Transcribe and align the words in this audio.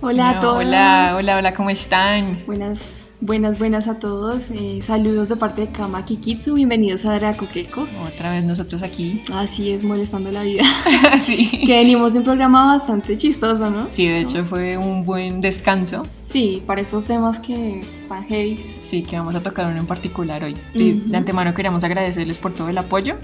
Hola 0.00 0.30
a 0.30 0.38
todos. 0.38 0.64
Hola, 0.64 1.14
hola, 1.16 1.36
hola, 1.36 1.52
¿cómo 1.52 1.68
están? 1.70 2.38
Buenas, 2.46 3.08
buenas, 3.20 3.58
buenas 3.58 3.88
a 3.88 3.98
todos. 3.98 4.52
Eh, 4.52 4.78
saludos 4.80 5.30
de 5.30 5.36
parte 5.36 5.62
de 5.62 5.72
Kama 5.72 6.04
Kikitsu. 6.04 6.54
Bienvenidos 6.54 7.04
a 7.06 7.14
Drakukeko. 7.14 7.88
Otra 8.06 8.30
vez 8.30 8.44
nosotros 8.44 8.82
aquí. 8.84 9.20
Así 9.32 9.72
es, 9.72 9.82
molestando 9.82 10.30
la 10.30 10.44
vida. 10.44 10.62
sí. 11.24 11.50
Que 11.66 11.78
venimos 11.78 12.12
de 12.12 12.20
un 12.20 12.24
programa 12.24 12.66
bastante 12.66 13.16
chistoso, 13.16 13.70
¿no? 13.70 13.90
Sí, 13.90 14.06
de 14.06 14.20
hecho 14.20 14.44
fue 14.44 14.76
un 14.78 15.02
buen 15.02 15.40
descanso. 15.40 16.04
Sí, 16.26 16.62
para 16.64 16.82
estos 16.82 17.04
temas 17.04 17.40
que 17.40 17.80
están 17.80 18.22
heavy. 18.26 18.58
Sí, 18.58 19.02
que 19.02 19.18
vamos 19.18 19.34
a 19.34 19.42
tocar 19.42 19.66
uno 19.66 19.80
en 19.80 19.86
particular 19.86 20.44
hoy. 20.44 20.54
De, 20.72 20.94
Ujú. 20.94 21.10
de 21.10 21.16
antemano 21.16 21.52
queríamos 21.52 21.82
agradecerles 21.82 22.38
por 22.38 22.54
todo 22.54 22.68
el 22.68 22.78
apoyo. 22.78 23.16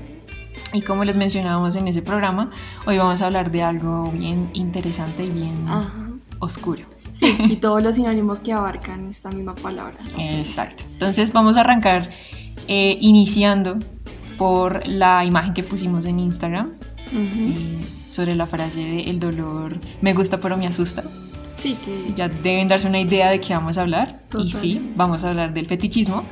Y 0.73 0.83
como 0.83 1.05
les 1.05 1.17
mencionábamos 1.17 1.77
en 1.77 1.89
ese 1.89 2.03
programa, 2.03 2.51
hoy 2.87 2.99
vamos 2.99 3.21
a 3.23 3.27
hablar 3.27 3.51
de 3.51 3.63
algo 3.63 4.11
bien 4.11 4.51
interesante 4.55 5.25
y 5.25 5.31
bien 5.31 5.69
Ajá. 5.69 6.09
oscuro. 6.41 6.83
Sí, 7.13 7.37
y 7.49 7.57
todos 7.57 7.83
los 7.83 7.95
sinónimos 7.95 8.41
que 8.41 8.53
abarcan 8.53 9.07
esta 9.09 9.31
misma 9.31 9.55
palabra. 9.55 9.99
Exacto. 10.19 10.85
Entonces 10.93 11.33
vamos 11.33 11.57
a 11.57 11.61
arrancar 11.61 12.09
eh, 12.69 12.99
iniciando 13.01 13.79
por 14.37 14.87
la 14.87 15.25
imagen 15.25 15.55
que 15.55 15.63
pusimos 15.63 16.07
en 16.07 16.19
Instagram 16.19 16.73
Ujú. 17.13 17.55
eh, 17.57 17.81
sobre 18.11 18.35
la 18.35 18.47
frase 18.47 18.81
de 18.81 19.03
el 19.03 19.21
dolor 19.21 19.79
me 20.01 20.13
gusta 20.13 20.41
pero 20.41 20.57
me 20.57 20.67
asusta. 20.67 21.05
Sí, 21.57 21.75
que. 21.85 22.13
Ya 22.15 22.29
deben 22.29 22.67
darse 22.67 22.89
una 22.89 23.01
idea 23.01 23.31
de 23.31 23.39
qué 23.41 23.55
vamos 23.55 23.79
a 23.79 23.83
hablar. 23.83 24.21
Y 24.39 24.51
sí, 24.51 24.93
vamos 24.97 25.23
a 25.25 25.29
hablar 25.29 25.55
del 25.55 25.67
fetichismo. 25.67 26.25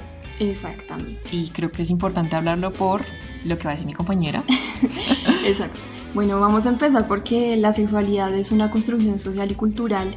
Exactamente. 0.50 1.20
Y 1.30 1.50
creo 1.50 1.70
que 1.70 1.82
es 1.82 1.90
importante 1.90 2.34
hablarlo 2.34 2.72
por 2.72 3.02
lo 3.44 3.56
que 3.58 3.64
va 3.64 3.70
a 3.70 3.74
decir 3.74 3.86
mi 3.86 3.94
compañera. 3.94 4.42
Exacto. 5.46 5.80
Bueno, 6.14 6.40
vamos 6.40 6.66
a 6.66 6.70
empezar 6.70 7.06
porque 7.06 7.56
la 7.56 7.72
sexualidad 7.72 8.34
es 8.34 8.50
una 8.50 8.70
construcción 8.70 9.18
social 9.18 9.50
y 9.50 9.54
cultural 9.54 10.16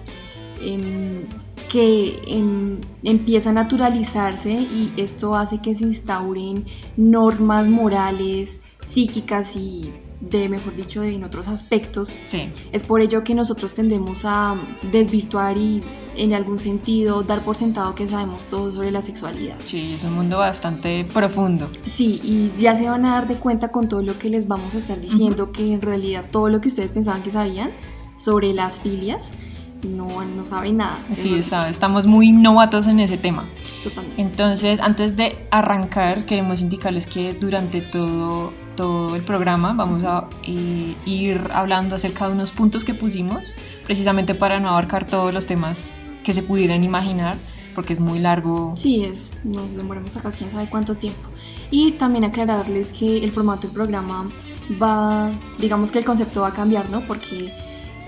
em, 0.62 1.26
que 1.70 2.22
em, 2.28 2.80
empieza 3.04 3.52
a 3.52 3.54
naturalizarse 3.54 4.52
y 4.52 4.94
esto 4.98 5.36
hace 5.36 5.60
que 5.60 5.76
se 5.76 5.84
instauren 5.84 6.66
normas 6.98 7.70
morales, 7.70 8.62
psíquicas 8.84 9.56
y 9.56 9.94
de, 10.30 10.50
mejor 10.50 10.76
dicho, 10.76 11.02
de, 11.02 11.16
en 11.16 11.24
otros 11.24 11.48
aspectos. 11.48 12.12
Sí, 12.26 12.50
Es 12.72 12.84
por 12.84 13.02
ello 13.02 13.24
que 13.24 13.36
nosotros 13.36 13.74
tendemos 13.74 14.24
a 14.26 14.56
desvirtuar 14.92 15.58
y 15.58 15.82
en 16.16 16.34
algún 16.34 16.60
sentido 16.60 17.24
dar 17.24 17.42
por 17.42 17.56
sentado 17.58 17.94
que 17.94 18.08
sabemos 18.08 18.46
todo 18.46 18.72
sobre 18.72 18.90
la 18.92 19.02
sexualidad. 19.02 19.56
sí, 19.66 19.94
es 19.94 20.04
un 20.04 20.14
mundo 20.14 20.38
bastante 20.38 21.06
profundo. 21.06 21.70
Sí, 21.88 22.22
y 22.24 22.52
ya 22.58 22.76
se 22.76 22.88
van 22.88 23.06
a 23.06 23.12
dar 23.12 23.28
de 23.28 23.38
cuenta 23.38 23.70
con 23.70 23.90
todo 23.90 24.02
lo 24.02 24.18
que 24.18 24.30
les 24.30 24.48
vamos 24.48 24.76
a 24.76 24.78
estar 24.78 25.00
diciendo, 25.02 25.52
que 25.52 25.74
en 25.74 25.82
realidad 25.82 26.26
todo 26.32 26.50
lo 26.50 26.62
que 26.62 26.70
ustedes 26.70 26.92
pensaban 26.92 27.22
que 27.22 27.32
sabían 27.32 27.72
sobre 28.16 28.54
las 28.54 28.80
filias, 28.80 29.32
no, 29.84 30.24
no 30.24 30.46
saben 30.46 30.78
nada. 30.78 31.06
Sí, 31.12 31.44
sabe, 31.44 31.70
estamos 31.70 32.06
muy 32.06 32.32
novatos 32.32 32.88
en 32.88 33.00
ese 33.00 33.18
tema. 33.18 33.44
Totalmente. 33.84 34.22
Entonces, 34.22 34.80
antes 34.80 35.16
de 35.16 35.38
arrancar, 35.52 36.26
queremos 36.26 36.62
indicarles 36.62 37.06
que 37.06 37.34
durante 37.34 37.82
todo, 37.82 38.54
todo 38.76 39.16
el 39.16 39.24
programa 39.24 39.74
vamos 39.74 40.04
a 40.04 40.28
eh, 40.44 40.96
ir 41.06 41.50
hablando 41.54 41.96
acerca 41.96 42.28
de 42.28 42.34
unos 42.34 42.52
puntos 42.52 42.84
que 42.84 42.94
pusimos, 42.94 43.56
precisamente 43.86 44.36
para 44.36 44.60
no 44.60 44.70
abarcar 44.70 45.08
todos 45.08 45.34
los 45.34 45.46
temas 45.46 45.98
que 46.24 46.34
se 46.34 46.44
pudieran 46.44 46.84
imaginar, 46.84 47.38
porque 47.74 47.94
es 47.94 48.00
muy 48.00 48.20
largo. 48.20 48.74
Sí, 48.76 49.04
es, 49.06 49.34
nos 49.44 49.76
demoramos 49.76 50.16
acá 50.18 50.32
quién 50.32 50.50
sabe 50.50 50.70
cuánto 50.70 50.96
tiempo. 50.96 51.30
Y 51.72 51.94
también 51.94 52.24
aclararles 52.24 52.92
que 52.92 53.24
el 53.24 53.32
formato 53.32 53.64
del 53.68 53.72
programa 53.72 54.30
va, 54.82 55.32
digamos 55.60 55.92
que 55.92 56.00
el 56.00 56.06
concepto 56.06 56.42
va 56.42 56.50
a 56.50 56.54
cambiar, 56.54 56.90
¿no? 56.90 57.06
Porque 57.06 57.52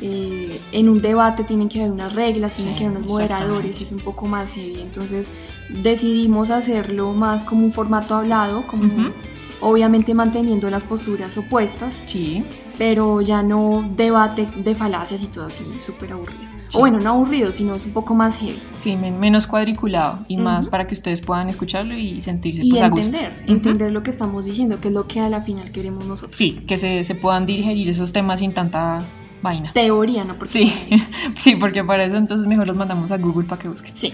eh, 0.01 0.61
en 0.71 0.89
un 0.89 1.01
debate 1.01 1.43
tienen 1.43 1.69
que 1.69 1.79
haber 1.79 1.91
unas 1.91 2.13
reglas, 2.13 2.55
tienen 2.55 2.75
Sí, 2.75 2.79
que 2.79 2.85
haber 2.85 2.99
unos 2.99 3.11
moderadores, 3.11 3.81
es 3.81 3.91
un 3.91 3.99
poco 3.99 4.27
más 4.27 4.53
heavy. 4.53 4.81
Entonces 4.81 5.31
decidimos 5.69 6.49
hacerlo 6.49 7.13
más 7.13 7.43
como 7.43 7.65
un 7.65 7.71
formato 7.71 8.15
hablado, 8.15 8.65
como 8.67 8.85
Ujú. 8.85 9.13
Obviamente 9.61 10.13
manteniendo 10.13 10.69
las 10.69 10.83
posturas 10.83 11.37
opuestas, 11.37 12.01
Sí, 12.05 12.43
pero 12.77 13.21
ya 13.21 13.43
no 13.43 13.89
debate 13.95 14.47
de 14.55 14.75
falacias 14.75 15.23
y 15.23 15.27
todo 15.27 15.45
así, 15.47 15.63
súper 15.83 16.11
aburrido. 16.13 16.41
Sí. 16.69 16.77
O 16.77 16.81
bueno, 16.81 16.99
no 16.99 17.11
aburrido, 17.11 17.51
sino 17.53 17.75
es 17.75 17.85
un 17.85 17.93
poco 17.93 18.13
más 18.13 18.37
heavy. 18.39 18.59
sí, 18.75 18.97
men- 18.97 19.19
menos 19.19 19.47
cuadriculado 19.47 20.25
y 20.27 20.35
más 20.35 20.67
para 20.67 20.85
que 20.85 20.93
ustedes 20.95 21.21
puedan 21.21 21.47
escucharlo 21.47 21.93
y 21.95 22.19
sentirse 22.19 22.61
Y 22.63 22.71
pues, 22.71 22.81
a 22.83 22.89
gusto. 22.89 23.05
entender, 23.17 23.43
entender 23.47 23.91
lo 23.93 24.03
que 24.03 24.09
estamos 24.09 24.45
diciendo, 24.45 24.81
que 24.81 24.89
es 24.89 24.93
lo 24.93 25.07
que 25.07 25.21
a 25.21 25.29
la 25.29 25.39
final 25.41 25.71
queremos 25.71 26.05
nosotros. 26.05 26.35
Sí, 26.35 26.65
que 26.67 26.77
se, 26.77 27.03
se 27.05 27.15
puedan 27.15 27.45
digerir 27.45 27.87
esos 27.87 28.11
temas 28.11 28.41
sin 28.41 28.53
tanta 28.53 28.99
vaina. 29.41 29.71
Teoría, 29.71 30.25
¿no? 30.25 30.35
Porque 30.37 30.51
Sí, 30.65 30.97
sí, 31.37 31.55
porque 31.55 31.85
para 31.85 32.03
eso 32.03 32.17
entonces 32.17 32.45
mejor 32.47 32.67
los 32.67 32.75
mandamos 32.75 33.11
a 33.11 33.17
Google 33.17 33.47
para 33.47 33.61
que 33.61 33.69
busquen. 33.69 33.95
Sí. 33.95 34.11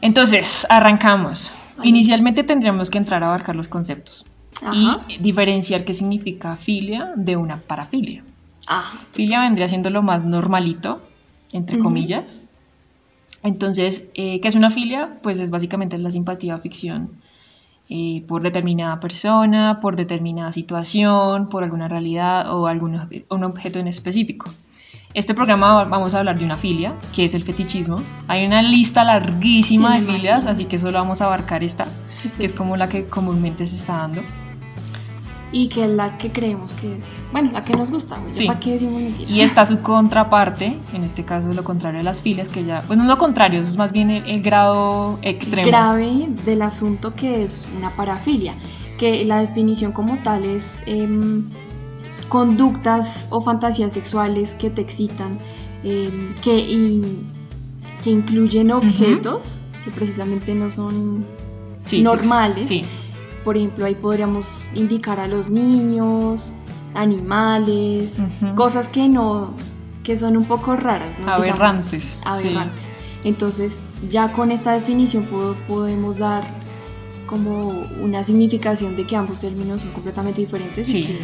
Entonces, 0.00 0.66
arrancamos. 0.70 1.52
Inicialmente 1.84 2.42
tendríamos 2.42 2.90
que 2.90 2.98
entrar 2.98 3.22
a 3.22 3.28
abarcar 3.28 3.54
los 3.56 3.68
conceptos 3.68 4.26
Ajá. 4.62 4.98
y 5.08 5.18
diferenciar 5.18 5.84
qué 5.84 5.94
significa 5.94 6.56
filia 6.56 7.12
de 7.16 7.36
una 7.36 7.56
parafilia. 7.58 8.22
Ajá. 8.66 9.00
Filia 9.12 9.40
vendría 9.40 9.68
siendo 9.68 9.90
lo 9.90 10.02
más 10.02 10.24
normalito, 10.24 11.00
entre 11.52 11.76
Ujú. 11.76 11.84
comillas. 11.84 12.46
Entonces, 13.42 14.10
eh, 14.14 14.40
¿qué 14.40 14.48
es 14.48 14.54
una 14.54 14.70
filia? 14.70 15.18
Pues 15.22 15.40
es 15.40 15.50
básicamente 15.50 15.96
la 15.98 16.10
simpatía 16.10 16.56
o 16.56 16.58
ficción 16.60 17.10
eh, 17.88 18.22
por 18.28 18.42
determinada 18.42 19.00
persona, 19.00 19.80
por 19.80 19.96
determinada 19.96 20.52
situación, 20.52 21.48
por 21.48 21.64
alguna 21.64 21.88
realidad 21.88 22.54
o 22.54 22.66
algún 22.66 23.00
un 23.30 23.44
objeto 23.44 23.78
en 23.80 23.88
específico. 23.88 24.50
Este 25.12 25.34
programa 25.34 25.82
vamos 25.84 26.14
a 26.14 26.20
hablar 26.20 26.38
de 26.38 26.44
una 26.44 26.56
filia, 26.56 26.94
que 27.16 27.24
es 27.24 27.34
el 27.34 27.42
fetichismo. 27.42 27.96
Hay 28.28 28.46
una 28.46 28.62
lista 28.62 29.02
larguísima 29.02 29.94
Sí, 29.94 30.00
de 30.00 30.06
filias, 30.06 30.22
imagino. 30.42 30.50
así 30.50 30.64
que 30.66 30.78
solo 30.78 30.98
vamos 30.98 31.20
a 31.20 31.24
abarcar 31.24 31.64
esta, 31.64 31.86
que 32.38 32.44
es 32.46 32.52
como 32.52 32.76
la 32.76 32.88
que 32.88 33.06
comúnmente 33.06 33.66
se 33.66 33.74
está 33.76 33.96
dando. 33.96 34.22
Y 35.52 35.68
que 35.68 35.84
es 35.84 35.90
la 35.90 36.16
que 36.16 36.30
creemos 36.30 36.74
que 36.74 36.96
es, 36.96 37.24
bueno, 37.32 37.50
la 37.50 37.64
que 37.64 37.74
nos 37.74 37.90
gusta, 37.90 38.18
güey. 38.18 38.32
Sí. 38.32 38.46
¿Para 38.46 38.60
qué 38.60 38.74
decimos 38.74 39.02
mentiras? 39.02 39.30
Y 39.34 39.40
está 39.40 39.66
su 39.66 39.80
contraparte, 39.80 40.78
en 40.92 41.02
este 41.02 41.24
caso 41.24 41.52
lo 41.52 41.64
contrario 41.64 41.98
de 41.98 42.04
las 42.04 42.22
filias, 42.22 42.46
que 42.48 42.64
ya, 42.64 42.82
pues 42.86 42.96
no 42.96 43.04
es 43.04 43.08
lo 43.10 43.18
contrario, 43.18 43.58
eso 43.60 43.68
es 43.70 43.76
más 43.76 43.90
bien 43.90 44.10
el, 44.10 44.24
el 44.26 44.42
grado 44.42 45.18
extremo. 45.22 45.66
grave 45.66 46.28
del 46.44 46.62
asunto 46.62 47.16
que 47.16 47.42
es 47.42 47.66
una 47.76 47.90
parafilia, 47.96 48.54
que 48.96 49.24
la 49.24 49.40
definición 49.40 49.90
como 49.92 50.18
tal 50.22 50.44
es 50.44 50.84
em, 50.86 51.46
conductas 52.28 53.26
o 53.30 53.40
fantasías 53.40 53.92
sexuales 53.92 54.54
que 54.54 54.70
te 54.70 54.80
excitan, 54.80 55.38
em, 55.82 56.32
que, 56.42 56.58
in- 56.58 57.26
que 58.04 58.10
incluyen 58.10 58.70
objetos 58.70 59.62
que 59.84 59.90
precisamente 59.90 60.54
no 60.54 60.70
son 60.70 61.24
sí, 61.86 62.02
normales. 62.02 62.66
Sí, 62.68 62.84
Por 63.44 63.56
ejemplo, 63.56 63.84
ahí 63.86 63.94
podríamos 63.94 64.64
indicar 64.74 65.18
a 65.20 65.26
los 65.26 65.48
niños, 65.48 66.52
animales, 66.94 68.20
Ujú. 68.42 68.54
cosas 68.54 68.88
que 68.88 69.08
no, 69.08 69.54
que 70.02 70.16
son 70.16 70.36
un 70.36 70.44
poco 70.44 70.76
raras, 70.76 71.18
¿no? 71.18 71.24
Digamos, 71.40 71.60
Aberrantes, 71.60 72.02
sí. 72.02 72.18
aberrantes. 72.24 72.92
Entonces, 73.24 73.80
ya 74.08 74.32
con 74.32 74.50
esta 74.50 74.72
definición 74.72 75.24
po- 75.24 75.54
podemos 75.68 76.16
dar 76.18 76.42
como 77.26 77.68
una 78.02 78.22
significación 78.22 78.96
de 78.96 79.04
que 79.06 79.14
ambos 79.16 79.40
términos 79.40 79.82
son 79.82 79.90
completamente 79.92 80.40
diferentes 80.40 80.88
y 80.88 81.02
Sí. 81.02 81.08
que 81.08 81.20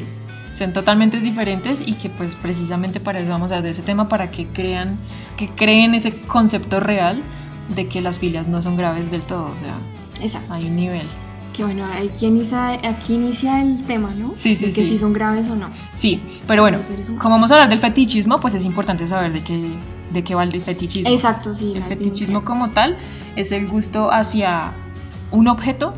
son 0.55 0.72
totalmente 0.72 1.19
diferentes 1.21 1.82
y 1.87 1.94
que 1.94 2.09
pues 2.09 2.34
precisamente 2.37 3.00
para 3.00 3.19
eso 3.21 3.31
vamos 3.32 3.50
a 3.50 3.56
hablar 3.56 3.65
de 3.65 3.71
ese 3.71 3.82
tema, 3.82 4.09
para 4.09 4.31
que 4.31 4.47
crean, 4.49 4.99
que 5.37 5.49
creen 5.50 5.94
ese 5.94 6.12
concepto 6.12 6.81
real 6.81 7.22
de 7.75 7.88
que 7.88 8.00
las 8.00 8.19
filias 8.21 8.47
no 8.49 8.62
son 8.62 8.76
graves 8.76 9.10
del 9.10 9.26
todo, 9.26 9.44
o 9.44 9.59
sea, 9.59 9.76
exacto. 10.25 10.53
hay 10.55 10.66
un 10.66 10.76
nivel. 10.76 11.06
Que 11.56 11.65
bueno, 11.65 11.87
aquí 11.87 12.27
inicia, 12.27 12.72
aquí 12.87 13.15
inicia 13.15 13.62
el 13.62 13.83
tema, 13.84 14.12
¿no? 14.15 14.33
Sí, 14.34 14.55
sí, 14.55 14.67
de 14.67 14.72
que 14.72 14.84
sí. 14.84 14.91
si 14.91 14.99
son 14.99 15.15
graves 15.15 15.49
o 15.49 15.56
no. 15.56 15.70
Sí, 15.94 16.20
pero 16.47 16.61
bueno, 16.61 16.79
como 17.19 17.37
vamos 17.37 17.50
a 17.50 17.55
hablar 17.55 17.70
del 17.70 17.79
fetichismo, 17.79 18.38
pues 18.38 18.55
es 18.55 18.64
importante 18.67 19.06
saber 19.06 19.32
de 19.32 19.43
qué, 19.43 19.79
de 20.12 20.23
qué 20.23 20.35
va 20.35 20.44
el 20.44 20.61
fetichismo. 20.61 21.14
Exacto, 21.14 21.55
sí. 21.55 21.73
El 21.75 21.85
fetichismo 21.85 22.41
definición. 22.41 22.44
como 22.44 22.70
tal 22.73 22.99
es 23.37 23.53
el 23.53 23.67
gusto 23.67 24.12
hacia 24.12 24.75
un 25.31 25.49
objeto 25.49 25.94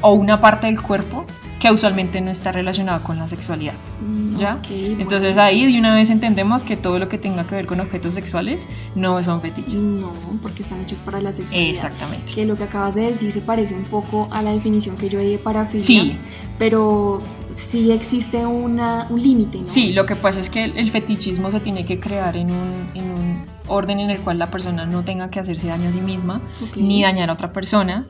o 0.00 0.12
una 0.12 0.40
parte 0.40 0.66
del 0.66 0.80
cuerpo 0.80 1.26
que 1.60 1.70
usualmente 1.70 2.20
no 2.20 2.30
está 2.30 2.52
relacionado 2.52 3.02
con 3.02 3.18
la 3.18 3.28
sexualidad. 3.28 3.74
Mm, 4.00 4.36
¿Ya? 4.36 4.60
bueno. 4.68 5.00
Entonces 5.00 5.38
ahí 5.38 5.70
de 5.70 5.78
una 5.78 5.94
vez 5.94 6.10
entendemos 6.10 6.62
que 6.62 6.76
todo 6.76 6.98
lo 6.98 7.08
que 7.08 7.18
tenga 7.18 7.46
que 7.46 7.54
ver 7.54 7.66
con 7.66 7.80
objetos 7.80 8.14
sexuales 8.14 8.68
no 8.94 9.22
son 9.22 9.40
fetiches. 9.40 9.86
No, 9.86 10.12
porque 10.42 10.62
están 10.62 10.80
hechos 10.80 11.00
para 11.00 11.20
la 11.20 11.32
sexualidad. 11.32 11.70
Exactamente. 11.70 12.32
Que 12.32 12.44
lo 12.44 12.56
que 12.56 12.64
acabas 12.64 12.94
de 12.94 13.02
decir 13.02 13.30
se 13.32 13.40
parece 13.40 13.74
un 13.74 13.84
poco 13.84 14.28
a 14.30 14.42
la 14.42 14.52
definición 14.52 14.96
que 14.96 15.08
yo 15.08 15.18
di 15.18 15.32
de 15.32 15.38
parafilia. 15.38 15.86
Sí, 15.86 16.18
Pero 16.58 17.22
sí 17.52 17.90
existe 17.90 18.44
una, 18.44 19.06
un 19.08 19.22
límite, 19.22 19.60
¿no? 19.60 19.68
sí, 19.68 19.94
lo 19.94 20.04
que 20.04 20.14
pasa 20.14 20.40
es 20.40 20.50
que 20.50 20.64
el, 20.64 20.76
el 20.76 20.90
fetichismo 20.90 21.50
se 21.50 21.60
tiene 21.60 21.86
que 21.86 21.98
crear 21.98 22.36
en 22.36 22.50
un, 22.50 22.90
en 22.94 23.10
un 23.10 23.44
orden 23.66 24.00
en 24.00 24.10
el 24.10 24.18
cual 24.20 24.38
la 24.38 24.50
persona 24.50 24.84
no 24.84 25.04
tenga 25.04 25.30
que 25.30 25.40
hacerse 25.40 25.68
daño 25.68 25.88
a 25.88 25.92
sí 25.92 26.00
misma 26.00 26.40
ni 26.76 27.02
dañar 27.02 27.30
a 27.30 27.32
otra 27.32 27.52
persona 27.52 28.06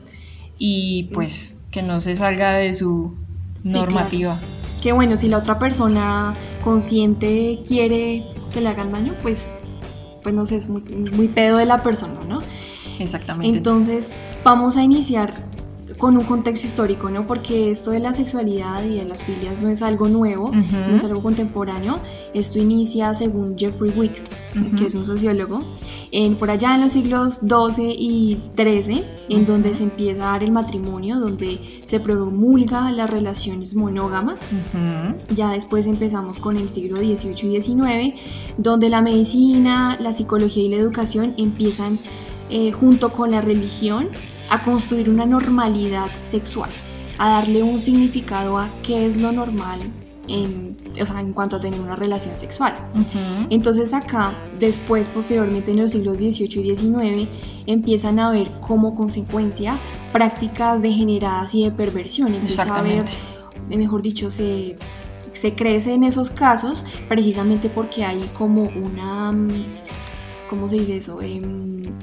y 0.57 1.03
pues 1.13 1.63
que 1.71 1.81
no 1.81 1.99
se 1.99 2.15
salga 2.15 2.53
de 2.53 2.73
su 2.73 3.15
Sí, 3.57 3.73
normativa. 3.73 4.39
que 4.81 4.91
bueno, 4.91 5.17
si 5.17 5.27
la 5.27 5.37
otra 5.37 5.59
persona 5.59 6.35
consciente 6.63 7.61
quiere 7.67 8.25
que 8.51 8.61
le 8.61 8.69
hagan 8.69 8.91
daño, 8.91 9.15
pues, 9.21 9.71
pues 10.23 10.33
no 10.33 10.45
sé, 10.45 10.57
es 10.57 10.69
muy, 10.69 10.81
muy 10.81 11.27
pedo 11.27 11.57
de 11.57 11.65
la 11.65 11.81
persona, 11.81 12.19
¿no? 12.27 12.41
Exactamente. 12.99 13.57
Entonces, 13.57 14.11
vamos 14.43 14.77
a 14.77 14.83
iniciar 14.83 15.45
con 15.97 16.17
un 16.17 16.25
contexto 16.25 16.67
histórico, 16.67 17.09
¿no? 17.09 17.25
Porque 17.25 17.71
esto 17.71 17.91
de 17.91 17.99
la 17.99 18.13
sexualidad 18.13 18.83
y 18.83 18.97
de 18.97 19.05
las 19.05 19.23
filias 19.23 19.61
no 19.61 19.69
es 19.69 19.81
algo 19.81 20.07
nuevo, 20.07 20.51
no 20.51 20.95
es 20.95 21.03
algo 21.03 21.21
contemporáneo. 21.23 22.01
Esto 22.33 22.59
inicia 22.59 23.13
según 23.15 23.57
Jeffrey 23.57 23.91
Wicks, 23.95 24.25
que 24.77 24.85
es 24.85 24.95
un 24.95 25.05
sociólogo, 25.05 25.61
en, 26.11 26.35
por 26.37 26.49
allá 26.49 26.75
en 26.75 26.81
los 26.81 26.91
siglos 26.91 27.39
XII 27.39 27.95
y 27.97 28.37
XIII, 28.55 29.03
en 29.29 29.45
donde 29.45 29.73
se 29.75 29.83
empieza 29.83 30.29
a 30.29 30.31
dar 30.33 30.43
el 30.43 30.51
matrimonio, 30.51 31.19
donde 31.19 31.81
se 31.85 31.99
promulga 31.99 32.91
las 32.91 33.09
relaciones 33.09 33.75
monógamas. 33.75 34.41
Ya 35.33 35.51
después 35.51 35.87
empezamos 35.87 36.39
con 36.39 36.57
el 36.57 36.69
siglo 36.69 36.97
XVIII 36.97 37.55
y 37.55 37.61
XIX, 37.61 38.19
donde 38.57 38.89
la 38.89 39.01
medicina, 39.01 39.97
la 39.99 40.13
psicología 40.13 40.63
y 40.63 40.69
la 40.69 40.77
educación 40.77 41.33
empiezan 41.37 41.97
eh, 42.49 42.71
junto 42.71 43.11
con 43.11 43.31
la 43.31 43.41
religión 43.41 44.09
a 44.49 44.61
construir 44.61 45.09
una 45.09 45.25
normalidad 45.25 46.09
sexual, 46.23 46.69
a 47.17 47.29
darle 47.29 47.63
un 47.63 47.79
significado 47.79 48.57
a 48.57 48.69
qué 48.83 49.05
es 49.05 49.15
lo 49.15 49.31
normal 49.31 49.79
en, 50.27 50.77
en 50.95 51.33
cuanto 51.33 51.55
a 51.55 51.59
tener 51.59 51.79
una 51.79 51.95
relación 51.95 52.35
sexual. 52.35 52.75
Entonces 53.49 53.93
acá, 53.93 54.33
después, 54.59 55.09
posteriormente 55.09 55.71
en 55.71 55.81
los 55.81 55.91
siglos 55.91 56.19
XVIII 56.19 56.71
y 56.71 56.75
XIX, 56.75 57.29
empiezan 57.65 58.19
a 58.19 58.31
ver 58.31 58.49
como 58.59 58.95
consecuencia 58.95 59.79
prácticas 60.11 60.81
degeneradas 60.81 61.53
y 61.55 61.63
de 61.63 61.71
perversión. 61.71 62.33
Empieza 62.33 62.63
a 62.63 62.81
ver, 62.81 63.05
mejor 63.69 64.01
dicho, 64.01 64.29
se, 64.29 64.77
se 65.33 65.55
crece 65.55 65.93
en 65.93 66.03
esos 66.03 66.29
casos 66.29 66.85
precisamente 67.07 67.69
porque 67.69 68.03
hay 68.03 68.29
como 68.37 68.63
una, 68.63 69.33
¿cómo 70.49 70.67
se 70.67 70.77
dice 70.77 70.97
eso? 70.97 71.21
Em, 71.21 71.93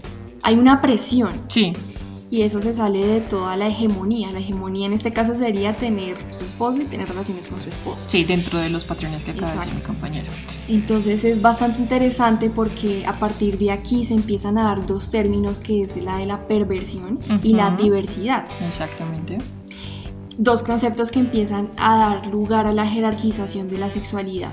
hay 0.43 0.57
una 0.57 0.81
presión. 0.81 1.43
Sí 1.49 1.75
y 2.31 2.43
eso 2.43 2.61
se 2.61 2.75
sale 2.75 3.07
de 3.07 3.21
toda 3.21 3.57
la 3.57 3.69
hegemonía. 3.69 4.33
La 4.33 4.39
hegemonía 4.39 4.87
en 4.87 4.93
este 4.93 5.13
caso 5.13 5.35
sería 5.35 5.77
tener 5.77 6.17
su 6.31 6.45
esposo 6.45 6.81
y 6.81 6.85
tener 6.85 7.09
relaciones 7.09 7.47
con 7.47 7.61
su 7.63 7.69
esposo. 7.69 8.09
Sí, 8.09 8.25
dentro 8.25 8.59
de 8.59 8.71
los 8.71 8.85
patrones 8.85 9.25
que 9.25 9.33
acaba 9.33 9.53
de 9.53 9.59
decir 9.59 9.75
mi 9.75 9.81
compañero. 9.83 10.33
Entonces 10.69 11.25
es 11.25 11.41
bastante 11.41 11.81
interesante 11.81 12.51
porque 12.51 13.05
a 13.07 13.19
partir 13.19 13.59
de 13.59 13.71
aquí 13.71 14.05
se 14.05 14.15
empiezan 14.15 14.59
a 14.59 14.65
dar 14.65 14.87
dos 14.87 15.11
términos 15.11 15.61
que 15.61 15.83
es 15.83 15.97
la 15.97 16.19
de 16.19 16.27
la 16.27 16.47
perversión 16.47 17.21
y 17.43 17.55
la 17.55 17.71
diversidad. 17.71 18.47
Exactamente 18.67 19.39
dos 20.37 20.63
conceptos 20.63 21.11
que 21.11 21.21
empiezan 21.21 21.71
a 21.77 21.97
dar 21.97 22.27
lugar 22.27 22.67
a 22.67 22.73
la 22.73 22.87
jerarquización 22.87 23.69
de 23.69 23.79
la 23.79 23.91
sexualidad. 23.91 24.51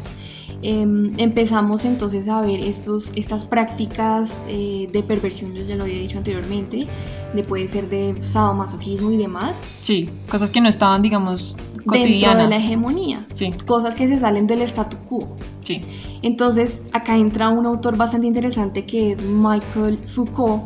Em, 0.63 1.13
empezamos 1.17 1.85
entonces 1.85 2.27
a 2.27 2.41
ver 2.41 2.59
estos, 2.59 3.11
estas 3.15 3.45
prácticas 3.45 4.43
eh, 4.47 4.87
de 4.91 5.01
perversión, 5.01 5.55
yo 5.55 5.63
ya 5.63 5.75
lo 5.75 5.83
había 5.83 5.97
dicho 5.97 6.17
anteriormente, 6.19 6.87
de 7.33 7.43
puede 7.43 7.67
ser 7.67 7.89
de 7.89 8.21
sadomasoquismo 8.21 9.11
y 9.11 9.17
demás. 9.17 9.61
Sí, 9.81 10.09
cosas 10.29 10.51
que 10.51 10.61
no 10.61 10.69
estaban, 10.69 11.01
digamos, 11.01 11.57
cotidianas. 11.85 12.37
Dentro 12.37 12.43
de 12.43 12.49
la 12.49 12.57
hegemonía. 12.57 13.27
Sí. 13.31 13.53
Cosas 13.65 13.95
que 13.95 14.07
se 14.07 14.19
salen 14.19 14.45
del 14.45 14.61
statu 14.61 14.97
quo. 15.07 15.35
Sí. 15.63 15.81
Entonces, 16.21 16.79
acá 16.91 17.17
entra 17.17 17.49
un 17.49 17.65
autor 17.65 17.97
bastante 17.97 18.27
interesante 18.27 18.85
que 18.85 19.11
es 19.11 19.23
Michael 19.23 19.97
Foucault, 20.07 20.63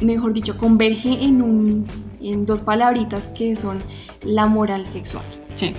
mejor 0.00 0.34
dicho, 0.34 0.58
converge 0.58 1.24
en, 1.24 1.40
un, 1.40 1.86
en 2.20 2.44
dos 2.44 2.60
palabritas 2.60 3.28
que 3.28 3.56
son 3.56 3.82
la 4.22 4.46
moral 4.46 4.86
sexual. 4.86 5.24
Sí. 5.54 5.72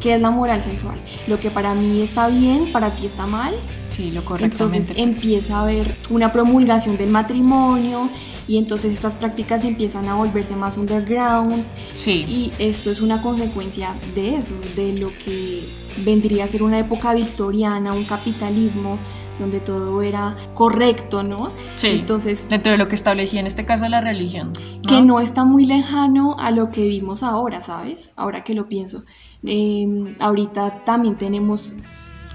¿Qué 0.00 0.14
es 0.14 0.20
la 0.20 0.30
moral 0.30 0.62
sexual? 0.62 1.00
Lo 1.26 1.38
que 1.40 1.50
para 1.50 1.74
mí 1.74 2.02
está 2.02 2.28
bien, 2.28 2.72
para 2.72 2.90
ti 2.90 3.06
está 3.06 3.26
mal. 3.26 3.54
Sí, 3.88 4.10
lo 4.10 4.24
correctamente. 4.24 4.76
Entonces 4.76 4.96
empieza 4.96 5.58
a 5.58 5.62
haber 5.62 5.94
una 6.10 6.32
promulgación 6.32 6.96
del 6.96 7.10
matrimonio 7.10 8.08
y 8.48 8.58
entonces 8.58 8.92
estas 8.92 9.16
prácticas 9.16 9.64
empiezan 9.64 10.08
a 10.08 10.14
volverse 10.14 10.54
más 10.54 10.76
underground. 10.76 11.64
Sí. 11.94 12.24
Y 12.28 12.52
esto 12.58 12.90
es 12.90 13.00
una 13.00 13.22
consecuencia 13.22 13.94
de 14.14 14.36
eso, 14.36 14.54
de 14.76 14.92
lo 14.92 15.08
que 15.24 15.62
vendría 16.04 16.44
a 16.44 16.48
ser 16.48 16.62
una 16.62 16.78
época 16.78 17.14
victoriana, 17.14 17.92
un 17.92 18.04
capitalismo 18.04 18.98
donde 19.38 19.60
todo 19.60 20.00
era 20.02 20.36
correcto, 20.54 21.22
¿no? 21.22 21.50
Sí. 21.74 21.88
Entonces, 21.88 22.48
dentro 22.48 22.72
de 22.72 22.78
lo 22.78 22.88
que 22.88 22.94
establecía 22.94 23.40
en 23.40 23.46
este 23.46 23.64
caso 23.66 23.88
la 23.88 24.00
religión. 24.00 24.52
Que 24.86 25.02
no 25.02 25.20
está 25.20 25.44
muy 25.44 25.66
lejano 25.66 26.36
a 26.38 26.50
lo 26.50 26.70
que 26.70 26.86
vimos 26.86 27.22
ahora, 27.22 27.60
¿sabes? 27.60 28.12
Ahora 28.16 28.44
que 28.44 28.54
lo 28.54 28.68
pienso. 28.68 29.04
Em, 29.44 30.14
ahorita 30.20 30.84
también 30.84 31.16
tenemos 31.16 31.74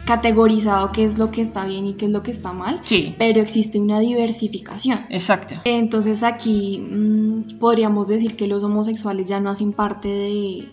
categorizado 0.05 0.91
qué 0.91 1.03
es 1.03 1.17
lo 1.17 1.31
que 1.31 1.41
está 1.41 1.65
bien 1.65 1.85
y 1.85 1.93
qué 1.93 2.05
es 2.05 2.11
lo 2.11 2.23
que 2.23 2.31
está 2.31 2.53
mal, 2.53 2.81
sí. 2.83 3.15
pero 3.17 3.39
existe 3.39 3.79
una 3.79 3.99
diversificación. 3.99 5.05
Exacto. 5.09 5.55
Entonces 5.63 6.23
aquí 6.23 6.79
mm, 6.79 7.59
podríamos 7.59 8.07
decir 8.07 8.35
que 8.35 8.47
los 8.47 8.63
homosexuales 8.63 9.27
ya 9.27 9.39
no 9.39 9.49
hacen 9.49 9.73
parte 9.73 10.07
de, 10.07 10.69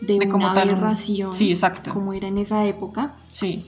de, 0.00 0.28
una 0.32 0.52
aberración 0.52 1.32
sí, 1.32 1.50
exacto. 1.50 1.92
como 1.92 2.12
era 2.12 2.28
en 2.28 2.38
esa 2.38 2.64
época. 2.66 3.16
Sí. 3.32 3.64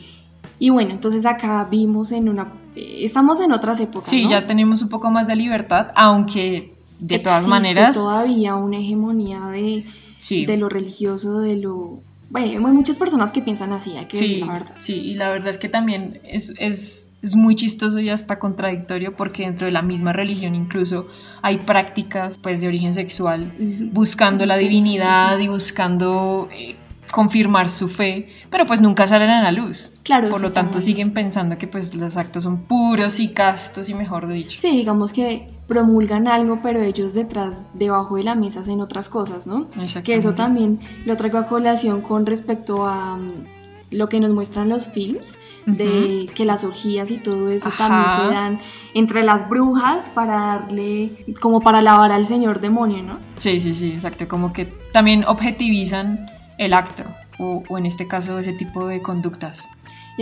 Y 0.58 0.70
bueno, 0.70 0.92
entonces 0.92 1.26
acá 1.26 1.66
vimos 1.70 2.12
en 2.12 2.28
una... 2.28 2.52
Estamos 2.76 3.40
en 3.40 3.52
otras 3.52 3.80
épocas. 3.80 4.08
Sí, 4.08 4.28
ya 4.28 4.46
tenemos 4.46 4.82
un 4.82 4.88
poco 4.88 5.10
más 5.10 5.26
de 5.26 5.34
libertad, 5.34 5.88
aunque 5.96 6.74
de 6.98 7.18
todas 7.18 7.48
maneras... 7.48 7.96
todavía 7.96 8.54
una 8.54 8.76
hegemonía 8.78 9.46
de, 9.46 9.86
de 10.28 10.56
lo 10.56 10.68
religioso, 10.68 11.40
de 11.40 11.56
lo... 11.56 12.00
Bueno, 12.30 12.68
hay 12.68 12.74
muchas 12.74 12.98
personas 12.98 13.32
que 13.32 13.42
piensan 13.42 13.72
así, 13.72 13.96
hay 13.96 14.06
que 14.06 14.16
sí, 14.16 14.28
decir 14.28 14.46
la 14.46 14.52
verdad. 14.52 14.76
Sí, 14.78 14.94
y 14.94 15.14
la 15.14 15.30
verdad 15.30 15.48
es 15.48 15.58
que 15.58 15.68
también 15.68 16.20
es, 16.22 16.54
es, 16.58 17.12
es 17.22 17.34
muy 17.34 17.56
chistoso 17.56 17.98
y 17.98 18.08
hasta 18.08 18.38
contradictorio 18.38 19.16
porque 19.16 19.42
dentro 19.42 19.66
de 19.66 19.72
la 19.72 19.82
misma 19.82 20.12
religión 20.12 20.54
incluso 20.54 21.08
hay 21.42 21.58
prácticas 21.58 22.38
pues 22.38 22.60
de 22.60 22.68
origen 22.68 22.94
sexual 22.94 23.52
buscando 23.92 24.46
la 24.46 24.56
divinidad 24.56 25.38
y 25.40 25.48
buscando 25.48 26.48
eh, 26.52 26.76
confirmar 27.10 27.68
su 27.68 27.88
fe, 27.88 28.28
pero 28.50 28.66
pues 28.66 28.80
nunca 28.80 29.06
salen 29.06 29.30
a 29.30 29.42
la 29.42 29.52
luz. 29.52 29.92
Claro. 30.02 30.28
Por 30.28 30.40
lo 30.40 30.50
tanto 30.50 30.80
siguen 30.80 31.12
pensando 31.12 31.58
que 31.58 31.66
pues 31.66 31.94
los 31.94 32.16
actos 32.16 32.44
son 32.44 32.62
puros 32.62 33.20
y 33.20 33.28
castos 33.28 33.88
y 33.88 33.94
mejor 33.94 34.28
dicho. 34.28 34.58
Sí, 34.60 34.70
digamos 34.70 35.12
que 35.12 35.48
promulgan 35.70 36.26
algo, 36.26 36.58
pero 36.64 36.82
ellos 36.82 37.14
detrás, 37.14 37.64
debajo 37.74 38.16
de 38.16 38.24
la 38.24 38.34
mesa 38.34 38.58
hacen 38.58 38.80
otras 38.80 39.08
cosas, 39.08 39.46
¿no? 39.46 39.68
Que 40.02 40.16
eso 40.16 40.34
también 40.34 40.80
lo 41.06 41.16
traigo 41.16 41.38
a 41.38 41.46
colación 41.46 42.00
con 42.00 42.26
respecto 42.26 42.86
a 42.86 43.16
mm, 43.16 43.92
lo 43.92 44.08
que 44.08 44.18
nos 44.18 44.32
muestran 44.32 44.68
los 44.68 44.88
films, 44.88 45.38
de 45.66 46.28
que 46.34 46.44
las 46.44 46.64
orgías 46.64 47.12
y 47.12 47.18
todo 47.18 47.50
eso 47.50 47.70
también 47.78 48.08
se 48.08 48.34
dan 48.34 48.58
entre 48.94 49.22
las 49.22 49.48
brujas 49.48 50.10
para 50.10 50.34
darle, 50.34 51.12
como 51.40 51.60
para 51.60 51.80
lavar 51.82 52.10
al 52.10 52.26
señor 52.26 52.58
demonio, 52.60 53.04
¿no? 53.04 53.18
Sí, 53.38 53.60
sí, 53.60 53.72
sí, 53.72 53.92
exacto, 53.92 54.26
como 54.26 54.52
que 54.52 54.66
también 54.92 55.22
objetivizan 55.24 56.28
el 56.58 56.74
acto 56.74 57.04
o, 57.38 57.78
en 57.78 57.86
este 57.86 58.08
caso 58.08 58.40
ese 58.40 58.54
tipo 58.54 58.88
de 58.88 59.00
conductas. 59.02 59.68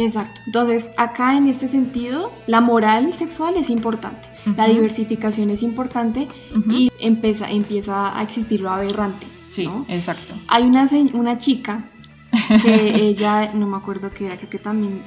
Exacto. 0.04 0.40
Entonces, 0.46 0.90
acá 0.96 1.36
en 1.36 1.48
este 1.48 1.68
sentido, 1.68 2.32
la 2.46 2.60
moral 2.60 3.14
sexual 3.14 3.56
es 3.56 3.70
importante, 3.70 4.28
la 4.56 4.68
diversificación 4.68 5.50
es 5.50 5.62
importante 5.62 6.28
y 6.70 6.90
empieza, 7.00 7.50
empieza 7.50 8.16
a 8.16 8.22
existir 8.22 8.60
lo 8.60 8.70
aberrante. 8.70 9.26
Sí, 9.48 9.68
exacto. 9.88 10.34
Hay 10.46 10.64
una, 10.64 10.88
una 11.14 11.38
chica 11.38 11.90
que 12.62 12.94
ella, 13.08 13.52
no 13.54 13.66
me 13.66 13.76
acuerdo 13.76 14.10
qué 14.12 14.26
era, 14.26 14.36
creo 14.36 14.50
que 14.50 14.58
también 14.58 15.02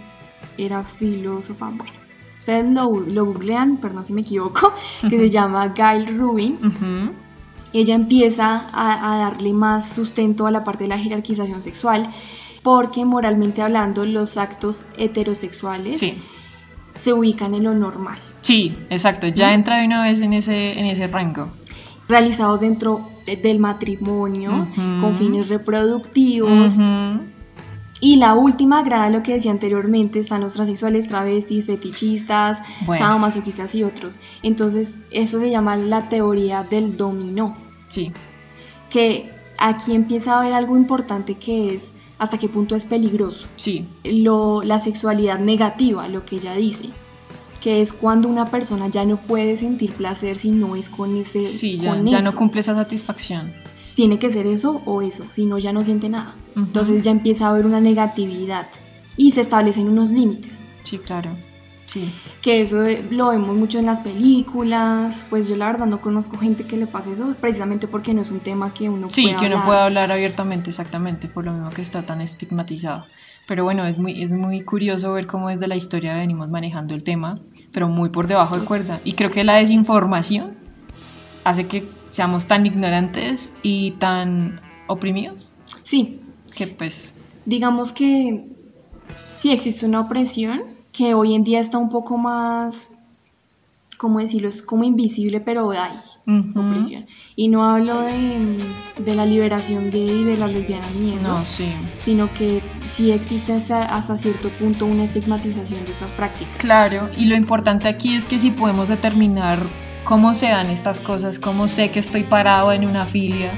era 0.57 0.83
filósofa, 0.83 1.69
bueno, 1.69 1.93
ustedes 2.39 2.65
lo, 2.71 3.00
lo 3.00 3.25
googlean, 3.25 3.77
perdón 3.77 4.03
si 4.03 4.13
me 4.13 4.21
equivoco, 4.21 4.74
que 5.10 5.17
se 5.17 5.29
llama 5.29 5.69
Gail 5.69 6.17
Rubin 6.17 6.57
ella 7.74 7.95
empieza 7.95 8.67
a, 8.74 9.17
darle 9.17 9.53
más 9.53 9.93
sustento 9.93 10.45
a 10.45 10.51
la 10.51 10.63
parte 10.63 10.83
de 10.83 10.89
la 10.89 10.98
jerarquización 10.98 11.62
sexual, 11.62 12.10
porque 12.63 13.05
moralmente 13.05 13.61
hablando 13.61 14.05
los 14.05 14.37
actos 14.37 14.85
heterosexuales 14.97 16.05
se 16.93 17.13
ubican 17.13 17.53
en 17.53 17.63
lo 17.63 17.73
normal. 17.73 18.19
Sí, 18.41 18.77
exacto, 18.89 19.27
ya 19.27 19.53
entra 19.53 19.77
de 19.77 19.85
una 19.85 20.03
vez 20.03 20.21
en 20.21 20.33
ese, 20.33 20.79
en 20.79 20.85
ese 20.85 21.07
rango. 21.07 21.49
Realizados 22.07 22.59
dentro 22.59 23.09
del 23.25 23.59
matrimonio, 23.59 24.67
con 24.99 25.15
fines 25.15 25.49
reproductivos. 25.49 26.77
Y 28.03 28.15
la 28.15 28.33
última 28.33 28.79
agrada 28.79 29.11
lo 29.11 29.21
que 29.21 29.33
decía 29.33 29.51
anteriormente, 29.51 30.19
están 30.19 30.41
los 30.41 30.53
transexuales, 30.53 31.07
travestis, 31.07 31.67
fetichistas, 31.67 32.59
sadomasoquistas 32.87 33.75
y 33.75 33.83
otros. 33.83 34.19
Entonces, 34.41 34.97
eso 35.11 35.39
se 35.39 35.51
llama 35.51 35.75
la 35.75 36.09
teoría 36.09 36.63
del 36.63 36.97
dominó. 36.97 37.55
Sí. 37.89 38.11
Que 38.89 39.31
aquí 39.59 39.93
empieza 39.93 40.33
a 40.33 40.39
haber 40.39 40.53
algo 40.53 40.75
importante 40.75 41.35
que 41.35 41.75
es 41.75 41.90
hasta 42.21 42.37
qué 42.37 42.47
punto 42.47 42.75
es 42.75 42.85
peligroso. 42.85 43.47
Sí. 43.57 43.85
Lo, 44.03 44.61
la 44.63 44.79
sexualidad 44.79 45.39
negativa, 45.39 46.07
lo 46.07 46.23
que 46.25 46.37
ella 46.37 46.55
dice 46.55 46.89
que 47.59 47.79
es 47.79 47.93
cuando 47.93 48.27
una 48.27 48.49
persona 48.49 48.87
ya 48.87 49.05
no 49.05 49.17
puede 49.17 49.55
sentir 49.55 49.91
placer 49.93 50.35
si 50.35 50.49
no 50.49 50.75
es 50.75 50.89
con 50.89 51.15
ese 51.15 51.41
sí 51.41 51.77
ya, 51.77 51.95
ya 52.03 52.19
no 52.19 52.33
cumple 52.33 52.61
esa 52.61 52.73
satisfacción 52.73 53.53
tiene 53.95 54.19
que 54.19 54.29
ser 54.29 54.47
eso 54.47 54.81
o 54.85 55.01
eso, 55.01 55.25
si 55.29 55.45
no 55.45 55.59
ya 55.59 55.73
no 55.73 55.83
siente 55.83 56.09
nada. 56.09 56.35
Entonces 56.55 57.01
ya 57.01 57.11
empieza 57.11 57.45
a 57.45 57.49
haber 57.51 57.65
una 57.65 57.81
negatividad 57.81 58.67
y 59.17 59.31
se 59.31 59.41
establecen 59.41 59.87
unos 59.87 60.09
límites. 60.09 60.63
Sí, 60.83 60.97
claro. 60.97 61.37
Sí. 61.91 62.10
Que 62.41 62.62
eso 62.62 62.83
eh, 62.86 63.05
lo 63.12 63.29
vemos 63.31 63.53
mucho 63.57 63.77
en 63.77 63.86
las 63.86 64.00
películas, 64.00 65.25
pues 65.29 65.50
yo 65.50 65.57
la 65.57 65.65
verdad 65.65 65.88
no 65.88 66.00
conozco 66.00 66.38
gente 66.38 66.63
que 66.65 66.77
le 66.77 66.88
pase 66.88 67.12
eso, 67.12 67.36
precisamente 67.41 67.88
porque 67.89 68.13
no 68.13 68.21
es 68.21 68.31
un 68.31 68.39
tema 68.39 68.74
que 68.74 68.88
uno 68.89 69.10
Sí, 69.10 69.24
pueda 69.24 69.39
que 69.39 69.45
uno 69.48 69.55
hablar. 69.55 69.65
pueda 69.67 69.86
hablar 69.86 70.12
abiertamente, 70.13 70.69
exactamente, 70.69 71.27
por 71.27 71.43
lo 71.43 71.51
mismo 71.51 71.69
que 71.71 71.81
está 71.81 72.05
tan 72.05 72.21
estigmatizado. 72.21 73.05
Pero 73.45 73.65
bueno, 73.65 73.86
es 73.86 73.98
muy, 73.98 74.24
es 74.24 74.31
muy 74.31 74.62
curioso 74.62 75.12
ver 75.12 75.27
cómo 75.27 75.50
desde 75.50 75.67
la 75.67 75.75
historia 75.75 76.13
venimos 76.13 76.50
manejando 76.50 76.95
el 76.95 77.03
tema, 77.03 77.36
pero 77.74 77.89
muy 77.89 78.07
por 78.10 78.27
debajo 78.27 78.57
de 78.57 78.63
cuerda. 78.65 79.01
Y 79.03 79.13
creo 79.13 79.31
que 79.31 79.43
la 79.43 79.55
desinformación 79.57 80.55
hace 81.43 81.67
que 81.67 81.89
seamos 82.10 82.48
tan 82.48 82.65
ignorantes 82.65 83.55
y 83.63 83.91
tan 83.91 84.62
oprimidos 84.88 85.55
Sí, 85.83 86.21
que 86.55 86.67
pues... 86.67 87.15
digamos 87.45 87.91
que 87.91 88.45
sí 89.36 89.51
existe 89.51 89.86
una 89.86 90.01
opresión 90.01 90.62
que 90.91 91.13
hoy 91.13 91.36
en 91.36 91.43
día 91.43 91.60
está 91.60 91.77
un 91.77 91.89
poco 91.89 92.17
más, 92.17 92.89
¿cómo 93.98 94.19
decirlo? 94.19 94.50
Es 94.50 94.62
como 94.62 94.83
invisible, 94.83 95.39
pero 95.39 95.71
hay 95.71 95.91
ujú. 96.27 96.60
opresión. 96.60 97.05
Y 97.36 97.48
no 97.48 97.63
hablo 97.63 98.01
de, 98.01 98.63
de 98.98 99.15
la 99.15 99.25
liberación 99.25 99.89
gay, 99.89 100.24
de 100.24 100.38
las 100.38 100.51
lesbianas 100.51 100.93
ni 100.95 101.13
eso, 101.15 101.27
No, 101.29 101.45
sí. 101.45 101.71
sino 101.98 102.33
que 102.33 102.62
sí 102.86 103.12
existe 103.12 103.53
hasta, 103.53 103.86
hasta 103.86 104.17
cierto 104.17 104.50
punto 104.50 104.86
una 104.86 105.03
estigmatización 105.03 105.86
de 105.86 105.91
esas 105.91 106.12
prácticas. 106.12 106.57
Claro, 106.57 107.10
y 107.17 107.25
lo 107.25 107.36
importante 107.36 107.88
aquí 107.88 108.15
es 108.15 108.25
que 108.27 108.39
si 108.39 108.51
podemos 108.51 108.89
determinar 108.89 109.60
cómo 110.03 110.33
se 110.33 110.48
dan 110.50 110.69
estas 110.71 111.00
cosas, 111.00 111.39
cómo 111.39 111.67
sé 111.67 111.91
que 111.91 112.00
estoy 112.00 112.24
parado 112.24 112.71
en 112.71 112.86
una 112.86 113.05
filia 113.05 113.51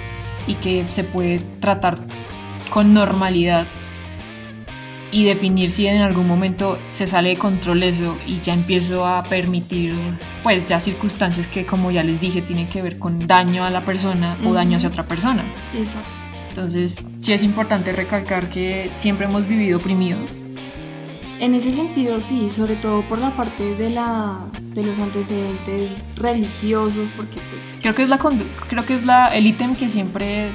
y 0.46 0.56
que 0.56 0.88
se 0.90 1.04
puede 1.06 1.40
tratar 1.62 1.98
con 2.70 2.94
normalidad 2.94 3.66
y 5.14 5.26
definir 5.26 5.70
si 5.70 5.86
en 5.86 6.02
algún 6.02 6.28
momento 6.28 6.80
se 6.88 7.06
sale 7.06 7.30
de 7.30 7.38
control 7.38 7.84
eso 7.84 8.18
y 8.26 8.40
ya 8.42 8.54
empiezo 8.54 9.06
a 9.06 9.24
permitir 9.24 9.94
pues 10.42 10.68
ya 10.68 10.80
circunstancias 10.80 11.48
que 11.48 11.66
como 11.66 11.92
ya 11.92 12.04
les 12.04 12.20
dije 12.20 12.42
tienen 12.42 12.68
que 12.68 12.82
ver 12.82 12.98
con 12.98 13.28
daño 13.28 13.64
a 13.64 13.70
la 13.70 13.86
persona 13.86 14.36
o 14.44 14.54
daño 14.54 14.78
hacia 14.78 14.90
otra 14.90 15.04
persona. 15.04 15.46
Exacto. 15.78 16.10
Entonces 16.50 17.04
sí 17.22 17.32
es 17.32 17.44
importante 17.44 17.94
recalcar 17.94 18.50
que 18.50 18.90
siempre 18.96 19.26
hemos 19.26 19.48
vivido 19.48 19.78
oprimidos. 19.78 20.42
En 21.40 21.54
ese 21.56 21.74
sentido, 21.74 22.22
sí, 22.22 22.50
sobre 22.52 22.76
todo 22.76 23.02
por 23.04 23.20
la 23.20 23.36
parte 23.36 23.76
de, 23.76 23.90
la, 23.90 24.40
de 24.74 24.84
los 24.84 24.98
antecedentes 24.98 25.92
religiosos, 26.16 27.12
porque 27.12 27.40
pues 27.52 27.76
Creo 27.82 27.94
que 27.94 28.04
es 28.04 28.10
la 28.10 28.18
creo 28.18 28.86
que 28.86 28.94
es 28.94 29.06
la 29.06 29.36
el 29.36 29.46
ítem 29.46 29.76
que 29.76 29.90
siempre 29.90 30.52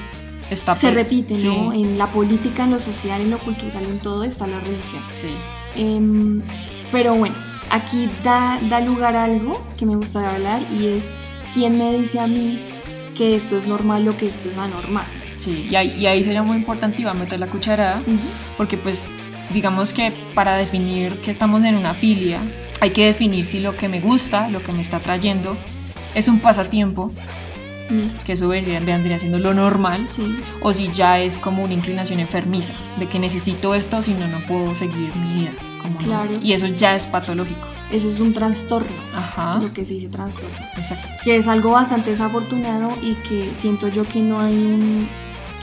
está 0.50 0.74
se 0.74 0.90
repite, 0.90 1.34
sí, 1.34 1.48
¿no? 1.48 1.72
En 1.72 1.98
la 1.98 2.10
política, 2.12 2.64
en 2.64 2.70
lo 2.70 2.78
social, 2.78 3.20
en 3.20 3.30
lo 3.30 3.38
cultural, 3.38 3.84
en 3.84 3.98
todo 3.98 4.24
está 4.24 4.46
la 4.46 4.60
religión. 4.60 5.02
Sí. 5.10 5.28
Em, 5.76 6.42
pero 6.90 7.14
bueno, 7.14 7.36
aquí 7.70 8.08
da, 8.24 8.58
da 8.68 8.80
lugar 8.80 9.16
a 9.16 9.24
algo 9.24 9.66
que 9.76 9.86
me 9.86 9.96
gustaría 9.96 10.34
hablar 10.34 10.62
y 10.72 10.86
es 10.86 11.12
quién 11.52 11.78
me 11.78 11.96
dice 11.96 12.20
a 12.20 12.26
mí 12.26 12.60
que 13.14 13.34
esto 13.34 13.56
es 13.56 13.66
normal 13.66 14.08
o 14.08 14.16
que 14.16 14.26
esto 14.26 14.48
es 14.48 14.58
anormal. 14.58 15.06
Sí, 15.36 15.68
y 15.70 15.76
ahí, 15.76 15.94
y 15.98 16.06
ahí 16.06 16.22
sería 16.24 16.42
muy 16.42 16.56
importante 16.56 17.04
va 17.04 17.12
a 17.12 17.14
meter 17.14 17.38
la 17.38 17.46
cucharada, 17.48 18.00
Ujú. 18.00 18.18
porque 18.56 18.76
pues 18.76 19.14
digamos 19.52 19.92
que 19.92 20.12
para 20.34 20.56
definir 20.56 21.20
que 21.20 21.30
estamos 21.30 21.64
en 21.64 21.76
una 21.76 21.94
filia, 21.94 22.40
hay 22.80 22.90
que 22.90 23.06
definir 23.06 23.44
si 23.46 23.60
lo 23.60 23.76
que 23.76 23.88
me 23.88 24.00
gusta, 24.00 24.48
lo 24.48 24.62
que 24.62 24.72
me 24.72 24.82
está 24.82 25.00
trayendo, 25.00 25.56
es 26.14 26.28
un 26.28 26.40
pasatiempo, 26.40 27.12
Mm, 27.90 28.24
que 28.24 28.32
eso 28.32 28.48
vendría, 28.48 29.18
siendo 29.18 29.38
lo 29.38 29.54
normal, 29.54 30.06
Sí, 30.10 30.22
o 30.60 30.72
si 30.72 30.90
ya 30.92 31.18
es 31.20 31.38
como 31.38 31.64
una 31.64 31.72
inclinación 31.74 32.20
enfermiza, 32.20 32.72
de 32.98 33.06
que 33.06 33.18
necesito 33.18 33.74
esto, 33.74 34.02
si 34.02 34.12
no, 34.14 34.26
no 34.28 34.40
puedo 34.46 34.74
seguir 34.74 35.14
mi 35.16 35.40
vida. 35.40 35.52
como 35.82 35.94
no. 36.00 36.06
Claro. 36.06 36.34
Y 36.42 36.52
eso 36.52 36.66
ya 36.66 36.94
es 36.96 37.06
patológico. 37.06 37.66
eso 37.90 38.08
es 38.08 38.20
un 38.20 38.34
trastorno, 38.34 38.94
Ajá, 39.14 39.58
lo 39.58 39.72
que 39.72 39.84
se 39.86 39.94
dice 39.94 40.08
trastorno. 40.08 40.54
exacto. 40.76 41.08
que 41.24 41.36
es 41.36 41.46
algo 41.48 41.70
bastante 41.70 42.10
desafortunado 42.10 42.92
y 43.00 43.14
que 43.26 43.52
siento 43.54 43.88
yo 43.88 44.04
que 44.04 44.20
no 44.20 44.40
hay 44.40 44.54
un 44.54 45.08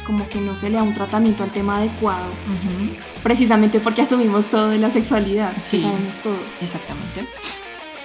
como 0.07 0.27
que 0.29 0.39
no 0.41 0.55
se 0.55 0.69
le 0.69 0.75
da 0.77 0.83
un 0.83 0.93
tratamiento 0.93 1.43
al 1.43 1.51
tema 1.51 1.77
adecuado, 1.77 2.25
Ujú, 2.27 2.95
precisamente 3.23 3.79
porque 3.79 4.01
asumimos 4.03 4.45
todo 4.47 4.69
de 4.69 4.77
la 4.79 4.89
sexualidad, 4.89 5.53
Sí. 5.63 5.79
sabemos 5.81 6.17
todo. 6.19 6.37
Exactamente. 6.61 7.27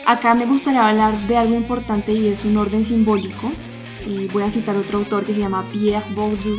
Acá 0.07 0.35
me 0.35 0.45
gustaría 0.47 0.87
hablar 0.89 1.19
de 1.27 1.37
algo 1.37 1.55
importante 1.55 2.13
y 2.13 2.29
es 2.29 2.45
un 2.45 2.57
orden 2.57 2.85
simbólico. 2.85 3.53
Y 4.07 4.27
voy 4.29 4.43
a 4.43 4.51
citar 4.51 4.77
otro 4.77 4.99
autor 4.99 5.25
que 5.25 5.35
se 5.35 5.41
llama 5.41 5.65
Pierre 5.73 6.07
Bourdieu. 6.15 6.59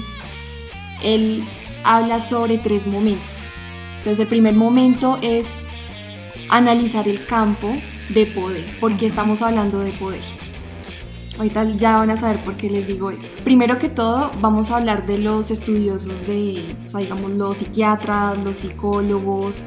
Él 1.03 1.43
habla 1.83 2.19
sobre 2.19 2.57
tres 2.57 2.85
momentos. 2.85 3.49
Entonces 3.99 4.19
el 4.19 4.27
primer 4.27 4.53
momento 4.55 5.17
es 5.21 5.49
analizar 6.49 7.07
el 7.07 7.25
campo 7.25 7.73
de 8.09 8.25
poder. 8.27 8.65
¿Por 8.79 8.91
qué 8.91 9.05
Ujú. 9.05 9.07
estamos 9.07 9.41
hablando 9.41 9.79
de 9.79 9.91
poder? 9.91 10.21
Ahorita 11.37 11.63
ya 11.77 11.97
van 11.97 12.09
a 12.11 12.17
saber 12.17 12.43
por 12.43 12.55
qué 12.55 12.69
les 12.69 12.87
digo 12.87 13.09
esto. 13.09 13.29
Primero 13.43 13.79
que 13.79 13.89
todo, 13.89 14.31
vamos 14.41 14.69
a 14.69 14.77
hablar 14.77 15.05
de 15.07 15.17
los 15.17 15.49
estudiosos 15.49 16.27
de, 16.27 16.75
o 16.85 16.89
sea, 16.89 16.99
digamos, 16.99 17.31
los 17.31 17.57
psiquiatras, 17.59 18.37
los 18.39 18.57
psicólogos. 18.57 19.63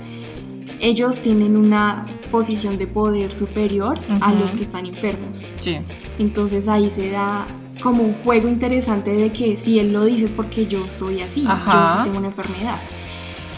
Ellos 0.78 1.20
tienen 1.20 1.56
una 1.56 2.06
posición 2.30 2.76
de 2.78 2.86
poder 2.86 3.32
superior 3.32 3.98
a 4.20 4.28
Ujú. 4.30 4.38
los 4.40 4.52
que 4.52 4.62
están 4.62 4.86
enfermos. 4.86 5.42
Sí. 5.60 5.78
Entonces 6.18 6.68
ahí 6.68 6.90
se 6.90 7.10
da 7.10 7.46
como 7.82 8.02
un 8.02 8.14
juego 8.14 8.48
interesante 8.48 9.12
de 9.14 9.32
que 9.32 9.56
si 9.56 9.78
él 9.78 9.92
lo 9.92 10.04
dice 10.04 10.26
es 10.26 10.32
porque 10.32 10.66
yo 10.66 10.88
soy 10.88 11.20
así, 11.20 11.42
yo 11.42 11.88
sí 11.88 11.94
tengo 12.04 12.18
una 12.18 12.28
enfermedad. 12.28 12.80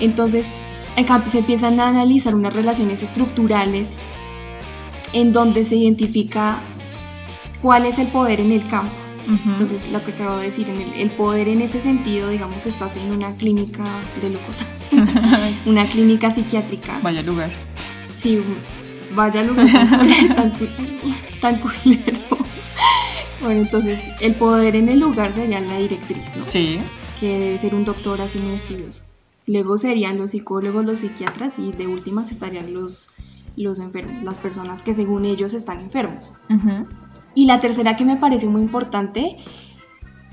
Entonces 0.00 0.48
acá 0.96 1.22
se 1.26 1.38
empiezan 1.38 1.78
a 1.80 1.88
analizar 1.88 2.34
unas 2.34 2.54
relaciones 2.54 3.02
estructurales 3.02 3.92
en 5.12 5.32
donde 5.32 5.64
se 5.64 5.76
identifica 5.76 6.60
cuál 7.62 7.86
es 7.86 7.98
el 7.98 8.08
poder 8.08 8.40
en 8.40 8.52
el 8.52 8.66
campo. 8.66 8.94
Entonces, 9.28 9.88
lo 9.90 10.04
que 10.04 10.12
acabo 10.12 10.36
de 10.36 10.46
decir, 10.46 10.70
en 10.70 10.80
el, 10.80 10.92
el 10.92 11.10
poder 11.10 11.48
en 11.48 11.60
ese 11.60 11.80
sentido, 11.80 12.28
digamos, 12.28 12.64
estás 12.64 12.96
en 12.96 13.10
una 13.10 13.34
clínica 13.34 13.84
de 14.22 14.30
locos, 14.30 14.64
una 15.66 15.84
clínica 15.86 16.30
psiquiátrica. 16.30 17.00
Vaya 17.02 17.22
lugar. 17.22 17.50
Sí, 18.14 18.40
vaya 19.16 19.42
lugar 19.42 19.66
tan, 19.72 20.52
tan 21.40 21.58
culero. 21.58 22.38
Bueno, 23.40 23.60
entonces, 23.60 24.00
el 24.20 24.34
poder 24.34 24.76
en 24.76 24.88
el 24.88 25.00
lugar 25.00 25.32
sería 25.32 25.60
la 25.60 25.78
directriz, 25.78 26.34
¿no? 26.36 26.48
Sí. 26.48 26.78
Que 27.20 27.38
debe 27.38 27.58
ser 27.58 27.74
un 27.74 27.84
doctor 27.84 28.20
así 28.20 28.38
muy 28.38 28.54
estudioso. 28.54 29.02
Luego 29.46 29.76
serían 29.76 30.18
los 30.18 30.30
psicólogos, 30.30 30.84
los 30.84 31.00
psiquiatras 31.00 31.58
y 31.58 31.72
de 31.72 31.86
últimas 31.86 32.30
estarían 32.30 32.72
los, 32.72 33.10
los 33.56 33.78
enfermos, 33.78 34.24
las 34.24 34.38
personas 34.38 34.82
que 34.82 34.94
según 34.94 35.24
ellos 35.24 35.54
están 35.54 35.80
enfermos. 35.80 36.32
Ujú. 36.50 36.88
Y 37.34 37.44
la 37.46 37.60
tercera 37.60 37.94
que 37.94 38.04
me 38.04 38.16
parece 38.16 38.48
muy 38.48 38.62
importante, 38.62 39.36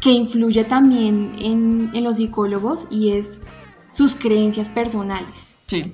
que 0.02 0.12
influye 0.12 0.64
también 0.64 1.36
en, 1.38 1.92
en 1.94 2.04
los 2.04 2.18
psicólogos 2.18 2.88
y 2.90 3.12
es 3.12 3.40
sus 3.92 4.16
creencias 4.16 4.70
personales. 4.70 5.58
Sí. 5.68 5.94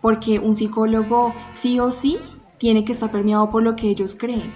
Porque 0.00 0.38
un 0.38 0.54
psicólogo 0.54 1.34
sí 1.50 1.78
o 1.80 1.90
sí 1.90 2.18
tiene 2.58 2.84
que 2.84 2.92
estar 2.92 3.10
permeado 3.10 3.50
por 3.50 3.62
lo 3.62 3.76
que 3.76 3.88
ellos 3.88 4.14
creen. 4.14 4.52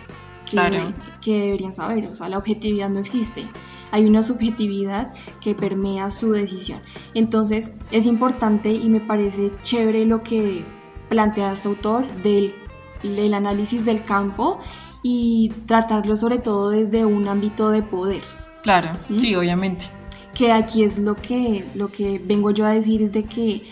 Que, 0.50 0.56
Claro. 0.56 0.92
que 1.20 1.40
deberían 1.40 1.74
saber. 1.74 2.06
O 2.06 2.14
sea, 2.14 2.28
la 2.28 2.38
objetividad 2.38 2.88
no 2.88 3.00
existe. 3.00 3.48
Hay 3.90 4.04
una 4.04 4.22
subjetividad 4.22 5.10
que 5.40 5.54
permea 5.54 6.10
su 6.10 6.32
decisión. 6.32 6.80
Entonces, 7.14 7.72
es 7.90 8.06
importante 8.06 8.72
y 8.72 8.88
me 8.88 9.00
parece 9.00 9.50
chévere 9.62 10.04
lo 10.06 10.22
que 10.22 10.64
plantea 11.08 11.52
este 11.52 11.68
autor 11.68 12.06
del, 12.22 12.54
del 13.02 13.32
análisis 13.34 13.84
del 13.84 14.04
campo 14.04 14.58
y 15.02 15.52
tratarlo 15.66 16.16
sobre 16.16 16.38
todo 16.38 16.70
desde 16.70 17.04
un 17.04 17.28
ámbito 17.28 17.70
de 17.70 17.82
poder. 17.82 18.22
Claro. 18.62 18.90
¿Mm? 19.08 19.18
Sí, 19.18 19.34
obviamente. 19.34 19.86
Que 20.34 20.52
aquí 20.52 20.82
es 20.82 20.98
lo 20.98 21.14
que, 21.16 21.66
lo 21.74 21.88
que 21.90 22.20
vengo 22.24 22.50
yo 22.50 22.66
a 22.66 22.70
decir 22.72 23.10
de 23.10 23.24
que 23.24 23.62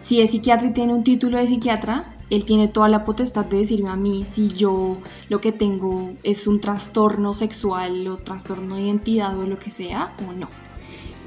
si 0.00 0.20
es 0.20 0.30
psiquiatra 0.30 0.68
y 0.68 0.72
tiene 0.72 0.94
un 0.94 1.04
título 1.04 1.36
de 1.38 1.46
psiquiatra, 1.46 2.16
él 2.30 2.44
tiene 2.44 2.68
toda 2.68 2.88
la 2.88 3.04
potestad 3.04 3.46
de 3.46 3.58
decirme 3.58 3.88
a 3.88 3.96
mí 3.96 4.24
si 4.24 4.48
yo 4.48 4.98
lo 5.28 5.40
que 5.40 5.52
tengo 5.52 6.12
es 6.22 6.46
un 6.46 6.60
trastorno 6.60 7.32
sexual 7.34 8.06
o 8.08 8.18
trastorno 8.18 8.76
de 8.76 8.82
identidad 8.82 9.38
o 9.38 9.46
lo 9.46 9.58
que 9.58 9.70
sea 9.70 10.14
o 10.28 10.32
no. 10.32 10.48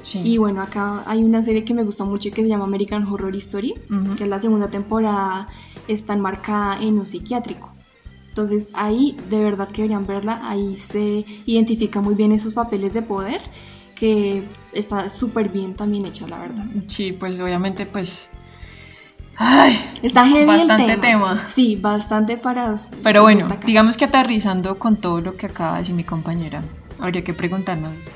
Sí. 0.02 0.20
Y 0.24 0.38
bueno, 0.38 0.62
acá 0.62 1.04
hay 1.06 1.22
una 1.22 1.42
serie 1.42 1.64
que 1.64 1.74
me 1.74 1.84
gusta 1.84 2.04
mucho 2.04 2.30
que 2.30 2.42
se 2.42 2.48
llama 2.48 2.64
American 2.64 3.06
Horror 3.06 3.34
Story, 3.36 3.74
Ujú. 3.88 4.16
que 4.16 4.24
es 4.24 4.28
la 4.28 4.40
segunda 4.40 4.68
temporada, 4.68 5.48
está 5.86 6.14
enmarcada 6.14 6.80
en 6.82 6.98
un 6.98 7.06
psiquiátrico. 7.06 7.70
Entonces 8.28 8.70
ahí 8.72 9.16
de 9.28 9.42
verdad 9.44 9.68
que 9.68 9.82
deberían 9.82 10.06
verla, 10.06 10.40
ahí 10.42 10.76
se 10.76 11.24
identifica 11.46 12.00
muy 12.00 12.14
bien 12.14 12.32
esos 12.32 12.54
papeles 12.54 12.92
de 12.94 13.02
poder, 13.02 13.42
que 13.94 14.48
está 14.72 15.08
súper 15.08 15.50
bien 15.50 15.74
también 15.76 16.06
hecha, 16.06 16.26
la 16.26 16.38
verdad. 16.38 16.64
Sí, 16.86 17.12
pues 17.12 17.38
obviamente, 17.38 17.86
pues. 17.86 18.30
Ay, 19.36 19.78
Está 20.02 20.26
heavy 20.26 20.44
Bastante 20.44 20.92
el 20.92 21.00
tema. 21.00 21.34
tema. 21.34 21.46
Sí, 21.46 21.76
bastante 21.76 22.36
para... 22.36 22.74
pero 23.02 23.22
bueno, 23.22 23.48
digamos 23.64 23.96
que 23.96 24.04
aterrizando 24.04 24.78
con 24.78 24.96
todo 24.96 25.20
lo 25.20 25.36
que 25.36 25.46
acaba 25.46 25.72
de 25.74 25.78
decir 25.78 25.94
mi 25.94 26.04
compañera, 26.04 26.62
habría 26.98 27.24
que 27.24 27.32
preguntarnos 27.34 28.14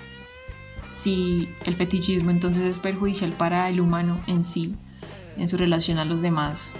si 0.92 1.48
el 1.64 1.76
fetichismo 1.76 2.30
entonces 2.30 2.64
es 2.64 2.78
perjudicial 2.78 3.32
para 3.32 3.68
el 3.68 3.80
humano 3.80 4.20
en 4.26 4.44
sí, 4.44 4.74
en 5.36 5.46
su 5.46 5.56
relación 5.56 5.98
a 5.98 6.04
los 6.04 6.22
demás 6.22 6.74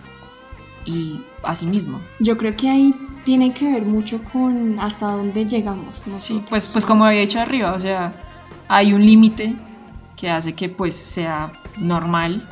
y 0.85 1.21
a 1.43 1.55
sí 1.55 1.67
mismo. 1.67 2.01
Yo 2.21 2.37
creo 2.37 2.57
que 2.57 2.69
ahí 2.71 2.95
tiene 3.25 3.53
que 3.53 3.71
ver 3.73 3.85
mucho 3.85 4.23
con 4.33 4.79
hasta 4.81 5.11
dónde 5.11 5.47
llegamos. 5.47 6.07
¿no? 6.07 6.21
Sí, 6.23 6.43
pues, 6.49 6.69
pues 6.69 6.87
como 6.87 7.05
había 7.05 7.21
dicho 7.21 7.41
arriba, 7.41 7.73
o 7.73 7.81
sea, 7.81 8.15
hay 8.69 8.93
un 8.93 9.05
límite 9.05 9.55
que 10.17 10.31
hace 10.31 10.55
que 10.55 10.69
pues 10.69 10.95
sea 10.97 11.53
normal, 11.77 12.49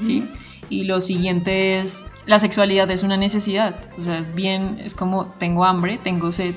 ¿sí? 0.00 0.28
Y 0.74 0.82
lo 0.82 1.00
siguiente 1.00 1.78
es, 1.78 2.10
la 2.26 2.40
sexualidad 2.40 2.90
es 2.90 3.04
una 3.04 3.16
necesidad, 3.16 3.76
o 3.96 4.00
sea, 4.00 4.18
es 4.18 4.34
bien, 4.34 4.80
es 4.82 4.92
como 4.92 5.26
tengo 5.38 5.64
hambre, 5.64 6.00
tengo 6.02 6.32
sed 6.32 6.56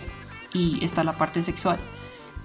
y 0.51 0.83
está 0.83 1.03
la 1.03 1.17
parte 1.17 1.43
sexual. 1.43 1.77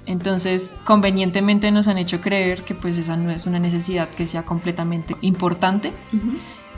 Entonces, 0.05 0.77
convenientemente 0.85 1.71
nos 1.71 1.89
han 1.89 1.97
hecho 1.97 2.21
creer 2.21 2.65
que 2.65 2.75
pues 2.75 2.99
esa 2.99 3.17
no 3.17 3.31
es 3.31 3.47
una 3.47 3.59
necesidad 3.59 4.11
que 4.11 4.27
sea 4.27 4.45
completamente 4.45 5.17
importante. 5.23 5.95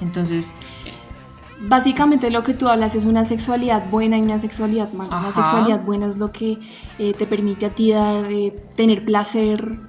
Entonces... 0.01 0.59
Básicamente 1.67 2.31
lo 2.31 2.45
que 2.45 2.55
tú 2.55 2.69
hablas 2.69 2.95
es 2.95 3.05
una 3.05 3.25
sexualidad 3.25 3.91
buena 3.91 4.17
y 4.17 4.23
una 4.23 4.39
sexualidad 4.39 4.93
mala. 4.93 5.23
La 5.23 5.33
sexualidad 5.33 5.83
buena 5.83 6.07
es 6.07 6.19
lo 6.19 6.31
que 6.31 6.59
eh, 6.99 7.15
te 7.15 7.27
permite 7.27 7.67
a 7.67 7.75
ti 7.75 7.91
dar, 7.91 8.31
eh, 8.31 8.55
tener 8.77 9.05
placer 9.05 9.81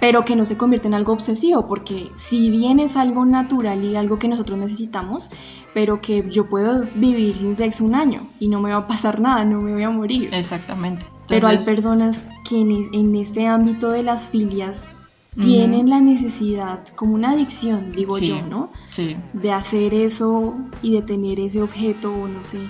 pero 0.00 0.24
que 0.24 0.36
no 0.36 0.44
se 0.44 0.56
convierte 0.56 0.88
en 0.88 0.94
algo 0.94 1.12
obsesivo, 1.12 1.66
porque 1.66 2.10
si 2.14 2.50
bien 2.50 2.80
es 2.80 2.96
algo 2.96 3.24
natural 3.24 3.84
y 3.84 3.96
algo 3.96 4.18
que 4.18 4.28
nosotros 4.28 4.58
necesitamos, 4.58 5.30
pero 5.74 6.00
que 6.00 6.28
yo 6.30 6.48
puedo 6.48 6.86
vivir 6.94 7.36
sin 7.36 7.56
sexo 7.56 7.84
un 7.84 7.94
año 7.94 8.28
y 8.38 8.48
no 8.48 8.60
me 8.60 8.70
va 8.70 8.78
a 8.78 8.86
pasar 8.86 9.20
nada, 9.20 9.44
no 9.44 9.60
me 9.60 9.72
voy 9.72 9.82
a 9.82 9.90
morir. 9.90 10.30
Exactamente. 10.32 11.06
pero 11.28 11.48
hay 11.48 11.58
personas 11.58 12.24
que 12.48 12.60
en, 12.60 13.14
este 13.14 13.46
ámbito 13.46 13.90
de 13.90 14.02
las 14.02 14.28
filias 14.28 14.94
tienen 15.40 15.90
la 15.90 16.00
necesidad, 16.00 16.86
como 16.94 17.14
una 17.14 17.32
adicción, 17.32 17.92
digo 17.92 18.18
yo, 18.18 18.40
¿no? 18.42 18.70
Sí. 18.90 19.16
De 19.34 19.52
hacer 19.52 19.92
eso 19.92 20.56
y 20.80 20.94
de 20.94 21.02
tener 21.02 21.40
ese 21.40 21.60
objeto 21.60 22.10
o 22.10 22.28
no 22.28 22.42
sé. 22.42 22.60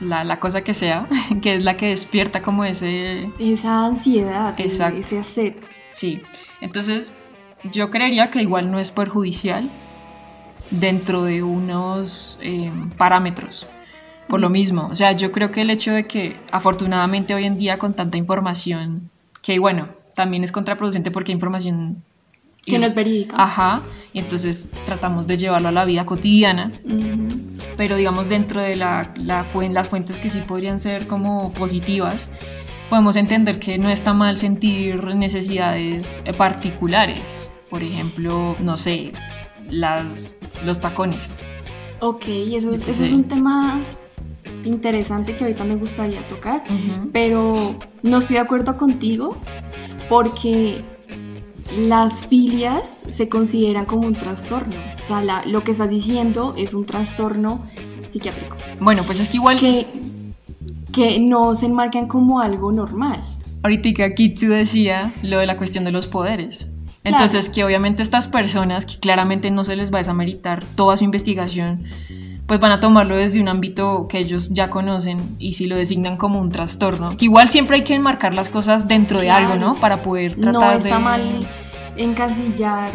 La, 0.00 0.24
la, 0.24 0.40
cosa 0.40 0.64
que 0.64 0.74
sea, 0.74 1.08
que 1.42 1.54
es 1.54 1.64
la 1.64 1.76
que 1.76 1.86
despierta 1.86 2.42
como 2.42 2.64
ese... 2.64 3.30
Esa 3.38 3.86
ansiedad, 3.86 4.58
ese 4.58 5.22
sed. 5.22 5.54
Sí, 5.92 6.20
entonces 6.64 7.12
yo 7.70 7.90
creería 7.90 8.30
que 8.30 8.40
igual 8.40 8.70
no 8.70 8.78
es 8.78 8.90
perjudicial 8.90 9.68
dentro 10.70 11.22
de 11.22 11.42
unos 11.42 12.38
eh, 12.40 12.72
parámetros. 12.96 13.66
Por 14.28 14.40
lo 14.40 14.48
mismo, 14.48 14.88
o 14.90 14.96
sea, 14.96 15.12
yo 15.12 15.30
creo 15.30 15.52
que 15.52 15.60
el 15.60 15.68
hecho 15.68 15.92
de 15.92 16.06
que 16.06 16.40
afortunadamente 16.50 17.34
hoy 17.34 17.44
en 17.44 17.58
día 17.58 17.78
con 17.78 17.92
tanta 17.92 18.16
información, 18.16 19.10
que 19.42 19.58
bueno, 19.58 19.88
también 20.14 20.42
es 20.42 20.52
contraproducente 20.52 21.10
porque 21.10 21.32
hay 21.32 21.34
información 21.34 22.02
que 22.64 22.78
no 22.78 22.86
es 22.86 22.94
verídica. 22.94 23.36
Ajá, 23.38 23.82
y 24.14 24.18
entonces 24.20 24.70
tratamos 24.86 25.26
de 25.26 25.36
llevarlo 25.36 25.68
a 25.68 25.72
la 25.72 25.84
vida 25.84 26.06
cotidiana, 26.06 26.72
pero 27.76 27.96
digamos 27.96 28.30
dentro 28.30 28.62
de 28.62 28.74
la, 28.74 29.12
la, 29.16 29.46
las 29.70 29.88
fuentes 29.88 30.16
que 30.16 30.30
sí 30.30 30.40
podrían 30.40 30.80
ser 30.80 31.06
como 31.06 31.52
positivas, 31.52 32.30
podemos 32.88 33.16
entender 33.16 33.58
que 33.58 33.78
no 33.78 33.88
está 33.88 34.12
mal 34.12 34.36
sentir 34.36 35.04
necesidades 35.14 36.22
particulares. 36.36 37.52
Por 37.70 37.82
ejemplo, 37.82 38.56
no 38.60 38.76
sé, 38.76 39.12
las, 39.70 40.36
los 40.64 40.80
tacones. 40.80 41.36
Ok, 42.00 42.24
eso, 42.28 42.72
es, 42.72 42.86
eso 42.86 43.04
es 43.04 43.12
un 43.12 43.24
tema 43.24 43.80
interesante 44.64 45.36
que 45.36 45.44
ahorita 45.44 45.64
me 45.64 45.76
gustaría 45.76 46.26
tocar, 46.28 46.62
pero 47.12 47.54
no 48.02 48.18
estoy 48.18 48.34
de 48.34 48.40
acuerdo 48.40 48.76
contigo 48.76 49.36
porque 50.08 50.82
las 51.76 52.24
filias 52.26 53.04
se 53.08 53.28
consideran 53.28 53.86
como 53.86 54.06
un 54.06 54.14
trastorno. 54.14 54.76
O 55.02 55.06
sea, 55.06 55.44
lo 55.46 55.64
que 55.64 55.72
estás 55.72 55.88
diciendo 55.88 56.54
es 56.56 56.74
un 56.74 56.84
trastorno 56.86 57.66
psiquiátrico. 58.06 58.56
Bueno, 58.80 59.02
pues 59.04 59.20
es 59.20 59.28
que 59.28 59.36
igual... 59.36 59.58
Que, 59.58 59.86
que 60.94 61.18
no 61.18 61.54
se 61.54 61.66
enmarcan 61.66 62.06
como 62.06 62.40
algo 62.40 62.70
normal. 62.72 63.22
Ahorita 63.62 64.04
aquí 64.04 64.34
tú 64.34 64.48
decía 64.48 65.12
lo 65.22 65.38
de 65.38 65.46
la 65.46 65.56
cuestión 65.56 65.84
de 65.84 65.92
los 65.92 66.06
poderes. 66.06 66.68
Entonces, 67.02 67.50
que 67.50 67.64
obviamente 67.64 68.02
estas 68.02 68.28
personas 68.28 68.86
que 68.86 68.98
claramente 68.98 69.50
no 69.50 69.64
se 69.64 69.76
les 69.76 69.92
va 69.92 69.98
a 69.98 70.00
desameritar 70.00 70.64
toda 70.74 70.96
su 70.96 71.04
investigación, 71.04 71.84
pues 72.46 72.60
van 72.60 72.72
a 72.72 72.80
tomarlo 72.80 73.16
desde 73.16 73.40
un 73.40 73.48
ámbito 73.48 74.06
que 74.08 74.18
ellos 74.18 74.50
ya 74.54 74.70
conocen 74.70 75.18
y 75.38 75.52
si 75.54 75.66
lo 75.66 75.76
designan 75.76 76.16
como 76.16 76.40
un 76.40 76.50
trastorno, 76.50 77.16
que 77.16 77.26
igual 77.26 77.48
siempre 77.48 77.78
hay 77.78 77.84
que 77.84 77.94
enmarcar 77.94 78.34
las 78.34 78.48
cosas 78.48 78.88
dentro 78.88 79.20
de 79.20 79.30
algo, 79.30 79.56
¿no? 79.56 79.74
Para 79.74 80.02
poder 80.02 80.36
tratar 80.36 80.62
no 80.62 80.72
está 80.72 80.98
mal 80.98 81.46
encasillar 81.96 82.90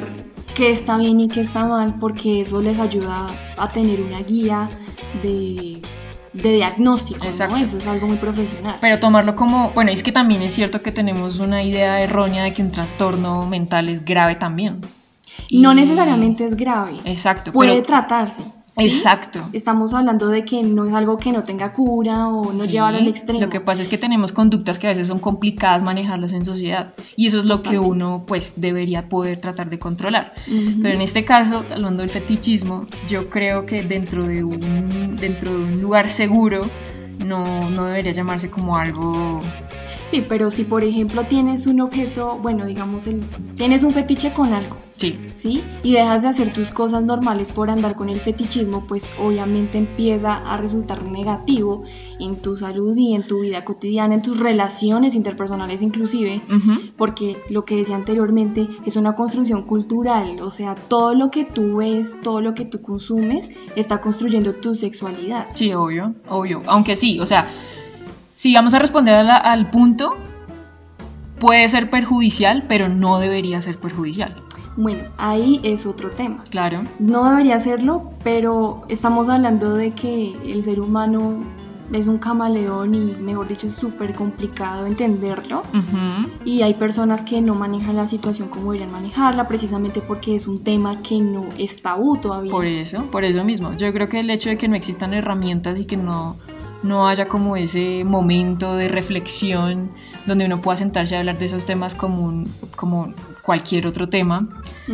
qué 0.56 0.72
está 0.72 0.98
bien 0.98 1.20
y 1.20 1.28
qué 1.28 1.42
está 1.42 1.66
mal, 1.66 1.96
porque 2.00 2.42
eso 2.42 2.62
les 2.62 2.80
ayuda 2.80 3.28
a 3.58 3.72
tener 3.72 4.02
una 4.02 4.22
guía 4.22 4.70
de 5.22 5.82
de 6.42 6.54
diagnóstico, 6.54 7.26
Exacto. 7.26 7.56
Eso 7.58 7.78
es 7.78 7.88
algo 7.88 8.08
muy 8.08 8.18
profesional. 8.18 8.78
Pero 8.82 9.00
tomarlo 9.00 9.36
como, 9.36 9.72
bueno, 9.72 9.92
es 9.92 10.04
que 10.04 10.12
también 10.12 10.42
es 10.42 10.54
cierto 10.54 10.82
que 10.82 10.92
tenemos 10.92 11.40
una 11.40 11.64
idea 11.64 12.02
errónea 12.02 12.44
de 12.44 12.54
que 12.54 12.62
un 12.62 12.72
trastorno 12.72 13.46
mental 13.46 13.90
es 13.90 14.06
grave 14.06 14.36
también. 14.36 14.82
No 15.52 15.74
necesariamente 15.74 16.46
es 16.46 16.56
grave. 16.56 16.98
Exacto. 17.06 17.52
Puede 17.52 17.82
tratarse. 17.82 18.44
Exacto. 18.78 19.42
Estamos 19.54 19.94
hablando 19.94 20.28
de 20.28 20.46
que 20.46 20.64
no 20.64 20.86
es 20.86 20.94
algo 20.94 21.18
que 21.18 21.32
no 21.32 21.44
tenga 21.44 21.74
cura 21.74 22.28
o 22.28 22.54
no 22.54 22.66
llevar 22.66 22.96
al 22.96 23.08
extremo. 23.08 23.42
Lo 23.42 23.50
que 23.50 23.60
pasa 23.60 23.82
es 23.82 23.88
que 23.88 23.98
tenemos 23.98 24.32
conductas 24.32 24.80
que 24.80 24.88
a 24.88 24.90
veces 24.92 25.08
son 25.08 25.20
complicadas 25.20 25.84
manejarlas 25.84 26.34
en 26.34 26.46
sociedad 26.46 26.94
y 27.16 27.28
eso 27.28 27.40
es 27.40 27.46
lo 27.46 27.62
que 27.62 27.80
uno 27.80 28.24
pues 28.26 28.54
debería 28.58 29.10
poder 29.10 29.40
tratar 29.40 29.70
de 29.70 29.80
controlar. 29.80 30.34
Pero 30.46 30.94
en 30.94 31.02
este 31.02 31.26
caso, 31.26 31.64
hablando 31.72 32.02
del 32.02 32.12
fetichismo, 32.12 32.88
yo 33.08 33.30
creo 33.30 33.66
que 33.66 33.84
dentro 33.84 34.28
de 34.28 34.44
un, 34.44 35.18
dentro 35.20 35.52
de 35.52 35.64
un 35.64 35.82
lugar 35.82 36.08
seguro 36.08 36.70
no, 37.20 37.70
no 37.70 37.86
debería 37.86 38.12
llamarse 38.12 38.50
como 38.50 38.78
algo 38.78 39.42
Sí, 40.10 40.26
pero 40.28 40.50
si 40.50 40.64
por 40.64 40.84
ejemplo 40.84 41.26
tienes 41.26 41.68
un 41.68 41.82
objeto, 41.82 42.40
bueno, 42.42 42.66
digamos, 42.66 43.06
el, 43.06 43.22
tienes 43.56 43.84
un 43.84 43.94
fetiche 43.94 44.34
con 44.34 44.54
algo, 44.54 44.78
Sí. 45.00 45.18
¿Sí? 45.34 45.64
Y 45.82 45.94
dejas 45.94 46.24
de 46.24 46.28
hacer 46.28 46.52
tus 46.52 46.72
cosas 46.72 47.04
normales 47.04 47.52
por 47.52 47.70
andar 47.70 47.96
con 47.96 48.10
el 48.10 48.20
fetichismo, 48.20 48.86
pues 48.86 49.10
obviamente 49.18 49.78
empieza 49.78 50.36
a 50.36 50.58
resultar 50.58 51.08
negativo 51.08 51.84
en 52.20 52.36
tu 52.42 52.58
salud 52.58 52.98
y 52.98 53.16
en 53.16 53.26
tu 53.26 53.40
vida 53.40 53.64
cotidiana, 53.64 54.16
en 54.16 54.22
tus 54.22 54.40
relaciones 54.40 55.16
interpersonales 55.16 55.82
inclusive, 55.82 56.42
porque 56.98 57.38
lo 57.50 57.64
que 57.64 57.78
decía 57.78 57.96
anteriormente 57.96 58.68
es 58.86 58.98
una 58.98 59.16
construcción 59.16 59.64
cultural, 59.64 60.42
o 60.42 60.52
sea, 60.52 60.76
todo 60.76 61.16
lo 61.16 61.32
que 61.32 61.46
tú 61.46 61.78
ves, 61.78 62.20
todo 62.22 62.42
lo 62.42 62.54
que 62.54 62.66
tú 62.66 62.82
consumes 62.82 63.50
está 63.78 64.02
construyendo 64.02 64.56
tu 64.56 64.76
sexualidad. 64.76 65.48
Sí, 65.56 65.74
obvio, 65.74 66.14
obvio. 66.28 66.62
Aunque 66.66 66.98
sí, 66.98 67.22
o 67.22 67.26
sea, 67.26 67.50
si 68.40 68.54
vamos 68.54 68.74
a 68.74 68.80
responder 68.80 69.16
al 69.18 69.70
punto, 69.70 70.16
puede 71.42 71.68
ser 71.68 71.90
perjudicial, 71.90 72.64
pero 72.70 72.88
no 72.88 73.20
debería 73.20 73.60
ser 73.60 73.78
perjudicial. 73.78 74.34
Bueno, 74.78 75.10
ahí 75.18 75.60
es 75.62 75.86
otro 75.86 76.12
tema. 76.12 76.46
Claro. 76.50 76.84
No 77.00 77.30
debería 77.30 77.58
hacerlo, 77.58 78.14
pero 78.24 78.84
estamos 78.88 79.28
hablando 79.28 79.74
de 79.74 79.92
que 79.92 80.38
el 80.46 80.64
ser 80.64 80.80
humano 80.80 81.44
es 81.92 82.08
un 82.08 82.18
camaleón 82.18 82.96
y, 82.96 83.14
mejor 83.20 83.50
dicho, 83.50 83.68
es 83.68 83.74
súper 83.74 84.16
complicado 84.16 84.86
entenderlo. 84.86 85.64
Y 86.46 86.62
hay 86.62 86.76
personas 86.76 87.26
que 87.26 87.42
no 87.42 87.56
manejan 87.56 87.98
la 87.98 88.06
situación 88.06 88.48
como 88.48 88.72
deberían 88.72 88.94
manejarla, 88.94 89.50
precisamente 89.50 90.00
porque 90.00 90.36
es 90.36 90.48
un 90.48 90.64
tema 90.64 91.02
que 91.02 91.20
no 91.20 91.44
es 91.58 91.82
tabú 91.82 92.16
todavía. 92.16 92.54
Por 92.54 92.66
eso, 92.66 93.04
por 93.12 93.26
eso 93.26 93.44
mismo. 93.44 93.74
Yo 93.76 93.92
creo 93.92 94.08
que 94.08 94.22
el 94.22 94.30
hecho 94.30 94.48
de 94.48 94.58
que 94.58 94.70
no 94.70 94.78
existan 94.78 95.14
herramientas 95.14 95.78
y 95.78 95.84
que 95.84 95.98
no, 95.98 96.38
no 96.84 97.08
haya 97.08 97.28
como 97.28 97.56
ese 97.56 98.04
momento 98.04 98.76
de 98.76 98.88
reflexión 98.88 99.92
donde 100.26 100.46
uno 100.46 100.62
pueda 100.62 100.78
sentarse 100.78 101.16
a 101.16 101.20
hablar 101.20 101.38
de 101.38 101.46
esos 101.46 101.66
temas 101.66 101.96
como, 101.96 102.44
como 102.76 103.14
cualquier 103.42 103.88
otro 103.88 104.10
tema 104.10 104.48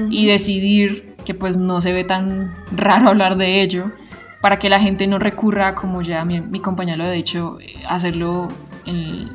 y 0.09 0.27
decidir 0.27 1.15
que 1.25 1.33
pues 1.33 1.57
no 1.57 1.81
se 1.81 1.93
ve 1.93 2.03
tan 2.03 2.55
raro 2.71 3.09
hablar 3.09 3.37
de 3.37 3.61
ello 3.61 3.91
para 4.41 4.59
que 4.59 4.69
la 4.69 4.79
gente 4.79 5.07
no 5.07 5.17
recurra, 5.17 5.73
como 5.73 6.01
ya 6.01 6.23
mi, 6.23 6.39
mi 6.39 6.59
compañero 6.59 6.99
lo 6.99 7.05
ha 7.05 7.11
dicho, 7.11 7.57
hacerlo 7.87 8.47
en, 8.85 9.29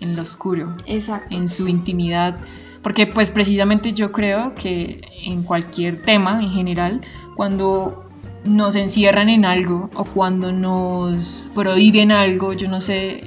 en 0.00 0.16
lo 0.16 0.22
oscuro, 0.22 0.74
Exacto. 0.86 1.36
en 1.36 1.48
su 1.48 1.68
intimidad. 1.68 2.36
Porque 2.82 3.06
pues 3.06 3.30
precisamente 3.30 3.92
yo 3.92 4.12
creo 4.12 4.54
que 4.54 5.02
en 5.24 5.42
cualquier 5.42 6.02
tema 6.02 6.42
en 6.42 6.50
general, 6.50 7.00
cuando 7.36 8.05
nos 8.46 8.76
encierran 8.76 9.28
en 9.28 9.44
algo 9.44 9.90
o 9.94 10.04
cuando 10.04 10.52
nos 10.52 11.48
prohíben 11.54 12.12
algo, 12.12 12.52
yo 12.52 12.68
no 12.68 12.80
sé, 12.80 13.22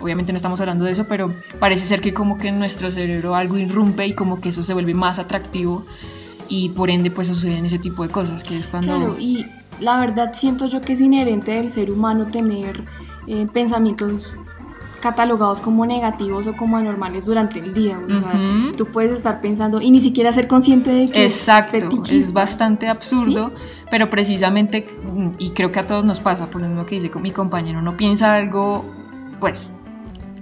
obviamente 0.00 0.32
no 0.32 0.36
estamos 0.36 0.60
hablando 0.60 0.84
de 0.84 0.92
eso, 0.92 1.06
pero 1.08 1.32
parece 1.58 1.86
ser 1.86 2.00
que 2.00 2.12
como 2.12 2.38
que 2.38 2.48
en 2.48 2.58
nuestro 2.58 2.90
cerebro 2.90 3.34
algo 3.34 3.56
irrumpe 3.58 4.06
y 4.06 4.14
como 4.14 4.40
que 4.40 4.50
eso 4.50 4.62
se 4.62 4.74
vuelve 4.74 4.94
más 4.94 5.18
atractivo 5.18 5.84
y 6.48 6.70
por 6.70 6.90
ende 6.90 7.10
pues 7.10 7.28
suceden 7.28 7.64
ese 7.66 7.78
tipo 7.78 8.02
de 8.02 8.08
cosas, 8.08 8.42
que 8.42 8.56
es 8.56 8.66
cuando... 8.66 8.96
Claro, 8.96 9.16
y 9.18 9.46
la 9.80 10.00
verdad 10.00 10.32
siento 10.34 10.66
yo 10.66 10.80
que 10.80 10.94
es 10.94 11.00
inherente 11.00 11.52
del 11.52 11.70
ser 11.70 11.90
humano 11.90 12.26
tener 12.26 12.84
eh, 13.26 13.46
pensamientos 13.52 14.38
catalogados 15.00 15.60
como 15.60 15.86
negativos 15.86 16.46
o 16.46 16.56
como 16.56 16.76
anormales 16.76 17.24
durante 17.24 17.60
el 17.60 17.72
día. 17.72 18.00
O 18.04 18.08
sea, 18.08 18.40
Ujú. 18.40 18.72
tú 18.76 18.86
puedes 18.86 19.12
estar 19.12 19.40
pensando 19.40 19.80
y 19.80 19.90
ni 19.90 20.00
siquiera 20.00 20.32
ser 20.32 20.48
consciente 20.48 20.90
de 20.90 21.06
que 21.06 21.24
Exacto, 21.24 21.76
es 22.10 22.32
bastante 22.32 22.88
absurdo, 22.88 23.52
pero 23.90 24.10
precisamente, 24.10 24.86
mm, 25.02 25.30
y 25.38 25.50
creo 25.50 25.72
que 25.72 25.80
a 25.80 25.86
todos 25.86 26.04
nos 26.04 26.20
pasa, 26.20 26.50
por 26.50 26.60
lo 26.62 26.68
mismo 26.68 26.86
que 26.86 26.96
dice 26.96 27.10
con 27.10 27.22
mi 27.22 27.30
compañero, 27.30 27.78
uno 27.78 27.96
piensa 27.96 28.34
algo, 28.34 28.84
pues, 29.40 29.74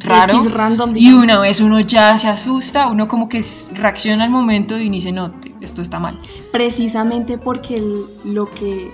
raro, 0.01 0.39
X 0.39 0.53
random, 0.53 0.93
y 0.95 1.13
una 1.13 1.41
vez 1.41 1.61
uno 1.61 1.81
ya 1.81 2.17
se 2.19 2.29
asusta, 2.29 2.89
uno 2.89 3.09
como 3.09 3.29
que 3.29 3.45
reacciona 3.75 4.25
al 4.25 4.31
momento 4.31 4.79
y 4.79 4.89
dice, 4.91 5.13
no, 5.13 5.33
esto 5.61 5.83
está 5.83 5.99
mal. 5.99 6.19
precisamente 6.53 7.39
porque 7.39 7.83
lo 8.25 8.51
que 8.51 8.91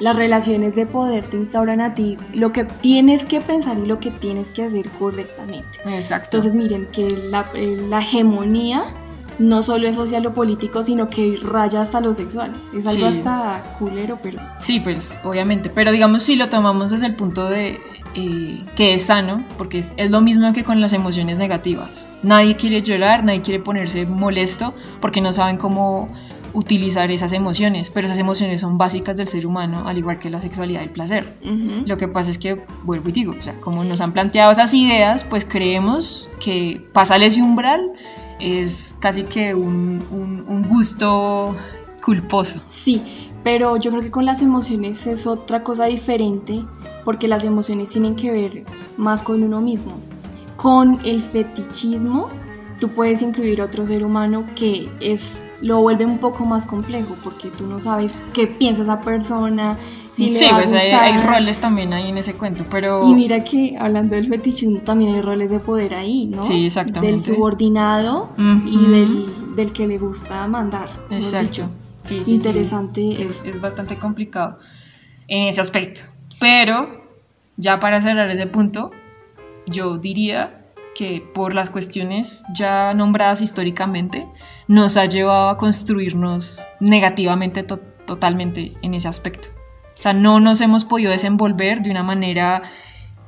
las 0.00 0.16
relaciones 0.16 0.74
de 0.74 0.86
poder 0.86 1.28
te 1.30 1.36
instauran 1.36 1.80
a 1.80 1.94
ti, 1.94 2.16
lo 2.32 2.52
que 2.52 2.64
tienes 2.64 3.24
que 3.24 3.40
pensar 3.40 3.78
y 3.78 3.86
lo 3.86 3.98
que 3.98 4.10
tienes 4.10 4.50
que 4.50 4.64
hacer 4.64 4.88
correctamente. 4.98 5.68
Exacto. 5.86 6.36
Entonces 6.36 6.54
miren 6.54 6.88
que 6.92 7.08
la, 7.10 7.46
eh, 7.54 7.86
la 7.88 8.00
hegemonía 8.00 8.82
no 9.38 9.62
solo 9.62 9.88
es 9.88 9.96
social 9.96 10.26
o 10.26 10.34
político, 10.34 10.82
sino 10.82 11.06
que 11.08 11.38
raya 11.42 11.80
hasta 11.80 12.00
lo 12.00 12.14
sexual. 12.14 12.52
Es 12.76 12.86
algo 12.86 13.10
Sí. 13.10 13.18
hasta 13.18 13.62
culero, 13.78 14.18
pero 14.22 14.40
Sí, 14.58 14.80
pues 14.80 15.18
obviamente, 15.24 15.70
pero 15.70 15.92
digamos 15.92 16.22
si 16.22 16.36
lo 16.36 16.48
tomamos 16.48 16.90
desde 16.90 17.06
el 17.06 17.14
punto 17.16 17.48
de 17.48 17.80
eh, 18.14 18.60
que 18.76 18.94
es 18.94 19.06
sano, 19.06 19.42
porque 19.56 19.78
es, 19.78 19.94
es 19.96 20.10
lo 20.10 20.20
mismo 20.20 20.52
que 20.52 20.64
con 20.64 20.80
las 20.80 20.92
emociones 20.92 21.38
negativas. 21.38 22.06
Nadie 22.22 22.56
quiere 22.56 22.82
llorar, 22.82 23.24
nadie 23.24 23.40
quiere 23.40 23.58
ponerse 23.60 24.04
molesto 24.04 24.74
porque 25.00 25.20
no 25.22 25.32
saben 25.32 25.56
cómo 25.56 26.08
utilizar 26.54 27.10
esas 27.10 27.32
emociones, 27.32 27.88
pero 27.88 28.04
esas 28.06 28.18
emociones 28.18 28.60
son 28.60 28.76
básicas 28.76 29.16
del 29.16 29.26
ser 29.28 29.46
humano, 29.46 29.84
al 29.88 29.96
igual 29.96 30.18
que 30.18 30.28
la 30.28 30.38
sexualidad 30.42 30.82
y 30.82 30.84
el 30.84 30.90
placer. 30.90 31.26
Lo 31.86 31.96
que 31.96 32.08
pasa 32.08 32.30
es 32.30 32.36
que, 32.36 32.60
vuelvo 32.82 33.08
y 33.08 33.12
digo, 33.12 33.34
o 33.38 33.42
sea, 33.42 33.58
como 33.60 33.82
nos 33.84 34.02
han 34.02 34.12
planteado 34.12 34.52
esas 34.52 34.74
ideas, 34.74 35.24
pues 35.24 35.46
creemos 35.46 36.28
que 36.38 36.86
pasar 36.92 37.22
ese 37.22 37.40
umbral 37.40 37.80
es 38.42 38.96
casi 39.00 39.22
que 39.22 39.54
un, 39.54 40.02
un- 40.10 40.68
gusto 40.68 41.54
culposo. 42.04 42.60
Sí, 42.64 43.30
pero 43.44 43.76
yo 43.76 43.90
creo 43.90 44.02
que 44.02 44.10
con 44.10 44.24
las 44.26 44.42
emociones 44.42 45.06
es 45.06 45.26
otra 45.26 45.62
cosa 45.62 45.84
diferente 45.86 46.64
porque 47.04 47.28
las 47.28 47.44
emociones 47.44 47.88
tienen 47.90 48.16
que 48.16 48.30
ver 48.32 48.64
más 48.96 49.22
con 49.22 49.42
uno 49.42 49.60
mismo. 49.60 49.92
Con 50.56 50.98
el 51.04 51.22
fetichismo, 51.22 52.28
tú 52.80 52.88
puedes 52.88 53.22
incluir 53.22 53.60
otro 53.62 53.84
ser 53.84 54.04
humano 54.04 54.44
que 54.56 54.90
es 55.00 55.50
lo 55.60 55.80
vuelve 55.80 56.04
un 56.06 56.18
poco 56.18 56.44
más 56.44 56.66
complejo 56.66 57.14
porque 57.22 57.48
tú 57.48 57.66
no 57.66 57.78
sabes 57.78 58.14
qué 58.32 58.46
piensa 58.48 58.82
esa 58.82 59.00
persona, 59.00 59.76
le 60.18 60.32
sí, 60.32 60.44
va 60.44 60.56
a 60.56 60.58
pues 60.58 60.72
hay, 60.72 61.18
roles 61.18 61.58
también 61.58 61.92
ahí 61.92 62.10
en 62.10 62.18
ese 62.18 62.34
cuento, 62.34 62.64
pero... 62.70 63.08
Y 63.08 63.14
mira 63.14 63.42
que 63.44 63.74
hablando 63.78 64.14
del 64.14 64.26
fetichismo 64.26 64.80
también 64.80 65.14
hay 65.14 65.22
roles 65.22 65.50
de 65.50 65.58
poder 65.58 65.94
ahí, 65.94 66.26
¿no? 66.26 66.42
Sí, 66.42 66.66
exactamente. 66.66 67.06
Del 67.12 67.20
subordinado 67.20 68.30
y 68.36 68.86
del, 68.88 69.26
del 69.56 69.72
que 69.72 69.86
le 69.86 69.98
gusta 69.98 70.46
mandar. 70.48 70.90
Exacto. 71.10 71.46
dicho. 71.48 71.70
Sí, 72.02 72.18
sí, 72.18 72.24
sí. 72.24 72.34
Interesante 72.34 73.22
Es, 73.22 73.42
es 73.44 73.60
bastante 73.60 73.96
complicado 73.96 74.58
en 75.28 75.48
ese 75.48 75.60
aspecto. 75.60 76.02
Pero, 76.40 77.04
ya 77.56 77.78
para 77.78 78.00
cerrar 78.00 78.28
ese 78.30 78.46
punto, 78.46 78.90
yo 79.66 79.96
diría 79.98 80.58
que 80.94 81.26
por 81.32 81.54
las 81.54 81.70
cuestiones 81.70 82.42
ya 82.54 82.92
nombradas 82.92 83.40
históricamente, 83.40 84.26
nos 84.68 84.98
ha 84.98 85.06
llevado 85.06 85.48
a 85.48 85.56
construirnos 85.56 86.60
negativamente 86.80 87.62
to- 87.62 87.80
totalmente 88.04 88.74
en 88.82 88.92
ese 88.94 89.08
aspecto. 89.08 89.48
O 89.98 90.02
sea, 90.02 90.12
no 90.12 90.40
nos 90.40 90.60
hemos 90.60 90.84
podido 90.84 91.10
desenvolver 91.12 91.82
de 91.82 91.90
una 91.90 92.02
manera 92.02 92.62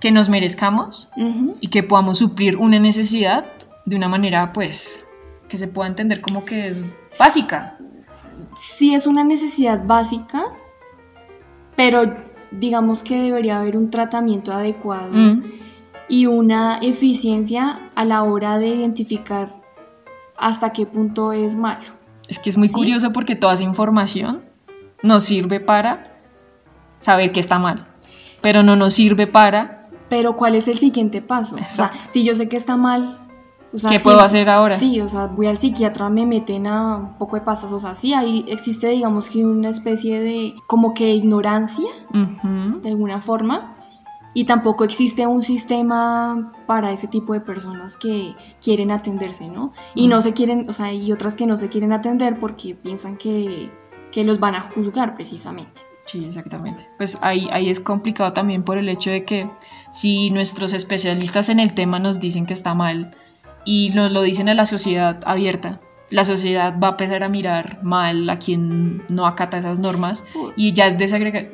que 0.00 0.10
nos 0.10 0.28
merezcamos 0.28 1.08
Ujú. 1.16 1.56
y 1.60 1.68
que 1.68 1.82
podamos 1.82 2.18
suplir 2.18 2.56
una 2.56 2.78
necesidad 2.78 3.46
de 3.86 3.96
una 3.96 4.08
manera, 4.08 4.52
pues, 4.52 5.04
que 5.48 5.56
se 5.58 5.68
pueda 5.68 5.88
entender 5.88 6.20
como 6.20 6.44
que 6.44 6.68
es 6.68 6.84
básica. 7.18 7.78
sí 8.58 8.94
es 8.94 9.06
una 9.06 9.24
necesidad 9.24 9.84
básica, 9.84 10.42
pero 11.76 12.14
digamos 12.50 13.02
que 13.02 13.20
debería 13.20 13.58
haber 13.58 13.76
un 13.76 13.90
tratamiento 13.90 14.52
adecuado 14.52 15.12
Mm. 15.12 15.42
y 16.08 16.26
una 16.26 16.76
eficiencia 16.78 17.78
a 17.94 18.04
la 18.04 18.22
hora 18.22 18.58
de 18.58 18.68
identificar 18.68 19.52
hasta 20.36 20.72
qué 20.72 20.86
punto 20.86 21.32
es 21.32 21.54
malo. 21.56 21.84
Es 22.28 22.38
que 22.38 22.50
es 22.50 22.56
muy 22.58 22.68
Sí. 22.68 22.74
curioso 22.74 23.12
porque 23.12 23.34
toda 23.36 23.54
esa 23.54 23.62
información 23.64 24.42
nos 25.02 25.24
sirve 25.24 25.60
para 25.60 26.13
saber 27.04 27.32
que 27.32 27.40
está 27.40 27.58
mal, 27.58 27.84
pero 28.40 28.62
no 28.62 28.76
nos 28.76 28.94
sirve 28.94 29.26
para 29.26 29.80
Pero 30.08 30.36
¿cuál 30.36 30.54
es 30.54 30.68
el 30.68 30.78
siguiente 30.78 31.20
paso? 31.22 31.56
O 31.56 31.64
sea, 31.64 31.90
si 32.08 32.24
yo 32.24 32.34
sé 32.34 32.48
que 32.48 32.56
está 32.56 32.76
mal, 32.76 33.18
o 33.72 33.78
sea, 33.78 33.90
¿Qué 33.90 33.98
sí- 33.98 34.04
puedo 34.04 34.20
hacer 34.20 34.48
ahora? 34.48 34.78
Sí, 34.78 35.00
o 35.00 35.08
sea, 35.08 35.26
voy 35.26 35.46
al 35.48 35.56
psiquiatra, 35.56 36.08
me 36.08 36.24
meten 36.24 36.66
a 36.66 36.96
un 36.96 37.18
poco 37.18 37.36
de 37.36 37.42
pastas, 37.42 37.72
o 37.72 37.78
sea, 37.78 37.94
sí, 37.94 38.14
ahí 38.14 38.44
existe, 38.48 38.88
digamos 38.88 39.28
que 39.28 39.44
una 39.44 39.68
especie 39.68 40.20
de 40.20 40.54
como 40.66 40.94
que 40.94 41.12
ignorancia 41.14 41.90
de 42.82 42.88
alguna 42.88 43.20
forma. 43.20 43.76
Y 44.36 44.46
tampoco 44.46 44.82
existe 44.82 45.28
un 45.28 45.42
sistema 45.42 46.52
para 46.66 46.90
ese 46.90 47.06
tipo 47.06 47.34
de 47.34 47.40
personas 47.40 47.96
que 47.96 48.34
quieren 48.60 48.90
atenderse, 48.90 49.48
¿no? 49.48 49.72
Y 49.94 50.08
no 50.08 50.20
se 50.20 50.32
quieren, 50.34 50.66
o 50.68 50.72
sea, 50.72 50.92
y 50.92 51.12
otras 51.12 51.34
que 51.34 51.46
no 51.46 51.56
se 51.56 51.68
quieren 51.68 51.92
atender 51.92 52.40
porque 52.40 52.74
piensan 52.74 53.16
que, 53.16 53.70
que 54.10 54.24
los 54.24 54.40
van 54.40 54.56
a 54.56 54.60
juzgar 54.60 55.14
precisamente. 55.14 55.82
Sí, 56.06 56.24
exactamente. 56.26 56.86
Pues 56.98 57.18
ahí, 57.22 57.48
ahí 57.52 57.70
es 57.70 57.80
complicado 57.80 58.32
también 58.32 58.62
por 58.62 58.78
el 58.78 58.88
hecho 58.88 59.10
de 59.10 59.24
que 59.24 59.48
si 59.90 60.30
nuestros 60.30 60.72
especialistas 60.74 61.48
en 61.48 61.60
el 61.60 61.72
tema 61.74 61.98
nos 61.98 62.20
dicen 62.20 62.46
que 62.46 62.52
está 62.52 62.74
mal 62.74 63.16
y 63.64 63.90
nos 63.94 64.12
lo 64.12 64.20
dicen 64.22 64.48
a 64.48 64.54
la 64.54 64.66
sociedad 64.66 65.20
abierta, 65.24 65.80
la 66.10 66.24
sociedad 66.24 66.78
va 66.78 66.88
a 66.88 66.90
empezar 66.92 67.22
a 67.22 67.28
mirar 67.28 67.82
mal 67.82 68.28
a 68.28 68.38
quien 68.38 69.02
no 69.08 69.26
acata 69.26 69.56
esas 69.58 69.78
normas 69.78 70.24
y 70.56 70.72
ya 70.72 70.86
es 70.86 70.98
desagrega- 70.98 71.50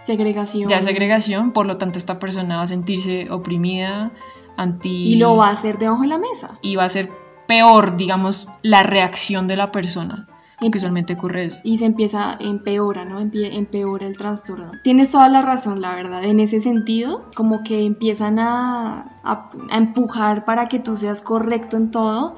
Segregación. 0.00 0.68
ya 0.68 0.78
es 0.78 0.84
segregación, 0.84 1.52
por 1.52 1.66
lo 1.66 1.76
tanto 1.78 1.98
esta 1.98 2.18
persona 2.18 2.56
va 2.58 2.62
a 2.62 2.66
sentirse 2.66 3.30
oprimida, 3.30 4.10
anti... 4.56 5.02
Y 5.02 5.16
lo 5.16 5.36
va 5.36 5.48
a 5.48 5.52
hacer 5.52 5.78
debajo 5.78 6.02
de 6.02 6.08
la 6.08 6.18
mesa. 6.18 6.58
y 6.62 6.76
va 6.76 6.84
a 6.84 6.88
ser 6.88 7.10
peor, 7.46 7.96
digamos, 7.96 8.48
la 8.62 8.82
reacción 8.82 9.46
de 9.48 9.56
la 9.56 9.70
persona. 9.72 10.28
Em- 10.60 10.70
Que 10.70 10.78
usualmente 10.78 11.12
ocurre 11.14 11.44
eso. 11.44 11.58
Y 11.64 11.76
se 11.76 11.84
empieza, 11.84 12.36
empeora, 12.40 13.04
¿no? 13.04 13.18
Empeora 13.20 14.06
el 14.06 14.16
trastorno. 14.16 14.72
Tienes 14.82 15.10
toda 15.10 15.28
la 15.28 15.42
razón, 15.42 15.80
la 15.82 15.94
verdad. 15.94 16.24
En 16.24 16.40
ese 16.40 16.60
sentido, 16.60 17.30
como 17.34 17.62
que 17.62 17.84
empiezan 17.84 18.38
a, 18.38 19.18
a- 19.22 19.50
a 19.70 19.76
empujar 19.76 20.44
para 20.46 20.66
que 20.68 20.78
tú 20.78 20.96
seas 20.96 21.20
correcto 21.20 21.76
en 21.76 21.90
todo, 21.90 22.36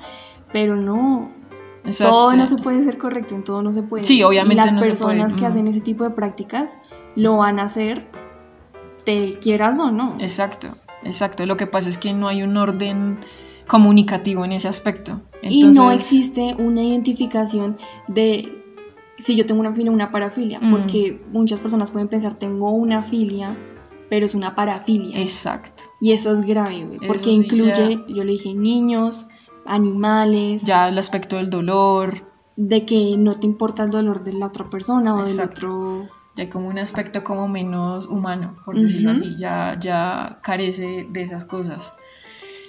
pero 0.52 0.74
no, 0.76 1.30
todo 1.98 2.34
no 2.34 2.46
se 2.46 2.56
puede 2.56 2.82
ser 2.84 2.98
correcto, 2.98 3.34
en 3.36 3.44
todo 3.44 3.62
no 3.62 3.70
se 3.70 3.82
puede. 3.84 4.02
Sí, 4.04 4.22
obviamente 4.24 4.54
Y 4.54 4.56
las 4.64 4.72
no 4.72 4.80
personas 4.80 5.34
que 5.34 5.46
hacen 5.46 5.68
ese 5.68 5.80
tipo 5.80 6.02
de 6.04 6.10
prácticas 6.10 6.78
lo 7.14 7.36
van 7.36 7.58
a 7.60 7.62
hacer, 7.64 8.08
te 9.04 9.38
quieras 9.38 9.78
o 9.78 9.90
no. 9.90 10.16
Exacto, 10.20 10.68
exacto. 11.04 11.46
Lo 11.46 11.56
que 11.56 11.66
pasa 11.66 11.88
es 11.88 11.98
que 11.98 12.12
no 12.12 12.28
hay 12.28 12.42
un 12.42 12.56
orden 12.56 13.20
comunicativo 13.68 14.44
en 14.44 14.52
ese 14.52 14.68
aspecto. 14.68 15.20
y 15.42 15.62
no 15.62 15.68
Entonces, 15.68 16.00
existe 16.02 16.56
una 16.58 16.82
identificación 16.82 17.76
de 18.08 18.52
si 19.18 19.36
yo 19.36 19.46
tengo 19.46 19.60
una 19.60 19.72
filia 19.72 19.90
o 19.90 19.94
una 19.94 20.10
parafilia, 20.10 20.58
Mm. 20.60 20.70
porque 20.70 21.22
muchas 21.32 21.60
personas 21.60 21.90
pueden 21.92 22.08
pensar 22.08 22.34
tengo 22.34 22.70
una 22.72 23.02
filia, 23.02 23.56
pero 24.10 24.26
es 24.26 24.34
una 24.34 24.54
parafilia. 24.56 25.20
Exacto. 25.20 25.82
Y 26.00 26.12
eso 26.12 26.32
es 26.32 26.40
grave, 26.40 26.84
güey, 26.86 26.98
porque 27.06 27.18
sí, 27.24 27.30
incluye, 27.34 28.04
yo 28.08 28.24
le 28.24 28.32
dije, 28.32 28.54
niños, 28.54 29.26
animales, 29.64 30.64
Ya 30.64 30.88
el 30.88 30.98
aspecto 30.98 31.36
del 31.36 31.50
dolor, 31.50 32.14
de 32.56 32.84
que 32.84 33.16
no 33.18 33.38
te 33.38 33.46
importa 33.46 33.84
el 33.84 33.90
dolor 33.90 34.24
de 34.24 34.32
la 34.32 34.46
otra 34.46 34.68
persona 34.68 35.14
o 35.14 35.20
Exacto. 35.20 35.60
del 35.60 35.70
otro. 35.70 36.08
ya 36.36 36.44
hay 36.44 36.50
como 36.50 36.68
un 36.68 36.78
aspecto 36.78 37.22
como 37.24 37.48
menos 37.48 38.06
humano, 38.06 38.56
por 38.64 38.78
decirlo 38.78 39.12
Ujú. 39.12 39.20
así. 39.22 39.36
Ya, 39.36 39.76
ya 39.80 40.38
carece 40.42 41.06
de 41.10 41.22
esas 41.22 41.44
cosas. 41.44 41.92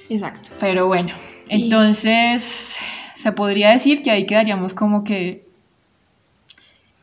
Exacto. 0.10 0.50
Pero 0.60 0.88
bueno, 0.88 1.14
Y- 1.50 1.64
entonces 1.64 2.76
se 3.18 3.32
podría 3.32 3.70
decir 3.72 4.02
que 4.02 4.12
ahí 4.12 4.26
quedaríamos 4.26 4.74
como 4.74 5.04
que 5.04 5.48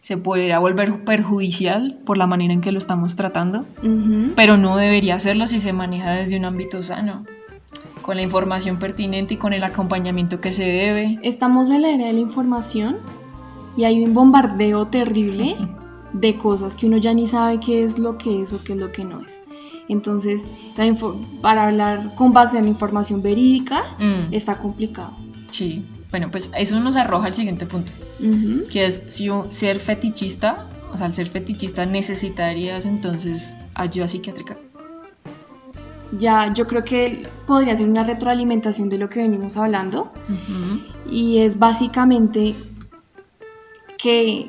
se 0.01 0.17
podría 0.17 0.59
volver 0.61 1.05
perjudicial 1.05 1.99
por 2.05 2.17
la 2.17 2.27
manera 2.29 2.53
en 2.53 2.61
que 2.61 2.71
lo 2.73 2.79
estamos 2.79 3.17
tratando, 3.17 3.67
pero 4.37 4.57
no 4.57 4.77
debería 4.77 5.17
hacerlo 5.17 5.47
si 5.49 5.59
se 5.59 5.73
maneja 5.73 6.13
desde 6.13 6.37
un 6.39 6.45
ámbito 6.45 6.81
sano, 6.81 7.25
con 8.03 8.17
la 8.17 8.23
información 8.23 8.79
pertinente 8.79 9.35
y 9.35 9.37
con 9.37 9.53
el 9.53 9.65
acompañamiento 9.65 10.41
que 10.41 10.53
se 10.53 10.65
debe. 10.65 11.19
Estamos 11.23 11.71
en 11.71 11.83
la 11.83 11.91
era 11.91 12.07
de 12.07 12.13
la 12.13 12.21
información 12.21 12.99
y 13.77 13.83
hay 13.83 14.05
un 14.05 14.15
bombardeo 14.15 14.87
terrible 14.87 15.57
de 16.13 16.37
cosas 16.39 16.77
que 16.77 16.87
uno 16.87 16.99
ya 16.99 17.13
ni 17.13 17.27
sabe 17.27 17.59
qué 17.59 17.83
es 17.83 17.99
lo 17.99 18.17
que 18.17 18.43
es 18.43 18.53
o 18.53 18.63
qué 18.63 18.75
es 18.75 18.79
lo 18.79 18.93
que 18.93 19.05
no 19.05 19.21
es. 19.23 19.41
Entonces, 19.89 20.45
la 20.77 20.93
para 21.41 21.67
hablar 21.69 22.15
con 22.15 22.33
base 22.33 22.59
en 22.59 22.65
la 22.65 22.71
información 22.71 23.23
verídica 23.23 23.83
Mm, 23.99 24.33
está 24.33 24.59
complicado. 24.59 25.13
sí, 25.51 25.85
bueno, 26.11 26.31
pues 26.31 26.51
eso 26.57 26.79
nos 26.81 26.97
arroja 26.97 27.27
al 27.27 27.35
siguiente 27.35 27.67
punto, 27.67 27.93
que 28.71 28.87
es 28.87 29.03
si 29.09 29.29
ser 29.51 29.81
fetichista, 29.81 30.67
o 30.93 30.97
sea, 30.97 31.07
al 31.07 31.15
ser 31.15 31.29
fetichista 31.29 31.85
necesitarías 31.85 32.85
entonces 32.85 33.55
ayuda 33.75 34.09
psiquiátrica. 34.09 34.57
ya 36.19 36.53
yo 36.55 36.67
creo 36.69 36.85
que 36.85 37.27
podría 37.47 37.75
ser 37.77 37.89
una 37.89 38.05
retroalimentación 38.05 38.89
de 38.89 38.99
lo 38.99 39.09
que 39.09 39.21
venimos 39.23 39.57
hablando 39.57 40.13
y 41.11 41.39
es 41.39 41.59
básicamente 41.59 42.55
que 43.99 44.47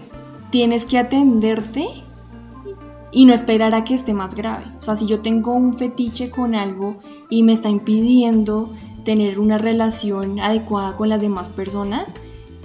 tienes 0.51 0.85
que 0.85 0.99
atenderte 0.99 1.87
y 3.17 3.25
no 3.25 3.33
esperar 3.33 3.73
a 3.73 3.83
que 3.83 3.95
esté 3.95 4.13
más 4.13 4.35
grave. 4.35 4.65
O 4.79 4.83
sea, 4.83 4.95
si 4.95 5.07
yo 5.07 5.21
tengo 5.21 5.51
un 5.51 5.75
fetiche 5.75 6.29
con 6.29 6.53
algo 6.53 6.99
y 7.31 7.41
me 7.41 7.51
está 7.51 7.67
impidiendo 7.67 8.71
tener 9.05 9.39
una 9.39 9.57
relación 9.57 10.39
adecuada 10.39 10.95
con 10.95 11.09
las 11.09 11.19
demás 11.19 11.49
personas, 11.49 12.13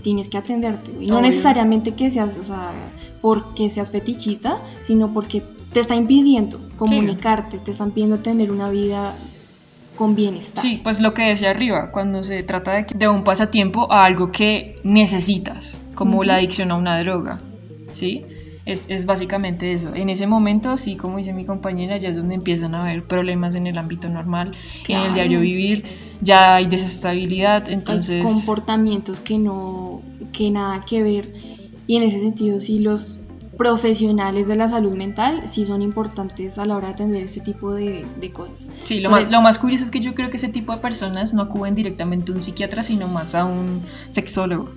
tienes 0.03 0.29
que 0.29 0.37
atenderte. 0.37 0.93
Y 1.01 1.07
no 1.07 1.23
necesariamente 1.23 1.95
que 1.95 2.11
seas, 2.11 2.37
o 2.37 2.43
sea, 2.43 2.93
porque 3.23 3.71
seas 3.71 3.91
fetichista, 3.91 4.61
sino 4.83 5.15
porque 5.15 5.43
te 5.73 5.81
está 5.81 5.95
impidiendo 5.95 6.61
comunicarte, 6.77 7.57
te 7.57 7.71
están 7.71 7.93
pidiendo 7.93 8.19
tener 8.19 8.53
una 8.53 8.69
vida 8.69 9.15
con 9.97 10.15
bienestar. 10.15 10.61
Sí, 10.61 10.83
pues 10.85 11.01
lo 11.01 11.15
que 11.15 11.23
decía 11.23 11.49
arriba, 11.49 11.91
cuando 11.93 12.23
se 12.23 12.43
trata 12.43 12.73
de, 12.73 12.87
de 12.95 13.09
un 13.09 13.25
pasatiempo 13.25 13.91
a 13.91 14.05
algo 14.05 14.31
que 14.31 14.79
necesitas, 14.85 15.81
como 15.95 16.25
la 16.25 16.35
adicción 16.35 16.73
a 16.73 16.77
una 16.77 17.01
droga, 17.01 17.41
¿sí? 17.91 18.27
Es, 18.65 18.87
es, 18.89 19.07
básicamente 19.07 19.73
eso. 19.73 19.95
En 19.95 20.09
ese 20.09 20.27
momento, 20.27 20.77
sí, 20.77 20.97
como 20.97 21.19
dice 21.19 21.33
mi 21.33 21.45
compañera, 21.45 21.97
ya 21.97 22.11
es 22.11 22.17
donde 22.17 22.37
empiezan 22.37 22.75
a 22.75 22.83
haber 22.83 23.05
problemas 23.05 23.57
en 23.57 23.67
el 23.67 23.77
ámbito 23.77 24.09
normal, 24.09 24.53
en 24.87 24.99
el 24.99 25.15
diario 25.15 25.41
vivir, 25.41 25.85
ya 26.21 26.57
hay 26.57 26.67
desestabilidad, 26.67 27.69
entonces... 27.69 28.25
Hay 28.25 28.33
comportamientos 28.33 29.19
que 29.19 29.39
no, 29.39 30.03
que 30.33 30.51
nada 30.51 30.85
que 30.85 31.03
ver. 31.03 31.33
Y 31.89 31.97
en 31.97 32.05
ese 32.05 32.21
sentido, 32.21 32.61
sí, 32.61 32.79
los 32.79 33.19
profesionales 33.59 34.49
de 34.49 34.57
la 34.57 34.69
salud 34.69 34.97
mental 34.97 35.49
sí 35.49 35.65
son 35.65 35.83
importantes 35.83 36.59
a 36.59 36.65
la 36.65 36.77
hora 36.77 36.89
de 36.89 36.93
atender 36.95 37.23
este 37.25 37.41
tipo 37.41 37.75
de, 37.75 38.05
cosas. 38.33 38.69
Sí, 38.85 39.01
lo 39.01 39.11
más, 39.11 39.31
lo 39.31 39.41
más, 39.41 39.59
curioso 39.59 39.85
es 39.85 39.91
que 39.91 40.01
yo 40.01 40.15
creo 40.15 40.31
que 40.31 40.37
ese 40.37 40.49
tipo 40.49 40.73
de 40.73 40.79
personas 40.79 41.35
no 41.35 41.43
acuden 41.43 41.75
directamente 41.75 42.33
a 42.33 42.37
un 42.37 42.43
psiquiatra, 42.43 42.83
sino 42.83 43.09
más 43.09 43.35
a 43.35 43.45
un 43.45 43.83
sexólogo. 44.09 44.71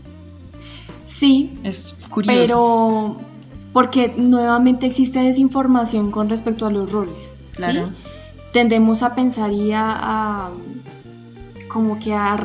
Sí, 1.05 1.53
es 1.63 1.95
curioso. 2.09 2.41
Pero 2.41 3.34
porque 3.75 4.13
nuevamente 4.15 4.85
existe 4.85 5.19
desinformación 5.19 6.09
con 6.09 6.29
respecto 6.29 6.65
a 6.65 6.71
los 6.71 6.93
roles. 6.93 7.35
Claro. 7.57 7.89
Tendemos 8.53 9.03
a 9.03 9.15
pensar 9.15 9.51
y 9.51 9.73
a, 9.73 10.49
como 11.67 11.99
que 11.99 12.13
a, 12.13 12.38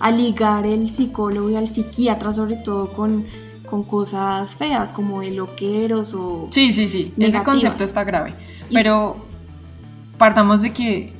a 0.00 0.10
ligar 0.10 0.66
el 0.66 0.90
psicólogo 0.90 1.50
y 1.50 1.54
al 1.54 1.68
psiquiatra 1.68 2.32
sobre 2.32 2.56
todo 2.56 2.92
con 2.92 3.26
con 3.64 3.84
cosas 3.84 4.56
feas 4.56 4.92
como 4.92 5.20
de 5.20 5.30
loqueros 5.30 6.14
o... 6.14 6.48
Sí, 6.50 6.72
sí, 6.72 6.88
sí, 6.88 7.14
ese 7.16 7.44
concepto 7.44 7.84
está 7.84 8.02
grave. 8.02 8.34
Pero 8.72 9.24
partamos 10.18 10.62
de 10.62 10.72
que 10.72 11.12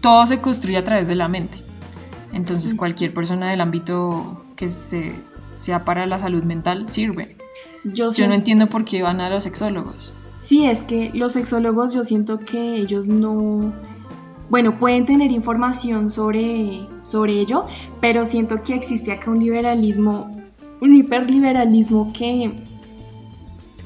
todo 0.00 0.26
se 0.26 0.40
construye 0.40 0.78
a 0.78 0.84
través 0.84 1.06
de 1.06 1.14
la 1.14 1.28
mente. 1.28 1.58
Entonces 2.32 2.74
cualquier 2.74 3.14
persona 3.14 3.50
del 3.50 3.60
ámbito 3.60 4.44
que 4.56 4.68
se, 4.68 5.12
sea 5.56 5.84
para 5.84 6.04
la 6.06 6.18
salud 6.18 6.42
mental 6.42 6.90
sirve. 6.90 7.36
Yo, 7.84 8.12
yo 8.12 8.26
no 8.26 8.34
entiendo 8.34 8.68
por 8.68 8.84
qué 8.84 9.02
van 9.02 9.20
a 9.20 9.28
los 9.28 9.44
sexólogos. 9.44 10.12
Sí, 10.38 10.66
es 10.66 10.82
que 10.82 11.10
los 11.14 11.32
sexólogos 11.32 11.92
yo 11.92 12.04
siento 12.04 12.40
que 12.40 12.76
ellos 12.76 13.06
no... 13.08 13.72
Bueno, 14.50 14.78
pueden 14.78 15.06
tener 15.06 15.32
información 15.32 16.10
sobre, 16.10 16.86
sobre 17.02 17.40
ello, 17.40 17.66
pero 18.00 18.24
siento 18.26 18.62
que 18.62 18.74
existe 18.74 19.10
acá 19.10 19.30
un 19.30 19.40
liberalismo 19.40 20.34
un 20.84 20.94
hiperliberalismo 20.96 22.12
que 22.12 22.52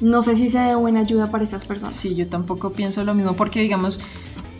no 0.01 0.23
sé 0.23 0.37
si 0.37 0.49
sea 0.49 0.69
de 0.69 0.75
buena 0.75 1.01
ayuda 1.01 1.31
para 1.31 1.45
estas 1.45 1.65
personas. 1.65 1.95
Sí, 1.95 2.15
yo 2.15 2.29
tampoco 2.29 2.73
pienso 2.73 3.03
lo 3.05 3.15
mismo 3.15 3.35
porque 3.35 3.61
digamos, 3.61 4.01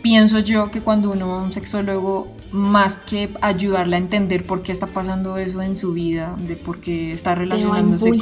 pienso 0.01 0.39
yo 0.39 0.69
que 0.71 0.81
cuando 0.81 1.11
uno 1.11 1.29
va 1.29 1.39
a 1.41 1.43
un 1.43 1.53
sexólogo, 1.53 2.27
más 2.51 2.97
que 2.97 3.29
ayudarle 3.41 3.95
a 3.95 3.99
entender 3.99 4.45
por 4.45 4.63
qué 4.63 4.71
está 4.71 4.87
pasando 4.87 5.37
eso 5.37 5.61
en 5.61 5.75
su 5.75 5.93
vida, 5.93 6.35
de 6.47 6.55
por 6.55 6.79
qué 6.79 7.11
está 7.11 7.35
relacionándose 7.35 8.09
con... 8.09 8.19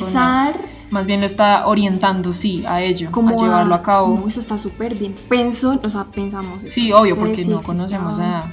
más 0.89 1.05
bien 1.05 1.19
lo 1.19 1.25
está 1.25 1.67
orientando, 1.67 2.33
sí, 2.33 2.63
a 2.65 2.81
ello, 2.81 3.09
a 3.13 3.35
llevarlo 3.35 3.75
a, 3.75 3.81
cabo. 3.81 4.23
eso 4.27 4.39
está 4.39 4.57
súper 4.57 4.95
bien. 4.95 5.15
Pienso, 5.29 5.79
o 5.83 5.89
sea, 5.89 6.05
pensamos... 6.05 6.61
Sí, 6.61 6.91
obvio, 6.91 7.15
porque 7.17 7.45
no 7.45 7.61
conocemos 7.61 8.19
a, 8.19 8.51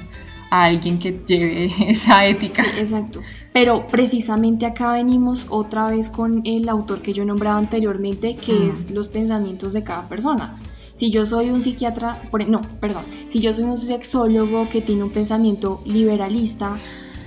a, 0.51 0.64
alguien 0.64 0.99
que 0.99 1.23
lleve 1.27 1.66
esa 1.88 2.27
ética. 2.27 2.62
Sí, 2.62 2.81
exacto. 2.81 3.20
Pero 3.53 3.87
precisamente 3.87 4.66
acá 4.66 4.92
venimos 4.94 5.47
otra 5.49 5.87
vez 5.87 6.09
con 6.09 6.42
el 6.44 6.68
autor 6.68 7.03
que 7.03 7.12
yo 7.12 7.25
nombraba 7.25 7.57
anteriormente, 7.59 8.35
que 8.35 8.68
es 8.68 8.90
los 8.90 9.07
pensamientos 9.09 9.73
de 9.73 9.85
cada 9.85 10.09
persona. 10.09 10.61
Si 10.94 11.11
yo 11.11 11.27
soy 11.27 11.51
un 11.51 11.61
psiquiatra, 11.61 12.23
e, 12.38 12.44
no, 12.47 12.62
perdón, 12.81 13.05
si 13.29 13.40
yo 13.40 13.53
soy 13.53 13.64
un 13.64 13.79
sexólogo 13.79 14.68
que 14.68 14.81
tiene 14.81 15.05
un 15.05 15.11
pensamiento 15.11 15.83
liberalista, 15.85 16.77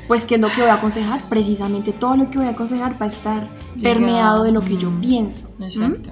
pues 0.08 0.26
¿qué 0.26 0.36
es 0.36 0.41
lo 0.41 0.48
que 0.48 0.62
voy 0.62 0.70
a 0.70 0.76
aconsejar? 0.76 1.22
Precisamente 1.30 1.91
todo 1.93 2.15
lo 2.15 2.30
que 2.30 2.38
voy 2.38 2.48
a 2.48 2.52
aconsejar 2.52 3.02
va 3.02 3.06
a 3.06 3.10
estar 3.10 3.48
permeado 3.82 4.43
de 4.43 4.52
lo 4.52 4.62
que 4.62 4.78
yo 4.78 4.91
pienso. 5.02 5.50
Exacto. 5.60 6.10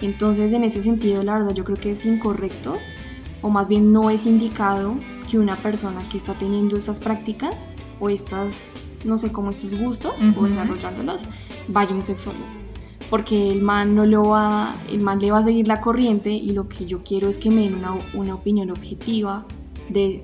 Entonces, 0.00 0.52
en 0.52 0.64
ese 0.64 0.82
sentido, 0.82 1.22
la 1.22 1.34
verdad, 1.34 1.54
yo 1.54 1.64
creo 1.64 1.78
que 1.78 1.90
es 1.90 2.04
incorrecto, 2.04 2.74
o 3.40 3.48
más 3.48 3.68
bien 3.68 3.92
no 3.92 4.10
es 4.10 4.26
indicado 4.26 4.96
que 5.30 5.38
una 5.38 5.56
persona 5.56 6.06
que 6.10 6.18
está 6.18 6.34
teniendo 6.34 6.76
estas 6.76 7.00
prácticas 7.00 7.70
o 7.98 8.10
estas 8.10 8.86
no 9.06 9.18
sé, 9.18 9.32
cómo 9.32 9.50
estos 9.50 9.74
gustos 9.74 10.14
o 10.36 10.42
desarrollándolos, 10.44 11.24
vaya 11.68 11.94
un 11.94 12.04
sexólogo. 12.04 12.44
Porque 13.08 13.50
el 13.50 13.62
man 13.62 13.94
no 13.94 14.04
lo 14.04 14.30
va, 14.30 14.76
el 14.90 15.00
man 15.00 15.20
le 15.20 15.30
va 15.30 15.38
a 15.38 15.42
seguir 15.44 15.68
la 15.68 15.80
corriente 15.80 16.30
y 16.30 16.50
lo 16.50 16.68
que 16.68 16.86
yo 16.86 17.02
quiero 17.04 17.28
es 17.28 17.38
que 17.38 17.50
me 17.50 17.62
den 17.62 17.76
una, 17.76 17.96
una 18.14 18.34
opinión 18.34 18.70
objetiva 18.70 19.46
de 19.88 20.22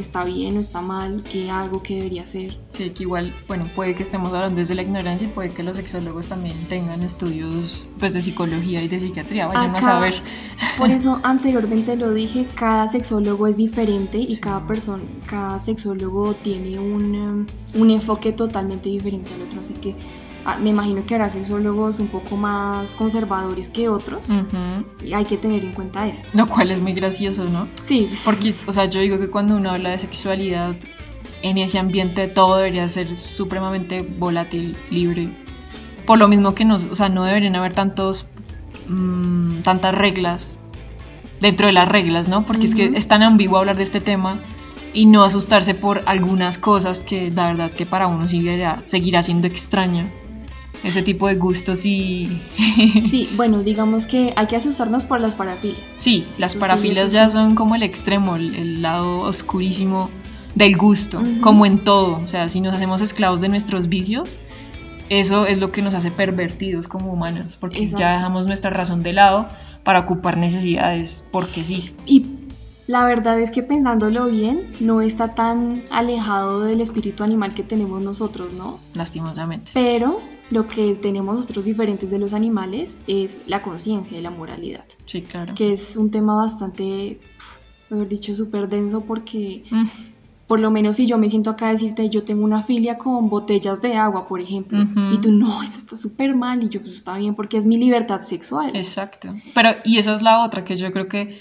está 0.00 0.24
bien 0.24 0.56
o 0.56 0.60
está 0.60 0.80
mal, 0.80 1.22
qué 1.30 1.50
hago, 1.50 1.82
qué 1.82 1.96
debería 1.96 2.22
hacer. 2.22 2.58
Sí, 2.70 2.90
que 2.90 3.02
igual, 3.02 3.34
bueno, 3.46 3.68
puede 3.74 3.94
que 3.94 4.02
estemos 4.02 4.32
hablando 4.32 4.60
desde 4.60 4.74
la 4.74 4.82
ignorancia 4.82 5.26
y 5.26 5.30
puede 5.30 5.50
que 5.50 5.62
los 5.62 5.76
sexólogos 5.76 6.28
también 6.28 6.56
tengan 6.68 7.02
estudios 7.02 7.84
pues 7.98 8.14
de 8.14 8.22
psicología 8.22 8.82
y 8.82 8.88
de 8.88 9.00
psiquiatría, 9.00 9.46
vayan 9.46 9.74
a 9.76 9.82
saber. 9.82 10.22
Por 10.78 10.90
eso 10.90 11.20
anteriormente 11.24 11.96
lo 11.96 12.12
dije, 12.12 12.46
cada 12.54 12.88
sexólogo 12.88 13.46
es 13.46 13.56
diferente 13.56 14.18
y 14.18 14.36
cada 14.38 14.66
persona, 14.66 15.02
cada 15.26 15.58
sexólogo 15.58 16.34
tiene 16.34 16.78
un, 16.78 17.46
un 17.74 17.90
enfoque 17.90 18.32
totalmente 18.32 18.88
diferente 18.88 19.34
al 19.34 19.42
otro, 19.42 19.60
así 19.60 19.74
que 19.74 19.94
me 20.60 20.70
imagino 20.70 21.04
que 21.04 21.14
habrá 21.14 21.30
sexólogos 21.30 21.98
un 21.98 22.08
poco 22.08 22.36
más 22.36 22.94
conservadores 22.94 23.70
que 23.70 23.88
otros 23.88 24.24
y 25.04 25.12
hay 25.12 25.24
que 25.24 25.36
tener 25.36 25.64
en 25.64 25.72
cuenta 25.72 26.06
esto. 26.06 26.28
Lo 26.34 26.46
cual 26.48 26.70
es 26.70 26.80
muy 26.80 26.92
gracioso, 26.92 27.44
¿no? 27.44 27.68
Sí. 27.82 28.10
Porque, 28.24 28.52
o 28.66 28.72
sea, 28.72 28.86
yo 28.86 29.00
digo 29.00 29.18
que 29.18 29.28
cuando 29.28 29.56
uno 29.56 29.70
habla 29.70 29.90
de 29.90 29.98
sexualidad 29.98 30.76
en 31.42 31.58
ese 31.58 31.78
ambiente 31.78 32.28
todo 32.28 32.56
debería 32.56 32.88
ser 32.88 33.16
supremamente 33.16 34.02
volátil, 34.02 34.76
libre. 34.90 35.36
Por 36.06 36.18
lo 36.18 36.28
mismo 36.28 36.54
que 36.54 36.64
no, 36.64 36.76
o 36.76 36.94
sea, 36.94 37.08
no 37.08 37.24
deberían 37.24 37.56
haber 37.56 37.72
tantos, 37.72 38.30
mm, 38.88 39.60
tantas 39.62 39.94
reglas 39.94 40.58
dentro 41.40 41.66
de 41.66 41.72
las 41.72 41.88
reglas, 41.88 42.28
¿no? 42.28 42.44
Porque 42.44 42.66
es 42.66 42.74
que 42.74 42.84
es 42.84 43.08
tan 43.08 43.22
ambiguo 43.22 43.58
hablar 43.58 43.76
de 43.76 43.82
este 43.82 44.00
tema 44.00 44.40
y 44.92 45.06
no 45.06 45.22
asustarse 45.22 45.74
por 45.74 46.02
algunas 46.06 46.58
cosas 46.58 47.00
que 47.00 47.30
la 47.30 47.48
verdad 47.48 47.70
que 47.70 47.86
para 47.86 48.06
uno 48.06 48.28
seguirá, 48.28 48.82
seguirá 48.86 49.22
siendo 49.22 49.46
extraño 49.46 50.10
ese 50.82 51.02
tipo 51.02 51.28
de 51.28 51.36
gustos 51.36 51.84
y... 51.84 52.40
sí, 53.08 53.28
bueno, 53.36 53.62
digamos 53.62 54.06
que 54.06 54.32
hay 54.36 54.46
que 54.46 54.56
asustarnos 54.56 55.04
por 55.04 55.20
las 55.20 55.32
parafilias. 55.32 55.80
Sí, 55.98 56.26
las 56.38 56.56
parafilias 56.56 57.12
ya 57.12 57.28
son 57.28 57.54
como 57.54 57.74
el 57.74 57.82
extremo, 57.82 58.36
el, 58.36 58.82
lado 58.82 59.20
oscurísimo 59.20 60.10
del 60.54 60.76
gusto, 60.76 61.22
como 61.40 61.66
en 61.66 61.84
todo. 61.84 62.20
O 62.22 62.28
sea, 62.28 62.48
si 62.48 62.60
nos 62.60 62.74
hacemos 62.74 63.02
esclavos 63.02 63.40
de 63.40 63.48
nuestros 63.48 63.88
vicios, 63.88 64.38
eso 65.08 65.46
es 65.46 65.58
lo 65.58 65.70
que 65.70 65.82
nos 65.82 65.94
hace 65.94 66.10
pervertidos 66.10 66.88
como 66.88 67.12
humanos, 67.12 67.56
porque 67.60 67.86
ya 67.88 68.12
dejamos 68.12 68.46
nuestra 68.46 68.70
razón 68.70 69.02
de 69.02 69.12
lado 69.12 69.48
para 69.82 70.00
ocupar 70.00 70.36
necesidades, 70.36 71.26
porque 71.32 71.64
sí. 71.64 71.94
Y 72.06 72.26
la 72.86 73.04
verdad 73.04 73.38
es 73.38 73.50
que 73.50 73.62
pensándolo 73.62 74.26
bien, 74.26 74.72
no 74.80 75.00
está 75.00 75.34
tan 75.34 75.84
alejado 75.90 76.60
del 76.62 76.80
espíritu 76.80 77.22
animal 77.22 77.54
que 77.54 77.62
tenemos 77.62 78.02
nosotros, 78.02 78.52
¿no? 78.52 78.80
Lastimosamente. 78.94 79.70
Pero 79.74 80.20
lo 80.50 80.66
que 80.66 80.94
tenemos 80.94 81.36
nosotros 81.36 81.64
diferentes 81.64 82.10
de 82.10 82.18
los 82.18 82.34
animales 82.34 82.98
es 83.06 83.38
la 83.46 83.62
conciencia 83.62 84.18
y 84.18 84.20
la 84.20 84.30
moralidad. 84.30 84.84
Sí, 85.06 85.22
claro. 85.22 85.54
Que 85.54 85.72
es 85.72 85.96
un 85.96 86.10
tema 86.10 86.34
bastante, 86.34 87.20
mejor 87.88 88.08
dicho, 88.08 88.34
súper 88.34 88.68
denso 88.68 89.02
porque... 89.02 89.64
Mm. 89.70 89.86
Por 90.46 90.58
lo 90.58 90.72
menos 90.72 90.96
si 90.96 91.06
yo 91.06 91.16
me 91.16 91.30
siento 91.30 91.48
acá 91.48 91.68
a 91.68 91.70
decirte, 91.70 92.10
yo 92.10 92.24
tengo 92.24 92.44
una 92.44 92.64
filia 92.64 92.98
con 92.98 93.30
botellas 93.30 93.80
de 93.82 93.94
agua, 93.94 94.26
por 94.26 94.40
ejemplo, 94.40 94.80
y 95.12 95.18
tú, 95.18 95.30
no, 95.30 95.62
eso 95.62 95.78
está 95.78 95.94
súper 95.94 96.34
mal, 96.34 96.64
y 96.64 96.68
yo, 96.68 96.80
pues 96.80 96.94
está 96.94 97.16
bien 97.18 97.36
porque 97.36 97.56
es 97.56 97.66
mi 97.66 97.76
libertad 97.76 98.20
sexual. 98.22 98.74
Exacto. 98.74 99.32
Pero, 99.54 99.76
y 99.84 99.98
esa 99.98 100.10
es 100.10 100.22
la 100.22 100.44
otra, 100.44 100.64
que 100.64 100.74
yo 100.74 100.90
creo 100.90 101.06
que 101.06 101.38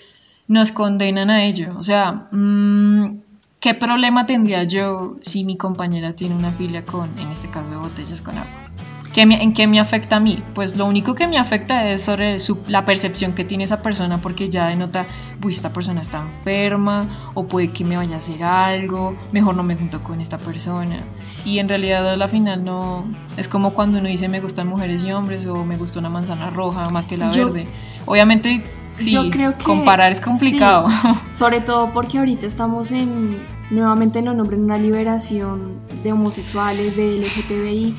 nos 0.48 0.72
condenan 0.72 1.32
a 1.32 1.44
ello. 1.44 1.72
O 1.76 1.82
sea, 1.82 2.28
mm, 2.32 3.20
¿qué 3.60 3.74
problema 3.74 4.28
tendría 4.28 4.64
yo 4.66 5.16
si 5.24 5.44
mi 5.44 5.58
compañera 5.58 6.14
tiene 6.14 6.36
una 6.36 6.52
filia 6.52 6.86
con, 6.86 7.18
en 7.18 7.30
este 7.30 7.50
caso, 7.50 7.80
botellas 7.80 8.22
con 8.22 8.38
agua? 8.38 8.69
¿En 9.16 9.54
qué 9.54 9.68
me 9.68 9.80
afecta 9.80 10.18
a 10.18 10.20
mí? 10.20 10.42
Pues 10.54 10.78
lo 10.78 10.86
único 10.86 11.16
que 11.16 11.28
me 11.28 11.38
afecta 11.38 11.90
es 11.90 12.02
sobre 12.02 12.38
la 12.68 12.86
percepción 12.86 13.34
que 13.34 13.44
tiene 13.44 13.64
esa 13.64 13.82
persona 13.82 14.20
porque 14.22 14.50
ya 14.50 14.68
denota, 14.68 15.06
uy, 15.44 15.54
esta 15.54 15.74
persona 15.74 16.02
está 16.02 16.20
enferma 16.20 17.06
o 17.34 17.46
puede 17.46 17.72
que 17.72 17.84
me 17.84 17.98
vaya 17.98 18.16
a 18.16 18.18
hacer 18.18 18.44
algo, 18.44 19.18
mejor 19.32 19.56
no 19.56 19.64
me 19.64 19.76
junto 19.76 20.02
con 20.04 20.22
esta 20.22 20.38
persona. 20.38 21.04
Y 21.44 21.60
en 21.60 21.68
realidad 21.68 22.08
a 22.10 22.16
la 22.18 22.28
final 22.28 22.64
no, 22.64 23.06
es 23.36 23.48
como 23.48 23.74
cuando 23.74 24.00
uno 24.00 24.08
dice 24.08 24.30
me 24.30 24.40
gustan 24.40 24.68
mujeres 24.68 25.04
y 25.04 25.12
hombres 25.12 25.46
o 25.48 25.66
me 25.66 25.78
gusta 25.78 26.00
una 26.00 26.10
manzana 26.10 26.50
roja 26.50 26.90
más 26.90 27.06
que 27.06 27.18
la 27.18 27.30
verde. 27.30 27.68
Obviamente 28.06 28.64
Sí, 28.98 29.12
yo 29.12 29.30
creo 29.30 29.58
que 29.58 29.64
comparar 29.64 30.12
es 30.12 30.20
complicado. 30.20 30.88
sobre 31.32 31.62
todo 31.62 31.94
porque 31.94 32.18
ahorita 32.18 32.46
estamos 32.46 32.92
en 32.92 33.38
nuevamente 33.70 34.20
en 34.20 34.26
lo 34.26 34.34
nombre 34.34 34.58
de 34.58 34.64
una 34.64 34.78
liberación 34.78 35.80
de 36.04 36.12
homosexuales, 36.12 36.96
de 36.98 37.20
LGTBI, 37.20 37.96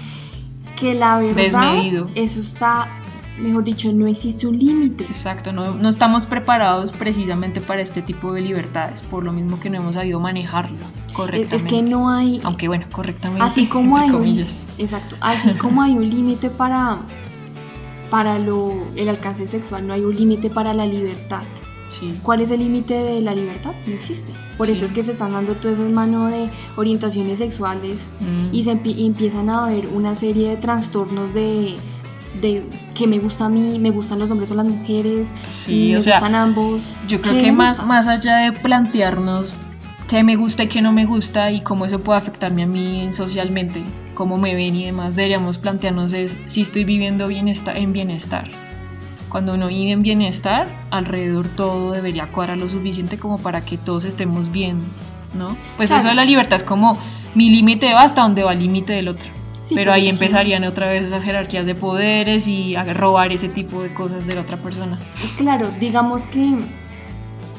que 0.81 0.95
la 0.95 1.19
verdad 1.19 1.77
eso 2.15 2.41
está 2.41 2.89
mejor 3.41 3.65
dicho, 3.65 3.93
no 3.93 4.07
existe 4.07 4.47
un 4.47 4.59
límite. 4.59 5.05
Exacto, 5.05 5.53
no, 5.53 5.75
no, 5.75 5.89
estamos 5.89 6.27
preparados 6.27 6.93
precisamente 6.93 7.61
para 7.61 7.83
este 7.83 8.03
tipo 8.03 8.33
de 8.33 8.43
libertades, 8.43 9.03
por 9.03 9.25
lo 9.25 9.33
mismo 9.33 9.59
que 9.59 9.71
no 9.71 9.79
hemos 9.79 9.95
sabido 9.95 10.21
manejarlo 10.21 10.79
correctamente. 11.13 11.57
Es, 11.57 11.63
que 11.63 11.83
no 11.83 12.11
hay... 12.11 12.41
Aunque 12.45 12.69
bueno, 12.69 12.87
correctamente. 12.93 13.43
Así 13.43 13.67
como 13.67 13.97
hay 13.97 14.11
un, 14.11 14.39
Exacto, 14.79 15.17
así 15.21 15.53
como 15.55 15.83
hay 15.83 15.97
un 15.97 16.09
límite 16.09 16.51
para, 16.51 16.99
para 18.11 18.39
lo, 18.39 18.75
el 18.95 19.09
alcance 19.09 19.49
sexual, 19.49 19.87
no 19.87 19.95
hay 19.95 20.03
un 20.03 20.15
límite 20.15 20.51
para 20.51 20.75
la 20.75 20.87
libertad. 20.87 21.45
¿Cuál 22.23 22.41
es 22.41 22.51
el 22.51 22.61
límite 22.61 22.95
de 22.95 23.21
la 23.21 23.35
libertad? 23.35 23.73
No 23.87 23.95
existe. 23.95 24.33
Por 24.57 24.71
eso 24.71 24.85
es 24.85 24.93
que 24.93 25.03
se 25.03 25.13
están 25.13 25.33
dando 25.33 25.57
todas 25.57 25.79
esas 25.79 25.91
manos 25.91 26.31
de 26.31 26.49
orientaciones 26.77 27.39
sexuales 27.39 28.07
mm. 28.21 28.55
y 28.55 28.65
se 28.65 28.73
empiezan 28.73 29.51
a 29.51 29.67
ver 29.67 29.87
una 29.89 30.15
serie 30.15 30.51
de 30.51 30.57
trastornos 30.57 31.35
de, 31.35 31.77
de 32.41 32.65
que 32.95 33.07
me 33.07 33.19
gusta 33.19 33.47
a 33.47 33.49
mí, 33.49 33.79
me 33.79 33.91
gustan 33.91 34.19
los 34.19 34.31
hombres 34.31 34.51
o 34.51 34.55
las 34.55 34.67
mujeres, 34.67 35.33
me 35.69 35.97
gustan 35.97 36.35
ambos. 36.35 36.97
Yo 37.09 37.21
creo 37.21 37.39
que 37.39 37.53
más, 37.53 37.85
más 37.87 38.07
allá 38.07 38.39
de 38.39 38.53
plantearnos 38.53 39.59
qué 40.09 40.25
me 40.25 40.37
gusta 40.37 40.65
y 40.65 40.69
qué 40.69 40.83
no 40.83 40.93
me 40.93 41.07
gusta 41.07 41.53
y 41.53 41.61
cómo 41.61 41.87
eso 41.87 42.01
puede 42.01 42.19
afectarme 42.19 42.65
a 42.65 42.67
mí 42.67 43.09
socialmente, 43.13 43.85
cómo 44.15 44.39
me 44.39 44.55
ven 44.55 44.75
y 44.75 44.87
demás, 44.87 45.17
deberíamos 45.17 45.59
plantearnos 45.59 46.13
es 46.13 46.37
si 46.47 46.63
estoy 46.63 46.85
viviendo 46.85 47.29
bienestar, 47.29 47.77
en 47.77 47.93
bienestar 47.93 48.70
cuando 49.31 49.55
uno 49.55 49.69
vive 49.69 49.93
en 49.93 50.03
bienestar, 50.03 50.67
alrededor 50.91 51.49
todo 51.49 51.93
debería 51.93 52.31
cuadrar 52.31 52.59
lo 52.59 52.69
suficiente 52.69 53.19
como 53.19 53.39
para 53.39 53.65
que 53.65 53.79
todos 53.79 54.05
estemos 54.05 54.51
bien, 54.51 54.81
¿no? 55.35 55.57
Pues 55.77 55.91
eso 55.91 56.09
de 56.09 56.15
la 56.15 56.25
libertad 56.25 56.57
es 56.57 56.63
como 56.63 56.99
mi 57.35 57.49
límite 57.49 57.95
va 57.95 58.03
hasta 58.03 58.23
donde 58.23 58.43
va 58.43 58.53
el 58.53 58.59
límite 58.59 58.93
del 58.93 59.09
otro. 59.09 59.31
pero 59.75 59.93
ahí 59.93 60.09
empezarían 60.09 60.65
otra 60.65 60.91
vez 60.91 61.05
esas 61.05 61.23
jerarquías 61.23 61.65
de 61.65 61.77
poderes 61.77 62.49
y 62.49 62.75
a 62.75 62.85
robar 62.93 63.31
ese 63.31 63.49
tipo 63.49 63.83
de 63.83 63.95
cosas 63.95 64.27
de 64.27 64.35
la 64.35 64.41
otra 64.41 64.57
persona. 64.57 64.99
Claro, 65.39 65.71
digamos 65.79 66.27
que 66.27 66.57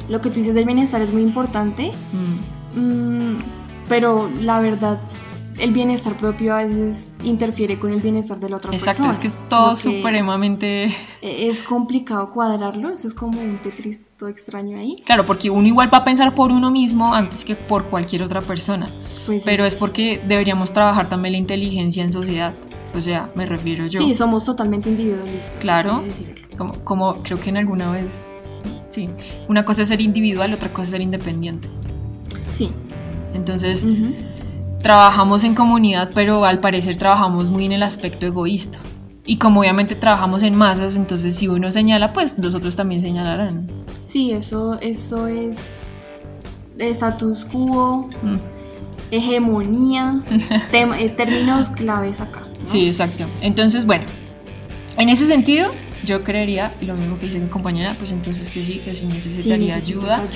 lo 0.10 0.20
que 0.20 0.30
tú 0.30 0.36
dices 0.36 0.54
del 0.54 0.66
bienestar 0.66 1.02
es 1.02 1.14
muy 1.14 1.24
importante, 1.24 1.94
mm. 2.12 2.80
Mm, 2.80 3.38
pero 3.88 4.30
la 4.42 4.60
verdad 4.60 5.00
el 5.62 5.72
bienestar 5.72 6.18
propio 6.18 6.56
a 6.56 6.66
veces 6.66 7.14
interfiere 7.24 7.78
con 7.78 7.92
el 7.92 8.02
bienestar 8.02 8.40
de 8.40 8.50
la 8.50 8.58
otra 8.58 8.72
persona. 8.72 8.92
Exacto, 8.92 9.12
es 9.12 9.20
que 9.20 9.28
es 9.28 9.48
todo 9.48 9.76
supremamente... 9.76 10.88
Es 11.22 11.64
complicado 11.64 12.32
cuadrarlo, 12.32 12.90
eso 12.90 13.08
es 13.08 13.14
como 13.14 13.40
un 13.40 13.62
Tetris 13.62 14.02
todo 14.18 14.28
extraño 14.28 14.80
ahí. 14.80 14.96
Claro, 15.06 15.24
porque 15.24 15.52
uno 15.52 15.68
igual 15.68 15.94
va 15.94 16.00
a 16.00 16.04
pensar 16.04 16.34
por 16.34 16.52
uno 16.52 16.72
mismo 16.72 17.14
antes 17.14 17.46
que 17.46 17.56
por 17.56 17.86
cualquier 17.86 18.24
otra 18.24 18.42
persona. 18.42 18.92
Pues 19.28 19.44
Pero 19.46 19.64
es 19.64 19.76
porque 19.76 20.20
deberíamos 20.28 20.74
trabajar 20.74 21.08
también 21.10 21.34
la 21.34 21.38
inteligencia 21.38 22.04
en 22.04 22.12
sociedad. 22.12 22.56
O 22.96 23.00
sea, 23.00 23.30
me 23.36 23.46
refiero 23.46 23.86
yo. 23.86 24.02
Sí, 24.02 24.16
somos 24.16 24.44
totalmente 24.44 24.90
individualistas. 24.90 25.54
Claro. 25.60 26.04
Como, 26.58 26.84
como 26.84 27.22
creo 27.22 27.40
que 27.40 27.52
en 27.52 27.58
alguna 27.58 27.92
vez... 27.92 28.26
Sí, 28.90 29.10
una 29.48 29.64
cosa 29.64 29.84
es 29.84 29.90
ser 29.90 30.02
individual, 30.02 30.54
otra 30.54 30.74
cosa 30.74 30.84
es 30.86 30.90
ser 30.90 31.02
independiente. 31.02 31.70
Sí. 32.52 32.72
Entonces 33.34 33.86
trabajamos 34.82 35.44
en 35.44 35.56
comunidad, 35.56 36.12
pero 36.14 36.46
al 36.46 36.60
parecer 36.60 36.98
trabajamos 36.98 37.50
muy 37.50 37.66
en 37.66 37.74
el 37.74 37.84
aspecto 37.84 38.26
egoísta. 38.26 38.80
Y 39.26 39.38
como 39.38 39.60
obviamente 39.62 39.96
trabajamos 39.96 40.44
en 40.44 40.56
masas, 40.56 40.96
entonces 40.96 41.36
si 41.36 41.48
uno 41.48 41.72
señala, 41.72 42.12
pues 42.12 42.38
los 42.40 42.56
otros 42.56 42.76
también 42.76 43.02
señalarán. 43.02 43.70
Sí, 44.04 44.32
eso, 44.32 44.80
eso 44.82 45.28
es 45.28 45.72
status 46.80 47.46
quo, 47.46 48.10
mm. 48.24 48.38
hegemonía, 49.12 50.22
eh, 50.74 51.10
términos 51.10 51.70
claves 51.70 52.20
acá. 52.20 52.44
Sí, 52.64 52.88
exacto. 52.88 53.26
Entonces, 53.42 53.86
bueno, 53.86 54.06
en 54.98 55.10
ese 55.10 55.26
sentido, 55.26 55.72
yo 56.04 56.24
creería, 56.24 56.74
lo 56.82 56.96
mismo 56.96 57.20
que 57.20 57.28
dice 57.28 57.40
mi 57.40 57.48
compañera, 57.48 57.96
pues 57.98 58.12
entonces 58.12 58.50
que 58.50 58.64
sí, 58.64 58.80
que 58.80 58.94
sí 58.94 59.06
necesitaría 59.06 59.76
ayuda. 59.76 60.28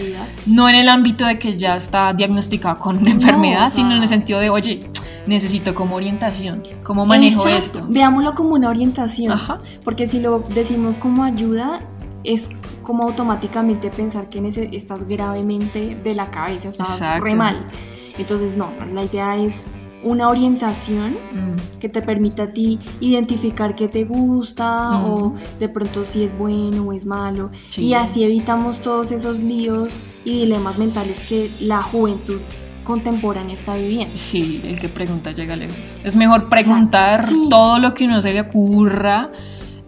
No 0.46 0.70
en 0.70 0.76
el 0.76 0.90
ámbito 0.90 1.26
de 1.26 1.40
que 1.40 1.54
ya 1.58 1.76
está 1.76 2.14
diagnosticado 2.14 2.78
con 2.80 2.98
una 2.98 3.12
enfermedad, 3.12 3.70
sino 3.70 3.96
en 3.96 4.02
el 4.02 4.08
sentido 4.08 4.40
de, 4.40 4.50
oye, 4.50 4.90
necesito 5.26 5.74
como 5.74 5.96
orientación, 5.96 6.64
¿cómo 6.84 7.06
manejo 7.06 7.48
esto? 7.48 7.86
Veámoslo 7.90 8.36
como 8.36 8.54
una 8.54 8.70
orientación, 8.70 9.40
porque 9.84 10.08
si 10.08 10.20
lo 10.20 10.40
decimos 10.54 10.98
como 10.98 11.24
ayuda, 11.24 11.82
es 12.24 12.50
como 12.84 13.04
automáticamente 13.04 13.90
pensar 13.90 14.30
que 14.30 14.40
estás 14.72 15.08
gravemente 15.08 15.96
de 15.96 16.14
la 16.14 16.30
cabeza, 16.30 16.70
estás 16.70 17.22
re 17.22 17.36
mal. 17.36 17.70
Entonces, 18.18 18.56
no, 18.56 18.72
la 18.94 19.04
idea 19.04 19.36
es 19.36 19.68
una 20.06 20.30
orientación 20.30 21.14
mm. 21.34 21.80
que 21.80 21.90
te 21.90 22.02
permita 22.02 22.44
a 22.44 22.54
ti 22.54 22.80
identificar 23.02 23.76
qué 23.76 23.88
te 23.88 24.06
gusta 24.06 24.92
mm. 24.92 25.06
o 25.06 25.36
de 25.60 25.68
pronto 25.68 26.06
si 26.06 26.24
es 26.24 26.38
bueno 26.38 26.84
o 26.84 26.94
es 26.94 27.06
malo. 27.06 27.52
Y 27.76 27.94
así 27.94 28.24
evitamos 28.24 28.80
todos 28.80 29.12
esos 29.12 29.42
líos 29.42 30.00
y 30.24 30.40
dilemas 30.40 30.78
mentales 30.78 31.20
que 31.20 31.52
la 31.60 31.82
juventud 31.82 32.40
contemporánea 32.84 33.56
está 33.56 33.76
viviendo. 33.76 34.16
Sí, 34.16 34.62
el 34.64 34.80
que 34.80 34.88
pregunta 34.88 35.32
llega 35.32 35.56
lejos. 35.56 35.98
Es 36.04 36.16
mejor 36.16 36.50
preguntar 36.50 37.26
todo 37.50 37.80
lo 37.80 37.94
que 37.94 38.06
uno 38.06 38.22
se 38.22 38.32
le 38.32 38.42
ocurra 38.42 39.32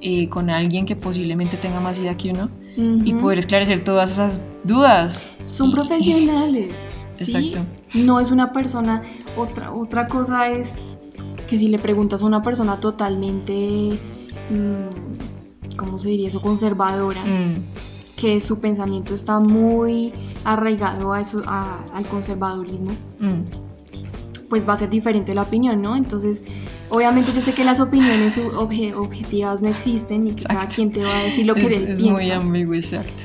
eh, 0.01 0.27
con 0.29 0.49
alguien 0.49 0.85
que 0.85 0.95
posiblemente 0.95 1.57
tenga 1.57 1.79
más 1.79 1.99
idea 1.99 2.17
que 2.17 2.31
uno 2.31 2.49
y 2.77 3.13
poder 3.15 3.39
esclarecer 3.39 3.83
todas 3.83 4.11
esas 4.11 4.47
dudas. 4.63 5.31
Son 5.43 5.71
profesionales. 5.71 6.91
Exacto. 7.19 7.59
No 7.95 8.19
es 8.19 8.29
una 8.31 8.53
persona, 8.53 9.01
otra, 9.37 9.73
otra 9.73 10.07
cosa 10.07 10.49
es 10.49 10.75
que 11.47 11.57
si 11.57 11.67
le 11.67 11.79
preguntas 11.79 12.21
a 12.23 12.25
una 12.25 12.43
persona 12.43 12.79
totalmente, 12.79 13.97
mm, 14.49 15.75
¿cómo 15.77 15.97
se 15.99 16.09
diría 16.09 16.27
eso? 16.27 16.41
Conservadora, 16.41 17.21
mm. 17.21 18.15
que 18.15 18.41
su 18.41 18.59
pensamiento 18.59 19.13
está 19.13 19.39
muy 19.39 20.13
arraigado 20.43 21.13
a 21.13 21.21
eso, 21.21 21.43
al 21.45 22.05
conservadurismo, 22.07 22.91
mm. 23.19 23.41
pues 24.49 24.67
va 24.67 24.73
a 24.73 24.77
ser 24.77 24.89
diferente 24.89 25.33
la 25.33 25.43
opinión, 25.43 25.81
¿no? 25.81 25.95
Entonces, 25.95 26.43
obviamente 26.89 27.31
yo 27.31 27.41
sé 27.41 27.53
que 27.53 27.63
las 27.63 27.79
opiniones 27.79 28.37
objetivas 28.37 29.61
no 29.61 29.69
existen 29.69 30.27
y 30.27 30.35
que 30.35 30.43
cada 30.43 30.67
quien 30.67 30.91
te 30.91 31.03
va 31.03 31.19
a 31.19 31.23
decir 31.23 31.45
lo 31.45 31.55
que 31.55 31.67
es, 31.67 31.73
es 31.73 32.03
muy 32.03 32.29
ambiguo, 32.31 32.75
exacto. 32.75 33.23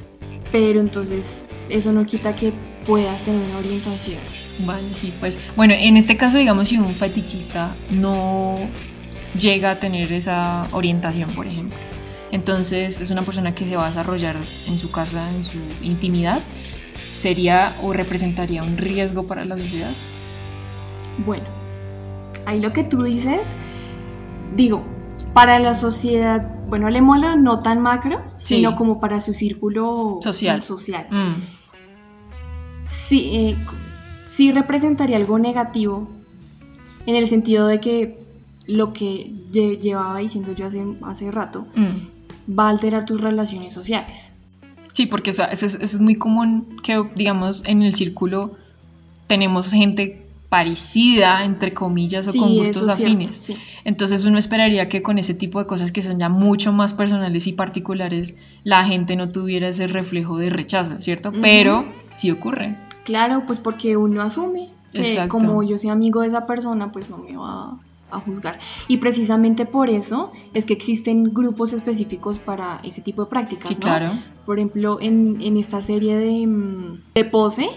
Pero 0.53 0.81
entonces, 0.81 1.44
eso 1.70 1.92
no 1.92 2.05
quita 2.05 2.37
que 2.37 2.53
puedas 2.87 3.25
tener 3.25 3.47
una 3.47 3.59
orientación. 3.59 4.21
Vale, 4.66 4.95
sí, 4.95 5.12
pues 5.21 5.38
bueno, 5.57 5.75
en 5.77 5.97
este 5.97 6.16
caso 6.16 6.38
digamos 6.38 6.68
si 6.68 6.79
un 6.79 6.95
fetichista 6.95 7.75
no 7.90 8.59
llega 9.38 9.73
a 9.73 9.77
tener 9.77 10.12
esa 10.12 10.68
orientación, 10.73 11.31
por 11.31 11.47
ejemplo, 11.47 11.77
entonces 12.31 13.01
es 13.01 13.11
una 13.11 13.23
persona 13.23 13.55
que 13.55 13.66
se 13.66 13.77
va 13.77 13.85
a 13.85 13.87
desarrollar 13.87 14.37
en 14.66 14.79
su 14.79 14.90
casa, 14.90 15.29
en 15.31 15.45
su 15.45 15.59
intimidad, 15.83 16.40
¿sería 17.09 17.75
o 17.83 17.92
representaría 17.92 18.62
un 18.62 18.77
riesgo 18.77 19.27
para 19.27 19.45
la 19.45 19.57
sociedad? 19.57 19.92
Bueno, 21.27 21.47
ahí 22.47 22.61
lo 22.61 22.73
que 22.73 22.85
tú 22.85 23.03
dices, 23.03 23.55
digo, 24.55 24.85
para 25.33 25.59
la 25.59 25.75
sociedad, 25.75 26.47
bueno, 26.68 26.90
le 26.90 27.01
mola 27.01 27.37
no 27.37 27.61
tan 27.61 27.81
macro, 27.81 28.21
sino 28.37 28.75
como 28.75 29.01
para 29.01 29.21
su 29.21 29.35
círculo 29.35 30.18
social. 30.23 30.62
social. 30.62 31.07
Mm 31.11 31.62
sí, 32.85 33.31
eh, 33.33 33.57
sí 34.27 34.53
representaría 34.53 35.16
algo 35.16 35.38
negativo 35.38 36.09
en 37.07 37.16
el 37.16 37.27
sentido 37.27 37.67
de 37.67 37.81
que 37.81 38.19
lo 38.67 38.92
que 38.92 39.33
llevaba 39.52 40.19
diciendo 40.19 40.52
yo 40.52 40.67
hace, 40.67 40.85
hace 41.02 41.31
rato 41.31 41.67
mm. 41.75 42.59
va 42.59 42.67
a 42.67 42.71
alterar 42.71 43.04
tus 43.04 43.21
relaciones 43.21 43.73
sociales. 43.73 44.33
Sí, 44.92 45.07
porque 45.07 45.31
eso, 45.31 45.44
es, 45.50 46.00
muy 46.00 46.17
común 46.17 46.77
que, 46.83 47.02
digamos, 47.17 47.65
en 47.67 47.83
el 47.83 47.94
círculo 47.94 48.52
tenemos 49.27 49.71
gente 49.71 50.21
parecida, 50.53 51.46
entre 51.46 51.73
comillas, 51.73 52.29
o 52.29 52.33
con 52.38 52.55
gustos 52.55 52.87
afines. 52.87 53.55
Entonces 53.85 54.27
uno 54.27 54.37
esperaría 54.37 54.87
que 54.87 55.03
con 55.03 55.17
ese 55.17 55.33
tipo 55.33 55.59
de 55.59 55.67
cosas 55.67 55.92
que 55.92 56.03
son 56.03 56.19
ya 56.19 56.29
mucho 56.29 56.75
más 56.75 56.92
personales 56.92 57.46
y 57.46 57.55
particulares, 57.55 58.37
la 58.63 58.85
gente 58.85 59.17
no 59.17 59.31
tuviera 59.31 59.69
ese 59.69 59.87
reflejo 59.87 60.37
de 60.37 60.50
rechazo, 60.50 61.00
¿cierto? 61.00 61.33
Pero 61.40 61.87
sí 62.13 62.31
ocurre. 62.31 62.77
Claro, 63.05 63.44
pues 63.46 63.61
porque 63.61 63.96
uno 63.96 64.21
asume 64.21 64.69
que 64.92 65.27
como 65.27 65.63
yo 65.63 65.79
soy 65.79 65.88
amigo 65.88 66.21
de 66.21 66.29
esa 66.29 66.46
persona, 66.46 66.92
pues 66.92 67.09
no 67.09 67.17
me 67.17 67.35
va 67.35 67.79
a 68.11 68.21
juzgar. 68.21 68.61
Y 68.88 68.98
precisamente 68.98 69.65
por 69.65 69.88
eso 69.88 70.33
es 70.53 70.67
que 70.67 70.75
existen 70.75 71.33
grupos 71.33 71.73
específicos 71.73 72.38
para 72.38 72.79
ese 72.85 73.00
tipo 73.00 73.25
de 73.25 73.31
prácticas. 73.31 73.69
Sí, 73.69 73.75
¿no? 73.77 73.81
claro. 73.81 74.11
Por 74.44 74.59
ejemplo, 74.59 74.98
en, 75.00 75.40
en 75.40 75.57
esta 75.57 75.81
serie 75.81 76.19
de, 76.19 76.46
mm, 76.46 77.00
de 77.15 77.25
pose 77.25 77.71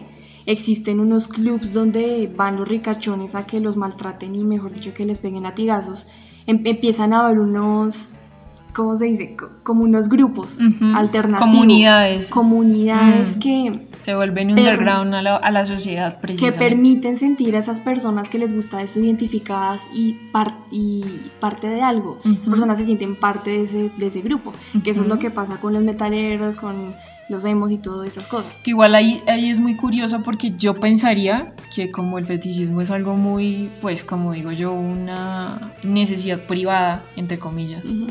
existen 0.45 0.99
unos 0.99 1.27
clubs 1.27 1.73
donde 1.73 2.31
van 2.35 2.57
los 2.57 2.67
ricachones 2.67 3.35
a 3.35 3.45
que 3.45 3.59
los 3.59 3.77
maltraten 3.77 4.35
y 4.35 4.43
mejor 4.43 4.73
dicho 4.73 4.93
que 4.93 5.05
les 5.05 5.19
peguen 5.19 5.43
latigazos. 5.43 6.07
Em- 6.47 6.61
empiezan 6.65 7.13
a 7.13 7.21
haber 7.25 7.39
unos, 7.39 8.13
¿cómo 8.73 8.95
se 8.97 9.05
dice? 9.05 9.35
Co- 9.35 9.49
Como 9.63 9.83
unos 9.83 10.07
grupos 10.09 10.59
Ujú. 10.61 10.95
alternativos. 10.95 11.49
Comunidades. 11.51 12.29
Comunidades 12.29 13.37
Mm. 13.37 13.39
que 13.39 13.79
Se 14.01 14.13
vuelven 14.13 14.51
underground 14.51 15.15
a 15.15 15.23
la, 15.23 15.35
a 15.37 15.49
la 15.49 15.65
sociedad, 15.65 16.13
que 16.13 16.19
precisamente. 16.21 16.59
permiten 16.59 17.17
sentir 17.17 17.55
a 17.55 17.59
esas 17.59 17.79
personas 17.79 18.29
que 18.29 18.37
les 18.37 18.53
gusta 18.53 18.83
eso 18.83 18.99
identificadas 18.99 19.81
y, 19.91 20.13
par- 20.31 20.53
y 20.69 21.03
parte 21.39 21.67
de 21.67 21.81
algo. 21.81 22.19
Esas 22.19 22.33
Ujú. 22.41 22.51
personas 22.51 22.77
se 22.77 22.85
sienten 22.85 23.15
parte 23.19 23.49
de 23.49 23.63
ese, 23.63 23.89
de 23.97 24.05
ese 24.05 24.21
grupo. 24.21 24.53
Que 24.83 24.91
eso 24.91 25.01
es 25.01 25.07
lo 25.07 25.17
que 25.17 25.31
pasa 25.31 25.59
con 25.59 25.73
los 25.73 25.81
metaleros, 25.81 26.55
con 26.55 26.93
los 27.29 27.43
emos 27.45 27.71
y 27.71 27.77
todas 27.77 28.07
esas 28.07 28.27
cosas. 28.27 28.61
Que 28.63 28.71
igual 28.71 28.93
ahí, 28.95 29.21
ahí 29.27 29.49
es 29.49 29.59
muy 29.59 29.75
curioso 29.75 30.21
porque 30.23 30.53
yo 30.57 30.75
pensaría 30.79 31.53
que 31.73 31.89
como 31.91 32.17
el 32.19 32.25
fetichismo 32.25 32.81
es 32.81 32.91
algo 32.91 33.15
muy, 33.15 33.69
pues 33.81 34.03
como 34.03 34.33
digo 34.33 34.51
yo, 34.51 34.71
una 34.73 35.71
necesidad 35.83 36.39
privada, 36.39 37.03
entre 37.15 37.39
comillas, 37.39 37.83
Ujú. 37.85 38.07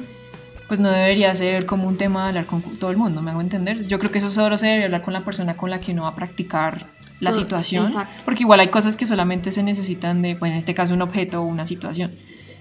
pues 0.69 0.81
no 0.81 0.89
debería 0.91 1.35
ser 1.35 1.65
como 1.67 1.87
un 1.87 1.97
tema 1.97 2.23
de 2.23 2.29
hablar 2.31 2.47
con 2.47 2.61
todo 2.63 2.91
el 2.91 2.97
mundo, 2.97 3.23
¿me 3.23 3.31
hago 3.31 3.41
entender? 3.41 3.87
Yo 3.87 3.99
creo 3.99 4.11
que 4.11 4.19
eso 4.19 4.31
solo 4.31 4.57
se 4.57 4.67
debería 4.67 4.87
hablar 4.87 5.03
con 5.03 5.13
la 5.13 5.25
persona 5.25 5.57
con 5.57 5.71
la 5.71 5.79
que 5.81 5.93
uno 5.93 6.03
va 6.03 6.09
a 6.09 6.15
practicar 6.17 6.89
la 7.21 7.31
Todo- 7.31 7.41
situación, 7.41 7.87
exacto. 7.87 8.25
porque 8.25 8.43
igual 8.43 8.59
hay 8.61 8.69
cosas 8.69 8.97
que 8.97 9.07
solamente 9.07 9.51
se 9.53 9.63
necesitan 9.63 10.21
de, 10.23 10.35
pues 10.35 10.51
en 10.51 10.59
este 10.59 10.75
caso 10.75 10.93
un 10.93 11.03
objeto 11.03 11.41
o 11.41 11.45
una 11.45 11.65
situación. 11.67 12.13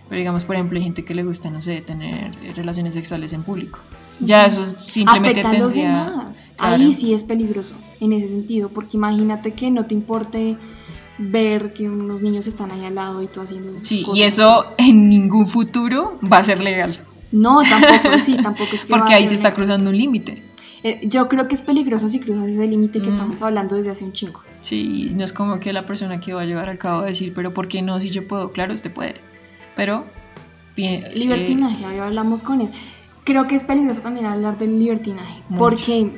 Pero 0.09 0.19
digamos, 0.19 0.43
por 0.43 0.55
ejemplo, 0.55 0.77
hay 0.77 0.83
gente 0.83 1.03
que 1.03 1.15
le 1.15 1.23
gusta, 1.23 1.49
no 1.49 1.59
sé, 1.61 1.81
tener 1.81 2.35
relaciones 2.55 2.93
sexuales 2.93 3.33
en 3.33 3.41
público. 3.41 3.79
Ya 4.19 4.45
eso 4.45 4.63
simplemente 4.77 5.29
Afecta 5.41 5.49
a 5.49 5.53
los 5.59 5.73
tendría- 5.73 6.03
demás. 6.09 6.51
Claro. 6.57 6.75
Ahí 6.75 6.93
sí 6.93 7.13
es 7.13 7.23
peligroso 7.23 7.75
en 7.99 8.13
ese 8.13 8.29
sentido, 8.29 8.69
porque 8.69 8.97
imagínate 8.97 9.53
que 9.53 9.71
no 9.71 9.85
te 9.85 9.93
importe 9.93 10.57
ver 11.17 11.73
que 11.73 11.89
unos 11.89 12.21
niños 12.21 12.47
están 12.47 12.71
ahí 12.71 12.85
al 12.85 12.95
lado 12.95 13.21
y 13.21 13.27
tú 13.27 13.41
haciendo 13.41 13.73
Sí, 13.81 14.03
cosas 14.03 14.19
y 14.19 14.23
eso 14.23 14.65
en 14.77 15.09
ningún 15.09 15.47
futuro 15.47 16.19
va 16.31 16.37
a 16.37 16.43
ser 16.43 16.61
legal, 16.61 16.99
No, 17.31 17.61
tampoco, 17.61 18.17
sí, 18.17 18.35
tampoco 18.41 18.69
es 18.73 18.85
que 18.85 18.93
va 18.93 18.99
porque 18.99 19.13
a 19.13 19.17
ahí 19.17 19.23
ser 19.23 19.29
se 19.29 19.35
está 19.35 19.49
legal. 19.49 19.55
cruzando 19.65 19.89
un 19.89 19.97
límite. 19.97 20.43
Eh, 20.83 20.99
yo 21.03 21.29
creo 21.29 21.47
que 21.47 21.55
es 21.55 21.61
peligroso 21.61 22.09
si 22.09 22.19
cruzas 22.19 22.47
ese 22.47 22.67
límite 22.67 22.99
que 23.01 23.07
Mm. 23.09 23.13
estamos 23.13 23.41
hablando 23.41 23.75
desde 23.75 23.91
hace 23.91 24.03
un 24.05 24.11
chingo. 24.13 24.41
Sí, 24.61 25.11
no 25.15 25.23
es 25.23 25.31
como 25.33 25.59
que 25.59 25.71
la 25.71 25.85
persona 25.85 26.19
que 26.19 26.33
va 26.33 26.41
a 26.41 26.45
llevar 26.45 26.67
a 26.69 26.77
cabo 26.77 27.01
a 27.01 27.05
decir, 27.05 27.31
pero 27.33 27.53
¿por 27.53 27.67
qué 27.67 27.81
no? 27.81 27.99
Si 27.99 28.09
yo 28.09 28.27
puedo, 28.27 28.51
claro, 28.51 28.73
usted 28.73 28.91
puede. 28.91 29.15
Pero, 29.75 30.05
bien, 30.75 31.05
eh, 31.05 31.11
Libertinaje, 31.15 31.85
ahí 31.85 31.99
hablamos 31.99 32.43
con 32.43 32.61
él. 32.61 32.69
Creo 33.23 33.47
que 33.47 33.55
es 33.55 33.63
peligroso 33.63 34.01
también 34.01 34.25
hablar 34.25 34.57
del 34.57 34.79
libertinaje, 34.79 35.41
Mucho. 35.49 35.59
porque, 35.59 36.11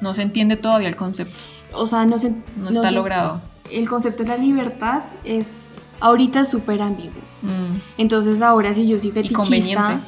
no 0.00 0.12
se 0.14 0.22
entiende 0.22 0.56
todavía 0.56 0.88
el 0.88 0.96
concepto, 0.96 1.44
o 1.72 1.86
sea, 1.86 2.04
no 2.06 2.18
se... 2.18 2.30
no, 2.30 2.36
no 2.56 2.70
está 2.70 2.88
se- 2.88 2.94
logrado. 2.94 3.40
El 3.70 3.88
concepto 3.88 4.22
de 4.24 4.28
la 4.30 4.36
libertad 4.36 5.04
es 5.24 5.74
ahorita 6.00 6.44
súper 6.44 6.82
ambiguo. 6.82 7.22
Mm, 7.42 7.78
Entonces 7.96 8.42
ahora 8.42 8.74
si 8.74 8.86
yo 8.86 8.98
soy 8.98 9.12
fetichista... 9.12 10.00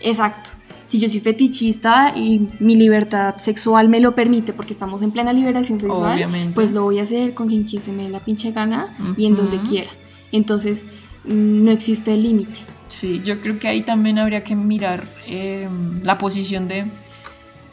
Exacto. 0.00 0.50
Si 0.86 0.98
yo 1.00 1.08
soy 1.08 1.20
fetichista 1.20 2.12
y 2.16 2.48
mi 2.60 2.76
libertad 2.76 3.36
sexual 3.36 3.88
me 3.88 4.00
lo 4.00 4.14
permite 4.14 4.52
porque 4.52 4.72
estamos 4.72 5.00
en 5.02 5.12
plena 5.12 5.32
liberación 5.32 5.78
sexual, 5.78 6.14
Obviamente. 6.14 6.54
pues 6.54 6.70
lo 6.72 6.82
voy 6.82 6.98
a 6.98 7.02
hacer 7.02 7.34
con 7.34 7.48
quien 7.48 7.66
se 7.68 7.92
me 7.92 8.04
dé 8.04 8.10
la 8.10 8.24
pinche 8.24 8.52
gana 8.52 8.92
y 9.16 9.26
en 9.26 9.34
donde 9.34 9.58
quiera. 9.58 9.90
Entonces 10.30 10.84
mm, 11.24 11.64
no 11.64 11.70
existe 11.70 12.16
límite. 12.16 12.60
Sí, 12.88 13.20
yo 13.24 13.40
creo 13.40 13.58
que 13.58 13.68
ahí 13.68 13.82
también 13.82 14.18
habría 14.18 14.44
que 14.44 14.54
mirar 14.54 15.04
eh, 15.26 15.68
la 16.02 16.18
posición 16.18 16.68
de, 16.68 16.86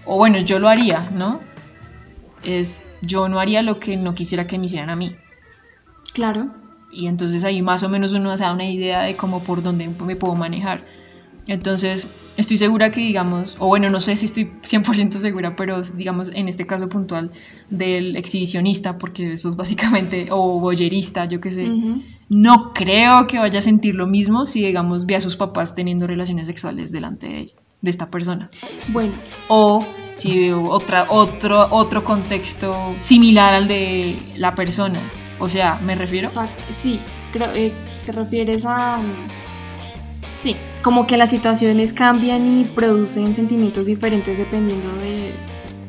o 0.05 0.17
bueno, 0.17 0.39
yo 0.39 0.59
lo 0.59 0.69
haría, 0.69 1.09
¿no? 1.13 1.41
Es, 2.43 2.83
yo 3.01 3.29
no 3.29 3.39
haría 3.39 3.61
lo 3.61 3.79
que 3.79 3.97
no 3.97 4.15
quisiera 4.15 4.47
que 4.47 4.57
me 4.57 4.65
hicieran 4.65 4.89
a 4.89 4.95
mí. 4.95 5.15
Claro. 6.13 6.49
Y 6.91 7.07
entonces 7.07 7.43
ahí 7.43 7.61
más 7.61 7.83
o 7.83 7.89
menos 7.89 8.13
uno 8.13 8.35
se 8.35 8.43
da 8.43 8.53
una 8.53 8.69
idea 8.69 9.03
de 9.03 9.15
cómo 9.15 9.43
por 9.43 9.61
dónde 9.61 9.87
me 9.87 10.15
puedo 10.15 10.35
manejar. 10.35 10.85
Entonces, 11.47 12.07
estoy 12.37 12.57
segura 12.57 12.91
que, 12.91 13.01
digamos, 13.01 13.55
o 13.59 13.67
bueno, 13.67 13.89
no 13.89 13.99
sé 13.99 14.15
si 14.15 14.25
estoy 14.25 14.51
100% 14.63 15.17
segura, 15.17 15.55
pero 15.55 15.81
digamos 15.81 16.33
en 16.35 16.47
este 16.47 16.67
caso 16.67 16.87
puntual 16.87 17.31
del 17.69 18.15
exhibicionista, 18.15 18.97
porque 18.97 19.31
eso 19.31 19.49
es 19.49 19.55
básicamente, 19.55 20.27
o 20.31 20.59
boyerista, 20.59 21.25
yo 21.25 21.41
qué 21.41 21.51
sé, 21.51 21.69
Ujú. 21.69 22.03
No 22.31 22.71
creo 22.73 23.27
que 23.27 23.39
vaya 23.39 23.59
a 23.59 23.61
sentir 23.61 23.93
lo 23.93 24.07
mismo 24.07 24.45
si, 24.45 24.65
digamos, 24.65 25.05
ve 25.05 25.17
a 25.17 25.19
sus 25.19 25.35
papás 25.35 25.75
teniendo 25.75 26.07
relaciones 26.07 26.47
sexuales 26.47 26.93
delante 26.93 27.27
de, 27.27 27.39
ella, 27.39 27.53
de 27.81 27.89
esta 27.89 28.09
persona. 28.09 28.49
Bueno, 28.87 29.15
O 29.49 29.85
si 30.15 30.39
veo 30.39 30.63
otra, 30.69 31.07
otro, 31.09 31.67
otro 31.71 32.05
contexto 32.05 32.95
similar 32.99 33.53
al 33.53 33.67
de 33.67 34.17
la 34.37 34.55
persona. 34.55 35.01
O 35.39 35.49
sea, 35.49 35.75
me 35.83 35.93
refiero. 35.93 36.27
o 36.27 36.29
sea, 36.29 36.49
sí, 36.69 37.01
creo, 37.33 37.53
eh, 37.53 37.73
te 38.05 38.13
refieres 38.13 38.63
a... 38.65 38.99
Sí, 40.39 40.55
como 40.83 41.07
que 41.07 41.17
las 41.17 41.31
situaciones 41.31 41.91
cambian 41.91 42.47
y 42.47 42.63
producen 42.63 43.35
sentimientos 43.35 43.87
diferentes 43.87 44.37
dependiendo 44.37 44.87
de... 45.01 45.33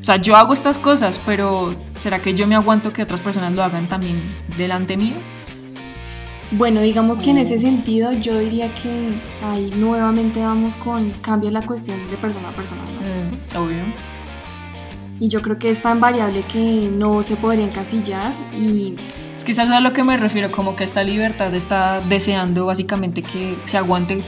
O 0.00 0.04
sea, 0.04 0.16
yo 0.16 0.34
hago 0.34 0.54
estas 0.54 0.76
cosas, 0.76 1.20
pero 1.24 1.76
¿será 1.94 2.20
que 2.20 2.34
yo 2.34 2.48
me 2.48 2.56
aguanto 2.56 2.92
que 2.92 3.04
otras 3.04 3.20
personas 3.20 3.52
lo 3.52 3.62
hagan 3.62 3.88
también 3.88 4.20
delante 4.56 4.96
mío? 4.96 5.14
Bueno, 6.52 6.80
digamos 6.82 7.20
que 7.20 7.30
en 7.30 7.36
Mm. 7.36 7.40
ese 7.40 7.58
sentido 7.58 8.12
yo 8.12 8.38
diría 8.38 8.72
que 8.74 9.08
ahí 9.42 9.72
nuevamente 9.74 10.40
vamos 10.40 10.76
con 10.76 11.10
cambia 11.22 11.50
la 11.50 11.62
cuestión 11.64 11.98
de 12.10 12.16
persona 12.18 12.50
a 12.50 12.52
persona, 12.52 12.82
¿no? 13.54 13.60
Obvio. 13.62 13.78
Y 15.18 15.28
yo 15.28 15.40
creo 15.40 15.58
que 15.58 15.70
es 15.70 15.80
tan 15.80 16.00
variable 16.00 16.42
que 16.42 16.90
no 16.92 17.22
se 17.22 17.36
podría 17.36 17.64
encasillar 17.64 18.32
y 18.54 18.96
Es 19.46 19.58
algo 19.58 19.74
a 19.74 19.80
lo 19.80 19.92
que 19.92 20.04
me 20.04 20.16
refiero, 20.16 20.52
como 20.52 20.76
que 20.76 20.84
esta 20.84 21.02
libertad 21.02 21.52
está 21.54 22.00
deseando 22.00 22.66
básicamente 22.66 23.22
que 23.22 23.56
se 23.64 23.76
aguante 23.78 24.22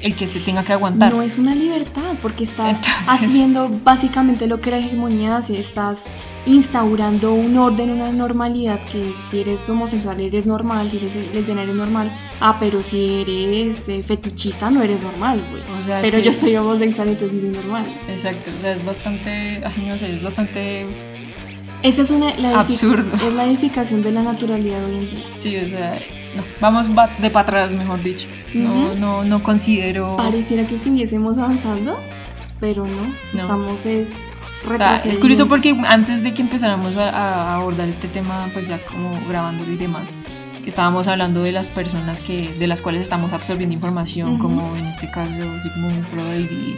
el 0.00 0.14
que 0.14 0.24
este 0.26 0.40
tenga 0.40 0.62
que 0.64 0.72
aguantar. 0.72 1.12
no 1.12 1.22
es 1.22 1.38
una 1.38 1.54
libertad 1.54 2.16
porque 2.22 2.44
estás 2.44 2.78
Entonces- 2.78 3.08
haciendo 3.08 3.68
básicamente 3.84 4.46
lo 4.46 4.60
que 4.60 4.70
la 4.70 4.78
hegemonía 4.78 5.36
hace, 5.38 5.58
estás 5.58 6.06
instaurando 6.46 7.34
un 7.34 7.56
orden, 7.56 7.90
una 7.90 8.10
normalidad 8.12 8.80
que 8.86 9.12
si 9.14 9.40
eres 9.40 9.68
homosexual 9.68 10.18
eres 10.20 10.46
normal, 10.46 10.88
si 10.90 10.96
eres 10.96 11.14
lesbiana 11.34 11.62
eres 11.62 11.74
normal, 11.74 12.10
ah, 12.40 12.56
pero 12.58 12.82
si 12.82 13.20
eres 13.22 13.88
eh, 13.88 14.02
fetichista 14.02 14.70
no 14.70 14.82
eres 14.82 15.02
normal, 15.02 15.44
güey. 15.50 15.62
O 15.78 15.82
sea, 15.82 16.00
es 16.00 16.04
Pero 16.08 16.18
que- 16.18 16.24
yo 16.24 16.32
soy 16.32 16.56
homosexual 16.56 17.08
entonces 17.08 17.40
soy 17.40 17.50
normal. 17.50 17.86
Exacto, 18.08 18.50
o 18.54 18.58
sea, 18.58 18.72
es 18.72 18.84
bastante, 18.84 19.60
ay, 19.64 19.84
no 19.86 19.96
sé, 19.96 20.14
es 20.14 20.22
bastante, 20.22 20.86
Esa 21.82 22.02
es 22.02 22.10
una 22.10 22.34
la 22.36 22.60
Absurdo. 22.60 23.14
es 23.14 23.32
la 23.34 23.44
edificación 23.44 24.02
de 24.02 24.10
la 24.12 24.22
naturalidad 24.22 24.84
hoy 24.84 24.96
en 24.96 25.10
día. 25.10 25.24
sí, 25.36 25.56
o 25.56 25.68
sea, 25.68 25.98
no, 26.34 26.42
vamos 26.60 26.88
de 27.20 27.30
para 27.30 27.42
atrás, 27.44 27.74
mejor 27.74 28.02
dicho. 28.02 28.26
No, 28.52 28.72
Ujú. 28.88 28.94
no, 28.98 29.24
no 29.24 29.42
considero... 29.42 30.16
Pareciera 30.16 30.66
que 30.66 30.74
estuviésemos 30.74 31.38
avanzando, 31.38 31.98
pero 32.58 32.84
no, 32.86 33.02
No. 33.32 33.40
estamos 33.40 33.86
es 33.86 34.12
O 34.68 34.76
sea, 34.76 34.94
es 34.96 35.18
curioso 35.20 35.46
porque 35.46 35.80
antes 35.86 36.22
de 36.24 36.34
que 36.34 36.42
empezáramos 36.42 36.96
a, 36.96 37.10
a 37.10 37.54
abordar 37.54 37.88
este 37.88 38.08
tema, 38.08 38.50
pues 38.52 38.66
ya 38.66 38.84
como 38.84 39.16
grabándolo 39.28 39.70
y 39.72 39.76
demás, 39.76 40.16
que 40.64 40.68
estábamos 40.70 41.06
hablando 41.06 41.42
de 41.44 41.52
las 41.52 41.70
personas 41.70 42.20
que, 42.20 42.52
de 42.58 42.66
las 42.66 42.82
cuales 42.82 43.02
estamos 43.02 43.32
absorbiendo 43.32 43.72
información, 43.74 44.32
Ujú. 44.34 44.42
como 44.42 44.76
en 44.76 44.86
este 44.86 45.08
caso 45.10 45.60
Sigmund 45.60 46.04
Freud 46.08 46.50
y... 46.50 46.76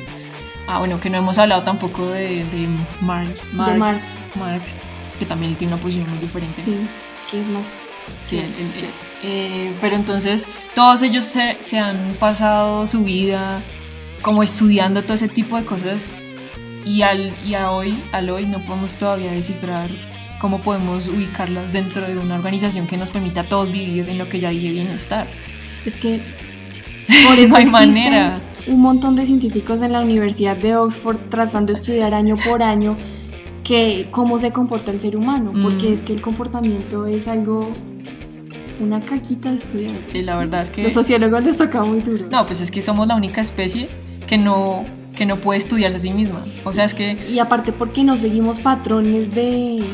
Ah, 0.68 0.78
bueno, 0.78 1.00
que 1.00 1.10
no 1.10 1.16
hemos 1.18 1.36
hablado 1.38 1.62
tampoco 1.62 2.06
de, 2.10 2.44
de 2.44 2.68
Mar- 3.00 3.26
de 3.26 3.78
Marx. 3.78 4.20
Marx, 4.38 4.76
que 5.20 5.26
también 5.26 5.54
tiene 5.54 5.74
una 5.74 5.80
posición 5.82 6.10
muy 6.10 6.18
diferente. 6.18 6.60
Sí, 6.60 6.76
que 7.30 7.42
es 7.42 7.48
más. 7.48 7.74
Sí, 8.24 8.38
el- 8.38 8.54
el- 8.54 8.74
Sí. 8.74 8.86
eh, 9.22 9.76
pero 9.80 9.94
entonces 9.94 10.48
todos 10.74 11.02
ellos 11.02 11.24
se, 11.24 11.56
se 11.60 11.78
han 11.78 12.14
pasado 12.18 12.84
su 12.86 13.04
vida 13.04 13.62
como 14.22 14.42
estudiando 14.42 15.02
todo 15.04 15.14
ese 15.14 15.28
tipo 15.28 15.56
de 15.56 15.64
cosas 15.64 16.08
y 16.84 17.02
al 17.02 17.34
y 17.46 17.54
a 17.54 17.70
hoy, 17.70 17.96
al 18.12 18.30
hoy 18.30 18.46
no 18.46 18.58
podemos 18.64 18.94
todavía 18.94 19.30
descifrar 19.30 19.88
cómo 20.40 20.60
podemos 20.60 21.06
ubicarlas 21.08 21.72
dentro 21.72 22.06
de 22.08 22.16
una 22.18 22.34
organización 22.36 22.86
que 22.86 22.96
nos 22.96 23.10
permita 23.10 23.42
a 23.42 23.44
todos 23.44 23.70
vivir 23.70 24.08
en 24.08 24.16
lo 24.18 24.28
que 24.28 24.40
ya 24.40 24.48
dije 24.50 24.70
bienestar. 24.72 25.28
Es 25.84 25.96
que 25.96 26.20
por 27.28 27.38
eso 27.38 27.52
No 27.52 27.56
hay 27.58 27.66
manera. 27.66 28.40
un 28.66 28.80
montón 28.80 29.14
de 29.16 29.26
científicos 29.26 29.82
en 29.82 29.92
la 29.92 30.00
Universidad 30.00 30.56
de 30.56 30.76
Oxford 30.76 31.18
tratando 31.28 31.72
de 31.72 31.78
estudiar 31.80 32.14
año 32.14 32.36
por 32.36 32.62
año 32.62 32.96
que 33.64 34.08
cómo 34.10 34.38
se 34.38 34.52
comporta 34.52 34.90
el 34.90 34.98
ser 34.98 35.16
humano, 35.16 35.52
porque 35.62 35.90
Mm. 35.90 35.92
es 35.92 36.02
que 36.02 36.12
el 36.12 36.20
comportamiento 36.22 37.06
es 37.06 37.28
algo 37.28 37.70
una 38.80 39.00
caquita 39.04 39.50
de 39.50 39.56
estudiar. 39.56 39.94
Sí, 40.06 40.22
la 40.22 40.36
verdad 40.38 40.62
es 40.62 40.70
que 40.70 40.82
Los 40.82 40.94
sociólogos 40.94 41.44
les 41.44 41.56
toca 41.56 41.82
muy 41.82 42.00
duro. 42.00 42.26
no, 42.30 42.46
pues 42.46 42.60
es 42.62 42.70
que 42.70 42.80
somos 42.80 43.06
la 43.06 43.14
única 43.16 43.40
especie 43.40 43.88
que 44.26 44.38
no 44.38 44.84
que 45.14 45.26
no 45.26 45.36
puede 45.36 45.58
estudiarse 45.58 45.98
a 45.98 46.00
sí 46.00 46.12
misma. 46.12 46.38
O 46.64 46.72
sea, 46.72 46.84
es 46.84 46.94
que 46.94 47.18
Y 47.30 47.40
aparte 47.40 47.72
porque 47.72 48.04
no 48.04 48.16
seguimos 48.16 48.58
patrones 48.58 49.34
de, 49.34 49.84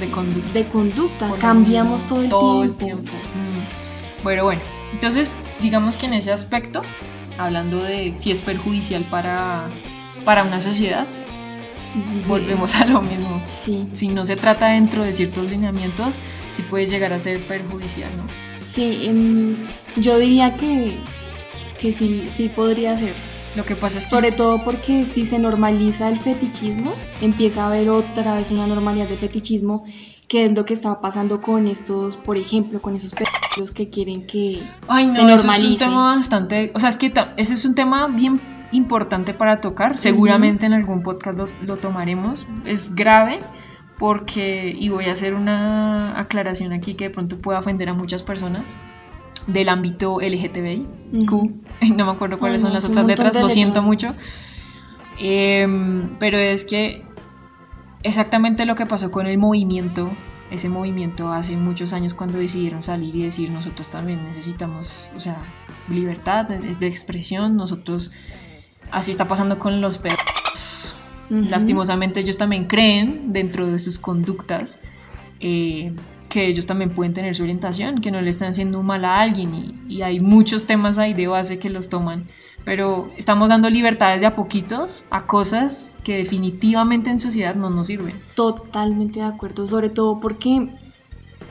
de 0.00 0.10
conducta 0.10 0.52
de 0.52 0.64
conducta, 0.66 1.32
cambiamos 1.38 2.04
todo 2.04 2.22
el 2.22 2.28
todo 2.28 2.60
tiempo. 2.62 2.74
el 2.82 2.86
tiempo. 2.86 3.12
Mm. 3.12 4.22
Bueno, 4.24 4.44
bueno. 4.44 4.60
Entonces, 4.92 5.30
digamos 5.62 5.96
que 5.96 6.06
en 6.06 6.14
ese 6.14 6.30
aspecto, 6.32 6.82
hablando 7.38 7.78
de 7.82 8.12
si 8.16 8.30
es 8.32 8.42
perjudicial 8.42 9.02
para, 9.04 9.62
para 10.26 10.42
una 10.44 10.60
sociedad, 10.60 11.06
volvemos 12.26 12.74
a 12.80 12.86
lo 12.86 13.02
mismo. 13.02 13.42
Sí. 13.46 13.86
Si 13.92 14.08
no 14.08 14.24
se 14.24 14.36
trata 14.36 14.68
dentro 14.68 15.04
de 15.04 15.12
ciertos 15.12 15.50
lineamientos, 15.50 16.18
sí 16.54 16.62
puede 16.62 16.86
llegar 16.86 17.12
a 17.12 17.18
ser 17.18 17.40
perjudicial, 17.46 18.10
¿no? 18.16 18.24
Sí, 18.66 19.06
em, 19.06 19.56
yo 19.96 20.18
diría 20.18 20.56
que, 20.56 20.98
que 21.78 21.92
sí, 21.92 22.24
sí 22.28 22.48
podría 22.48 22.96
ser. 22.96 23.12
Lo 23.54 23.64
que 23.64 23.74
pasa 23.76 23.98
es 23.98 24.04
que... 24.04 24.10
Sobre 24.10 24.32
todo 24.32 24.62
porque 24.64 25.06
si 25.06 25.24
se 25.24 25.38
normaliza 25.38 26.08
el 26.08 26.18
fetichismo, 26.18 26.92
empieza 27.20 27.64
a 27.64 27.66
haber 27.68 27.88
otra 27.88 28.34
vez 28.34 28.50
una 28.50 28.66
normalidad 28.66 29.08
de 29.08 29.16
fetichismo, 29.16 29.84
que 30.28 30.44
es 30.44 30.56
lo 30.56 30.64
que 30.64 30.74
está 30.74 31.00
pasando 31.00 31.40
con 31.40 31.68
estos, 31.68 32.16
por 32.16 32.36
ejemplo, 32.36 32.82
con 32.82 32.96
esos 32.96 33.12
pedófilos 33.12 33.70
que 33.70 33.88
quieren 33.88 34.26
que 34.26 34.68
Ay, 34.88 35.06
no, 35.06 35.12
se 35.12 35.20
eso 35.20 35.28
es 35.28 35.40
un 35.40 35.46
normalice. 35.46 35.84
tema 35.84 36.16
bastante... 36.16 36.72
O 36.74 36.80
sea, 36.80 36.88
es 36.90 36.96
que 36.96 37.12
ese 37.36 37.54
es 37.54 37.64
un 37.64 37.74
tema 37.74 38.08
bien 38.08 38.40
importante 38.72 39.34
para 39.34 39.60
tocar. 39.60 39.98
Seguramente 39.98 40.66
en 40.66 40.72
algún 40.72 41.02
podcast 41.02 41.38
lo, 41.38 41.48
lo 41.62 41.76
tomaremos. 41.76 42.46
Es 42.64 42.94
grave 42.94 43.40
porque, 43.98 44.74
y 44.78 44.88
voy 44.88 45.06
a 45.06 45.12
hacer 45.12 45.34
una 45.34 46.18
aclaración 46.20 46.72
aquí 46.72 46.94
que 46.94 47.04
de 47.04 47.10
pronto 47.10 47.38
pueda 47.38 47.58
ofender 47.58 47.88
a 47.88 47.94
muchas 47.94 48.22
personas 48.22 48.76
del 49.46 49.68
ámbito 49.68 50.18
LGTBI. 50.20 50.86
Ujú. 51.12 51.52
no 51.96 52.04
me 52.04 52.12
acuerdo 52.12 52.38
cuáles 52.38 52.62
son 52.62 52.72
las 52.72 52.84
otras 52.84 53.06
letras, 53.06 53.40
lo 53.40 53.48
siento 53.48 53.82
mucho. 53.82 54.08
Em, 55.18 56.16
pero 56.18 56.38
es 56.38 56.64
que 56.64 57.04
exactamente 58.02 58.66
lo 58.66 58.74
que 58.74 58.86
pasó 58.86 59.10
con 59.10 59.26
el 59.26 59.38
movimiento, 59.38 60.10
ese 60.50 60.68
movimiento 60.68 61.32
hace 61.32 61.56
muchos 61.56 61.92
años 61.92 62.12
cuando 62.12 62.38
decidieron 62.38 62.82
salir 62.82 63.16
y 63.16 63.22
decir 63.22 63.50
nosotros 63.50 63.90
también 63.90 64.24
necesitamos, 64.24 65.06
o 65.16 65.20
sea, 65.20 65.38
libertad 65.88 66.46
de, 66.46 66.76
de 66.76 66.86
expresión, 66.86 67.56
nosotros, 67.56 68.12
así 68.90 69.10
está 69.10 69.28
pasando 69.28 69.58
con 69.58 69.80
los 69.80 69.98
perros. 69.98 70.94
Ujú. 71.30 71.48
Lastimosamente 71.48 72.20
ellos 72.20 72.36
también 72.36 72.66
creen 72.66 73.32
dentro 73.32 73.66
de 73.66 73.78
sus 73.78 73.98
conductas 73.98 74.82
eh, 75.40 75.92
que 76.28 76.46
ellos 76.46 76.66
también 76.66 76.90
pueden 76.90 77.12
tener 77.12 77.34
su 77.34 77.42
orientación, 77.42 78.00
que 78.00 78.10
no 78.10 78.20
le 78.20 78.30
están 78.30 78.48
haciendo 78.48 78.82
mal 78.82 79.04
a 79.04 79.20
alguien 79.20 79.54
y, 79.54 79.94
y 79.94 80.02
hay 80.02 80.20
muchos 80.20 80.66
temas 80.66 80.98
ahí 80.98 81.14
de 81.14 81.26
base 81.26 81.58
que 81.58 81.70
los 81.70 81.88
toman, 81.88 82.26
pero 82.64 83.10
estamos 83.16 83.48
dando 83.48 83.70
libertades 83.70 84.20
de 84.20 84.26
a 84.26 84.34
poquitos 84.34 85.04
a 85.10 85.26
cosas 85.26 85.98
que 86.02 86.16
definitivamente 86.16 87.10
en 87.10 87.20
sociedad 87.20 87.54
no 87.54 87.70
nos 87.70 87.86
sirven. 87.86 88.20
Totalmente 88.34 89.20
de 89.20 89.26
acuerdo, 89.26 89.66
sobre 89.66 89.88
todo 89.88 90.18
porque, 90.20 90.68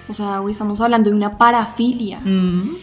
o 0.10 0.14
sea, 0.14 0.42
hoy 0.42 0.52
estamos 0.52 0.82
hablando 0.82 1.10
de 1.10 1.16
una 1.16 1.38
parafilia. 1.38 2.20
Mm, 2.20 2.76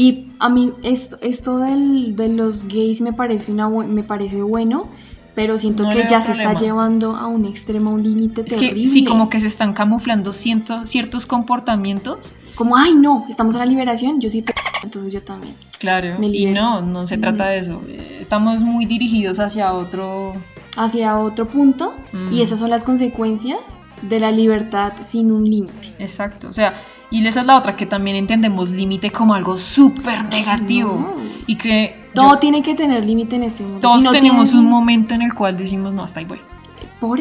Y 0.00 0.32
a 0.38 0.48
mí 0.48 0.72
esto, 0.82 1.18
esto 1.20 1.58
del- 1.58 2.16
de 2.16 2.28
los 2.30 2.66
gays 2.68 3.00
me 3.00 3.12
parece, 3.12 3.52
una, 3.52 3.68
me 3.68 4.02
parece 4.02 4.42
bueno, 4.42 4.88
pero 5.34 5.58
siento 5.58 5.82
No 5.84 5.90
que 5.90 6.06
ya 6.08 6.20
se 6.20 6.32
está 6.32 6.54
llevando 6.54 7.16
a 7.16 7.26
un 7.26 7.44
extremo, 7.44 7.90
a 7.90 7.92
un 7.94 8.02
límite 8.02 8.40
Es 8.42 8.46
terrible. 8.56 8.82
que 8.82 8.86
sí, 8.86 9.04
como 9.04 9.28
que 9.28 9.40
se 9.40 9.46
están 9.48 9.72
camuflando 9.74 10.32
ciento- 10.32 10.86
ciertos 10.86 11.26
comportamientos. 11.26 12.32
Como, 12.54 12.76
ay, 12.76 12.94
no, 12.94 13.24
estamos 13.28 13.54
en 13.54 13.60
la 13.60 13.66
liberación, 13.66 14.20
yo 14.20 14.28
sí, 14.28 14.44
entonces 14.82 15.12
yo 15.12 15.22
también. 15.22 15.54
Claro, 15.78 16.18
Me 16.18 16.26
y 16.28 16.46
no, 16.46 16.82
no 16.82 17.06
se 17.06 17.16
trata 17.18 17.46
de 17.48 17.58
eso. 17.58 17.80
Estamos 18.20 18.62
muy 18.62 18.86
dirigidos 18.86 19.38
hacia 19.38 19.72
otro... 19.72 20.34
Hacia 20.76 21.18
otro 21.18 21.48
punto, 21.48 21.94
Mm. 22.12 22.32
y 22.32 22.42
esas 22.42 22.58
son 22.58 22.70
las 22.70 22.84
consecuencias 22.84 23.58
de 24.02 24.20
la 24.20 24.30
libertad 24.30 24.92
sin 25.02 25.30
un 25.32 25.44
límite. 25.44 25.94
Exacto, 25.98 26.48
o 26.48 26.52
sea, 26.52 26.74
y 27.10 27.26
esa 27.26 27.40
es 27.40 27.46
la 27.46 27.56
otra, 27.56 27.76
que 27.76 27.86
también 27.86 28.16
entendemos 28.16 28.70
límite 28.70 29.10
como 29.10 29.34
algo 29.34 29.56
súper 29.56 30.24
negativo. 30.24 30.92
No. 31.16 31.30
Y 31.46 31.56
que 31.56 32.08
Todo 32.14 32.34
yo- 32.34 32.36
tiene 32.38 32.62
que 32.62 32.74
tener 32.74 33.04
límite 33.04 33.36
en 33.36 33.42
este 33.44 33.62
mundo. 33.64 33.80
todos 33.80 33.98
Si 33.98 34.04
no 34.04 34.12
tenemos 34.12 34.52
un 34.54 34.66
momento 34.66 35.14
en 35.14 35.22
el 35.22 35.34
cual 35.34 35.56
decimos, 35.56 35.92
no, 35.92 36.02
hasta 36.04 36.20
ahí 36.20 36.26
voy. 36.26 36.40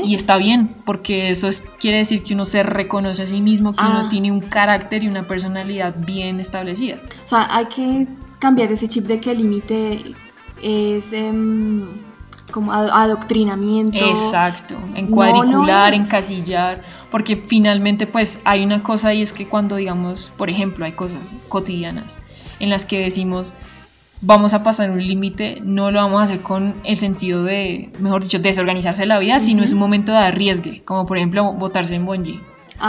Y 0.04 0.14
está 0.14 0.36
bien, 0.36 0.76
porque 0.86 1.30
eso 1.30 1.48
es, 1.48 1.66
quiere 1.80 2.00
decir 2.00 2.22
que 2.22 2.34
uno 2.34 2.44
se 2.44 2.64
reconoce 2.64 3.24
a 3.24 3.28
sí 3.28 3.40
mismo, 3.40 3.74
que 3.74 3.82
uno 3.84 4.00
Ah. 4.06 4.08
tiene 4.10 4.30
un 4.30 4.42
carácter 4.42 5.04
y 5.04 5.08
una 5.08 5.26
personalidad 5.26 5.96
bien 5.98 6.42
establecida. 6.42 6.98
O 7.24 7.28
sea, 7.28 7.48
hay 7.50 7.66
que 7.68 8.06
cambiar 8.40 8.70
ese 8.74 8.90
chip 8.90 9.06
de 9.06 9.22
que 9.22 9.32
el 9.32 9.38
límite 9.38 10.14
es 10.62 11.14
em, 11.14 11.86
como 12.52 12.74
ad- 12.74 12.90
adoctrinamiento. 12.90 14.06
Exacto, 14.06 14.76
en 14.96 15.08
cuadricular, 15.08 15.94
encasillar, 15.94 16.84
porque 17.12 17.38
finalmente 17.38 18.08
pues 18.08 18.42
hay 18.46 18.64
una 18.64 18.84
cosa 18.84 19.14
y 19.14 19.22
es 19.22 19.34
que 19.34 19.48
cuando 19.48 19.76
digamos, 19.76 20.32
por 20.38 20.50
ejemplo, 20.50 20.86
hay 20.86 20.94
cosas 20.94 21.36
cotidianas 21.48 22.20
en 22.60 22.70
las 22.70 22.86
que 22.86 23.00
decimos 23.00 23.54
vamos 24.22 24.54
a 24.54 24.64
pasar 24.64 24.92
un 24.92 25.06
límite, 25.06 25.60
no 25.64 25.92
lo 25.92 26.00
vamos 26.00 26.22
a 26.22 26.24
hacer 26.26 26.42
con 26.42 26.76
el 26.84 26.98
sentido 26.98 27.44
de, 27.44 27.92
mejor 28.00 28.24
dicho, 28.24 28.40
desorganizarse 28.40 29.06
la 29.06 29.20
vida, 29.20 29.40
sino 29.40 29.64
es 29.64 29.72
un 29.72 29.80
momento 29.80 30.12
de 30.12 30.18
arriesgue, 30.20 30.82
como 30.84 31.06
por 31.06 31.18
ejemplo 31.18 31.54
botarse 31.54 31.96
en 31.96 32.06
bungee. 32.06 32.42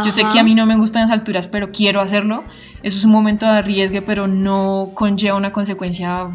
Yo 0.05 0.13
sé 0.13 0.23
Ajá. 0.23 0.33
que 0.33 0.39
a 0.39 0.45
mí 0.45 0.55
no 0.55 0.67
me 0.67 0.77
gustan 0.77 1.03
las 1.03 1.11
alturas, 1.11 1.49
pero 1.49 1.73
quiero 1.73 2.01
hacerlo. 2.01 2.45
Eso 2.83 2.97
es 2.97 3.05
un 3.05 3.11
momento 3.11 3.47
de 3.47 3.53
arriesgue, 3.53 4.03
pero 4.03 4.29
no 4.29 4.93
conlleva 4.95 5.37
una 5.37 5.53
consecuencia 5.53 6.27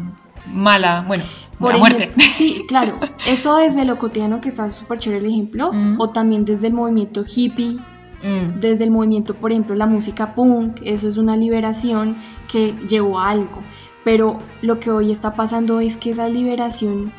mala, 0.46 1.04
bueno, 1.08 1.24
Por 1.58 1.72
la 1.74 1.78
muerte. 1.78 2.04
ejemplo, 2.04 2.24
sí, 2.36 2.64
claro. 2.68 2.98
Esto 3.26 3.56
desde 3.56 3.84
lo 3.84 3.96
cotidiano, 3.98 4.40
que 4.40 4.48
está 4.48 4.70
súper 4.70 4.98
chévere 4.98 5.24
el 5.26 5.32
ejemplo, 5.32 5.72
Mm. 5.72 6.00
o 6.00 6.10
también 6.10 6.44
desde 6.44 6.66
el 6.68 6.72
movimiento 6.74 7.24
hippie, 7.26 7.78
Mm. 8.22 8.60
desde 8.60 8.84
el 8.84 8.90
movimiento, 8.90 9.34
por 9.34 9.52
ejemplo, 9.52 9.74
la 9.74 9.86
música 9.86 10.34
punk, 10.34 10.80
eso 10.82 11.06
es 11.06 11.18
una 11.18 11.36
liberación 11.36 12.16
que 12.50 12.74
llevó 12.88 13.18
a 13.20 13.28
algo. 13.30 13.62
Pero 14.04 14.38
lo 14.62 14.80
que 14.80 14.90
hoy 14.90 15.10
está 15.10 15.34
pasando 15.34 15.80
es 15.80 15.96
que 15.96 16.10
esa 16.10 16.28
liberación 16.28 17.12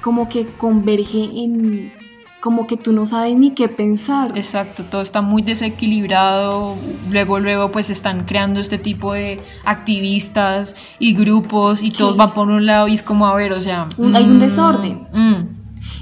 como 0.00 0.28
que 0.28 0.46
converge 0.46 1.24
en 1.42 1.92
como 2.44 2.66
que 2.66 2.76
tú 2.76 2.92
no 2.92 3.06
sabes 3.06 3.34
ni 3.38 3.52
qué 3.52 3.70
pensar. 3.70 4.36
Exacto, 4.36 4.84
todo 4.84 5.00
está 5.00 5.22
muy 5.22 5.40
desequilibrado. 5.40 6.74
Luego, 7.10 7.38
luego, 7.40 7.72
pues 7.72 7.88
están 7.88 8.26
creando 8.26 8.60
este 8.60 8.76
tipo 8.76 9.14
de 9.14 9.40
activistas 9.64 10.76
y 10.98 11.14
grupos 11.14 11.82
y 11.82 11.90
todos 11.90 12.12
Sí. 12.12 12.18
van 12.18 12.34
por 12.34 12.48
un 12.48 12.66
lado 12.66 12.86
y 12.88 12.92
es 12.92 13.02
como, 13.02 13.26
a 13.26 13.34
ver, 13.34 13.52
o 13.52 13.60
sea... 13.62 13.88
Un- 13.96 14.14
hay 14.14 14.24
un 14.24 14.36
mm, 14.36 14.40
desorden. 14.40 15.06
mm, 15.12 15.36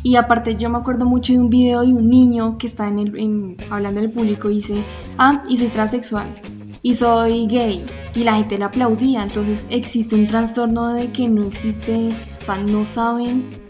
Y 0.02 0.16
aparte 0.16 0.56
yo 0.56 0.68
me 0.68 0.78
acuerdo 0.78 1.04
mucho 1.06 1.32
de 1.32 1.38
un 1.38 1.48
video 1.48 1.82
de 1.82 1.92
un 1.92 2.08
niño 2.10 2.58
que 2.58 2.66
está 2.66 2.88
en 2.88 2.98
el, 2.98 3.16
en- 3.16 3.56
hablando 3.70 4.00
en 4.00 4.06
el 4.06 4.12
público 4.12 4.50
y 4.50 4.56
dice, 4.56 4.82
ah, 5.18 5.44
y 5.48 5.56
soy 5.58 5.68
transexual, 5.68 6.40
y 6.82 6.94
soy 6.94 7.46
gay, 7.46 7.86
y 8.16 8.24
la 8.24 8.34
gente 8.34 8.58
le 8.58 8.64
aplaudía, 8.64 9.22
entonces 9.22 9.64
existe 9.70 10.16
un 10.16 10.26
trastorno 10.26 10.88
de 10.92 11.12
que 11.12 11.28
no 11.28 11.44
existe, 11.46 12.16
o 12.40 12.44
sea, 12.44 12.58
no 12.58 12.84
saben 12.84 13.61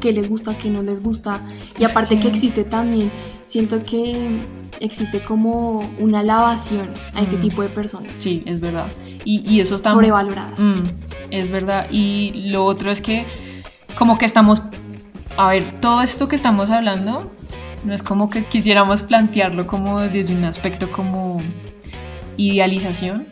qué 0.00 0.12
les 0.12 0.28
gusta, 0.28 0.56
qué 0.56 0.70
no 0.70 0.82
les 0.82 1.02
gusta, 1.02 1.40
y 1.78 1.84
aparte 1.84 2.18
que 2.18 2.28
existe 2.28 2.64
también, 2.64 3.10
siento 3.46 3.82
que 3.84 4.40
existe 4.80 5.20
como 5.20 5.88
una 5.98 6.22
lavación 6.22 6.90
a 7.14 7.22
ese 7.22 7.36
Mm. 7.36 7.40
tipo 7.40 7.62
de 7.62 7.68
personas, 7.68 8.12
sí, 8.18 8.42
es 8.46 8.60
verdad. 8.60 8.88
Y, 9.24 9.42
y 9.50 9.60
eso 9.60 9.74
está... 9.74 9.90
sobrevaloradas. 9.90 10.58
Mm, 10.58 10.88
es 11.30 11.50
verdad. 11.50 11.86
Y 11.90 12.50
lo 12.50 12.64
otro 12.64 12.90
es 12.90 13.00
que 13.00 13.24
como 13.98 14.18
que 14.18 14.24
estamos... 14.26 14.62
A 15.36 15.48
ver, 15.48 15.80
todo 15.80 16.02
esto 16.02 16.28
que 16.28 16.36
estamos 16.36 16.70
hablando 16.70 17.30
no 17.84 17.92
es 17.94 18.02
como 18.02 18.30
que 18.30 18.44
quisiéramos 18.44 19.02
plantearlo 19.02 19.66
como 19.66 20.00
desde 20.00 20.34
un 20.34 20.44
aspecto 20.44 20.90
como 20.92 21.40
idealización, 22.36 23.26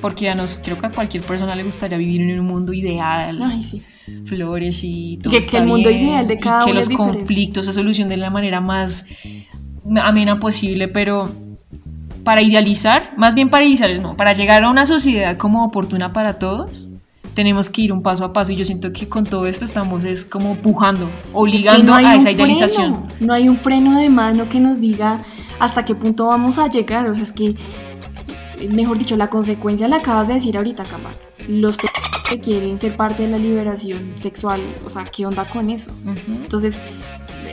porque 0.00 0.28
a 0.30 0.34
nos 0.34 0.58
creo 0.58 0.78
que 0.78 0.86
a 0.86 0.90
cualquier 0.90 1.22
persona 1.22 1.54
le 1.54 1.62
gustaría 1.64 1.96
vivir 1.98 2.22
en 2.22 2.40
un 2.40 2.46
mundo 2.46 2.72
ideal, 2.72 3.40
Ay, 3.42 3.62
sí. 3.62 3.82
Flores 4.24 4.80
y 4.84 5.18
todo 5.22 5.32
Que- 5.32 5.40
que 5.40 5.56
el 5.58 5.66
mundo 5.66 5.88
bien, 5.88 6.02
ideal 6.08 6.26
de 6.26 6.34
y 6.34 6.38
cada 6.38 6.60
que 6.64 6.70
uno 6.70 6.74
los 6.80 6.88
es 6.90 6.96
conflictos 6.96 7.66
se 7.66 7.72
solucionen 7.72 8.08
de 8.10 8.16
la 8.18 8.30
manera 8.30 8.60
más 8.60 9.04
amena 10.02 10.38
posible, 10.38 10.88
pero 10.88 11.30
para 12.24 12.42
idealizar, 12.42 13.12
más 13.16 13.34
bien 13.34 13.48
para 13.48 13.64
idealizar, 13.64 13.90
no, 14.02 14.16
para 14.16 14.32
llegar 14.34 14.64
a 14.64 14.70
una 14.70 14.84
sociedad 14.86 15.36
como 15.38 15.64
oportuna 15.64 16.12
para 16.12 16.38
todos, 16.38 16.88
tenemos 17.34 17.70
que 17.70 17.82
ir 17.82 17.92
un 17.92 18.02
paso 18.02 18.24
a 18.24 18.32
paso 18.32 18.52
y 18.52 18.56
yo 18.56 18.64
siento 18.64 18.92
que 18.92 19.08
con 19.08 19.24
todo 19.24 19.46
esto 19.46 19.64
estamos 19.64 20.04
es 20.04 20.24
como 20.24 20.56
pujando, 20.56 21.06
Es 21.08 21.26
que 21.26 21.30
obligando 21.32 21.84
no 21.84 21.94
a 21.94 22.16
esa 22.16 22.30
idealización. 22.32 23.04
freno, 23.04 23.14
no 23.20 23.32
hay 23.32 23.48
un 23.48 23.56
freno 23.56 23.98
de 23.98 24.08
mano 24.10 24.48
que 24.48 24.58
nos 24.60 24.80
diga 24.80 25.22
hasta 25.60 25.84
qué 25.84 25.94
punto 25.94 26.26
vamos 26.26 26.58
a 26.58 26.68
llegar. 26.68 27.08
O 27.08 27.14
sea, 27.14 27.22
es 27.24 27.32
que, 27.32 27.54
mejor 28.70 28.98
dicho, 28.98 29.16
la 29.16 29.28
consecuencia 29.30 29.88
la 29.88 29.96
acabas 29.96 30.28
de 30.28 30.34
decir 30.34 30.56
ahorita, 30.56 30.84
Kamal. 30.84 31.16
Los 31.48 31.76
que 31.76 31.88
quieren 32.40 32.76
ser 32.78 32.96
parte 32.96 33.22
de 33.22 33.28
la 33.28 33.38
liberación 33.38 34.12
sexual, 34.16 34.74
o 34.84 34.90
sea, 34.90 35.04
¿qué 35.06 35.24
onda 35.26 35.48
con 35.48 35.70
eso? 35.70 35.90
Entonces, 36.26 36.78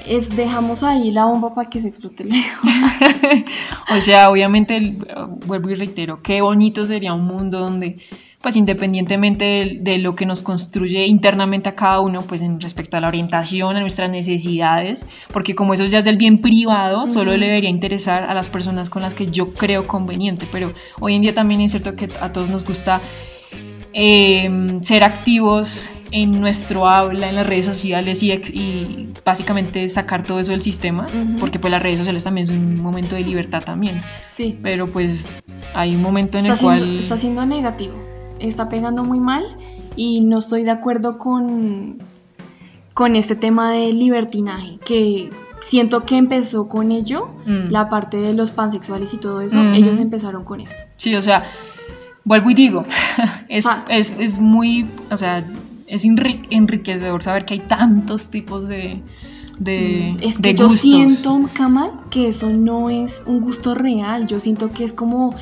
es, 0.06 0.36
dejamos 0.36 0.84
ahí 0.84 1.12
la 1.12 1.26
bomba 1.26 1.54
para 1.56 1.70
que 1.70 1.82
se 1.82 1.88
explote 1.88 2.26
lejos. 2.26 2.70
O 3.96 4.02
sea, 4.02 4.30
obviamente, 4.30 4.76
el- 4.78 4.98
vuelvo 5.46 5.70
y 5.70 5.76
reitero, 5.76 6.22
qué 6.22 6.42
bonito 6.42 6.86
sería 6.86 7.14
un 7.14 7.26
mundo 7.26 7.60
donde, 7.60 7.98
pues 8.46 8.56
independientemente 8.58 9.44
de, 9.44 9.78
de 9.82 9.98
lo 9.98 10.16
que 10.16 10.28
nos 10.28 10.44
construye 10.44 11.08
internamente 11.08 11.68
a 11.68 11.74
cada 11.74 12.00
uno, 12.00 12.22
pues 12.22 12.44
en 12.44 12.62
respecto 12.62 12.96
a 12.96 13.00
la 13.00 13.08
orientación, 13.08 13.76
a 13.76 13.80
nuestras 13.82 14.08
necesidades, 14.12 15.08
porque 15.34 15.56
como 15.56 15.74
eso 15.74 15.84
ya 15.86 15.98
es 15.98 16.06
del 16.06 16.18
bien 16.18 16.44
privado, 16.44 17.08
solo 17.08 17.32
Ujú. 17.32 17.40
le 17.40 17.48
debería 17.48 17.72
interesar 17.72 18.30
a 18.30 18.36
las 18.36 18.48
personas 18.48 18.92
con 18.92 19.02
las 19.02 19.16
que 19.16 19.32
yo 19.32 19.56
creo 19.56 19.88
conveniente, 19.88 20.46
pero 20.52 20.74
hoy 21.00 21.16
en 21.16 21.24
día 21.24 21.34
también 21.34 21.60
es 21.62 21.72
cierto 21.72 21.96
que 21.96 22.08
a 22.22 22.32
todos 22.32 22.52
nos 22.52 22.66
gusta 22.68 23.02
eh, 23.94 24.78
ser 24.82 25.04
activos 25.04 25.90
en 26.12 26.40
nuestro 26.40 26.88
habla, 26.88 27.30
en 27.30 27.36
las 27.38 27.48
redes 27.48 27.66
sociales 27.66 28.22
y, 28.22 28.32
y 28.32 29.10
básicamente 29.26 29.90
sacar 29.90 30.22
todo 30.22 30.40
eso 30.40 30.52
del 30.52 30.62
sistema, 30.62 31.08
Ujú. 31.08 31.40
porque 31.40 31.58
pues 31.58 31.72
las 31.72 31.82
redes 31.82 31.98
sociales 31.98 32.24
también 32.24 32.46
son 32.46 32.58
un 32.58 32.80
momento 32.80 33.16
de 33.16 33.24
libertad 33.24 33.64
también, 33.64 34.04
Sí. 34.30 34.56
pero 34.62 34.88
pues 34.88 35.44
hay 35.74 35.96
un 35.96 36.04
momento 36.04 36.38
en 36.38 36.46
está 36.46 36.54
el 36.54 36.60
siendo, 36.60 36.86
cual... 36.86 37.00
está 37.00 37.18
siendo 37.18 37.46
negativo, 37.48 37.96
está 38.40 38.70
pegando 38.70 39.04
muy 39.04 39.20
mal 39.20 39.44
y 39.96 40.22
no 40.22 40.38
estoy 40.40 40.64
de 40.64 40.72
acuerdo 40.72 41.18
con, 41.18 42.00
con 42.94 43.16
este 43.16 43.36
tema 43.36 43.72
de 43.72 43.94
libertinaje, 43.94 44.80
que 44.86 45.30
siento 45.62 46.06
que 46.06 46.18
empezó 46.18 46.68
con 46.68 46.92
ello, 46.92 47.34
Mm. 47.46 47.70
la 47.72 47.90
parte 47.90 48.18
de 48.18 48.34
los 48.34 48.52
pansexuales 48.52 49.14
y 49.14 49.18
todo 49.18 49.42
eso, 49.42 49.60
ellos 49.74 50.00
empezaron 50.00 50.44
con 50.44 50.60
esto. 50.60 50.82
Sí, 50.98 51.16
o 51.16 51.22
sea, 51.22 51.44
vuelvo 52.24 52.50
y 52.52 52.54
digo, 52.54 52.84
es, 53.50 53.66
Ah. 53.66 53.86
es, 53.90 54.16
es 54.20 54.40
muy, 54.40 54.88
o 55.12 55.18
sea, 55.18 55.44
es 55.88 56.04
enri- 56.06 56.46
enriquecedor 56.50 57.22
saber 57.24 57.46
que 57.46 57.54
hay 57.56 57.60
tantos 57.62 58.28
tipos 58.32 58.68
de, 58.68 59.02
de, 59.60 60.14
Mm, 60.14 60.24
es 60.24 60.36
de 60.42 60.42
que 60.42 60.56
yo 60.56 60.68
gustos. 60.68 60.82
siento, 60.82 61.40
Kamal, 61.54 61.92
que 62.10 62.28
eso 62.28 62.50
no 62.50 62.90
es 62.90 63.24
un 63.26 63.40
gusto 63.42 63.74
real, 63.76 64.28
yo 64.28 64.40
siento 64.40 64.70
que 64.72 64.84
es 64.84 64.94
como... 64.94 65.34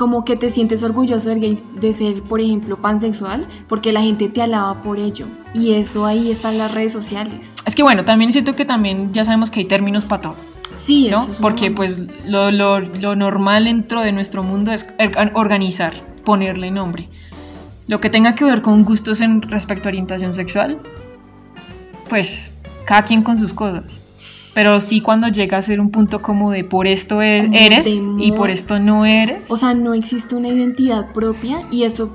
Como 0.00 0.24
que 0.24 0.34
te 0.34 0.48
sientes 0.48 0.82
orgulloso 0.82 1.28
de, 1.28 1.92
ser, 1.92 2.22
por 2.22 2.40
ejemplo, 2.40 2.80
pansexual, 2.80 3.46
porque 3.68 3.92
la 3.92 4.00
gente 4.00 4.30
te 4.30 4.40
alaba 4.40 4.80
por 4.80 4.98
ello. 4.98 5.26
Y 5.52 5.74
eso 5.74 6.06
ahí 6.06 6.30
está 6.30 6.50
en 6.50 6.56
las 6.56 6.72
redes 6.74 6.90
sociales. 6.90 7.52
Es 7.66 7.74
que 7.74 7.82
bueno, 7.82 8.02
también 8.06 8.32
siento 8.32 8.56
que 8.56 8.64
también 8.64 9.12
ya 9.12 9.26
sabemos 9.26 9.50
que 9.50 9.60
hay 9.60 9.66
términos 9.66 10.06
para 10.06 10.22
todo, 10.22 10.36
Sí, 10.74 11.08
¿no? 11.10 11.20
eso 11.20 11.32
es 11.32 11.36
Porque 11.36 11.70
pues 11.70 12.00
lo, 12.26 12.50
lo, 12.50 12.80
lo 12.80 13.14
normal 13.14 13.64
dentro 13.66 14.00
de 14.00 14.12
nuestro 14.12 14.42
mundo 14.42 14.72
es 14.72 14.88
er- 14.96 15.32
organizar, 15.34 15.92
ponerle 16.24 16.70
nombre. 16.70 17.10
Lo 17.86 18.00
que 18.00 18.08
tenga 18.08 18.34
que 18.34 18.46
ver 18.46 18.62
con 18.62 18.86
gustos 18.86 19.20
en 19.20 19.42
respecto 19.42 19.88
a 19.88 19.90
orientación 19.90 20.32
sexual, 20.32 20.78
pues 22.08 22.54
cada 22.86 23.02
quien 23.02 23.22
con 23.22 23.36
sus 23.36 23.52
cosas. 23.52 23.84
Pero 24.54 24.80
sí 24.80 25.00
cuando 25.00 25.28
llega 25.28 25.58
a 25.58 25.62
ser 25.62 25.80
un 25.80 25.90
punto 25.90 26.20
como 26.22 26.50
de 26.50 26.64
por 26.64 26.86
esto 26.86 27.22
e- 27.22 27.42
Como 27.44 27.56
eres 27.56 27.84
de 27.84 28.24
y 28.24 28.32
por 28.32 28.50
esto 28.50 28.78
no 28.78 29.04
eres. 29.06 29.50
O 29.50 29.56
sea, 29.56 29.74
no 29.74 29.94
existe 29.94 30.34
una 30.34 30.48
identidad 30.48 31.12
propia 31.12 31.62
y 31.70 31.84
eso, 31.84 32.10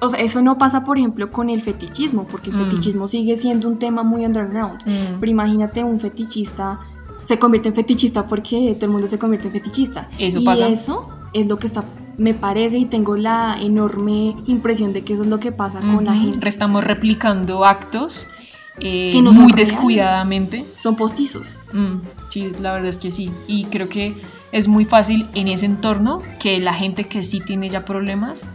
o 0.00 0.08
sea, 0.08 0.18
eso 0.20 0.42
no 0.42 0.58
pasa, 0.58 0.82
por 0.84 0.98
ejemplo, 0.98 1.30
con 1.30 1.48
el 1.48 1.62
fetichismo, 1.62 2.26
porque 2.26 2.50
el 2.50 2.56
Mm. 2.56 2.64
fetichismo 2.64 3.06
sigue 3.06 3.36
siendo 3.36 3.68
un 3.68 3.78
tema 3.78 4.02
muy 4.02 4.24
underground. 4.26 4.80
Mm, 4.84 5.20
Pero 5.20 5.30
imagínate 5.30 5.84
un 5.84 6.00
fetichista, 6.00 6.80
se 7.24 7.38
convierte 7.38 7.68
en 7.68 7.74
fetichista 7.76 8.26
porque 8.26 8.74
todo 8.74 8.86
el 8.86 8.92
mundo 8.92 9.06
se 9.06 9.18
convierte 9.18 9.46
en 9.48 9.52
fetichista. 9.54 10.08
Eso 10.18 10.40
y 10.40 10.44
pasa. 10.44 10.68
eso 10.68 11.08
es 11.32 11.46
lo 11.46 11.58
que 11.58 11.68
está, 11.68 11.84
me 12.18 12.34
parece 12.34 12.78
y 12.78 12.86
tengo 12.86 13.16
la 13.16 13.56
enorme 13.60 14.34
impresión 14.46 14.92
de 14.92 15.02
que 15.04 15.12
eso 15.12 15.22
es 15.22 15.28
lo 15.28 15.38
que 15.38 15.52
pasa 15.52 15.80
con 15.80 16.04
la 16.04 16.14
gente. 16.14 16.48
Estamos 16.48 16.82
replicando 16.82 17.64
actos 17.64 18.26
eh, 18.80 19.10
Que 19.12 19.22
no 19.22 19.32
muy 19.32 19.52
descuidadamente. 19.52 20.64
Son 20.76 20.96
postizos. 20.96 21.58
Mm, 21.72 21.98
sí, 22.28 22.50
la 22.58 22.72
verdad 22.72 22.88
es 22.88 22.96
que 22.96 23.10
sí. 23.10 23.30
Y 23.46 23.64
creo 23.66 23.88
que 23.88 24.14
es 24.52 24.68
muy 24.68 24.84
fácil 24.84 25.28
en 25.34 25.48
ese 25.48 25.66
entorno 25.66 26.22
que 26.38 26.58
la 26.58 26.74
gente 26.74 27.04
que 27.04 27.22
sí 27.22 27.40
tiene 27.40 27.68
ya 27.68 27.84
problemas 27.84 28.50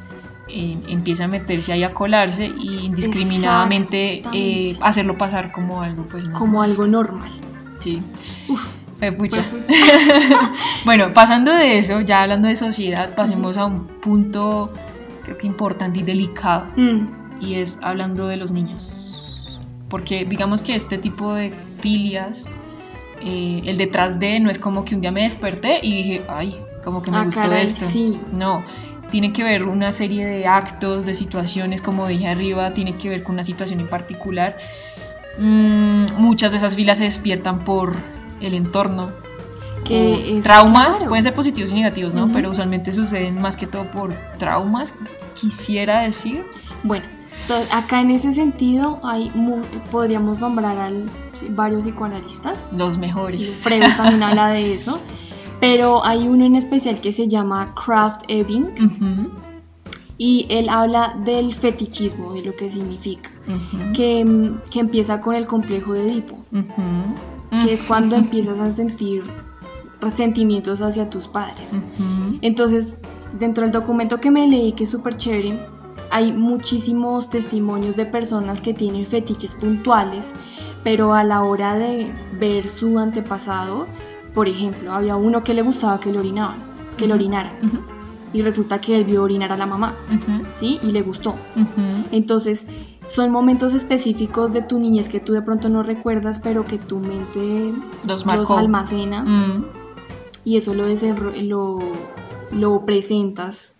eh, 0.48 0.78
empiece 0.88 1.24
a 1.24 1.28
meterse 1.28 1.74
ahí 1.74 1.84
a 1.84 1.94
colarse 1.94 2.48
y 2.48 2.86
indiscriminadamente 2.86 4.22
eh, 4.34 4.78
hacerlo 4.82 5.18
pasar 5.18 5.52
como 5.52 5.82
algo, 5.82 6.06
pues 6.06 6.26
no. 6.26 6.34
Como 6.38 6.62
algo 6.62 6.88
normal. 6.88 7.32
Sí. 7.80 8.02
Uf. 8.48 8.68
Pucha. 9.18 9.44
Bueno, 10.86 11.14
pasando 11.14 11.52
de 11.52 11.78
eso, 11.78 12.02
ya 12.02 12.24
hablando 12.24 12.48
de 12.48 12.56
sociedad, 12.56 13.14
pasemos 13.14 13.58
a 13.58 13.66
un 13.66 13.86
punto 13.86 14.72
creo 15.24 15.38
que 15.38 15.48
importante 15.48 16.00
y 16.00 16.04
delicado. 16.04 16.68
Mm, 16.76 17.08
y 17.42 17.56
es 17.56 17.80
hablando 17.82 18.28
de 18.28 18.38
los 18.38 18.52
niños. 18.52 19.05
Porque 19.96 20.26
digamos 20.26 20.62
que 20.62 20.76
este 20.76 20.98
tipo 20.98 21.34
de 21.36 21.54
filias, 21.80 22.50
eh, 23.22 23.62
el 23.64 23.78
detrás 23.78 24.20
de 24.20 24.42
no 24.42 24.50
es 24.50 24.60
como 24.60 24.84
que 24.84 24.94
un 24.94 25.00
día 25.00 25.10
me 25.10 25.22
desperté 25.22 25.80
y 25.82 25.96
dije, 25.96 26.22
ay, 26.28 26.60
como 26.84 27.02
que 27.02 27.12
me 27.12 27.18
ah, 27.20 27.24
gustó 27.24 27.44
caray, 27.44 27.64
esto. 27.64 27.86
Sí. 27.90 28.20
No, 28.34 28.62
tiene 29.10 29.32
que 29.32 29.42
ver 29.42 29.64
una 29.64 29.94
serie 29.94 30.26
de 30.26 30.48
actos, 30.48 31.06
de 31.06 31.14
situaciones, 31.14 31.82
como 31.82 32.10
dije 32.10 32.28
arriba, 32.28 32.74
tiene 32.74 32.96
que 32.96 33.08
ver 33.08 33.24
con 33.24 33.36
una 33.36 33.46
situación 33.46 33.80
en 33.80 33.88
particular. 33.88 34.58
Mm, 35.40 36.08
muchas 36.18 36.52
de 36.52 36.58
esas 36.58 36.76
filas 36.76 36.98
se 36.98 37.06
despiertan 37.06 37.64
por 37.64 37.96
el 38.42 38.54
entorno. 38.54 39.12
Que 39.86 40.40
es 40.40 40.44
traumas, 40.44 40.98
claro. 40.98 41.08
pueden 41.08 41.24
ser 41.24 41.34
positivos 41.34 41.72
y 41.72 41.76
negativos, 41.76 42.14
¿no? 42.14 42.26
Ujú. 42.26 42.34
Pero 42.34 42.50
usualmente 42.50 42.92
suceden 42.92 43.42
más 43.42 43.56
que 43.56 43.66
todo 43.66 43.90
por 43.92 44.14
traumas, 44.40 44.94
quisiera 45.40 46.02
decir. 46.02 46.44
Bueno, 46.84 47.06
acá 47.72 48.02
en 48.02 48.12
ese 48.12 48.34
sentido 48.34 49.00
hay 49.04 49.32
podríamos 49.92 50.40
nombrar 50.40 50.78
a 50.78 50.92
varios 51.52 51.86
psicoanalistas. 51.86 52.68
Los 52.72 52.98
mejores. 52.98 53.62
Freud 53.64 53.84
también 53.98 54.24
habla 54.24 54.50
de 54.50 54.74
eso. 54.74 55.00
Pero 55.60 56.04
hay 56.04 56.28
uno 56.28 56.46
en 56.46 56.56
especial 56.56 57.00
que 57.00 57.14
se 57.14 57.28
llama 57.28 57.74
Kraft 57.76 58.24
Ebing 58.28 58.74
Ujú, 58.74 59.32
y 60.18 60.46
él 60.50 60.70
habla 60.70 61.18
del 61.26 61.54
fetichismo, 61.54 62.34
de 62.34 62.42
lo 62.42 62.56
que 62.56 62.72
significa. 62.72 63.30
Que, 63.94 64.24
mm, 64.26 64.70
que 64.70 64.80
empieza 64.80 65.22
con 65.22 65.36
el 65.36 65.46
complejo 65.48 65.94
de 65.94 66.12
Edipo, 66.12 66.38
que 67.64 67.74
es 67.74 67.84
cuando 67.84 68.16
empiezas 68.16 68.60
a 68.60 68.76
sentir 68.76 69.24
resentimientos 70.02 70.82
hacia 70.82 71.10
tus 71.10 71.28
padres. 71.28 71.72
Entonces, 72.42 72.96
dentro 73.38 73.64
del 73.64 73.72
documento 73.72 74.20
que 74.20 74.32
me 74.32 74.48
leí, 74.48 74.74
que 74.74 74.86
es 74.86 74.90
súper 74.90 75.18
chévere, 75.18 75.60
hay 76.12 76.32
muchísimos 76.32 77.30
testimonios 77.30 77.96
de 77.96 78.06
personas 78.06 78.62
que 78.62 78.74
tienen 78.74 79.06
fetiches 79.06 79.56
puntuales, 79.56 80.34
pero 80.84 81.14
a 81.14 81.24
la 81.24 81.42
hora 81.44 81.76
de 81.76 82.14
ver 82.40 82.70
su 82.70 83.00
antepasado, 83.00 83.86
por 84.34 84.48
ejemplo, 84.48 84.94
había 84.94 85.16
uno 85.16 85.44
que 85.44 85.54
le 85.54 85.62
gustaba 85.62 86.00
que 86.00 86.12
le 86.12 86.20
orinaban, 86.20 86.58
que 86.98 87.08
le 87.08 87.14
orinaran, 87.14 87.54
y 88.34 88.42
resulta 88.42 88.82
que 88.82 88.98
él 88.98 89.06
vio 89.06 89.24
orinar 89.24 89.52
a 89.52 89.58
la 89.58 89.66
mamá, 89.66 89.96
¿sí? 90.52 90.80
Y 90.84 90.92
le 90.92 91.02
gustó. 91.02 91.36
Entonces, 92.12 92.66
son 93.08 93.32
momentos 93.32 93.74
específicos 93.74 94.52
de 94.52 94.62
tu 94.62 94.80
niñez 94.80 95.10
que 95.10 95.20
tú 95.20 95.34
de 95.34 95.42
pronto 95.42 95.70
no 95.70 95.84
recuerdas, 95.84 96.40
pero 96.40 96.66
que 96.66 96.78
tu 96.78 97.00
mente 97.00 97.74
Los 98.06 98.26
almacena. 98.52 99.24
Mm, 99.24 99.66
y 100.44 100.58
eso 100.58 100.74
lo, 100.74 100.86
lo, 101.42 101.80
lo 102.52 102.86
presentas 102.86 103.78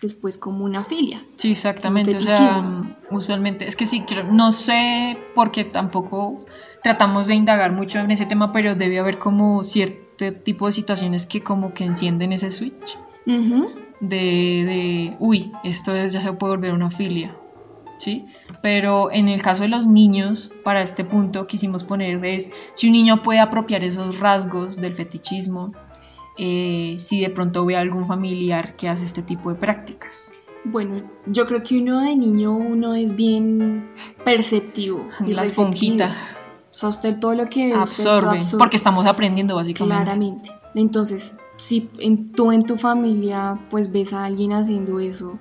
después 0.00 0.38
como 0.38 0.64
una 0.64 0.84
filia. 0.84 1.24
Sí, 1.36 1.52
exactamente. 1.52 2.16
O 2.16 2.20
sea, 2.20 2.62
usualmente, 3.10 3.66
es 3.66 3.76
que 3.76 3.86
sí, 3.86 4.04
no 4.30 4.52
sé 4.52 5.18
porque 5.34 5.64
tampoco 5.64 6.44
tratamos 6.82 7.26
de 7.26 7.34
indagar 7.34 7.72
mucho 7.72 7.98
en 7.98 8.10
ese 8.10 8.26
tema, 8.26 8.52
pero 8.52 8.74
debe 8.74 8.98
haber 8.98 9.18
como 9.18 9.64
cierto 9.64 10.32
tipo 10.44 10.66
de 10.66 10.72
situaciones 10.72 11.26
que 11.26 11.42
como 11.42 11.74
que 11.74 11.84
encienden 11.84 12.32
ese 12.32 12.50
switch 12.50 12.98
Ujú. 13.26 13.70
de, 14.00 14.16
de 14.16 15.16
uy, 15.20 15.52
esto 15.64 15.94
es, 15.94 16.12
ya 16.12 16.20
se 16.20 16.32
puede 16.32 16.56
volver 16.56 16.74
una 16.74 16.90
filia. 16.90 17.36
¿Sí? 17.98 18.26
Pero 18.62 19.10
en 19.10 19.26
el 19.26 19.42
caso 19.42 19.64
de 19.64 19.68
los 19.68 19.88
niños, 19.88 20.52
para 20.62 20.82
este 20.82 21.02
punto 21.04 21.48
quisimos 21.48 21.82
poner 21.82 22.24
es 22.24 22.52
si 22.74 22.86
un 22.86 22.92
niño 22.92 23.24
puede 23.24 23.40
apropiar 23.40 23.82
esos 23.82 24.20
rasgos 24.20 24.76
del 24.76 24.94
fetichismo, 24.94 25.72
eh, 26.38 26.96
si 27.00 27.20
de 27.20 27.30
pronto 27.30 27.64
ve 27.66 27.76
a 27.76 27.80
algún 27.80 28.06
familiar 28.06 28.76
que 28.76 28.88
hace 28.88 29.04
este 29.04 29.22
tipo 29.22 29.50
de 29.50 29.56
prácticas. 29.56 30.32
Bueno, 30.64 31.02
yo 31.26 31.46
creo 31.46 31.62
que 31.62 31.78
uno 31.80 32.00
de 32.00 32.16
niño 32.16 32.52
uno 32.56 32.94
es 32.94 33.16
bien 33.16 33.88
perceptivo. 34.24 35.06
y 35.20 35.32
La 35.32 35.42
receptivo. 35.42 35.42
esponjita 35.42 36.06
O 36.06 36.74
sea, 36.74 36.88
usted 36.90 37.18
todo 37.18 37.34
lo 37.34 37.46
que 37.46 37.68
usted 37.68 37.80
absorbe, 37.80 38.40
porque 38.58 38.76
estamos 38.76 39.06
aprendiendo 39.06 39.54
básicamente. 39.56 40.04
claramente. 40.04 40.50
Entonces, 40.74 41.34
si 41.56 41.88
en, 41.98 42.30
tú 42.32 42.52
en 42.52 42.62
tu 42.62 42.76
familia 42.76 43.58
pues 43.70 43.90
ves 43.90 44.12
a 44.12 44.24
alguien 44.24 44.52
haciendo 44.52 45.00
eso 45.00 45.38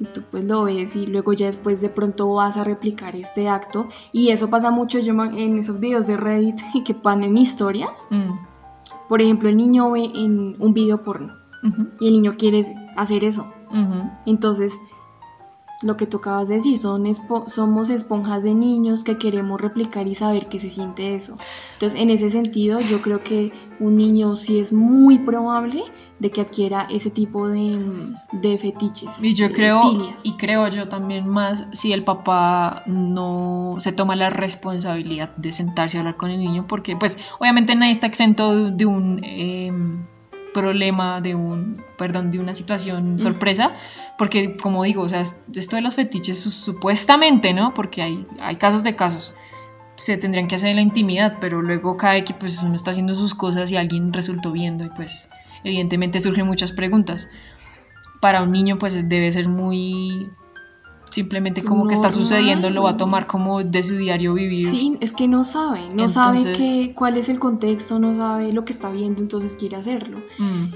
y 0.00 0.06
tú 0.06 0.22
pues 0.30 0.44
lo 0.44 0.64
ves 0.64 0.96
y 0.96 1.06
luego 1.06 1.32
ya 1.32 1.46
después 1.46 1.80
de 1.80 1.88
pronto 1.90 2.32
vas 2.32 2.56
a 2.56 2.64
replicar 2.64 3.14
este 3.14 3.48
acto 3.48 3.88
y 4.12 4.30
eso 4.30 4.50
pasa 4.50 4.70
mucho 4.72 4.98
yo 4.98 5.12
en 5.24 5.58
esos 5.58 5.78
videos 5.78 6.06
de 6.08 6.16
Reddit 6.16 6.58
que 6.84 6.94
ponen 6.94 7.36
historias. 7.36 8.06
Mm, 8.10 8.32
Por 9.08 9.20
ejemplo, 9.20 9.48
el 9.48 9.56
niño 9.56 9.90
ve 9.90 10.10
en 10.14 10.56
un 10.58 10.72
video 10.74 11.02
porno 11.02 11.34
y 12.00 12.08
el 12.08 12.12
niño 12.12 12.36
quiere 12.36 12.64
hacer 12.96 13.24
eso. 13.24 13.52
Entonces, 14.26 14.78
lo 15.84 15.96
que 15.96 16.06
de 16.48 16.48
decir, 16.56 16.78
son 16.78 17.04
espo- 17.04 17.46
somos 17.46 17.90
esponjas 17.90 18.42
de 18.42 18.54
niños 18.54 19.04
que 19.04 19.18
queremos 19.18 19.60
replicar 19.60 20.08
y 20.08 20.14
saber 20.14 20.48
qué 20.48 20.58
se 20.58 20.70
siente 20.70 21.14
eso. 21.14 21.36
Entonces, 21.74 22.00
en 22.00 22.10
ese 22.10 22.30
sentido, 22.30 22.80
yo 22.80 23.00
creo 23.02 23.22
que 23.22 23.52
un 23.80 23.96
niño 23.96 24.36
sí 24.36 24.58
es 24.58 24.72
muy 24.72 25.18
probable 25.18 25.82
de 26.18 26.30
que 26.30 26.40
adquiera 26.40 26.86
ese 26.90 27.10
tipo 27.10 27.48
de, 27.48 27.76
de 28.32 28.56
fetiches. 28.56 29.22
Y 29.22 29.34
yo 29.34 29.52
creo, 29.52 29.82
filias. 29.82 30.24
y 30.24 30.32
creo 30.36 30.68
yo 30.68 30.88
también 30.88 31.28
más, 31.28 31.66
si 31.72 31.92
el 31.92 32.04
papá 32.04 32.82
no 32.86 33.74
se 33.78 33.92
toma 33.92 34.16
la 34.16 34.30
responsabilidad 34.30 35.36
de 35.36 35.52
sentarse 35.52 35.96
a 35.96 36.00
hablar 36.00 36.16
con 36.16 36.30
el 36.30 36.38
niño, 36.38 36.66
porque 36.68 36.96
pues 36.96 37.18
obviamente 37.40 37.74
nadie 37.74 37.92
está 37.92 38.06
exento 38.06 38.70
de, 38.70 38.86
un, 38.86 39.20
em, 39.24 40.06
problema, 40.54 41.20
de 41.20 41.34
un, 41.34 41.76
perdón, 41.98 42.30
de 42.30 42.38
una 42.38 42.54
situación 42.54 43.18
sorpresa, 43.18 43.72
porque 44.16 44.56
como 44.56 44.84
digo, 44.84 45.02
o 45.02 45.08
sea, 45.08 45.20
esto 45.20 45.76
de 45.76 45.82
los 45.82 45.96
fetiches 45.96 46.38
supuestamente, 46.38 47.52
¿no? 47.52 47.74
Porque 47.74 48.00
hay, 48.00 48.26
hay 48.40 48.56
casos 48.56 48.82
de 48.82 48.96
casos, 48.96 49.34
se 49.96 50.16
tendrían 50.16 50.48
que 50.48 50.54
hacer 50.54 50.70
en 50.70 50.76
la 50.76 50.82
intimidad, 50.82 51.36
pero 51.40 51.60
luego 51.60 51.96
cada 51.96 52.22
que 52.24 52.32
pues 52.32 52.62
uno 52.62 52.74
está 52.74 52.92
haciendo 52.92 53.14
sus 53.14 53.34
cosas 53.34 53.70
y 53.70 53.76
alguien 53.76 54.12
resultó 54.12 54.52
viendo 54.52 54.84
y 54.84 54.88
pues 54.90 55.28
evidentemente 55.62 56.20
surgen 56.20 56.46
muchas 56.46 56.72
preguntas. 56.72 57.28
Para 58.20 58.42
un 58.42 58.52
niño 58.52 58.78
pues 58.78 59.08
debe 59.08 59.30
ser 59.30 59.48
muy 59.48 60.30
simplemente 61.14 61.62
como 61.62 61.86
que 61.86 61.94
está 61.94 62.10
sucediendo, 62.10 62.70
lo 62.70 62.82
va 62.82 62.90
a 62.90 62.96
tomar 62.96 63.28
como 63.28 63.62
de 63.62 63.84
su 63.84 63.94
diario 63.94 64.34
vivir. 64.34 64.66
Sí, 64.66 64.98
es 65.00 65.12
que 65.12 65.28
no 65.28 65.44
sabe, 65.44 65.88
no 65.94 66.08
sabe 66.08 66.42
qué, 66.56 66.92
cuál 66.92 67.16
es 67.16 67.28
el 67.28 67.38
contexto, 67.38 68.00
no 68.00 68.16
sabe 68.16 68.52
lo 68.52 68.64
que 68.64 68.72
está 68.72 68.90
viendo, 68.90 69.22
entonces 69.22 69.54
quiere 69.54 69.76
hacerlo. 69.76 70.18
Mm. 70.38 70.74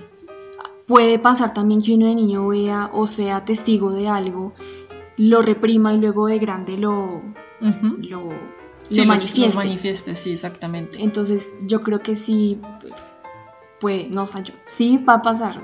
Puede 0.86 1.18
pasar 1.18 1.52
también 1.52 1.80
que 1.80 1.92
uno 1.92 2.06
de 2.06 2.14
niño 2.14 2.46
vea 2.46 2.88
o 2.94 3.08
sea 3.08 3.44
testigo 3.44 3.90
de 3.90 4.08
algo, 4.08 4.54
lo 5.16 5.42
reprima 5.42 5.92
y 5.92 5.98
luego 5.98 6.28
de 6.28 6.38
grande 6.38 6.78
lo, 6.78 7.20
lo, 7.60 8.28
manifieste. 9.04 9.40
Lo 9.40 9.54
manifieste, 9.54 10.14
sí, 10.14 10.34
exactamente. 10.34 11.02
Entonces 11.02 11.48
yo 11.62 11.80
creo 11.80 11.98
que 11.98 12.14
sí, 12.14 12.60
puede, 13.80 14.08
no 14.14 14.24
sé 14.26 14.44
yo, 14.44 14.54
sí 14.66 14.98
va 14.98 15.14
a 15.14 15.22
pasar. 15.22 15.60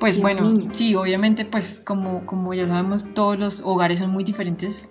Pues 0.00 0.18
bueno, 0.18 0.54
sí, 0.72 0.94
obviamente, 0.94 1.44
pues 1.44 1.82
como, 1.86 2.24
como 2.24 2.54
ya 2.54 2.66
sabemos, 2.66 3.12
todos 3.12 3.38
los 3.38 3.60
hogares 3.60 3.98
son 3.98 4.10
muy 4.10 4.24
diferentes, 4.24 4.90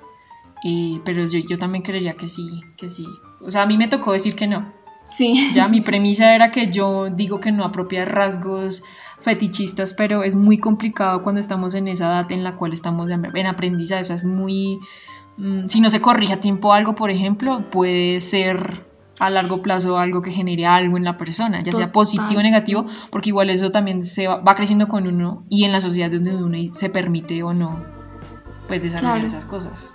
eh, 0.64 1.02
pero 1.04 1.26
yo, 1.26 1.40
yo 1.40 1.58
también 1.58 1.84
creería 1.84 2.14
que 2.14 2.28
sí, 2.28 2.62
que 2.78 2.90
sí. 2.90 3.08
O 3.42 3.50
sea, 3.50 3.64
a 3.64 3.66
mí 3.66 3.76
me 3.76 3.88
tocó 3.88 4.14
decir 4.14 4.36
que 4.36 4.46
no. 4.46 4.72
Sí. 5.08 5.52
Ya 5.56 5.68
mi 5.68 5.82
premisa 5.82 6.36
era 6.36 6.52
que 6.52 6.70
yo 6.70 7.10
digo 7.10 7.40
que 7.40 7.52
no 7.52 7.66
apropia 7.66 8.06
rasgos 8.06 8.84
fetichistas, 9.20 9.96
pero 9.96 10.22
es 10.22 10.36
muy 10.36 10.60
complicado 10.60 11.24
cuando 11.24 11.42
estamos 11.42 11.74
en 11.74 11.88
esa 11.88 12.06
edad 12.06 12.32
en 12.32 12.44
la 12.44 12.56
cual 12.56 12.74
estamos 12.74 13.10
en 13.10 13.48
aprendizaje. 13.48 14.02
O 14.02 14.06
sea, 14.06 14.16
es 14.16 14.26
muy... 14.26 14.80
Mm, 15.38 15.70
si 15.70 15.82
no 15.82 15.90
se 15.90 16.02
corrige 16.02 16.34
a 16.34 16.40
tiempo 16.40 16.72
algo, 16.72 16.94
por 16.94 17.10
ejemplo, 17.10 17.68
puede 17.72 18.22
ser 18.22 18.86
a 19.20 19.30
largo 19.30 19.62
plazo 19.62 19.98
algo 19.98 20.22
que 20.22 20.32
genere 20.32 20.66
algo 20.66 20.98
en 20.98 21.04
la 21.04 21.18
persona, 21.18 21.62
ya 21.62 21.72
sea 21.72 21.92
positivo 21.92 22.40
o 22.40 22.44
negativo, 22.44 22.86
porque 23.12 23.30
igual 23.30 23.50
eso 23.50 23.70
también 23.70 24.04
se 24.04 24.28
va, 24.28 24.56
creciendo 24.56 24.88
con 24.88 25.06
uno 25.06 25.44
y 25.50 25.66
en 25.66 25.72
la 25.72 25.82
sociedad 25.82 26.10
donde 26.10 26.36
uno 26.36 26.58
se 26.74 26.90
permite 26.90 27.44
o 27.44 27.54
no, 27.54 27.84
pues 28.68 28.82
desarrollar 28.82 29.26
esas 29.26 29.46
cosas. 29.46 29.94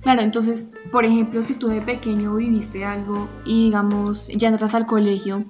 Claro, 0.00 0.22
entonces, 0.22 0.68
por 0.90 1.04
ejemplo, 1.04 1.42
si 1.42 1.54
tú 1.54 1.68
de 1.68 1.80
pequeño 1.80 2.34
viviste 2.34 2.84
algo 2.84 3.28
y 3.44 3.66
digamos, 3.66 4.28
ya 4.28 4.48
entras 4.48 4.74
al 4.74 4.86
colegio, 4.86 5.44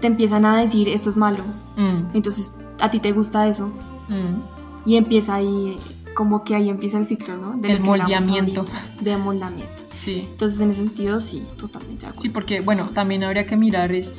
te 0.00 0.06
empiezan 0.06 0.44
a 0.44 0.60
decir 0.60 0.88
esto 0.88 1.10
es 1.10 1.16
malo, 1.16 1.42
mm. 1.76 2.14
entonces 2.14 2.56
a 2.80 2.90
ti 2.90 3.00
te 3.00 3.12
gusta 3.12 3.48
eso, 3.48 3.72
mm. 4.08 4.88
y 4.88 4.96
empieza 4.96 5.36
ahí 5.36 5.78
como 6.14 6.44
que 6.44 6.54
ahí 6.54 6.68
empieza 6.68 6.98
el 6.98 7.04
ciclo, 7.04 7.36
¿no? 7.36 7.56
Del 7.56 7.80
moldeamiento. 7.80 8.64
De 9.00 9.12
amoldamiento. 9.12 9.84
Sí. 9.92 10.28
Entonces, 10.30 10.60
en 10.60 10.70
ese 10.70 10.84
sentido, 10.84 11.20
sí, 11.20 11.46
totalmente 11.56 12.02
de 12.02 12.06
acuerdo. 12.08 12.22
Sí, 12.22 12.28
porque, 12.28 12.60
bueno, 12.60 12.90
también 12.92 13.24
habría 13.24 13.46
que 13.46 13.56
mirar 13.56 13.92
es, 13.92 14.12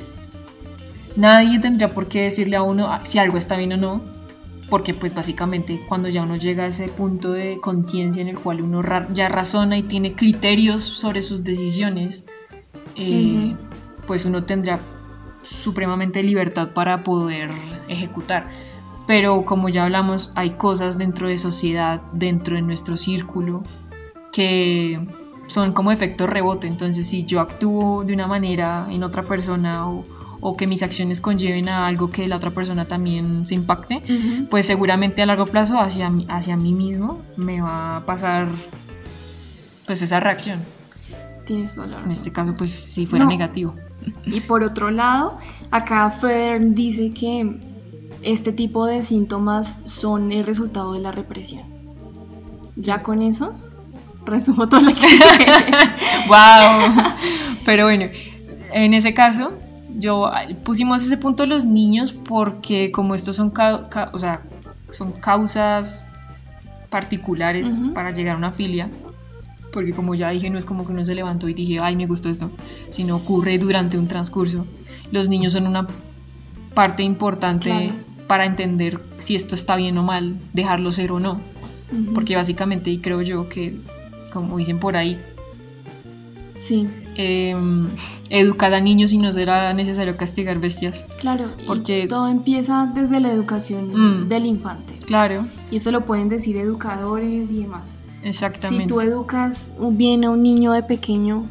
nadie 1.16 1.60
tendría 1.60 1.94
por 1.94 2.08
qué 2.08 2.24
decirle 2.24 2.56
a 2.56 2.64
uno 2.64 2.90
si 3.04 3.20
algo 3.20 3.38
está 3.38 3.58
bien 3.58 3.74
o 3.74 3.78
no, 3.78 4.02
porque 4.70 4.94
pues 4.94 5.14
básicamente 5.14 5.82
cuando 5.88 6.10
ya 6.10 6.24
uno 6.24 6.36
llega 6.36 6.64
a 6.64 6.68
ese 6.68 6.88
punto 6.88 7.32
de 7.32 7.60
conciencia 7.60 8.22
en 8.22 8.30
el 8.30 8.40
cual 8.40 8.62
uno 8.62 8.82
ya 9.14 9.30
razona 9.30 9.78
y 9.78 9.84
tiene 9.84 10.16
criterios 10.16 10.82
sobre 10.82 11.22
sus 11.22 11.44
decisiones, 11.44 12.26
eh, 12.96 13.56
pues 14.08 14.26
uno 14.26 14.44
tendrá 14.46 14.80
supremamente 15.44 16.24
libertad 16.24 16.70
para 16.70 17.04
poder 17.04 17.52
ejecutar 17.88 18.63
pero 19.06 19.44
como 19.46 19.70
ya 19.70 19.84
hablamos, 19.84 20.32
hay 20.36 20.52
cosas 20.52 20.98
dentro 20.98 21.28
de 21.28 21.38
sociedad, 21.38 22.02
dentro 22.14 22.56
de 22.56 22.62
nuestro 22.62 22.98
círculo, 22.98 23.64
que 24.32 25.08
son 25.48 25.74
como 25.74 25.92
efecto 25.92 26.28
rebote. 26.28 26.68
Entonces, 26.68 27.08
si 27.08 27.26
yo 27.26 27.42
actúo 27.42 28.04
de 28.04 28.14
una 28.14 28.28
manera 28.28 28.88
en 28.90 29.04
otra 29.04 29.24
persona 29.24 29.88
o, 29.90 30.58
que 30.58 30.68
mis 30.68 30.84
acciones 30.84 31.22
conlleven 31.22 31.70
a 31.70 31.88
algo 31.88 32.12
que 32.12 32.28
la 32.28 32.36
otra 32.36 32.52
persona 32.52 32.86
también 32.86 33.46
se 33.46 33.56
impacte, 33.56 34.04
pues 34.50 34.66
seguramente 34.66 35.22
a 35.22 35.26
largo 35.26 35.46
plazo 35.46 35.80
hacia, 35.80 36.12
hacia 36.28 36.58
mí 36.58 36.74
mismo 36.74 37.22
me 37.38 37.62
va 37.62 37.98
a 37.98 38.06
pasar 38.06 38.50
pues 39.86 40.02
esa 40.02 40.20
reacción. 40.20 40.60
Tienes 41.46 41.76
toda 41.76 41.88
la 41.88 42.04
En 42.04 42.12
este 42.12 42.32
caso, 42.34 42.54
pues 42.56 42.72
si 42.72 43.06
fuera 43.06 43.26
negativo. 43.26 43.74
Y 44.26 44.42
por 44.42 44.64
otro 44.64 44.92
lado, 44.92 45.38
acá 45.72 46.12
Feder 46.12 46.74
dice 46.74 47.12
que 47.12 47.73
este 48.22 48.52
tipo 48.52 48.86
de 48.86 49.02
síntomas 49.02 49.80
son 49.86 50.32
el 50.32 50.46
resultado 50.46 50.94
de 50.94 51.00
la 51.00 51.12
represión. 51.12 51.64
Ya 52.76 53.04
con 53.04 53.22
eso, 53.22 53.54
resumo 54.26 54.68
todo 54.70 54.82
lo 54.82 54.94
que... 54.94 55.08
¡Wow! 56.28 57.06
Pero 57.66 57.86
bueno, 57.86 58.06
en 58.72 58.94
ese 58.94 59.14
caso, 59.14 59.54
yo 59.98 60.32
pusimos 60.64 61.04
ese 61.04 61.18
punto 61.18 61.46
los 61.46 61.66
niños 61.66 62.12
porque 62.12 62.92
como 62.92 63.16
estos 63.16 63.36
son, 63.36 63.54
o 64.12 64.20
sea, 64.20 64.42
son 64.90 65.12
causas 65.14 66.06
particulares 66.90 67.80
para 67.94 68.12
llegar 68.12 68.36
a 68.36 68.38
una 68.38 68.52
filia, 68.52 68.90
porque 69.72 69.94
como 69.94 70.14
ya 70.14 70.30
dije, 70.30 70.50
no 70.50 70.58
es 70.58 70.66
como 70.66 70.86
que 70.86 70.92
uno 70.92 71.04
se 71.06 71.16
levantó 71.16 71.50
y 71.50 71.54
dije, 71.54 71.80
ay, 71.80 71.96
me 71.96 72.06
gustó 72.06 72.30
esto, 72.30 72.52
sino 72.92 73.16
ocurre 73.16 73.58
durante 73.58 73.98
un 73.98 74.08
transcurso. 74.08 74.68
Los 75.12 75.30
niños 75.30 75.54
son 75.54 75.68
una 75.68 75.88
parte 76.74 77.04
importante 77.04 77.92
para 78.28 78.46
entender 78.46 79.00
si 79.20 79.36
esto 79.36 79.56
está 79.56 79.76
bien 79.76 79.98
o 79.98 80.04
mal, 80.04 80.36
dejarlo 80.54 80.92
ser 80.92 81.12
o 81.12 81.20
no. 81.20 81.40
Porque 82.16 82.36
básicamente 82.36 83.00
creo 83.02 83.22
yo 83.22 83.48
que, 83.50 83.78
como 84.32 84.58
dicen 84.58 84.80
por 84.80 84.98
ahí, 84.98 85.20
sí. 86.58 86.88
Em, 87.16 87.90
educar 88.30 88.74
a 88.74 88.80
niños 88.80 89.14
y 89.14 89.20
no 89.20 89.32
será 89.32 89.72
necesario 89.74 90.18
castigar 90.18 90.60
bestias. 90.60 91.06
Claro, 91.20 91.52
porque 91.68 92.08
todo 92.08 92.28
empieza 92.28 92.92
desde 92.96 93.20
la 93.20 93.32
educación 93.32 94.24
mm. 94.24 94.28
del 94.28 94.48
infante. 94.48 94.98
Claro. 95.06 95.48
Y 95.70 95.76
eso 95.76 95.92
lo 95.92 96.06
pueden 96.06 96.30
decir 96.30 96.58
educadores 96.58 97.52
y 97.52 97.62
demás. 97.62 97.98
Exactamente. 98.24 98.86
Si 98.86 98.88
tú 98.88 99.02
educas 99.02 99.70
bien 99.92 100.24
a 100.24 100.32
un 100.32 100.42
niño 100.42 100.72
de 100.72 100.82
pequeño, 100.82 101.46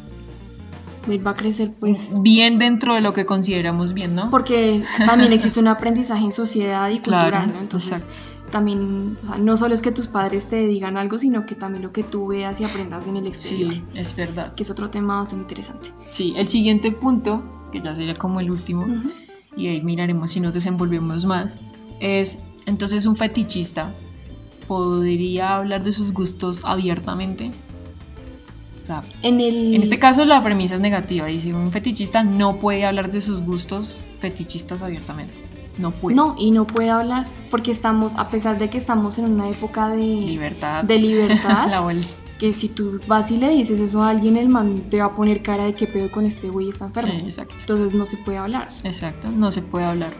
va 1.25 1.31
a 1.31 1.35
crecer 1.35 1.71
pues 1.79 2.17
bien 2.21 2.57
dentro 2.59 2.95
de 2.95 3.01
lo 3.01 3.13
que 3.13 3.25
consideramos 3.25 3.93
bien, 3.93 4.15
¿no? 4.15 4.29
Porque 4.29 4.83
también 5.05 5.33
existe 5.33 5.59
un 5.59 5.67
aprendizaje 5.67 6.23
en 6.23 6.31
sociedad 6.31 6.89
y 6.89 6.99
cultural, 6.99 7.51
¿no? 7.53 7.59
Entonces, 7.59 8.05
también, 8.51 9.17
o 9.23 9.25
sea, 9.25 9.37
no 9.37 9.57
solo 9.57 9.73
es 9.73 9.81
que 9.81 9.91
tus 9.91 10.07
padres 10.07 10.45
te 10.45 10.67
digan 10.67 10.95
algo, 10.97 11.17
sino 11.19 11.45
que 11.45 11.55
también 11.55 11.83
lo 11.83 11.91
que 11.91 12.03
tú 12.03 12.27
veas 12.27 12.61
y 12.61 12.63
aprendas 12.63 13.07
en 13.07 13.17
el 13.17 13.27
exterior. 13.27 13.73
Sí, 13.73 13.83
es 13.95 14.15
verdad. 14.15 14.53
Que 14.53 14.63
es 14.63 14.69
otro 14.69 14.89
tema 14.89 15.17
bastante 15.17 15.43
interesante. 15.43 15.89
Sí, 16.09 16.33
el 16.37 16.47
siguiente 16.47 16.91
punto, 16.91 17.43
que 17.71 17.81
ya 17.81 17.95
sería 17.95 18.13
como 18.13 18.39
el 18.39 18.51
último, 18.51 18.85
y 19.57 19.67
ahí 19.67 19.81
miraremos 19.81 20.31
si 20.31 20.39
nos 20.39 20.53
desenvolvemos 20.53 21.25
más, 21.25 21.51
es 21.99 22.43
entonces 22.65 23.05
un 23.05 23.15
fetichista 23.15 23.93
podría 24.67 25.57
hablar 25.57 25.83
de 25.83 25.91
sus 25.91 26.13
gustos 26.13 26.63
abiertamente 26.63 27.51
en, 29.21 29.41
el... 29.41 29.75
en 29.75 29.83
este 29.83 29.99
caso 29.99 30.25
la 30.25 30.41
premisa 30.41 30.75
es 30.75 30.81
negativa. 30.81 31.27
Dice, 31.27 31.53
un 31.53 31.71
fetichista 31.71 32.23
no 32.23 32.57
puede 32.57 32.85
hablar 32.85 33.11
de 33.11 33.21
sus 33.21 33.41
gustos 33.41 34.03
fetichistas 34.19 34.81
abiertamente. 34.81 35.33
No 35.77 35.91
puede. 35.91 36.15
No, 36.15 36.35
y 36.37 36.51
no 36.51 36.67
puede 36.67 36.89
hablar 36.89 37.27
porque 37.49 37.71
estamos, 37.71 38.15
a 38.15 38.29
pesar 38.29 38.59
de 38.59 38.69
que 38.69 38.77
estamos 38.77 39.17
en 39.17 39.25
una 39.25 39.49
época 39.49 39.89
de 39.89 39.97
libertad, 39.97 40.83
de 40.83 40.99
libertad 40.99 41.67
que 42.37 42.51
si 42.53 42.69
tú 42.69 42.99
vas 43.07 43.31
y 43.31 43.37
le 43.37 43.49
dices 43.49 43.79
eso 43.79 44.03
a 44.03 44.09
alguien, 44.09 44.37
el 44.37 44.49
man 44.49 44.83
te 44.89 44.99
va 44.99 45.05
a 45.05 45.15
poner 45.15 45.41
cara 45.41 45.65
de 45.65 45.73
que 45.75 45.87
pedo 45.87 46.11
con 46.11 46.25
este 46.25 46.49
güey 46.49 46.69
está 46.69 46.85
enfermo. 46.85 47.13
exacto. 47.13 47.55
Entonces 47.59 47.93
no 47.93 48.05
se 48.05 48.17
puede 48.17 48.37
hablar. 48.37 48.69
Exacto, 48.83 49.29
no 49.31 49.51
se 49.51 49.61
puede 49.61 49.85
hablar. 49.85 50.11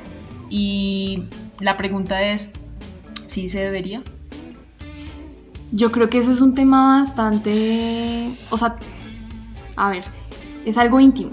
Y 0.49 1.23
la 1.59 1.75
pregunta 1.77 2.23
es, 2.23 2.53
¿sí 3.27 3.47
se 3.47 3.59
debería? 3.59 4.03
Yo 5.75 5.91
creo 5.91 6.07
que 6.07 6.19
eso 6.19 6.31
es 6.31 6.39
un 6.39 6.53
tema 6.53 6.99
bastante, 6.99 8.29
o 8.51 8.57
sea, 8.59 8.75
a 9.75 9.89
ver, 9.89 10.03
es 10.65 10.77
algo 10.77 10.99
íntimo. 10.99 11.31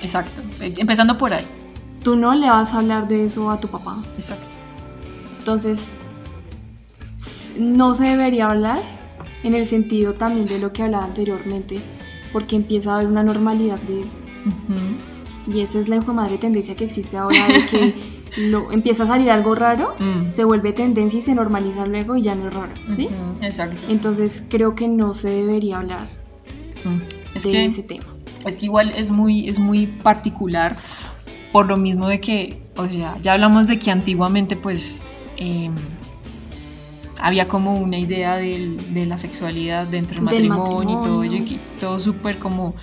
Exacto, 0.00 0.40
empezando 0.58 1.18
por 1.18 1.34
ahí. 1.34 1.46
Tú 2.02 2.16
no 2.16 2.34
le 2.34 2.48
vas 2.48 2.72
a 2.72 2.78
hablar 2.78 3.08
de 3.08 3.26
eso 3.26 3.50
a 3.50 3.60
tu 3.60 3.68
papá. 3.68 4.02
Exacto. 4.14 4.56
Entonces, 5.38 5.88
no 7.58 7.92
se 7.92 8.04
debería 8.04 8.48
hablar 8.48 8.80
en 9.42 9.54
el 9.54 9.66
sentido 9.66 10.14
también 10.14 10.46
de 10.46 10.60
lo 10.60 10.72
que 10.72 10.84
hablaba 10.84 11.04
anteriormente, 11.04 11.78
porque 12.32 12.56
empieza 12.56 12.92
a 12.92 12.94
haber 12.96 13.08
una 13.08 13.22
normalidad 13.22 13.78
de 13.80 14.00
eso. 14.00 14.16
Y 15.46 15.60
esta 15.60 15.78
es 15.78 15.88
la 15.88 15.96
hijo 15.96 16.14
madre 16.14 16.38
tendencia 16.38 16.74
que 16.74 16.84
existe 16.84 17.18
ahora 17.18 17.46
de 17.46 17.66
que 17.66 17.94
lo, 18.36 18.70
empieza 18.72 19.04
a 19.04 19.06
salir 19.06 19.30
algo 19.30 19.54
raro, 19.54 19.94
mm. 19.98 20.32
se 20.32 20.44
vuelve 20.44 20.72
tendencia 20.72 21.18
y 21.18 21.22
se 21.22 21.34
normaliza 21.34 21.86
luego 21.86 22.16
y 22.16 22.22
ya 22.22 22.34
no 22.34 22.48
es 22.48 22.54
raro, 22.54 22.72
¿sí? 22.94 23.08
exacto. 23.40 23.84
Entonces 23.88 24.42
creo 24.48 24.74
que 24.74 24.88
no 24.88 25.14
se 25.14 25.30
debería 25.30 25.78
hablar 25.78 26.08
mm. 26.84 27.40
de 27.48 27.64
ese 27.66 27.82
tema. 27.82 28.04
Es 28.46 28.56
que 28.58 28.66
igual 28.66 28.90
es 28.96 29.10
muy, 29.10 29.48
es 29.48 29.58
muy 29.58 29.86
particular 29.86 30.76
por 31.52 31.66
lo 31.66 31.76
mismo 31.76 32.06
de 32.08 32.20
que 32.20 32.62
O 32.76 32.86
sea, 32.86 33.16
ya 33.20 33.32
hablamos 33.32 33.66
de 33.66 33.78
que 33.80 33.90
antiguamente 33.90 34.54
pues 34.54 35.04
em, 35.36 35.74
había 37.20 37.48
como 37.48 37.74
una 37.74 37.98
idea 37.98 38.36
del- 38.36 38.94
de 38.94 39.04
la 39.06 39.18
sexualidad 39.18 39.86
dentro 39.88 40.22
del 40.22 40.26
Del 40.26 40.48
matrimonio, 40.48 41.00
y 41.00 41.04
todo 41.04 41.22
ello, 41.24 41.36
y 41.36 41.40
que 41.44 41.58
todo 41.80 41.98
súper 41.98 42.38
como 42.38 42.74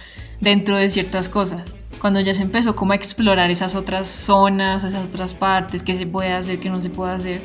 dentro 0.41 0.75
de 0.75 0.89
ciertas 0.89 1.29
cosas. 1.29 1.73
Cuando 1.99 2.19
ya 2.19 2.33
se 2.35 2.43
empezó 2.43 2.75
como 2.75 2.91
a 2.93 2.95
explorar 2.95 3.49
esas 3.49 3.75
otras 3.75 4.07
zonas, 4.07 4.83
esas 4.83 5.07
otras 5.07 5.33
partes, 5.33 5.81
qué 5.81 5.93
se 5.93 6.05
puede 6.05 6.31
hacer, 6.33 6.59
qué 6.59 6.69
no 6.69 6.79
se 6.81 6.89
puede 6.89 7.13
hacer, 7.13 7.41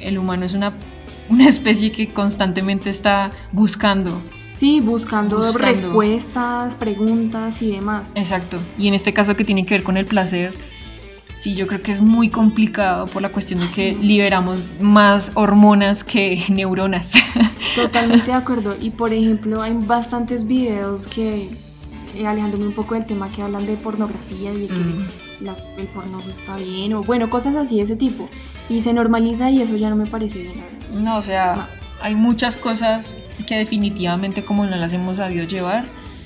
el 0.00 0.18
humano 0.18 0.44
es 0.46 0.54
una, 0.54 0.74
una 1.28 1.46
especie 1.48 1.92
que 1.92 2.08
constantemente 2.12 2.90
está 2.90 3.30
buscando. 3.52 4.20
Sí, 4.54 4.80
buscando, 4.80 5.36
Buscando. 5.36 5.58
respuestas, 5.58 6.74
preguntas 6.74 7.62
y 7.62 7.70
demás. 7.70 8.10
Exacto. 8.16 8.58
Y 8.76 8.88
en 8.88 8.94
este 8.94 9.12
caso 9.12 9.36
que 9.36 9.44
tiene 9.44 9.64
que 9.64 9.74
ver 9.74 9.84
con 9.84 9.96
el 9.96 10.04
placer, 10.04 10.52
sí, 11.36 11.54
yo 11.54 11.68
creo 11.68 11.80
que 11.80 11.92
es 11.92 12.00
muy 12.00 12.28
complicado 12.28 13.06
por 13.06 13.22
la 13.22 13.30
cuestión 13.30 13.60
de 13.60 13.70
que 13.70 13.92
liberamos 13.94 14.66
más 14.80 15.30
hormonas 15.36 16.02
que 16.02 16.42
neuronas. 16.48 17.12
Totalmente 17.76 18.26
de 18.26 18.32
acuerdo. 18.32 18.76
Y 18.80 18.90
por 18.90 19.12
ejemplo, 19.12 19.62
hay 19.62 19.74
bastantes 19.74 20.44
videos 20.44 21.06
que, 21.06 21.50
eh, 22.18 22.26
alejándome 22.26 22.66
un 22.66 22.74
poco 22.74 22.94
del 22.94 23.06
tema, 23.06 23.30
que 23.30 23.42
hablan 23.42 23.64
de 23.66 23.76
pornografía 23.76 24.52
y 24.52 24.58
de 24.62 24.66
que 24.68 24.74
Mm. 24.74 25.06
la- 25.40 25.56
el 25.76 25.86
porno 25.86 26.18
está 26.28 26.56
bien, 26.56 26.92
o 26.94 27.02
bueno, 27.02 27.30
cosas 27.30 27.54
así 27.54 27.76
de 27.76 27.82
ese 27.82 27.96
tipo. 27.96 28.28
Y 28.68 28.80
se 28.82 28.92
normaliza 28.92 29.50
y 29.50 29.62
eso 29.62 29.76
ya 29.76 29.88
no 29.90 29.96
me 29.96 30.06
parece 30.06 30.42
bien, 30.42 30.58
la 30.58 30.64
verdad. 30.64 31.00
No, 31.00 31.16
o 31.18 31.22
sea, 31.22 31.54
No. 31.54 31.64
hay 32.02 32.14
muchas 32.14 32.56
cosas 32.56 33.18
que 33.46 33.56
definitivamente 33.56 34.44
como 34.44 34.66
no 34.66 34.76
las 34.76 34.92
hemos 34.92 35.16
sabido 35.18 35.44
llevar, 35.46 35.84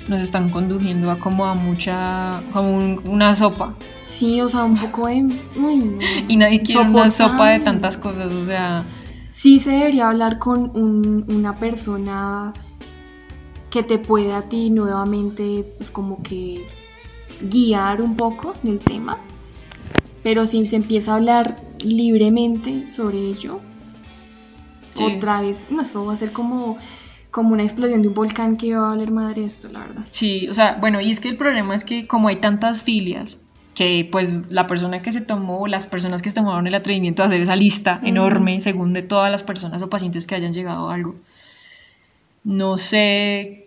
nos 0.09 0.21
están 0.21 0.51
conduciendo 0.51 1.11
a 1.13 1.19
como 1.19 1.47
a 1.47 1.55
mucha, 1.55 2.41
como 2.53 2.77
un- 2.77 3.01
una 3.07 3.35
sopa. 3.35 3.75
Sí, 4.03 4.41
o 4.41 4.49
sea, 4.49 4.65
un 4.65 4.77
poco 4.77 5.07
de... 5.07 5.23
uy. 5.57 5.99
Y 6.27 6.37
nadie 6.37 6.63
quiere 6.63 6.81
una 6.89 7.09
sopa 7.11 7.51
de 7.51 7.61
tantas 7.61 7.97
cosas, 7.97 8.33
o 8.33 8.45
sea, 8.45 8.85
Sí 9.31 9.59
se 9.61 9.71
debería 9.71 10.09
hablar 10.09 10.39
con 10.39 10.71
un- 10.77 11.25
una 11.35 11.55
persona 11.57 12.53
que 13.73 13.83
te 13.83 13.97
pueda 13.99 14.37
a 14.39 14.43
ti 14.43 14.69
nuevamente, 14.69 15.65
pues 15.79 15.91
como 15.91 16.23
que 16.23 16.67
guiar 17.41 18.03
un 18.03 18.17
poco 18.17 18.55
en 18.63 18.73
el 18.73 18.79
tema. 18.79 19.19
Pero 20.23 20.45
si 20.45 20.65
se 20.67 20.77
empieza 20.77 21.13
a 21.13 21.17
hablar 21.17 21.57
libremente 21.81 22.89
sobre 22.89 23.19
ello, 23.19 23.61
Sí. 24.95 25.05
otra 25.05 25.41
vez, 25.41 25.65
no, 25.71 25.81
eso 25.81 26.05
va 26.05 26.13
a 26.13 26.17
ser 26.19 26.33
como, 26.33 26.77
como 27.31 27.55
una 27.55 27.63
explosión 27.63 28.03
de 28.03 28.09
un 28.09 28.15
volcán 28.15 28.59
que 28.59 28.75
va 28.75 28.89
a 28.89 28.91
valer 28.91 29.11
madre 29.11 29.43
esto, 29.43 29.71
la 29.73 29.81
verdad. 29.81 30.05
Sí, 30.11 30.49
o 30.49 30.55
sea, 30.55 30.77
bueno, 30.79 31.01
y 31.01 31.11
es 31.11 31.19
que 31.19 31.31
el 31.31 31.39
problema 31.39 31.75
es 31.75 31.83
que 31.83 32.07
como 32.07 32.29
hay 32.29 32.37
tantas 32.37 32.83
filias, 32.83 33.41
que 33.75 34.07
pues 34.13 34.53
la 34.53 34.67
persona 34.67 35.01
que 35.01 35.13
se 35.13 35.23
tomó, 35.23 35.67
las 35.67 35.87
personas 35.87 36.21
que 36.21 36.29
se 36.29 36.35
tomaron 36.35 36.67
el 36.67 36.75
atrevimiento 36.75 37.23
de 37.23 37.29
hacer 37.29 37.41
esa 37.41 37.57
lista 37.57 38.01
enorme, 38.03 38.61
según 38.61 38.93
de 38.93 39.01
todas 39.01 39.31
las 39.31 39.43
personas 39.43 39.81
o 39.81 39.89
pacientes 39.89 40.27
que 40.27 40.35
hayan 40.35 40.53
llegado 40.53 40.91
a 40.91 40.95
algo, 40.95 41.15
no 42.45 42.77
sé 42.77 43.62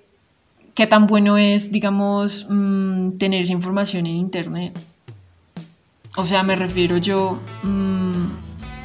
qué 0.76 0.88
tan 0.88 1.08
bueno 1.08 1.38
es, 1.38 1.72
digamos, 1.72 2.48
mm, 2.50 3.12
tener 3.18 3.42
esa 3.42 3.54
información 3.54 4.06
en 4.06 4.16
internet. 4.18 4.78
O 6.18 6.26
sea, 6.26 6.44
me 6.44 6.56
refiero 6.56 6.98
yo, 6.98 7.40
mm, 7.64 8.12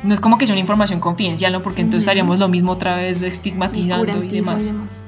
no 0.05 0.15
es 0.15 0.21
como 0.21 0.39
que 0.39 0.47
sea 0.47 0.55
una 0.55 0.61
información 0.61 1.01
confidencial, 1.01 1.53
¿no? 1.53 1.63
Porque 1.63 1.83
entonces 1.83 2.07
Ujú. 2.07 2.11
haríamos 2.13 2.39
lo 2.39 2.49
mismo 2.49 2.73
otra 2.73 2.97
vez 2.97 3.23
estigmatizando 3.23 4.23
y 4.25 4.29
demás. 4.29 4.65
y 4.65 4.67
demás. 4.73 5.03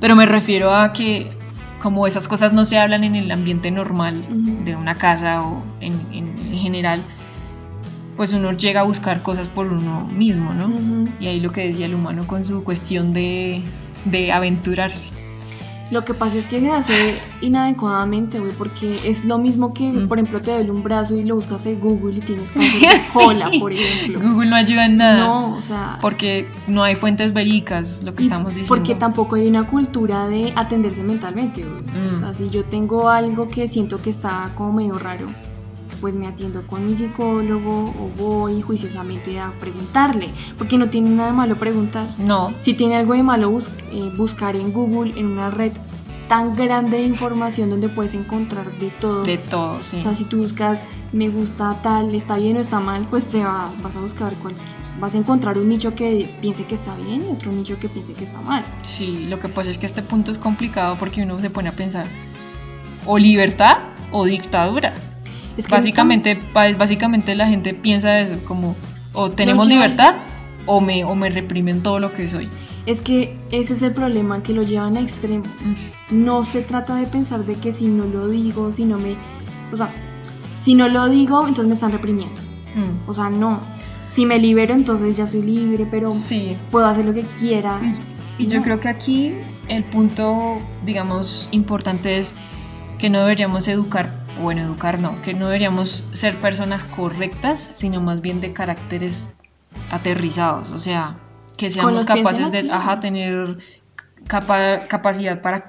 Pero 0.00 0.14
me 0.16 0.26
refiero 0.26 0.72
a 0.74 0.92
que 0.92 1.30
como 1.82 2.06
esas 2.06 2.28
cosas 2.28 2.52
no 2.52 2.64
se 2.64 2.78
hablan 2.78 3.04
en 3.04 3.16
el 3.16 3.30
ambiente 3.30 3.70
normal 3.70 4.24
de 4.64 4.74
una 4.76 4.94
casa 4.94 5.42
o 5.42 5.62
en, 5.80 5.94
en- 6.12 6.38
en 6.38 6.58
general, 6.58 7.02
pues 8.16 8.32
uno 8.32 8.52
llega 8.52 8.80
a 8.80 8.84
buscar 8.84 9.22
cosas 9.22 9.48
por 9.48 9.66
uno 9.66 10.06
mismo, 10.06 10.52
¿no? 10.54 10.70
Y 11.20 11.26
ahí 11.26 11.40
lo 11.40 11.52
que 11.52 11.66
decía 11.66 11.86
el 11.86 11.94
humano 11.94 12.26
con 12.26 12.44
su 12.44 12.64
cuestión 12.64 13.12
de, 13.12 13.62
de 14.06 14.32
aventurarse. 14.32 15.10
Lo 15.90 16.04
que 16.04 16.14
pasa 16.14 16.36
es 16.36 16.46
que 16.48 16.60
se 16.60 16.70
hace 16.70 17.18
inadecuadamente, 17.40 18.38
güey, 18.40 18.52
porque 18.52 18.98
es 19.04 19.24
lo 19.24 19.38
mismo 19.38 19.72
que, 19.72 19.92
Mm. 19.92 20.08
por 20.08 20.18
ejemplo, 20.18 20.40
te 20.40 20.50
duele 20.52 20.70
un 20.72 20.82
brazo 20.82 21.14
y 21.16 21.22
lo 21.22 21.36
buscas 21.36 21.64
en 21.66 21.78
Google 21.80 22.18
y 22.18 22.20
tienes 22.20 22.50
cáncer 22.52 22.80
de 22.90 23.00
cola, 23.12 23.48
Sí. 23.52 23.60
por 23.60 23.72
ejemplo. 23.72 24.20
Google 24.32 24.50
no 24.50 24.56
ayuda 24.56 24.86
en 24.86 24.96
nada. 24.96 25.16
No, 25.26 25.54
o 25.56 25.62
sea, 25.62 25.98
Porque 26.00 26.48
no 26.66 26.82
hay 26.82 26.96
fuentes 26.96 27.32
verídicas, 27.32 28.02
lo 28.02 28.14
que 28.14 28.22
estamos 28.24 28.48
diciendo. 28.50 28.68
porque 28.68 28.94
tampoco 28.94 29.36
hay 29.36 29.46
una 29.46 29.64
cultura 29.66 30.26
de 30.28 30.52
atenderse 30.56 31.02
mentalmente, 31.04 31.64
güey. 31.64 31.82
Mm. 31.82 32.14
O 32.14 32.18
sea, 32.18 32.34
si 32.34 32.50
yo 32.50 32.64
tengo 32.64 33.08
algo 33.08 33.48
que 33.48 33.68
siento 33.68 34.00
que 34.02 34.10
está 34.10 34.50
como 34.54 34.72
medio 34.72 34.98
raro, 34.98 35.28
pues 36.00 36.14
me 36.14 36.26
atiendo 36.26 36.66
con 36.66 36.84
mi 36.84 36.94
psicólogo 36.96 37.84
o 37.84 38.10
voy 38.16 38.62
juiciosamente 38.62 39.38
a 39.38 39.52
preguntarle, 39.58 40.30
porque 40.58 40.78
no 40.78 40.88
tiene 40.88 41.10
nada 41.10 41.30
de 41.30 41.36
malo 41.36 41.56
preguntar. 41.56 42.08
No, 42.18 42.54
Si 42.60 42.74
tiene 42.74 42.96
algo 42.96 43.14
de 43.14 43.22
malo, 43.22 43.50
bus- 43.50 43.70
eh, 43.90 44.10
buscar 44.16 44.56
en 44.56 44.72
Google, 44.72 45.12
en 45.18 45.26
una 45.26 45.50
red 45.50 45.72
tan 46.28 46.56
grande 46.56 46.96
de 46.96 47.04
información 47.04 47.70
donde 47.70 47.88
puedes 47.88 48.12
encontrar 48.14 48.76
de 48.80 48.90
todo. 48.90 49.22
de 49.22 49.38
todo, 49.38 49.80
sí. 49.80 49.98
O 49.98 50.00
sea, 50.00 50.14
si 50.14 50.24
tú 50.24 50.38
buscas 50.38 50.82
me 51.12 51.28
gusta 51.28 51.76
tal, 51.82 52.12
está 52.16 52.36
bien 52.36 52.56
o 52.56 52.60
está 52.60 52.80
mal, 52.80 53.06
pues 53.08 53.26
te 53.28 53.44
va, 53.44 53.70
vas 53.80 53.94
a 53.94 54.00
buscar 54.00 54.32
cualquier. 54.34 54.66
Vas 54.98 55.14
a 55.14 55.18
encontrar 55.18 55.56
un 55.56 55.68
nicho 55.68 55.94
que 55.94 56.28
piense 56.40 56.64
que 56.64 56.74
está 56.74 56.96
bien 56.96 57.24
y 57.28 57.32
otro 57.32 57.52
nicho 57.52 57.78
que 57.78 57.88
piense 57.88 58.12
que 58.14 58.24
está 58.24 58.40
mal. 58.40 58.64
Sí, 58.82 59.26
lo 59.28 59.38
que 59.38 59.48
pasa 59.48 59.70
es 59.70 59.78
que 59.78 59.86
este 59.86 60.02
punto 60.02 60.32
es 60.32 60.38
complicado 60.38 60.96
porque 60.98 61.22
uno 61.22 61.38
se 61.38 61.48
pone 61.48 61.68
a 61.68 61.72
pensar 61.72 62.06
o 63.06 63.18
libertad 63.18 63.76
o 64.10 64.24
dictadura. 64.24 64.94
Es 65.56 65.66
que 65.66 65.74
Básicamente, 65.74 66.38
básicamente 66.54 67.34
la 67.34 67.46
gente 67.48 67.72
piensa 67.74 68.20
eso, 68.20 68.34
como 68.46 68.76
o 69.14 69.30
tenemos 69.30 69.66
No, 69.68 69.74
libertad 69.74 70.14
o 70.66 70.80
me, 70.80 71.04
o 71.04 71.14
me 71.14 71.30
reprimen 71.30 71.82
todo 71.82 71.98
lo 71.98 72.12
que 72.12 72.28
soy. 72.28 72.48
Es 72.84 73.00
que 73.00 73.36
ese 73.50 73.72
es 73.74 73.82
el 73.82 73.92
problema, 73.92 74.42
que 74.42 74.52
lo 74.52 74.62
llevan 74.62 74.96
a 74.96 75.00
extremo. 75.00 75.44
Mm, 75.64 76.24
No 76.24 76.44
se 76.44 76.60
trata 76.62 76.96
de 76.96 77.06
pensar 77.06 77.44
de 77.44 77.54
que 77.56 77.72
si 77.72 77.88
no 77.88 78.04
lo 78.04 78.28
digo, 78.28 78.70
si 78.70 78.84
no 78.84 78.98
me... 78.98 79.16
O 79.72 79.76
sea, 79.76 79.90
si 80.60 80.74
no 80.74 80.88
lo 80.88 81.08
digo, 81.08 81.40
entonces 81.46 81.66
me 81.66 81.74
están 81.74 81.92
reprimiendo. 81.92 82.40
mm. 82.74 83.08
O 83.08 83.12
sea, 83.14 83.30
no. 83.30 83.60
Si 84.08 84.24
me 84.26 84.38
libero, 84.38 84.72
entonces 84.74 85.16
ya 85.16 85.26
soy 85.26 85.42
libre, 85.42 85.86
pero 85.90 86.10
Sí, 86.10 86.56
puedo 86.70 86.86
hacer 86.86 87.04
lo 87.06 87.12
que 87.14 87.22
quiera. 87.22 87.80
y 88.38 88.46
yo 88.46 88.58
No. 88.58 88.64
creo 88.64 88.80
que 88.80 88.88
aquí 88.88 89.32
el 89.68 89.82
punto, 89.84 90.60
digamos, 90.84 91.48
importante 91.52 92.18
es 92.18 92.34
que 92.98 93.08
no 93.10 93.18
deberíamos 93.20 93.66
educar, 93.68 94.25
bueno, 94.40 94.62
educar 94.62 94.98
no, 94.98 95.20
que 95.22 95.34
no 95.34 95.46
deberíamos 95.46 96.04
ser 96.12 96.36
personas 96.36 96.84
correctas, 96.84 97.70
sino 97.72 98.00
más 98.00 98.20
bien 98.20 98.40
de 98.40 98.52
caracteres 98.52 99.38
aterrizados, 99.90 100.70
o 100.70 100.78
sea, 100.78 101.16
que 101.56 101.70
seamos 101.70 102.08
en 102.08 102.16
capaces 102.16 102.50
de 102.52 102.70
ajá, 102.70 103.00
tener 103.00 103.58
capa- 104.26 104.86
capacidad 104.88 105.40
para, 105.40 105.68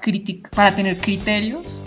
para 0.54 0.74
tener 0.74 0.98
criterios, 0.98 1.82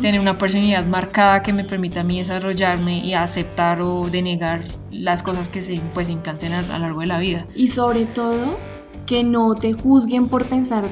tener 0.00 0.20
una 0.20 0.38
personalidad 0.38 0.84
marcada 0.86 1.42
que 1.42 1.52
me 1.52 1.64
permita 1.64 2.00
a 2.00 2.04
mí 2.04 2.18
desarrollarme 2.18 3.04
y 3.04 3.14
aceptar 3.14 3.80
o 3.80 4.08
denegar 4.08 4.62
las 4.90 5.22
cosas 5.22 5.48
que 5.48 5.62
se 5.62 5.80
pues, 5.94 6.08
implanten 6.08 6.52
a, 6.52 6.60
a 6.60 6.62
lo 6.62 6.78
largo 6.78 7.00
de 7.00 7.06
la 7.06 7.18
vida. 7.18 7.46
Y 7.54 7.68
sobre 7.68 8.06
todo, 8.06 8.58
que 9.06 9.24
no 9.24 9.54
te 9.54 9.72
juzguen 9.72 10.28
por 10.28 10.44
pensar 10.46 10.84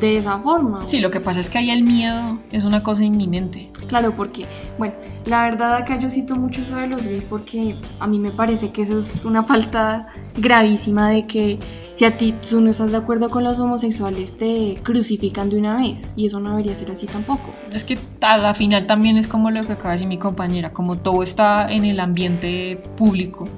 de 0.00 0.16
esa 0.16 0.38
forma. 0.40 0.88
Sí, 0.88 1.00
lo 1.00 1.10
que 1.10 1.20
pasa 1.20 1.40
es 1.40 1.48
que 1.48 1.58
ahí 1.58 1.70
el 1.70 1.82
miedo 1.82 2.38
es 2.52 2.64
una 2.64 2.82
cosa 2.82 3.04
inminente. 3.04 3.70
Claro, 3.86 4.14
porque, 4.14 4.46
bueno, 4.78 4.94
la 5.24 5.42
verdad 5.44 5.74
acá 5.74 5.98
yo 5.98 6.10
cito 6.10 6.36
mucho 6.36 6.62
eso 6.62 6.76
de 6.76 6.86
los 6.86 7.06
gays 7.06 7.24
porque 7.24 7.76
a 7.98 8.06
mí 8.06 8.18
me 8.18 8.30
parece 8.30 8.70
que 8.70 8.82
eso 8.82 8.98
es 8.98 9.24
una 9.24 9.42
falta 9.44 10.08
gravísima 10.36 11.10
de 11.10 11.26
que 11.26 11.58
si 11.92 12.04
a 12.04 12.16
ti 12.16 12.32
tú 12.48 12.60
no 12.60 12.70
estás 12.70 12.92
de 12.92 12.98
acuerdo 12.98 13.30
con 13.30 13.44
los 13.44 13.58
homosexuales 13.58 14.36
te 14.36 14.78
crucifican 14.82 15.50
de 15.50 15.58
una 15.58 15.76
vez 15.76 16.12
y 16.16 16.26
eso 16.26 16.38
no 16.38 16.50
debería 16.50 16.74
ser 16.74 16.90
así 16.90 17.06
tampoco. 17.06 17.52
Es 17.72 17.84
que 17.84 17.98
a 18.20 18.38
la 18.38 18.54
final 18.54 18.86
también 18.86 19.16
es 19.16 19.26
como 19.26 19.50
lo 19.50 19.66
que 19.66 19.72
acaba 19.72 19.90
de 19.90 19.94
decir 19.94 20.08
mi 20.08 20.18
compañera, 20.18 20.72
como 20.72 20.98
todo 20.98 21.22
está 21.22 21.70
en 21.70 21.84
el 21.84 21.98
ambiente 22.00 22.82
público. 22.96 23.48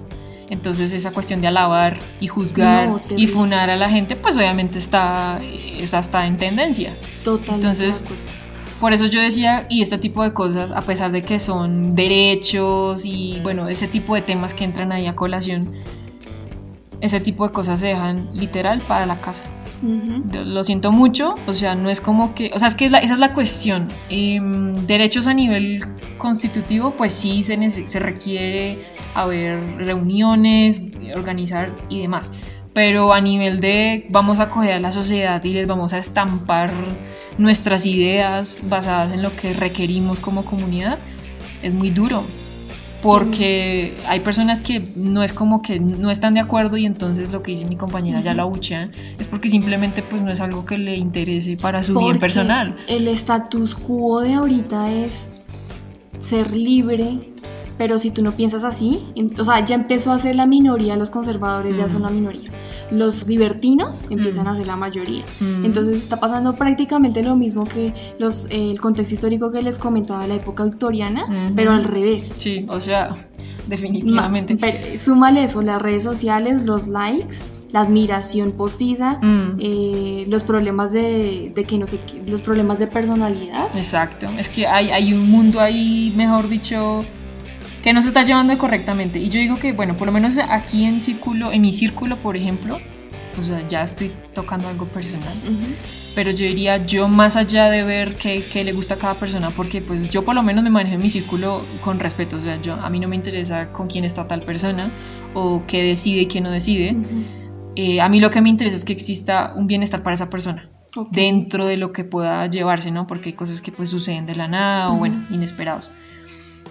Entonces 0.50 0.92
esa 0.92 1.12
cuestión 1.12 1.40
de 1.40 1.48
alabar 1.48 1.96
y 2.20 2.26
juzgar 2.26 2.88
No, 2.88 3.00
y 3.16 3.28
funar 3.28 3.70
a 3.70 3.76
la 3.76 3.88
gente, 3.88 4.16
pues 4.16 4.36
obviamente 4.36 4.78
está, 4.78 5.40
está 5.42 6.26
en 6.26 6.36
tendencia. 6.36 6.92
Totalmente 7.22 7.54
Entonces. 7.54 8.04
Por 8.80 8.94
eso 8.94 9.06
yo 9.06 9.20
decía, 9.20 9.66
y 9.68 9.82
este 9.82 9.98
tipo 9.98 10.24
de 10.24 10.32
cosas, 10.32 10.72
a 10.72 10.80
pesar 10.80 11.12
de 11.12 11.22
que 11.22 11.38
son 11.38 11.94
derechos 11.94 13.04
y 13.04 13.38
bueno, 13.42 13.68
ese 13.68 13.86
tipo 13.88 14.14
de 14.14 14.22
temas 14.22 14.54
que 14.54 14.64
entran 14.64 14.90
ahí 14.90 15.06
a 15.06 15.14
colación, 15.14 15.74
ese 17.02 17.20
tipo 17.20 17.46
de 17.46 17.52
cosas 17.52 17.78
se 17.78 17.88
dejan 17.88 18.30
literal 18.32 18.80
para 18.88 19.04
la 19.04 19.20
casa. 19.20 19.44
Lo 20.44 20.62
siento 20.62 20.92
mucho, 20.92 21.34
o 21.46 21.54
sea, 21.54 21.74
no 21.74 21.88
es 21.90 22.00
como 22.00 22.34
que, 22.34 22.50
o 22.54 22.58
sea, 22.58 22.68
es 22.68 22.74
que 22.74 22.84
es 22.86 22.90
la- 22.90 22.98
esa 22.98 23.14
es 23.14 23.18
la 23.20 23.32
cuestión. 23.32 23.88
Em, 24.10 24.76
derechos 24.86 25.26
a 25.26 25.34
nivel 25.34 25.82
constitutivo, 26.18 26.92
pues 26.96 27.12
sí 27.14 27.42
se, 27.42 27.70
se 27.70 27.98
requiere 27.98 28.78
haber 29.14 29.58
reuniones, 29.78 30.82
organizar 31.16 31.70
y 31.88 32.00
demás. 32.00 32.30
Pero 32.72 33.12
a 33.12 33.20
nivel 33.20 33.60
de 33.60 34.06
vamos 34.10 34.38
a 34.38 34.48
coger 34.50 34.74
a 34.74 34.80
la 34.80 34.92
sociedad 34.92 35.42
y 35.44 35.50
les 35.50 35.66
vamos 35.66 35.92
a 35.92 35.98
estampar 35.98 36.70
nuestras 37.38 37.86
ideas 37.86 38.60
basadas 38.68 39.12
en 39.12 39.22
lo 39.22 39.34
que 39.34 39.52
requerimos 39.54 40.20
como 40.20 40.44
comunidad, 40.44 40.98
es 41.62 41.74
muy 41.74 41.90
duro. 41.90 42.22
Porque 43.02 43.96
hay 44.06 44.20
personas 44.20 44.60
que 44.60 44.80
no 44.94 45.22
es 45.22 45.32
como 45.32 45.62
que 45.62 45.80
no 45.80 46.10
están 46.10 46.34
de 46.34 46.40
acuerdo 46.40 46.76
y 46.76 46.86
entonces 46.86 47.32
lo 47.32 47.42
que 47.42 47.52
dice 47.52 47.64
mi 47.64 47.76
compañera 47.76 48.20
ya 48.20 48.34
la 48.34 48.42
abuchean, 48.42 48.92
es 49.18 49.26
porque 49.26 49.48
simplemente 49.48 50.02
pues 50.02 50.22
no 50.22 50.30
es 50.30 50.40
algo 50.40 50.64
que 50.64 50.78
le 50.78 50.96
interese 50.96 51.56
para 51.56 51.82
su 51.82 51.98
bien 51.98 52.18
personal. 52.18 52.76
El 52.88 53.08
status 53.08 53.74
quo 53.74 54.20
de 54.20 54.34
ahorita 54.34 54.92
es 54.92 55.34
ser 56.18 56.54
libre, 56.54 57.32
pero 57.78 57.98
si 57.98 58.10
tú 58.10 58.22
no 58.22 58.32
piensas 58.32 58.64
así, 58.64 59.06
o 59.38 59.44
sea, 59.44 59.64
ya 59.64 59.74
empezó 59.74 60.12
a 60.12 60.18
ser 60.18 60.36
la 60.36 60.46
minoría, 60.46 60.96
los 60.96 61.08
conservadores 61.08 61.78
ya 61.78 61.88
son 61.88 62.02
la 62.02 62.10
minoría, 62.10 62.50
los 62.90 63.28
libertinos 63.28 64.06
empiezan 64.10 64.48
a 64.48 64.56
ser 64.56 64.66
la 64.66 64.76
mayoría. 64.76 65.24
Entonces 65.64 66.02
está 66.02 66.18
pasando 66.18 66.54
prácticamente 66.56 67.22
lo 67.22 67.36
mismo 67.36 67.66
que 67.66 68.14
los, 68.18 68.46
el 68.50 68.80
contexto 68.80 69.14
histórico 69.14 69.50
que 69.50 69.62
les 69.62 69.78
comentaba 69.78 70.22
de 70.22 70.28
la 70.28 70.34
época 70.34 70.64
victoriana, 70.64 71.52
pero 71.54 71.72
al 71.72 71.84
revés. 71.84 72.34
Sí, 72.38 72.66
o 72.68 72.80
sea, 72.80 73.14
definitivamente. 73.66 74.56
pero, 74.56 74.98
súmale 74.98 75.44
eso, 75.44 75.62
las 75.62 75.80
redes 75.80 76.02
sociales, 76.02 76.64
los 76.64 76.88
likes 76.88 77.36
la 77.72 77.82
admiración 77.82 78.52
postiza, 78.52 79.18
mm. 79.22 79.56
eh, 79.60 80.24
los 80.28 80.42
problemas 80.44 80.90
de, 80.92 81.52
de, 81.54 81.64
que 81.64 81.78
no 81.78 81.86
sé, 81.86 82.00
los 82.26 82.42
problemas 82.42 82.78
de 82.78 82.86
personalidad. 82.86 83.74
Exacto, 83.76 84.28
es 84.38 84.48
que 84.48 84.66
hay, 84.66 84.90
hay 84.90 85.12
un 85.12 85.30
mundo 85.30 85.60
ahí, 85.60 86.12
mejor 86.16 86.48
dicho, 86.48 87.04
que 87.82 87.92
no 87.92 88.02
se 88.02 88.08
está 88.08 88.22
llevando 88.22 88.56
correctamente. 88.58 89.18
Y 89.18 89.28
yo 89.28 89.40
digo 89.40 89.58
que, 89.58 89.72
bueno, 89.72 89.96
por 89.96 90.06
lo 90.06 90.12
menos 90.12 90.38
aquí 90.38 90.84
en 90.84 91.00
círculo, 91.00 91.52
en 91.52 91.62
mi 91.62 91.72
círculo, 91.72 92.16
por 92.16 92.36
ejemplo, 92.36 92.78
o 93.38 93.44
sea, 93.44 93.66
ya 93.68 93.82
estoy 93.82 94.12
tocando 94.34 94.68
algo 94.68 94.86
personal. 94.86 95.36
Pero 96.14 96.30
yo 96.30 96.44
diría, 96.46 96.84
yo 96.84 97.08
más 97.08 97.36
allá 97.36 97.70
de 97.70 97.84
ver 97.84 98.16
qué, 98.16 98.44
qué, 98.52 98.64
le 98.64 98.72
gusta 98.72 98.94
a 98.94 98.98
cada 98.98 99.14
persona, 99.14 99.50
porque 99.50 99.80
pues 99.80 100.10
yo 100.10 100.24
por 100.24 100.34
lo 100.34 100.42
menos 100.42 100.64
me 100.64 100.70
manejo 100.70 100.96
en 100.96 101.02
mi 101.02 101.10
círculo 101.10 101.62
con 101.82 102.00
respeto. 102.00 102.36
O 102.36 102.40
sea, 102.40 102.60
yo, 102.60 102.74
a 102.74 102.90
mí 102.90 103.00
no 103.00 103.08
me 103.08 103.16
interesa 103.16 103.72
con 103.72 103.86
quién 103.86 104.04
está 104.04 104.26
tal 104.26 104.42
persona 104.42 104.90
o 105.34 105.62
qué 105.66 105.82
decide 105.82 106.22
y 106.22 106.26
qué 106.26 106.40
no 106.40 106.50
decide. 106.50 106.96
Eh, 107.76 108.00
a 108.00 108.08
mí 108.08 108.20
lo 108.20 108.30
que 108.30 108.40
me 108.40 108.50
interesa 108.50 108.76
es 108.76 108.84
que 108.84 108.92
exista 108.92 109.54
un 109.56 109.66
bienestar 109.66 110.02
para 110.02 110.14
esa 110.14 110.28
persona. 110.28 110.68
dentro 111.12 111.66
de 111.66 111.76
lo 111.76 111.92
que 111.92 112.02
pueda 112.02 112.44
llevarse, 112.48 112.90
¿no? 112.90 113.06
Porque 113.06 113.28
hay 113.28 113.34
cosas 113.34 113.60
que 113.60 113.70
pues 113.70 113.90
suceden 113.90 114.26
de 114.26 114.34
la 114.34 114.48
nada 114.48 114.90
o 114.90 114.96
bueno, 114.96 115.24
inesperados. 115.30 115.92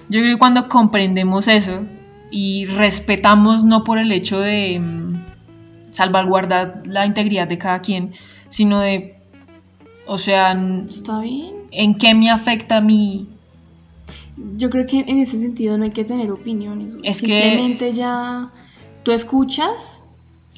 Yo 0.10 0.22
creo 0.22 0.36
que 0.36 0.40
cuando 0.40 0.68
comprendemos 0.68 1.48
eso 1.48 1.86
y 2.32 2.66
respetamos 2.66 3.64
no 3.64 3.84
por 3.84 3.98
el 4.00 4.12
hecho 4.12 4.40
de 4.40 4.80
mm, 4.80 5.22
salvaguardar 5.92 6.84
la 6.86 7.06
integridad 7.06 7.48
de 7.48 7.58
cada 7.58 7.80
quien, 7.80 8.14
sino 8.50 8.80
de, 8.80 9.16
o 10.06 10.18
sea, 10.18 10.52
¿Está 10.90 11.22
bien? 11.22 11.54
¿en 11.72 11.96
qué 11.96 12.14
me 12.16 12.30
afecta 12.30 12.78
a 12.78 12.82
mí? 12.82 13.28
Yo 14.58 14.70
creo 14.70 14.88
que 14.88 15.00
en 15.00 15.20
ese 15.20 15.38
sentido 15.38 15.78
no 15.78 15.84
hay 15.84 15.92
que 15.92 16.06
tener 16.06 16.32
opiniones. 16.32 16.98
Es 17.04 17.18
Simplemente 17.18 17.94
ya 17.94 18.52
tú 19.04 19.12
escuchas. 19.12 19.99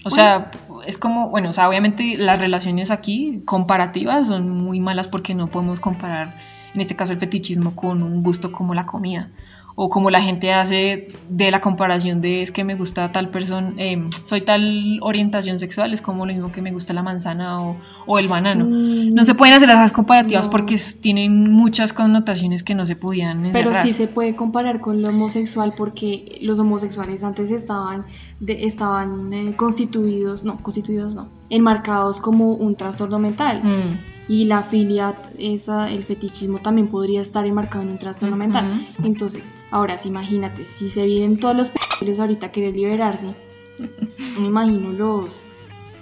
O 0.03 0.09
sea, 0.09 0.51
es 0.85 0.97
como, 0.97 1.29
bueno, 1.29 1.49
o 1.49 1.53
sea, 1.53 1.69
obviamente 1.69 2.17
las 2.17 2.39
relaciones 2.39 2.89
aquí 2.89 3.41
comparativas 3.45 4.27
son 4.27 4.49
muy 4.49 4.79
malas 4.79 5.07
porque 5.07 5.35
no 5.35 5.47
podemos 5.47 5.79
comparar 5.79 6.35
en 6.73 6.81
este 6.81 6.95
caso 6.95 7.13
el 7.13 7.19
fetichismo 7.19 7.75
con 7.75 8.01
un 8.01 8.23
gusto 8.23 8.51
como 8.51 8.73
la 8.73 8.85
comida 8.85 9.29
o 9.75 9.89
como 9.89 10.09
la 10.09 10.21
gente 10.21 10.53
hace 10.53 11.07
de 11.29 11.51
la 11.51 11.61
comparación 11.61 12.21
de 12.21 12.41
es 12.41 12.51
que 12.51 12.63
me 12.63 12.75
gusta 12.75 13.11
tal 13.11 13.29
persona, 13.29 13.73
eh, 13.77 14.03
soy 14.25 14.41
tal 14.41 14.99
orientación 15.01 15.59
sexual, 15.59 15.93
es 15.93 16.01
como 16.01 16.25
lo 16.25 16.33
mismo 16.33 16.51
que 16.51 16.61
me 16.61 16.71
gusta 16.71 16.93
la 16.93 17.03
manzana 17.03 17.61
o, 17.61 17.77
o 18.05 18.19
el 18.19 18.27
banano. 18.27 18.65
Mm. 18.65 19.09
no 19.13 19.23
se 19.23 19.35
pueden 19.35 19.53
hacer 19.53 19.69
esas 19.69 19.91
comparativas 19.91 20.47
porque 20.47 20.79
tienen 21.01 21.51
muchas 21.51 21.93
connotaciones 21.93 22.63
que 22.63 22.75
no 22.75 22.85
se 22.85 22.95
podían 22.95 23.49
Pero 23.51 23.73
sí 23.73 23.93
se 23.93 24.07
puede 24.07 24.35
comparar 24.35 24.79
con 24.79 25.01
lo 25.01 25.09
homosexual 25.09 25.73
porque 25.75 26.37
los 26.41 26.59
homosexuales 26.59 27.23
antes 27.23 27.51
estaban, 27.51 28.05
de, 28.39 28.65
estaban 28.65 29.33
eh, 29.33 29.55
constituidos, 29.55 30.43
no, 30.43 30.61
constituidos 30.61 31.15
no, 31.15 31.27
enmarcados 31.49 32.19
como 32.19 32.53
un 32.53 32.75
trastorno 32.75 33.19
mental. 33.19 33.63
Mm 33.63 34.20
y 34.31 34.45
la 34.45 34.63
filia, 34.63 35.13
esa, 35.37 35.91
el 35.91 36.05
fetichismo 36.05 36.59
también 36.59 36.87
podría 36.87 37.19
estar 37.19 37.45
enmarcado 37.45 37.83
en 37.83 37.89
un 37.89 37.97
trastorno 37.97 38.37
mental. 38.37 38.87
Entonces, 39.03 39.51
ahora 39.71 39.99
sí, 39.99 40.07
imagínate, 40.07 40.67
si 40.67 40.87
se 40.87 41.05
vienen 41.05 41.37
todos 41.37 41.53
los 41.53 41.73
pelos 41.99 42.17
ahorita 42.17 42.45
a 42.45 42.51
querer 42.53 42.73
liberarse, 42.73 43.35
me 44.39 44.47
imagino 44.47 44.93
los, 44.93 45.43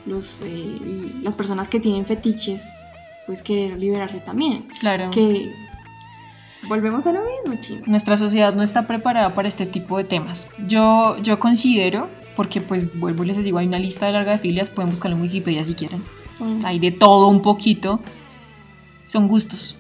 los, 0.05 0.43
eh, 0.43 1.11
las 1.23 1.36
personas 1.36 1.69
que 1.69 1.80
tienen 1.80 2.05
fetiches, 2.05 2.69
pues 3.25 3.41
querer 3.41 3.80
liberarse 3.80 4.19
también. 4.19 4.67
Claro. 4.80 5.09
Que 5.09 5.51
volvemos 6.67 7.07
a 7.07 7.13
lo 7.13 7.21
mismo, 7.21 7.59
chicos. 7.59 7.88
Nuestra 7.88 8.15
sociedad 8.15 8.53
no 8.53 8.61
está 8.61 8.86
preparada 8.86 9.34
para 9.34 9.47
este 9.47 9.65
tipo 9.65 9.97
de 9.97 10.03
temas. 10.03 10.47
Yo, 10.67 11.17
yo 11.23 11.39
considero, 11.39 12.09
porque 12.36 12.61
pues 12.61 12.95
vuelvo 12.99 13.23
y 13.23 13.27
les 13.30 13.43
digo, 13.43 13.57
hay 13.57 13.65
una 13.65 13.80
lista 13.80 14.07
larga 14.11 14.34
de 14.34 14.38
filias, 14.38 14.69
pueden 14.69 14.91
buscarlo 14.91 15.17
en 15.17 15.23
Wikipedia 15.23 15.65
si 15.65 15.73
quieren. 15.73 16.03
Mm. 16.39 16.63
Hay 16.63 16.77
de 16.77 16.91
todo 16.91 17.27
un 17.27 17.41
poquito 17.41 17.99
son 19.10 19.28
gustos, 19.28 19.76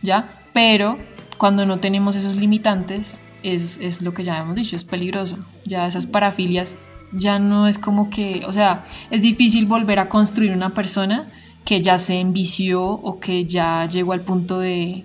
¿ya? 0.00 0.36
Pero 0.54 0.98
cuando 1.38 1.66
no 1.66 1.80
tenemos 1.80 2.14
esos 2.16 2.36
limitantes, 2.36 3.20
es, 3.42 4.02
lo 4.02 4.14
que 4.14 4.24
ya 4.24 4.38
hemos 4.38 4.54
dicho, 4.54 4.76
es 4.76 4.84
peligroso. 4.84 5.38
Ya 5.64 5.86
esas 5.86 6.06
parafilias 6.06 6.78
ya 7.12 7.38
no 7.38 7.66
es 7.66 7.78
como 7.78 8.10
que, 8.10 8.42
o 8.46 8.52
sea, 8.52 8.84
es 9.10 9.22
difícil 9.22 9.66
volver 9.66 9.98
a 9.98 10.08
construir 10.08 10.52
una 10.52 10.70
persona 10.70 11.26
que 11.64 11.82
ya 11.82 11.98
se 11.98 12.20
envició 12.20 12.82
o 12.84 13.18
que 13.18 13.44
ya 13.44 13.86
llegó 13.86 14.12
al 14.12 14.20
punto 14.20 14.60
de, 14.60 15.04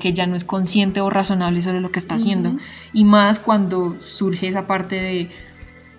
que 0.00 0.12
ya 0.12 0.26
no 0.26 0.36
es 0.36 0.44
consciente 0.44 1.00
o 1.00 1.10
razonable 1.10 1.60
sobre 1.62 1.80
lo 1.80 1.90
que 1.90 1.98
está 1.98 2.14
haciendo. 2.14 2.56
Y 2.92 3.04
más 3.04 3.40
cuando 3.40 4.00
surge 4.00 4.46
esa 4.46 4.66
parte 4.68 4.96
de 4.96 5.30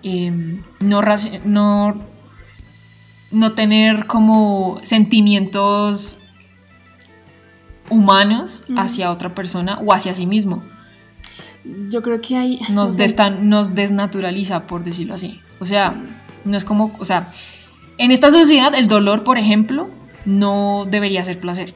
em, 0.02 0.62
no, 0.80 1.02
no, 1.44 1.98
no 3.30 3.52
tener 3.52 4.06
como 4.06 4.78
sentimientos 4.82 6.20
humanos 7.90 8.64
hacia 8.76 9.10
otra 9.10 9.34
persona 9.34 9.78
o 9.84 9.92
hacia 9.92 10.14
sí 10.14 10.26
mismo. 10.26 10.64
Yo 11.88 12.02
creo 12.02 12.20
que 12.20 12.36
hay... 12.36 12.60
Nos, 12.70 12.98
nos 13.40 13.74
desnaturaliza, 13.74 14.66
por 14.66 14.84
decirlo 14.84 15.14
así. 15.14 15.40
O 15.60 15.64
sea, 15.64 16.02
no 16.44 16.56
es 16.56 16.64
como, 16.64 16.94
o 16.98 17.04
sea, 17.04 17.30
en 17.98 18.10
esta 18.10 18.30
sociedad 18.30 18.74
el 18.74 18.88
dolor, 18.88 19.24
por 19.24 19.38
ejemplo, 19.38 19.88
no 20.24 20.86
debería 20.90 21.24
ser 21.24 21.40
placer. 21.40 21.74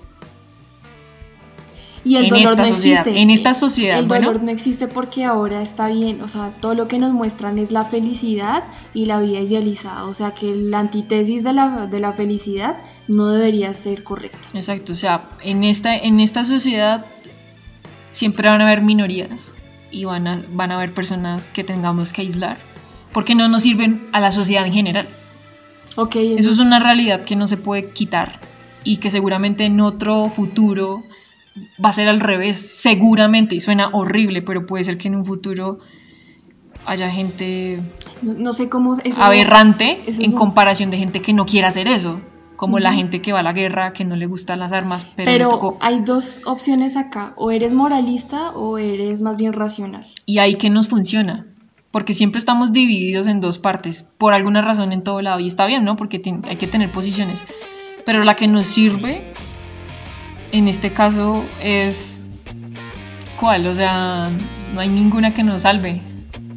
Y 2.09 2.17
el 2.17 2.29
dolor 2.29 2.57
no 2.57 2.65
existe. 2.65 3.21
En 3.21 3.31
esta 3.31 3.55
sociedad. 3.55 3.99
El 3.99 4.09
dolor 4.09 4.43
no 4.43 4.51
existe 4.51 4.89
porque 4.89 5.25
ahora 5.25 5.63
está 5.63 5.89
bien. 5.89 6.23
O 6.23 6.29
sea, 6.29 6.53
todo 6.61 6.75
lo 6.75 6.89
que 6.89 6.99
nos 6.99 7.13
muestran 7.13 7.59
es 7.59 7.71
la 7.71 7.85
felicidad 7.85 8.65
y 8.95 9.07
la 9.07 9.21
vida 9.21 9.41
idealizada. 9.41 10.05
O 10.05 10.15
sea, 10.15 10.33
que 10.33 10.55
la 10.55 10.81
antítesis 10.81 11.45
de 11.45 11.53
la, 11.53 11.87
de 11.87 12.01
la 12.01 12.13
felicidad 12.15 12.79
no 13.07 13.29
debería 13.29 13.75
ser 13.75 14.05
correcta. 14.05 14.39
Exacto. 14.55 14.93
O 14.93 14.97
sea, 14.97 15.29
en 15.43 15.65
esta, 15.65 15.97
en 15.97 16.21
esta 16.21 16.45
sociedad 16.45 17.07
siempre 18.11 18.49
van 18.49 18.61
a 18.63 18.67
haber 18.67 18.83
minorías 18.83 19.55
y 19.91 20.05
van 20.05 20.27
a, 20.27 20.45
van 20.51 20.71
a 20.71 20.77
haber 20.77 20.95
personas 20.95 21.49
que 21.49 21.65
tengamos 21.65 22.13
que 22.13 22.23
aislar 22.23 22.59
porque 23.13 23.35
no 23.35 23.49
nos 23.49 23.63
sirven 23.63 24.09
a 24.13 24.21
la 24.21 24.33
sociedad 24.33 24.67
en 24.67 24.73
general. 24.73 25.09
Okay, 25.97 26.35
eso, 26.35 26.51
eso 26.51 26.53
es 26.53 26.59
una 26.67 26.79
realidad 26.79 27.25
que 27.25 27.37
no 27.37 27.47
se 27.47 27.57
puede 27.57 27.91
quitar 27.91 28.41
y 28.85 28.99
que 28.99 29.11
seguramente 29.11 29.65
en 29.65 29.81
otro 29.81 30.29
futuro 30.29 31.05
va 31.83 31.91
a 31.91 31.93
ser 31.93 32.09
al 32.09 32.21
revés, 32.21 32.59
seguramente, 32.59 33.55
y 33.55 33.61
suena 33.61 33.91
horrible, 33.93 34.43
pero 34.43 34.67
puede 34.67 34.85
ser 34.85 34.99
que 34.99 35.09
en 35.09 35.17
un 35.17 35.25
futuro 35.25 35.79
haya 36.87 37.11
gente 37.11 37.81
no, 38.23 38.53
sé 38.53 38.69
cómo 38.69 38.95
aberrante 39.19 40.01
en 40.07 40.33
comparación 40.33 40.91
de 40.91 40.97
gente 40.97 41.21
que 41.21 41.33
no 41.33 41.45
quiera 41.45 41.69
hacer 41.69 41.87
eso 41.87 42.21
como 42.57 42.79
la 42.79 42.93
gente 42.93 43.21
que 43.21 43.33
va 43.33 43.41
a 43.41 43.43
la 43.43 43.53
guerra 43.53 43.93
que 43.93 44.05
no 44.05 44.17
le 44.17 44.27
gustan 44.27 44.59
las 44.59 44.73
armas 44.73 45.07
pero, 45.15 45.51
pero 45.51 45.77
hay 45.81 46.01
dos 46.01 46.41
opciones 46.45 46.97
acá 46.97 47.35
o 47.37 47.51
eres 47.51 47.73
moralista 47.73 48.51
o 48.51 48.79
eres 48.79 49.23
más 49.23 49.37
bien 49.37 49.53
racional. 49.53 50.07
Y 50.27 50.39
ahí 50.39 50.57
que 50.57 50.71
nos 50.71 50.89
funciona 50.89 51.47
porque 51.91 52.15
siempre 52.15 52.39
estamos 52.39 52.73
divididos 52.73 53.27
en 53.27 53.41
dos 53.41 53.59
partes 53.59 54.03
por 54.03 54.35
alguna 54.35 54.63
razón 54.63 54.93
en 54.93 55.03
todo 55.03 55.21
lado 55.21 55.41
y 55.41 55.47
está 55.47 55.67
bien 55.67 55.85
no 55.85 55.97
porque 55.97 56.21
hay 56.49 56.57
que 56.57 56.67
tener 56.67 56.91
posiciones 56.91 57.45
pero 58.05 58.25
la 58.25 58.35
que 58.35 58.49
nos 58.49 58.67
sirve 58.67 59.35
en 60.53 60.69
este 60.69 60.93
caso 60.93 61.45
es 61.63 62.23
cuál, 63.39 63.67
o 63.67 63.75
sea, 63.75 64.31
no 64.75 64.81
hay 64.81 64.89
ninguna 64.89 65.33
que 65.35 65.43
nos 65.43 65.63
salve. 65.63 66.01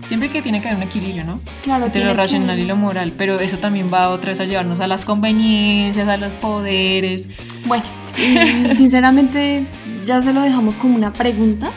Siempre 0.06 0.30
que 0.30 0.42
tiene 0.42 0.62
que 0.62 0.68
haber 0.68 0.78
un 0.78 0.84
equilibrio, 0.84 1.24
¿no? 1.24 1.40
Claro, 1.62 1.86
Entre 1.86 2.04
lo 2.04 2.14
racional 2.14 2.60
y 2.60 2.66
lo 2.66 2.76
moral, 2.76 3.14
pero 3.18 3.40
eso 3.40 3.60
también 3.60 3.94
va 3.94 4.10
otra 4.10 4.30
vez 4.30 4.40
a 4.40 4.46
llevarnos 4.46 4.80
a 4.80 4.88
las 4.88 5.06
conveniencias, 5.06 6.08
a 6.08 6.18
los 6.18 6.34
poderes. 6.34 7.30
Bueno, 7.66 7.84
sinceramente 8.74 9.68
ya 10.04 10.22
se 10.22 10.34
lo 10.34 10.42
dejamos 10.42 10.78
como 10.78 10.96
una 10.96 11.14
pregunta 11.14 11.72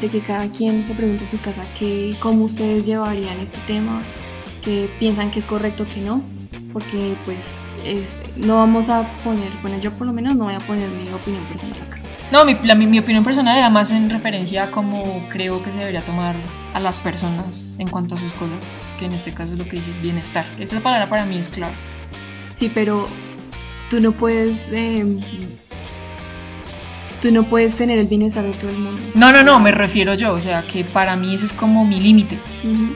de 0.00 0.08
que 0.08 0.20
cada 0.20 0.50
quien 0.52 0.84
se 0.84 0.94
pregunte 0.94 1.24
en 1.24 1.30
su 1.30 1.40
casa 1.40 1.66
que, 1.78 2.16
cómo 2.20 2.44
ustedes 2.44 2.84
llevarían 2.84 3.40
este 3.40 3.58
tema, 3.66 4.02
que 4.62 4.90
piensan 4.98 5.30
que 5.30 5.38
es 5.38 5.46
correcto, 5.46 5.86
que 5.92 6.02
no, 6.02 6.22
porque 6.72 7.16
pues 7.24 7.56
no 8.36 8.56
vamos 8.56 8.88
a 8.88 9.08
poner, 9.24 9.50
bueno, 9.62 9.78
yo 9.80 9.92
por 9.92 10.06
lo 10.06 10.12
menos 10.12 10.34
no 10.36 10.44
voy 10.44 10.54
a 10.54 10.60
poner 10.60 10.88
mi 10.88 11.08
opinión 11.12 11.44
personal 11.46 11.80
acá. 11.82 11.98
No, 12.32 12.44
mi, 12.44 12.56
la- 12.62 12.74
mi- 12.74 12.86
mi 12.86 12.98
opinión 12.98 13.24
personal 13.24 13.56
era 13.58 13.70
más 13.70 13.90
en 13.90 14.08
referencia 14.10 14.64
a 14.64 14.70
cómo 14.70 15.26
creo 15.30 15.62
que 15.62 15.72
se 15.72 15.78
debería 15.80 16.02
tomar 16.04 16.36
a 16.74 16.80
las 16.80 16.98
personas 16.98 17.74
en 17.78 17.88
cuanto 17.88 18.14
a 18.14 18.18
sus 18.18 18.32
cosas, 18.34 18.58
que 18.98 19.06
en 19.06 19.12
este 19.12 19.32
caso 19.34 19.52
es 19.54 19.58
lo 19.58 19.64
que 19.64 19.76
dije, 19.76 19.90
bienestar. 20.02 20.46
Esa 20.58 20.80
palabra 20.80 21.08
para 21.08 21.24
mí 21.26 21.38
es 21.38 21.48
clave. 21.48 21.74
Sí, 22.52 22.70
pero 22.72 23.08
tú 23.90 24.00
no 24.00 24.12
puedes. 24.12 24.68
eh, 24.72 25.04
tú 27.20 27.30
no 27.32 27.42
puedes 27.44 27.74
tener 27.74 27.98
el 27.98 28.06
bienestar 28.06 28.44
de 28.44 28.52
todo 28.52 28.70
el 28.70 28.78
mundo. 28.78 29.02
No, 29.14 29.32
no, 29.32 29.42
no, 29.42 29.58
me 29.60 29.72
refiero 29.72 30.14
yo, 30.14 30.32
o 30.34 30.40
sea, 30.40 30.62
que 30.62 30.84
para 30.84 31.16
mí 31.16 31.34
ese 31.34 31.46
es 31.46 31.52
como 31.52 31.84
mi 31.84 32.00
límite. 32.00 32.38
Ujú. 32.64 32.94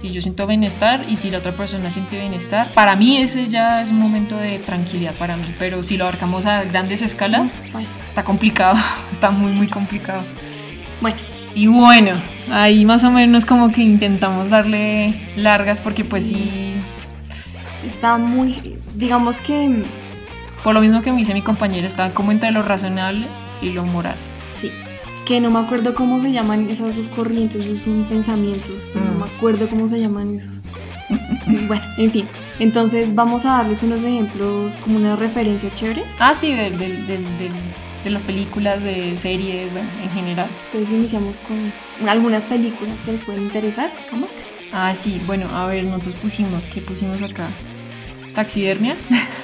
Si 0.00 0.10
yo 0.10 0.22
siento 0.22 0.46
bienestar 0.46 1.02
y 1.10 1.16
si 1.16 1.30
la 1.30 1.36
otra 1.36 1.54
persona 1.54 1.90
siente 1.90 2.18
bienestar, 2.18 2.72
para 2.72 2.96
mí 2.96 3.18
ese 3.18 3.48
ya 3.48 3.82
es 3.82 3.90
un 3.90 3.98
momento 3.98 4.34
de 4.34 4.58
tranquilidad 4.58 5.12
para 5.16 5.36
mí, 5.36 5.54
pero 5.58 5.82
si 5.82 5.98
lo 5.98 6.04
abarcamos 6.04 6.46
a 6.46 6.64
grandes 6.64 7.02
escalas, 7.02 7.60
está 8.08 8.24
complicado, 8.24 8.78
está 9.12 9.30
muy, 9.30 9.52
muy 9.52 9.68
complicado. 9.68 10.24
Bueno, 11.02 11.18
Y 11.54 11.66
bueno, 11.66 12.12
ahí 12.50 12.86
más 12.86 13.04
o 13.04 13.10
menos 13.10 13.44
como 13.44 13.72
que 13.72 13.82
intentamos 13.82 14.48
darle 14.48 15.12
largas 15.36 15.82
porque 15.82 16.02
pues 16.02 16.28
sí, 16.28 16.76
está 17.84 18.16
muy. 18.16 18.78
Digamos 18.94 19.42
que. 19.42 19.84
por 20.64 20.72
lo 20.72 20.80
mismo 20.80 21.02
que 21.02 21.12
me 21.12 21.18
dice 21.18 21.34
mi 21.34 21.42
compañera, 21.42 21.86
está 21.86 22.14
como 22.14 22.32
entre 22.32 22.52
lo 22.52 22.62
razonable 22.62 23.26
y 23.60 23.68
lo 23.68 23.84
moral. 23.84 24.16
Que 25.30 25.40
no 25.40 25.48
me 25.48 25.60
acuerdo 25.60 25.94
cómo 25.94 26.20
se 26.20 26.32
llaman 26.32 26.68
esas 26.68 26.96
dos 26.96 27.06
corrientes, 27.06 27.64
esos 27.64 27.82
son 27.82 28.04
pensamientos. 28.08 28.74
pero 28.92 29.04
No 29.04 29.12
Mm. 29.12 29.18
me 29.20 29.24
acuerdo 29.26 29.68
cómo 29.68 29.86
se 29.86 30.00
llaman 30.00 30.34
esos. 30.34 30.60
bueno, 31.68 31.84
en 31.98 32.10
fin. 32.10 32.26
Entonces 32.58 33.14
vamos 33.14 33.46
a 33.46 33.50
darles 33.58 33.84
unos 33.84 34.02
ejemplos, 34.02 34.80
como 34.80 34.96
unas 34.96 35.16
referencias 35.20 35.72
chéveres. 35.72 36.06
Ah, 36.18 36.34
sí, 36.34 36.52
de, 36.52 36.70
de- 36.70 36.96
de- 37.06 37.18
de- 37.18 37.48
de 38.02 38.10
las 38.10 38.24
películas, 38.24 38.82
de 38.82 39.16
series, 39.16 39.72
bueno, 39.72 39.88
en 40.02 40.10
general. 40.10 40.48
Entonces 40.64 40.90
iniciamos 40.90 41.38
con 41.38 41.72
algunas 42.08 42.44
películas 42.44 43.00
que 43.02 43.12
les 43.12 43.20
pueden 43.20 43.44
interesar. 43.44 43.92
¿Cómo? 44.10 44.26
Ah, 44.72 44.92
sí, 44.96 45.20
bueno, 45.28 45.46
a 45.56 45.66
ver, 45.68 45.84
nosotros 45.84 46.16
pusimos, 46.16 46.66
¿qué 46.66 46.80
pusimos 46.80 47.22
acá? 47.22 47.46
Taxidermia. 48.34 48.96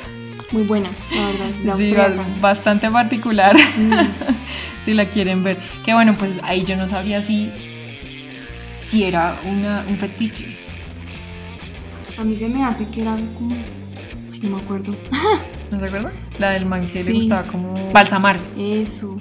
Muy 0.52 0.62
buena, 0.62 0.90
la 1.14 1.26
verdad. 1.26 1.76
Sí, 1.76 1.94
bastante 2.40 2.88
particular, 2.90 3.56
Mm. 3.56 3.92
si 4.80 4.92
la 4.94 5.06
quieren 5.08 5.42
ver. 5.42 5.58
Que 5.84 5.92
bueno, 5.92 6.16
pues 6.16 6.40
ahí 6.44 6.64
yo 6.64 6.76
no 6.76 6.86
sabría 6.86 7.20
si, 7.20 7.50
si 8.78 9.04
era 9.04 9.40
una, 9.44 9.84
un 9.88 9.96
fetiche. 9.98 10.56
A 12.18 12.24
mí 12.24 12.36
se 12.36 12.48
me 12.48 12.64
hace 12.64 12.88
que 12.88 13.02
era 13.02 13.16
como. 13.36 13.54
ay, 14.32 14.40
No 14.42 14.56
me 14.56 14.62
acuerdo. 14.62 14.94
¿No 15.70 15.78
recuerda? 15.80 16.12
La 16.38 16.50
del 16.52 16.64
man 16.64 16.86
que 16.88 17.02
Sí. 17.02 17.10
le 17.10 17.16
gustaba 17.18 17.42
como 17.44 17.90
balsamarse. 17.92 18.50
Eso. 18.56 19.18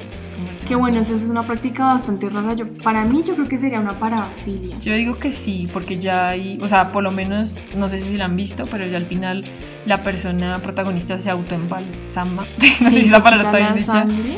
Que 0.68 0.76
bueno, 0.76 1.00
esa 1.00 1.16
es 1.16 1.24
una 1.26 1.44
práctica 1.46 1.86
bastante 1.86 2.30
rara. 2.30 2.54
Yo, 2.54 2.68
para 2.84 3.06
mí, 3.06 3.24
yo 3.24 3.36
creo 3.36 3.48
que 3.48 3.58
sería 3.58 3.80
una 3.80 3.94
parafilia. 3.94 4.78
Yo 4.80 4.94
digo 4.94 5.18
que 5.18 5.32
sí, 5.32 5.70
porque 5.72 5.98
ya 5.98 6.30
hay, 6.30 6.58
o 6.62 6.68
sea, 6.68 6.92
por 6.92 7.04
lo 7.04 7.12
menos, 7.12 7.60
no 7.76 7.88
sé 7.90 8.00
si 8.00 8.18
la 8.18 8.26
han 8.26 8.36
visto, 8.36 8.66
pero 8.70 8.86
ya 8.88 8.98
al 8.98 9.06
final 9.06 9.46
la 9.86 10.04
persona 10.04 10.60
protagonista 10.62 11.18
se 11.20 11.30
autoembalsama. 11.30 12.44
no 12.58 12.62
sé 12.62 12.68
Sí, 12.68 12.86
si 12.86 12.94
se 12.96 13.00
esa 13.08 13.20
palabra 13.22 13.46
está 13.46 13.58
bien 13.58 13.76
dicha. 13.76 13.92
sangre. 13.92 14.38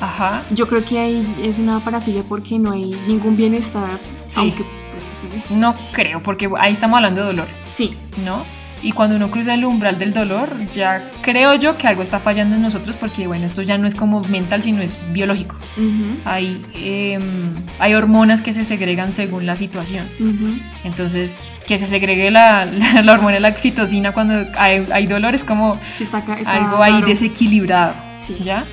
Ajá. 0.00 0.44
Yo 0.50 0.66
creo 0.68 0.84
que 0.84 0.98
ahí 0.98 1.34
es 1.42 1.58
una 1.58 1.80
parafilia 1.84 2.22
porque 2.28 2.58
no 2.58 2.72
hay 2.72 2.90
ningún 3.06 3.36
bienestar. 3.36 3.98
Sí. 4.30 4.40
Aunque, 4.40 4.64
pues, 4.64 5.02
sí. 5.48 5.54
No 5.54 5.74
creo, 5.92 6.22
porque 6.22 6.48
ahí 6.58 6.72
estamos 6.72 6.96
hablando 6.96 7.20
de 7.22 7.26
dolor, 7.28 7.48
Sí, 7.72 7.96
¿no? 8.24 8.44
Y 8.80 8.92
cuando 8.92 9.16
uno 9.16 9.28
cruza 9.30 9.54
el 9.54 9.64
umbral 9.64 9.98
del 9.98 10.12
dolor, 10.12 10.56
ya 10.72 11.10
creo 11.22 11.54
yo 11.56 11.76
que 11.76 11.88
algo 11.88 12.02
está 12.02 12.20
fallando 12.20 12.54
en 12.54 12.62
nosotros, 12.62 12.94
porque 12.94 13.26
bueno, 13.26 13.44
esto 13.46 13.62
ya 13.62 13.76
no 13.76 13.86
es 13.88 13.94
como 13.96 14.20
mental, 14.22 14.62
sino 14.62 14.80
es 14.82 14.98
biológico. 15.12 15.56
ujú, 15.76 16.18
Hay, 16.24 16.64
em, 16.74 17.54
hay 17.80 17.94
hormonas 17.94 18.40
que 18.40 18.52
se 18.52 18.62
segregan 18.62 19.12
según 19.12 19.46
la 19.46 19.56
situación. 19.56 20.06
ujú. 20.20 20.56
Entonces, 20.84 21.36
que 21.66 21.76
se 21.76 21.86
segregue 21.86 22.30
la, 22.30 22.64
la, 22.66 23.02
la 23.02 23.12
hormona 23.12 23.40
la 23.40 23.48
oxitocina 23.48 24.12
cuando 24.12 24.46
hay, 24.56 24.86
hay 24.92 25.06
dolor 25.06 25.34
es 25.34 25.42
como 25.42 25.76
está 26.00 26.18
acá- 26.18 26.38
está 26.38 26.64
algo 26.70 26.82
ahí 26.82 26.92
raro. 26.94 27.06
desequilibrado, 27.06 27.94
Sí. 28.16 28.36
¿ya? 28.44 28.64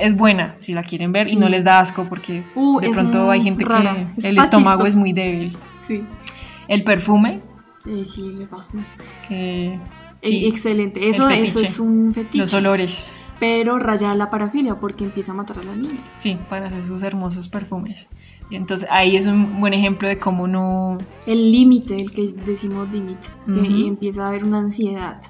Es- 0.00 0.14
buena 0.16 0.56
si 0.60 0.72
la 0.72 0.82
quieren 0.82 1.12
ver 1.12 1.26
y 1.26 1.30
Sí. 1.30 1.36
no 1.36 1.48
les 1.48 1.62
da 1.64 1.78
asco 1.80 2.04
porque 2.08 2.42
Uh, 2.54 2.80
de 2.80 2.90
pronto 2.90 3.30
hay 3.30 3.40
gente 3.40 3.64
rara. 3.64 3.94
que 4.14 4.28
el 4.28 4.36
Está 4.36 4.42
estómago 4.44 4.84
chistoso. 4.84 4.86
es 4.88 4.96
muy 4.96 5.12
débil. 5.12 5.56
Sí, 5.78 6.02
El 6.68 6.82
perfume, 6.82 7.40
eh, 7.86 8.04
sí, 8.04 8.32
le 8.32 8.46
va. 8.46 8.66
que 9.28 9.74
Eh, 9.74 9.80
sí, 10.22 10.46
Excelente, 10.46 11.08
eso, 11.08 11.28
el 11.28 11.44
eso 11.44 11.60
es 11.60 11.78
un 11.78 12.14
fetiche. 12.14 12.38
los 12.38 12.54
olores, 12.54 13.12
Pero 13.40 13.78
raya 13.78 14.14
la 14.14 14.30
parafilia 14.30 14.80
porque 14.80 15.04
empieza 15.04 15.32
a 15.32 15.34
matar 15.34 15.58
a 15.58 15.62
las 15.62 15.76
niñas. 15.76 16.04
sí, 16.16 16.38
para 16.48 16.66
hacer 16.66 16.82
sus 16.82 17.02
hermosos 17.02 17.48
perfumes. 17.48 18.08
Entonces 18.50 18.86
ahí 18.90 19.16
es 19.16 19.26
un 19.26 19.58
buen 19.60 19.72
ejemplo 19.74 20.06
de 20.06 20.18
cómo 20.18 20.46
no... 20.46 20.92
El 21.26 21.50
límite, 21.50 21.96
el 21.96 22.10
que 22.10 22.28
decimos 22.46 22.92
límite. 22.92 23.26
Y 23.48 23.88
empieza 23.88 24.24
a 24.24 24.28
haber 24.28 24.44
una 24.44 24.58
ansiedad, 24.58 25.20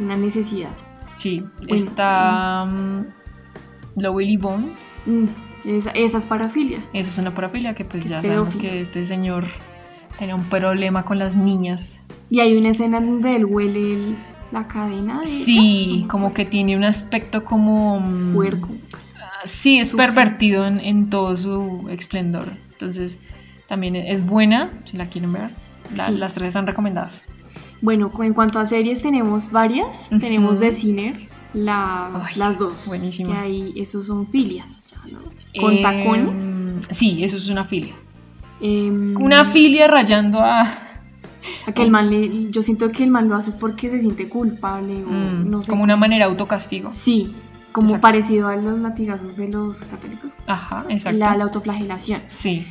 una 0.00 0.16
necesidad. 0.16 0.74
sí, 1.16 1.40
Bueno, 1.68 1.74
está 1.74 2.64
um, 2.66 3.04
Lowly 3.96 4.36
Bones. 4.36 4.88
Mm, 5.06 5.26
esa, 5.64 5.90
esa 5.92 6.18
es 6.18 6.26
parafilia. 6.26 6.78
Eso 6.92 7.10
es 7.10 7.18
una 7.18 7.32
parafilia 7.32 7.74
que 7.74 7.84
pues 7.84 8.02
Que 8.02 8.08
ya 8.08 8.22
sabemos 8.22 8.56
que 8.56 8.80
este 8.80 9.04
señor 9.06 9.44
tenía 10.22 10.36
un 10.36 10.44
problema 10.44 11.04
con 11.04 11.18
las 11.18 11.34
niñas. 11.36 11.98
Y 12.30 12.38
hay 12.38 12.56
una 12.56 12.68
escena 12.68 13.00
donde 13.00 13.34
él 13.34 13.44
huele 13.44 13.92
el- 13.92 14.16
la 14.52 14.68
cadena 14.68 15.18
de 15.20 15.26
Sí, 15.26 15.96
ella. 15.98 16.08
como 16.08 16.32
que 16.32 16.44
tiene 16.44 16.76
un 16.76 16.84
aspecto 16.84 17.44
como... 17.44 17.98
mm, 17.98 18.32
puerco. 18.34 18.68
Sí, 19.42 19.78
es 19.80 19.90
Sucio. 19.90 20.06
pervertido 20.06 20.64
en, 20.64 20.78
en 20.78 21.10
todo 21.10 21.36
su 21.36 21.88
esplendor. 21.90 22.52
Entonces, 22.70 23.20
también 23.66 23.96
es 23.96 24.24
buena, 24.24 24.70
si 24.84 24.96
la 24.96 25.08
quieren 25.08 25.32
ver. 25.32 25.50
La- 25.96 26.06
Sí. 26.06 26.16
Las 26.18 26.34
tres 26.34 26.48
están 26.48 26.68
recomendadas. 26.68 27.24
Bueno, 27.80 28.12
en 28.22 28.32
cuanto 28.32 28.60
a 28.60 28.66
series 28.66 29.02
tenemos 29.02 29.50
varias. 29.50 30.06
Ujú. 30.10 30.20
Tenemos 30.20 30.60
The 30.60 30.72
Sinner, 30.72 31.16
la, 31.52 32.24
Ay, 32.24 32.34
las 32.36 32.58
dos. 32.58 32.86
buenísima. 32.86 33.32
Que 33.32 33.38
ahí, 33.38 33.72
esos 33.74 34.06
son 34.06 34.28
filias. 34.28 34.84
ya, 34.86 34.98
¿no? 35.10 35.18
Con 35.60 35.74
Em, 35.78 35.82
tacones. 35.82 36.86
Sí, 36.90 37.24
eso 37.24 37.38
es 37.38 37.48
una 37.48 37.64
filia. 37.64 37.96
Em, 38.62 39.16
Una 39.20 39.44
filia 39.44 39.88
rayando 39.88 40.40
a... 40.40 40.62
a 40.62 41.72
que 41.74 41.82
el 41.82 41.90
man 41.90 42.08
le- 42.10 42.50
yo 42.50 42.62
siento 42.62 42.90
que 42.92 43.02
el 43.02 43.10
man 43.10 43.28
lo 43.28 43.34
hace 43.34 43.50
es 43.50 43.56
porque 43.56 43.90
se 43.90 44.00
siente 44.00 44.28
culpable 44.28 45.02
o 45.04 45.10
mm, 45.10 45.50
no 45.50 45.62
sé. 45.62 45.68
como 45.68 45.82
una 45.82 45.96
manera 45.96 46.26
de 46.26 46.30
autocastigo. 46.30 46.90
Sí, 46.92 47.34
como 47.72 47.88
Exacto. 47.88 48.02
parecido 48.02 48.48
a 48.48 48.56
los 48.56 48.78
latigazos 48.78 49.36
de 49.36 49.48
los 49.48 49.80
católicos. 49.82 50.34
Ajá, 50.46 50.84
exacto. 50.88 51.18
La, 51.18 51.36
la 51.36 51.44
autoflagelación. 51.44 52.20
Sí. 52.28 52.64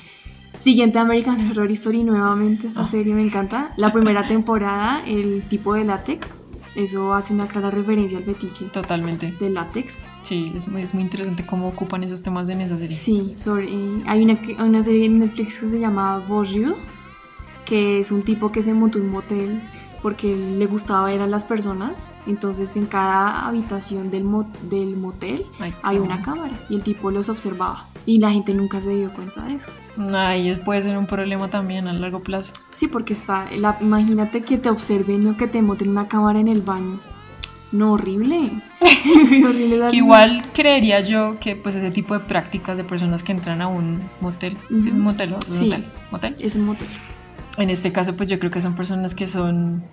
Siguiente 0.56 1.00
American 1.00 1.50
Horror 1.50 1.72
Story, 1.72 2.04
nuevamente 2.04 2.68
esta 2.68 2.82
Ah. 2.82 2.88
serie 2.88 3.14
me 3.14 3.24
encanta. 3.24 3.72
La 3.78 3.92
primera 3.92 4.28
temporada, 4.28 5.02
el 5.06 5.44
tipo 5.50 5.74
de 5.74 5.84
látex, 5.86 6.28
eso 6.76 7.14
hace 7.14 7.34
una 7.34 7.48
clara 7.48 7.72
referencia 7.72 8.18
al 8.18 8.24
fetiche 8.26 8.66
Totalmente. 8.66 9.32
del 9.40 9.56
látex. 9.56 10.00
Sí, 10.32 10.50
es 10.56 10.70
muy, 10.70 10.82
es 10.82 10.94
muy 10.94 11.04
interesante 11.04 11.46
cómo 11.46 11.68
ocupan 11.68 12.06
esos 12.06 12.24
temas 12.24 12.48
en 12.48 12.62
esa 12.62 12.78
serie. 12.78 12.96
Sí, 12.96 13.34
sobre, 13.36 13.68
hay 14.08 14.24
una, 14.24 14.40
una 14.64 14.82
serie 14.82 15.04
en 15.08 15.20
Netflix 15.20 15.60
que 15.60 15.70
se 15.70 15.78
llama 15.78 16.20
Bonjour, 16.26 16.74
que 17.66 18.00
es 18.00 18.12
un 18.14 18.24
tipo 18.24 18.50
que 18.50 18.64
se 18.64 18.74
montó 18.74 18.98
un 19.00 19.10
motel 19.10 19.62
porque 20.02 20.34
le 20.34 20.66
gustaba 20.68 21.04
ver 21.08 21.22
a 21.22 21.28
las 21.28 21.44
personas. 21.44 22.14
Entonces 22.28 22.78
en 22.78 22.86
cada 22.86 23.46
habitación 23.46 24.10
del, 24.10 24.24
mo- 24.24 24.50
del 24.70 24.96
motel 24.96 25.48
Ay, 25.60 25.74
hay 25.84 25.98
no. 25.98 26.04
una 26.06 26.22
cámara 26.22 26.58
y 26.70 26.76
el 26.76 26.82
tipo 26.82 27.12
los 27.12 27.28
observaba. 27.28 27.90
Y 28.06 28.20
la 28.22 28.32
gente 28.32 28.54
nunca 28.54 28.80
se 28.80 28.96
dio 28.96 29.12
cuenta 29.14 29.44
de 29.44 29.56
eso. 29.56 29.68
Ay, 30.16 30.56
puede 30.64 30.82
ser 30.82 30.98
un 30.98 31.08
problema 31.08 31.50
también 31.50 31.90
a 31.90 31.94
largo 31.94 32.22
plazo. 32.24 32.54
Sí, 32.72 32.88
porque 32.88 33.12
está, 33.12 33.52
la, 33.58 33.78
imagínate 33.82 34.44
que 34.44 34.58
te 34.58 34.70
observen 34.70 35.28
o 35.28 35.36
que 35.36 35.48
te 35.48 35.62
monten 35.62 35.90
una 35.90 36.08
cámara 36.08 36.40
en 36.40 36.48
el 36.48 36.62
baño. 36.62 37.02
No, 37.72 37.94
horrible. 37.94 38.62
horrible 39.48 39.88
Que 39.92 39.98
igual 39.98 40.42
creería 40.54 41.00
yo 41.02 41.40
que 41.40 41.56
pues 41.56 41.76
ese 41.76 41.92
tipo 41.92 42.14
de 42.14 42.20
prácticas 42.22 42.76
de 42.78 42.84
personas 42.84 43.24
que 43.24 43.32
entran 43.32 43.62
a 43.62 43.68
un 43.68 44.10
motel, 44.20 44.58
¿sí 44.82 44.90
es 44.90 44.96
un 44.96 45.02
motel 45.02 45.34
o 45.34 45.40
es 45.40 45.50
un 45.50 45.56
Sí. 45.56 45.68
hotel? 45.68 45.86
¿Motel? 46.12 46.36
Es 46.40 46.56
un 46.56 46.66
motel. 46.66 46.88
En 47.58 47.70
este 47.70 47.92
caso 47.92 48.16
pues 48.16 48.30
yo 48.30 48.40
creo 48.40 48.52
que 48.52 48.62
son 48.62 48.76
personas 48.76 49.16
que 49.16 49.28
son 49.28 49.84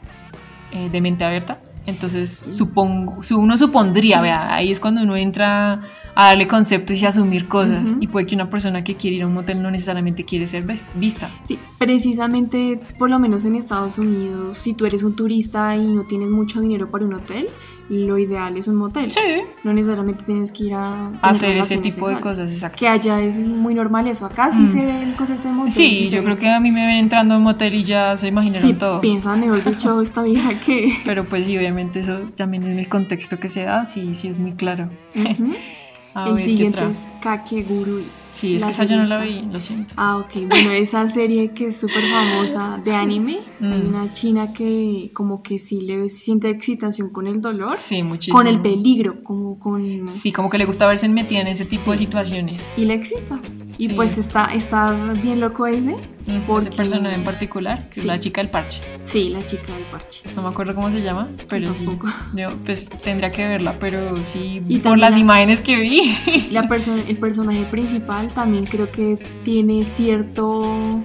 eh, 0.73 0.89
de 0.91 1.01
mente 1.01 1.25
abierta. 1.25 1.61
Entonces 1.89 2.31
supongo, 2.31 3.23
su- 3.23 3.39
uno 3.39 3.57
supondría, 3.57 4.21
vea, 4.21 4.55
ahí 4.55 4.71
es 4.71 4.79
cuando 4.79 5.03
uno 5.03 5.17
entra 5.17 5.81
a 6.15 6.27
darle 6.27 6.47
conceptos 6.47 7.01
y 7.01 7.07
a 7.07 7.09
asumir 7.09 7.49
cosas. 7.49 7.97
Y 8.01 8.09
puede 8.09 8.27
que 8.27 8.35
una 8.35 8.51
persona 8.51 8.85
que 8.85 8.95
quiere 8.97 9.17
ir 9.17 9.23
a 9.23 9.27
un 9.27 9.35
motel 9.35 9.63
no 9.63 9.71
necesariamente 9.71 10.25
quiere 10.25 10.47
ser 10.47 10.65
vista. 10.97 11.31
Sí, 11.45 11.59
precisamente, 11.79 12.81
por 12.99 13.11
lo 13.11 13.19
menos 13.19 13.45
en 13.45 13.57
Estados 13.57 13.99
Unidos, 13.99 14.59
si 14.59 14.75
tú 14.75 14.87
eres 14.87 15.03
un 15.03 15.17
turista 15.17 15.77
y 15.77 15.93
no 15.93 16.05
tienes 16.05 16.29
mucho 16.29 16.61
dinero 16.61 16.91
para 16.91 17.05
un 17.05 17.15
hotel, 17.15 17.49
lo 17.89 18.19
ideal 18.19 18.57
es 18.59 18.69
un 18.69 18.77
motel. 18.77 19.11
Sí. 19.11 19.21
No 19.65 19.73
necesariamente 19.73 20.25
tienes 20.25 20.53
que 20.53 20.65
ir 20.65 20.75
a 20.75 21.09
Hacer 21.23 21.57
ese 21.57 21.79
tipo 21.79 22.09
de 22.09 22.21
cosas, 22.21 22.53
exacto. 22.53 22.77
Que 22.79 22.89
allá 22.89 23.23
es 23.23 23.39
muy 23.39 23.75
normal 23.75 24.07
eso. 24.07 24.27
Acá 24.27 24.51
sí 24.51 24.63
Mm. 24.63 24.69
se 24.69 24.87
ve 24.87 25.03
el 25.05 25.17
concepto 25.17 25.49
de 25.49 25.55
motel. 25.55 25.71
Sí, 25.73 26.09
yo 26.11 26.23
creo 26.23 26.37
que 26.37 26.49
a 26.49 26.61
mí 26.61 26.71
me 26.71 26.87
ven 26.87 26.97
entrando 26.99 27.35
a 27.35 27.39
un 27.39 27.45
motel 27.45 27.75
y 27.75 27.85
ya 27.85 28.17
se 28.17 28.29
imaginaron 28.29 28.69
Sí, 28.69 28.75
todo. 28.75 29.01
piensan, 29.01 29.41
mejor 29.41 29.65
dicho, 29.65 30.01
esta 30.03 30.23
vieja 30.23 30.61
que... 30.61 30.93
Pero 31.05 31.25
pues 31.25 31.47
sí, 31.47 31.57
obviamente 31.57 32.01
eso 32.01 32.21
también 32.37 32.65
en 32.65 32.79
el 32.79 32.89
contexto 32.89 33.39
que 33.39 33.49
se 33.49 33.65
da, 33.65 33.87
sí, 33.87 34.15
sí 34.15 34.29
es 34.29 34.39
muy 34.39 34.53
claro. 34.53 34.91
A 36.15 36.29
el 36.29 36.35
ver, 36.35 36.45
¿qué 36.45 36.51
siguiente 36.51 36.81
es 36.81 36.99
Kakegurui. 37.23 38.05
Sí, 38.31 38.55
es 38.57 38.61
La 38.61 38.69
que 38.69 38.73
esa 38.73 38.85
yo 38.85 38.97
no 38.97 39.05
la 39.07 39.23
vi, 39.23 39.43
lo 39.51 39.59
siento. 39.61 39.95
Ah, 39.97 40.17
ok. 40.19 40.33
Bueno, 40.49 40.71
esa 40.73 41.09
serie 41.09 41.53
que 41.53 41.67
es 41.69 41.77
súper 41.79 42.03
famosa 42.11 42.81
de 42.85 42.95
anime. 42.95 43.39
Hay 43.61 43.69
Mm. 43.83 43.89
una 43.89 44.13
china 44.13 44.53
que 44.53 45.11
como 45.15 45.43
que 45.43 45.59
sí 45.59 45.81
le 45.81 46.09
siente 46.09 46.51
excitación 46.51 47.11
con 47.11 47.27
el 47.27 47.41
dolor. 47.41 47.75
Sí, 47.77 48.03
muchísimo. 48.03 48.37
Con 48.39 48.47
el 48.47 48.61
peligro, 48.61 49.23
como 49.23 49.59
con... 49.59 50.11
Sí, 50.11 50.31
como 50.33 50.51
que 50.51 50.59
le 50.59 50.65
gusta 50.67 50.87
verse 50.87 51.09
metida 51.09 51.41
en 51.41 51.49
ese 51.49 51.65
tipo 51.65 51.91
de 51.93 51.99
Sí. 51.99 52.05
situaciones. 52.05 52.75
Y 52.77 52.85
le 52.85 52.95
excita. 52.95 53.41
Y 53.79 53.87
Sí. 53.89 53.93
pues 53.95 54.19
está, 54.19 54.47
está 54.47 54.91
bien 55.23 55.39
loco 55.41 55.67
ese. 55.67 55.95
Mm, 56.27 56.31
Ese 56.31 56.47
porque- 56.47 56.71
personaje 56.77 57.15
en 57.15 57.23
particular, 57.25 57.89
que 57.91 57.95
Sí. 57.95 58.01
es 58.01 58.07
la 58.07 58.19
chica 58.19 58.43
del 58.43 58.51
parche. 58.51 58.83
Sí, 59.07 59.31
la 59.31 59.47
chica 59.47 59.73
del 59.73 59.85
parche. 59.85 60.23
No 60.35 60.43
me 60.43 60.49
acuerdo 60.49 60.75
cómo 60.75 60.91
se 60.91 61.01
llama, 61.01 61.29
pero 61.49 61.73
sí. 61.73 61.85
Tampoco. 61.87 62.09
Yo 62.37 62.49
pues 62.67 62.89
tendría 63.03 63.31
que 63.31 63.47
verla, 63.47 63.79
pero 63.79 64.23
sí, 64.25 64.61
Y 64.69 64.79
por 64.81 64.99
las 64.99 65.15
la- 65.15 65.21
imágenes 65.21 65.61
que 65.61 65.77
vi. 65.81 66.03
La 66.51 66.63
perso- 66.69 67.03
el 67.07 67.17
personaje 67.19 67.65
principal 67.67 68.18
también 68.27 68.65
creo 68.67 68.91
que 68.91 69.19
tiene 69.45 69.85
cierto 69.85 71.01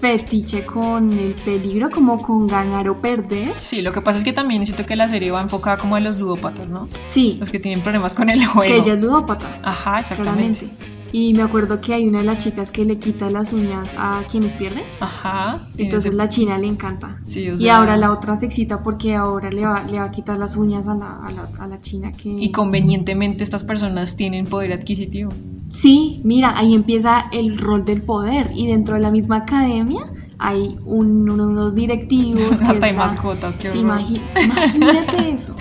fetiche 0.00 0.64
con 0.66 1.18
el 1.18 1.34
peligro, 1.34 1.88
como 1.90 2.20
con 2.20 2.46
ganar 2.46 2.88
o 2.88 3.00
perder. 3.00 3.54
Sí, 3.56 3.80
lo 3.82 3.92
que 3.92 4.00
pasa 4.02 4.18
es 4.18 4.24
que 4.24 4.32
también 4.32 4.64
siento 4.66 4.84
que 4.86 4.96
la 4.96 5.08
serie 5.08 5.30
va 5.30 5.40
enfocada 5.40 5.78
como 5.78 5.96
a 5.96 6.00
los 6.00 6.18
ludópatas, 6.18 6.70
¿no? 6.70 6.88
Sí, 7.06 7.36
Los 7.40 7.48
que 7.50 7.58
tienen 7.58 7.80
problemas 7.82 8.14
con 8.14 8.28
el 8.28 8.44
juego. 8.44 8.70
que 8.72 8.78
ella 8.78 8.94
es 8.94 9.00
ludópata. 9.00 9.46
Ajá, 9.62 10.00
exactamente. 10.00 10.66
Claramente. 10.66 11.03
Y 11.16 11.32
me 11.32 11.44
acuerdo 11.44 11.80
que 11.80 11.94
hay 11.94 12.08
una 12.08 12.18
de 12.18 12.24
las 12.24 12.38
chicas 12.38 12.72
que 12.72 12.84
le 12.84 12.96
quita 12.96 13.30
las 13.30 13.52
uñas 13.52 13.94
a 13.96 14.22
quienes 14.28 14.52
pierden. 14.52 14.82
Ajá. 14.98 15.68
Entonces 15.78 16.06
ese- 16.10 16.16
la 16.16 16.28
china 16.28 16.58
le 16.58 16.66
encanta. 16.66 17.20
Sí, 17.24 17.48
o 17.50 17.54
y 17.54 17.58
sea, 17.58 17.76
ahora 17.76 17.96
la 17.96 18.10
otra 18.10 18.34
se 18.34 18.46
excita 18.46 18.82
porque 18.82 19.14
ahora 19.14 19.48
le 19.52 19.64
va, 19.64 19.84
le 19.84 20.00
va 20.00 20.06
a 20.06 20.10
quitar 20.10 20.38
las 20.38 20.56
uñas 20.56 20.88
a 20.88 20.94
la, 20.96 21.24
a 21.24 21.30
la, 21.30 21.48
a 21.60 21.68
la 21.68 21.80
china 21.80 22.10
que... 22.10 22.30
Y 22.30 22.50
convenientemente 22.50 23.44
estas 23.44 23.62
personas 23.62 24.16
tienen 24.16 24.46
poder 24.46 24.72
adquisitivo. 24.72 25.30
Sí, 25.70 26.20
mira, 26.24 26.58
ahí 26.58 26.74
empieza 26.74 27.26
el 27.30 27.58
rol 27.58 27.84
del 27.84 28.02
poder. 28.02 28.50
Y 28.52 28.66
dentro 28.66 28.96
de 28.96 29.00
la 29.02 29.12
misma 29.12 29.36
academia 29.36 30.10
hay 30.38 30.76
un- 30.84 31.30
unos 31.30 31.76
directivos. 31.76 32.40
que 32.58 32.64
Hasta 32.64 32.86
hay 32.86 32.92
la- 32.92 32.98
mascotas, 32.98 33.56
qué 33.56 33.72
imagi- 33.72 34.20
imagínate 34.44 35.30
eso. 35.30 35.54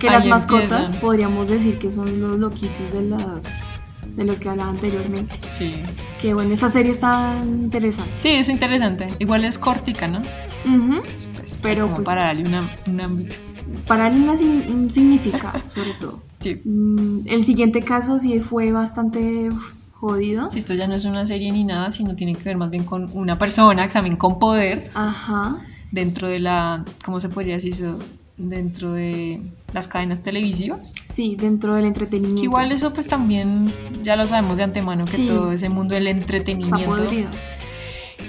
Que 0.00 0.08
Ahí 0.10 0.16
las 0.16 0.26
mascotas 0.26 0.70
empiezan. 0.80 1.00
podríamos 1.00 1.48
decir 1.48 1.78
que 1.78 1.92
son 1.92 2.20
los 2.20 2.38
loquitos 2.38 2.92
de 2.92 3.02
las 3.02 3.46
de 4.18 4.24
los 4.24 4.38
que 4.40 4.48
hablaba 4.48 4.70
anteriormente. 4.70 5.38
Sí. 5.52 5.74
Que 6.20 6.34
bueno, 6.34 6.52
esta 6.52 6.68
serie 6.68 6.90
está 6.92 7.40
interesante. 7.44 8.10
Sí, 8.18 8.28
es 8.30 8.48
interesante. 8.48 9.14
Igual 9.20 9.44
es 9.44 9.56
cortica, 9.58 10.08
¿no? 10.08 10.20
Pues, 11.36 11.58
Pero, 11.62 11.84
como 11.84 11.96
pues- 11.96 12.06
para 12.06 12.24
darle 12.24 12.42
una, 12.44 12.70
un 12.86 13.00
ámbito. 13.00 13.34
Para 13.86 14.04
darle 14.04 14.20
una 14.20 14.36
sin- 14.36 14.64
un 14.72 14.90
significado, 14.90 15.60
sobre 15.68 15.92
todo. 16.00 16.20
Sí. 16.40 16.60
Mm, 16.64 17.20
El 17.26 17.44
siguiente 17.44 17.80
caso 17.82 18.18
sí 18.18 18.40
fue 18.40 18.72
bastante 18.72 19.50
uf, 19.50 19.72
jodido. 19.92 20.50
Si 20.52 20.58
esto 20.58 20.74
ya 20.74 20.86
no 20.88 20.94
es 20.94 21.04
una 21.04 21.24
serie 21.26 21.50
ni 21.52 21.64
nada, 21.64 21.90
sino 21.90 22.14
tiene 22.16 22.34
que 22.34 22.42
ver 22.42 22.56
más 22.56 22.70
bien 22.70 22.84
con 22.84 23.08
una 23.14 23.38
persona 23.38 23.88
también 23.88 24.16
con 24.16 24.38
poder 24.38 24.90
Ajá. 24.94 25.58
dentro 25.92 26.28
de 26.28 26.40
la, 26.40 26.84
¿cómo 27.04 27.20
se 27.20 27.28
podría 27.28 27.54
decir 27.54 27.72
eso? 27.74 27.98
Dentro 28.38 28.92
de 28.92 29.40
las 29.72 29.88
cadenas 29.88 30.22
televisivas. 30.22 30.94
Sí, 31.06 31.36
dentro 31.38 31.74
del 31.74 31.84
entretenimiento. 31.86 32.40
Que 32.40 32.44
igual 32.46 32.70
eso 32.72 32.92
pues 32.94 33.08
también 33.08 33.72
ya 34.04 34.14
lo 34.16 34.26
sabemos 34.26 34.56
de 34.58 34.62
antemano 34.62 35.04
que 35.06 35.12
Sí. 35.12 35.26
todo 35.26 35.50
ese 35.52 35.68
mundo 35.68 35.94
del 35.94 36.06
está 36.06 36.20
entretenimiento 36.20 36.86
podrido. 36.86 37.30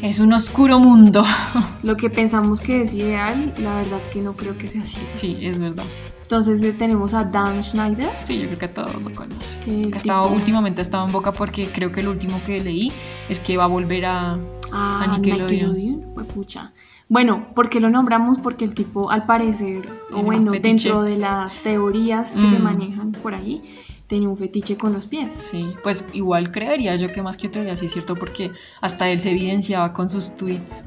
es 0.01 0.19
un 0.19 0.33
oscuro 0.33 0.79
mundo. 0.79 1.23
Lo 1.83 1.95
que 1.95 2.09
pensamos 2.09 2.59
que 2.59 2.81
es 2.81 2.93
ideal, 2.93 3.53
la 3.59 3.75
verdad 3.75 4.01
que 4.11 4.21
no 4.21 4.33
creo 4.35 4.57
que 4.57 4.67
sea 4.67 4.81
así. 4.81 4.97
Sí, 5.13 5.37
es 5.41 5.59
verdad. 5.59 5.83
Entonces 6.23 6.61
eh, 6.63 6.73
tenemos 6.73 7.13
a 7.13 7.23
Dan 7.25 7.61
Schneider, 7.63 8.09
Sí, 8.23 8.37
yo 8.39 8.45
creo 8.47 8.59
que 8.59 8.67
todos 8.67 8.93
lo 9.01 9.13
conocen. 9.13 9.61
que 9.91 9.99
tipo- 9.99 10.27
últimamente 10.29 10.81
ha 10.81 10.83
estado 10.83 11.05
en 11.05 11.11
boca 11.11 11.31
porque 11.33 11.67
creo 11.67 11.91
que 11.91 11.99
el 12.01 12.07
último 12.07 12.41
que 12.45 12.59
leí 12.61 12.91
es 13.29 13.39
que 13.39 13.57
va 13.57 13.63
a 13.65 13.67
volver 13.67 14.05
a... 14.05 14.37
Ah, 14.71 15.03
a 15.03 15.17
Nickelodeon. 15.17 15.47
Nickelodeon. 15.75 16.03
Huepucha. 16.15 16.71
Bueno, 17.09 17.47
¿por 17.55 17.69
qué 17.69 17.79
lo 17.79 17.89
nombramos? 17.89 18.37
Porque 18.39 18.63
el 18.65 18.73
tipo, 18.75 19.09
al 19.09 19.25
parecer, 19.25 19.81
o 20.13 20.21
bueno, 20.21 20.51
fetiche. 20.51 20.67
dentro 20.89 21.01
de 21.01 21.17
las 21.17 21.55
teorías 21.63 22.33
que 22.35 22.47
se 22.47 22.59
Mm. 22.59 22.63
manejan 22.63 23.11
por 23.13 23.33
ahí, 23.33 23.63
tenía 24.05 24.29
un 24.29 24.37
fetiche 24.37 24.77
con 24.77 24.93
los 24.93 25.07
pies. 25.07 25.33
Sí, 25.33 25.71
pues 25.83 26.05
igual 26.13 26.51
creería 26.51 26.95
yo 26.97 27.11
que 27.11 27.23
más 27.23 27.35
que 27.35 27.49
teoría 27.49 27.75
sí 27.77 27.87
es 27.87 27.93
cierto 27.93 28.15
porque 28.15 28.51
hasta 28.79 29.09
él 29.09 29.19
se 29.19 29.31
evidenciaba 29.31 29.91
con 29.91 30.07
sus 30.09 30.35
tweets. 30.37 30.83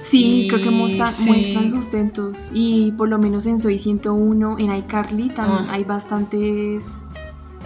Sí, 0.00 0.42
Y 0.44 0.48
creo 0.48 0.60
que 0.62 0.70
muestra- 0.70 1.08
sí. 1.08 1.28
muestran 1.28 1.70
sustentos. 1.70 2.50
Y 2.52 2.92
por 2.92 3.08
lo 3.08 3.18
menos 3.18 3.46
en 3.46 3.58
Soy 3.58 3.78
101, 3.78 4.56
en 4.58 4.74
iCarly, 4.74 5.30
también 5.30 5.64
Ah. 5.68 5.74
hay 5.74 5.84
bastantes. 5.84 7.04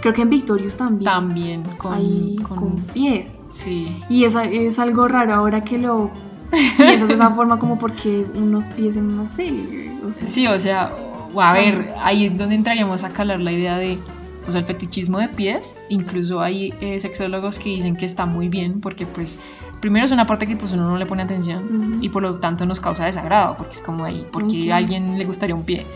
Creo 0.01 0.15
que 0.15 0.23
en 0.23 0.31
Victorious 0.31 0.77
también. 0.77 1.05
También 1.11 1.63
con... 1.77 1.95
hay 1.95 2.37
con- 2.43 2.59
con 2.59 2.77
pies. 2.95 3.45
Sí, 3.51 3.89
Y 4.09 4.25
es, 4.25 4.35
es 4.35 4.79
algo 4.79 5.09
raro 5.09 5.35
ahora 5.35 5.65
que 5.65 5.77
lo 5.79 6.11
piensas 6.77 7.09
de 7.09 7.15
esa 7.15 7.31
forma, 7.31 7.59
como 7.59 7.79
porque 7.79 8.27
unos 8.35 8.67
pies 8.67 8.97
en 8.97 9.13
una 9.13 9.29
serie. 9.29 9.93
O 10.05 10.13
sea, 10.13 10.29
sí, 10.29 10.47
o 10.47 10.59
sea, 10.59 10.93
o 11.33 11.41
a 11.41 11.53
ver, 11.53 11.95
ahí 12.01 12.27
es 12.27 12.37
donde 12.37 12.55
entraríamos 12.55 13.05
a 13.05 13.11
calar 13.11 13.41
la 13.41 13.53
idea 13.53 13.79
de, 13.79 13.99
o 14.47 14.51
sea, 14.51 14.61
el 14.61 14.67
fetichismo 14.67 15.19
de 15.19 15.29
pies. 15.29 15.79
Incluso 15.89 16.41
hay 16.41 16.75
eh, 16.81 16.99
sexólogos 17.01 17.59
que 17.59 17.71
dicen 17.71 17.97
que 17.97 18.07
está 18.07 18.27
muy 18.27 18.49
bien 18.49 18.81
porque 18.81 19.07
pues 19.07 19.41
primero 19.81 20.05
es 20.05 20.13
una 20.13 20.27
parte 20.27 20.47
que 20.47 20.57
pues 20.57 20.73
uno 20.73 20.89
no 20.89 20.97
le 20.99 21.07
pone 21.07 21.23
atención 21.23 21.99
y 22.03 22.09
por 22.11 22.23
lo 22.23 22.37
tanto 22.37 22.67
nos 22.67 22.81
causa 22.81 23.05
desagrado 23.07 23.57
porque 23.57 23.73
es 23.73 23.81
como 23.81 24.05
ahí, 24.05 24.27
porque 24.33 24.73
a 24.73 24.77
alguien 24.77 25.19
le 25.19 25.25
gustaría 25.25 25.55
un 25.55 25.65
pie. 25.65 25.87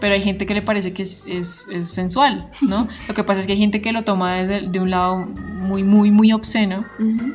Pero 0.00 0.14
hay 0.14 0.20
gente 0.22 0.46
que 0.46 0.54
le 0.54 0.62
parece 0.62 0.92
que 0.92 1.02
es, 1.02 1.26
es- 1.26 1.68
es 1.70 1.88
sensual, 1.88 2.48
¿no? 2.62 2.88
Lo 3.08 3.14
que 3.14 3.24
pasa 3.24 3.40
es 3.40 3.46
que 3.46 3.52
hay 3.52 3.58
gente 3.58 3.80
que 3.82 3.92
lo 3.92 4.02
toma 4.04 4.34
desde 4.34 4.68
de 4.68 4.80
un 4.80 4.90
lado 4.90 5.26
muy, 5.26 5.82
muy, 5.82 6.10
muy 6.10 6.32
obsceno, 6.32 6.84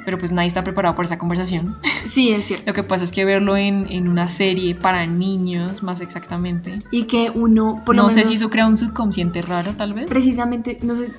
pero 0.06 0.18
pues 0.18 0.32
nadie 0.32 0.48
está 0.48 0.64
preparado 0.64 0.96
para 0.96 1.06
esa 1.06 1.18
conversación. 1.18 1.76
Sí, 2.10 2.30
es 2.32 2.46
cierto. 2.46 2.66
Lo 2.68 2.74
que 2.74 2.84
pasa 2.84 3.04
es 3.04 3.12
que 3.12 3.24
verlo 3.26 3.56
en, 3.58 3.86
en 3.90 4.08
una 4.08 4.28
serie 4.30 4.74
para 4.76 5.06
niños, 5.06 5.84
más 5.84 6.02
exactamente. 6.02 6.76
Y 6.92 7.04
que 7.04 7.30
uno, 7.34 7.82
por 7.86 7.96
lo 7.96 8.04
no 8.04 8.10
sé 8.10 8.18
menos, 8.18 8.30
si 8.30 8.36
eso 8.36 8.50
crea 8.50 8.68
un 8.68 8.78
subconsciente 8.78 9.42
raro, 9.42 9.74
tal 9.74 9.94
vez. 9.94 10.06
precisamente, 10.10 10.78
no 10.82 10.96
sé, 10.96 11.12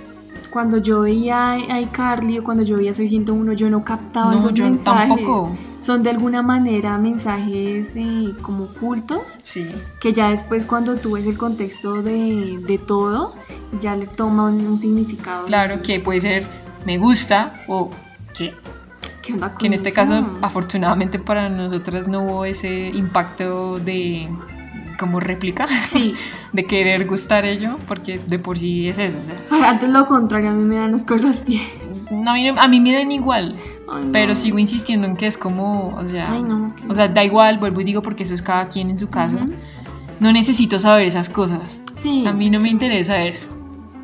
cuando 0.52 0.78
yo 0.78 1.00
veía 1.00 1.52
a 1.52 1.80
iCarly 1.80 2.38
o 2.38 2.44
cuando 2.44 2.62
yo 2.62 2.76
veía 2.76 2.92
Soy 2.94 3.08
101, 3.08 3.52
yo 3.54 3.70
no 3.70 3.82
captaba 3.84 4.30
No, 4.32 4.38
esos 4.38 4.54
yo 4.54 4.64
mensajes. 4.64 5.08
tampoco. 5.08 5.56
Son 5.78 6.02
de 6.04 6.10
alguna 6.10 6.42
manera 6.42 6.96
mensajes 6.98 7.92
eh, 7.96 8.34
como 8.42 8.64
ocultos, 8.64 9.40
Sí. 9.42 9.68
que 10.00 10.12
ya 10.12 10.30
después 10.30 10.66
cuando 10.66 10.96
tú 10.96 11.12
ves 11.12 11.26
el 11.26 11.36
contexto 11.36 12.02
de, 12.02 12.58
de 12.66 12.78
todo, 12.78 13.34
ya 13.80 13.96
le 13.96 14.06
toman 14.06 14.64
un 14.66 14.78
significado. 14.78 15.46
Claro, 15.46 15.82
que 15.82 15.98
puede 15.98 16.20
ser 16.20 16.46
me 16.86 16.98
gusta 16.98 17.52
o 17.66 17.90
que, 18.36 18.54
¿Qué 19.22 19.32
onda 19.34 19.50
con 19.50 19.58
que 19.58 19.66
en 19.68 19.72
este 19.72 19.88
eso? 19.88 19.96
caso, 19.96 20.26
afortunadamente 20.42 21.18
para 21.18 21.48
nosotras 21.48 22.08
no 22.08 22.22
hubo 22.24 22.44
ese 22.44 22.88
impacto 22.88 23.78
de 23.78 24.28
como 25.02 25.20
réplica, 25.20 25.66
Sí, 25.68 26.14
de 26.52 26.64
querer 26.64 27.06
gustar 27.06 27.44
ello, 27.44 27.76
porque 27.86 28.18
de 28.26 28.38
por 28.38 28.58
sí 28.58 28.88
es 28.88 28.98
eso. 28.98 29.18
sea, 29.50 29.68
antes 29.70 29.88
lo 29.90 30.06
contrario, 30.06 30.50
a 30.50 30.54
mí 30.54 30.62
me 30.62 30.76
dan 30.76 30.94
asco 30.94 31.16
los 31.16 31.42
pies. 31.42 31.62
no, 32.10 32.30
a, 32.30 32.34
mí, 32.34 32.48
a 32.48 32.68
mí 32.68 32.80
me 32.80 32.92
dan 32.92 33.10
igual, 33.12 33.56
Ay, 33.92 34.04
no. 34.06 34.12
pero 34.12 34.34
sigo 34.34 34.58
insistiendo 34.58 35.06
en 35.06 35.16
que 35.16 35.26
es 35.26 35.36
como, 35.36 35.94
o 35.96 36.06
sea, 36.08 36.30
Ay, 36.32 36.42
no. 36.42 36.72
o 36.88 36.94
sea, 36.94 37.08
da 37.08 37.24
igual, 37.24 37.58
vuelvo 37.58 37.80
y 37.80 37.84
digo 37.84 38.00
porque 38.00 38.22
eso 38.22 38.34
es 38.34 38.40
cada 38.42 38.68
quien 38.68 38.90
en 38.90 38.98
su 38.98 39.08
caso. 39.08 39.36
Ujú. 39.36 39.52
No 40.20 40.32
necesito 40.32 40.78
saber 40.78 41.06
esas 41.08 41.28
cosas. 41.28 41.80
Sí. 41.96 42.24
A 42.26 42.32
mí 42.32 42.48
no 42.48 42.58
me 42.60 42.66
sí. 42.68 42.72
interesa 42.72 43.24
eso. 43.24 43.48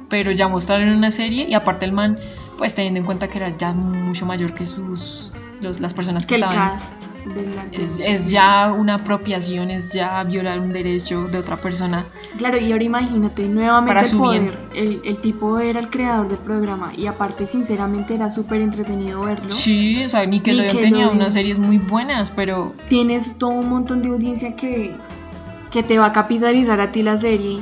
Pero 0.09 0.33
ya 0.33 0.49
mostrarlo 0.49 0.87
en 0.87 0.95
una 0.97 1.11
serie 1.13 1.47
y 1.49 1.55
aparte 1.55 1.85
el 1.85 1.93
man, 1.93 2.19
pues 2.57 2.75
teniendo 2.75 2.99
en 3.01 3.07
cuenta 3.07 3.29
que 3.29 3.39
era 3.39 3.57
ya 3.57 3.73
mucho 3.73 4.27
mayor 4.27 4.53
que 4.55 4.67
sus 4.67 5.28
los, 5.61 5.81
las 5.81 5.95
personas 5.95 6.25
que, 6.25 6.37
Que 6.37 6.37
el 6.37 6.43
estaban. 6.45 6.71
cast 6.79 6.93
Es, 7.73 8.01
es 8.01 8.31
ya 8.31 8.73
una 8.73 8.95
apropiación, 8.95 9.71
es 9.71 9.91
ya 9.93 10.23
violar 10.25 10.61
un 10.61 10.73
derecho 10.73 11.25
de 11.29 11.39
otra 11.39 11.57
persona. 11.57 12.05
Claro, 12.39 12.59
y 12.59 12.73
ahora 12.73 12.85
imagínate, 12.85 13.49
nuevamente 13.49 13.89
Para 13.95 14.05
su 14.05 14.19
poder. 14.19 14.57
El, 14.75 15.01
el 15.05 15.19
tipo 15.19 15.59
era 15.59 15.81
el 15.81 15.91
creador 15.91 16.29
del 16.29 16.39
programa 16.39 16.93
y 16.97 17.07
aparte, 17.07 17.47
sinceramente, 17.47 18.15
era 18.15 18.31
súper 18.31 18.61
entretenido 18.63 19.23
verlo. 19.23 19.51
Sí, 19.51 20.05
o 20.05 20.09
sea, 20.09 20.25
Nickelodeon 20.25 20.69
tenía 20.77 20.89
Nickelodeon. 20.91 21.17
unas 21.17 21.33
series 21.35 21.59
muy 21.59 21.79
buenas, 21.79 22.31
pero 22.31 22.75
Tienes 22.89 23.37
todo 23.37 23.51
un 23.51 23.69
montón 23.69 24.01
de 24.03 24.09
audiencia 24.11 24.55
que, 24.57 24.97
que 25.71 25.83
te 25.83 25.99
va 25.99 26.07
a 26.07 26.13
capitalizar 26.13 26.81
a 26.81 26.93
ti 26.93 27.03
la 27.03 27.17
serie. 27.17 27.61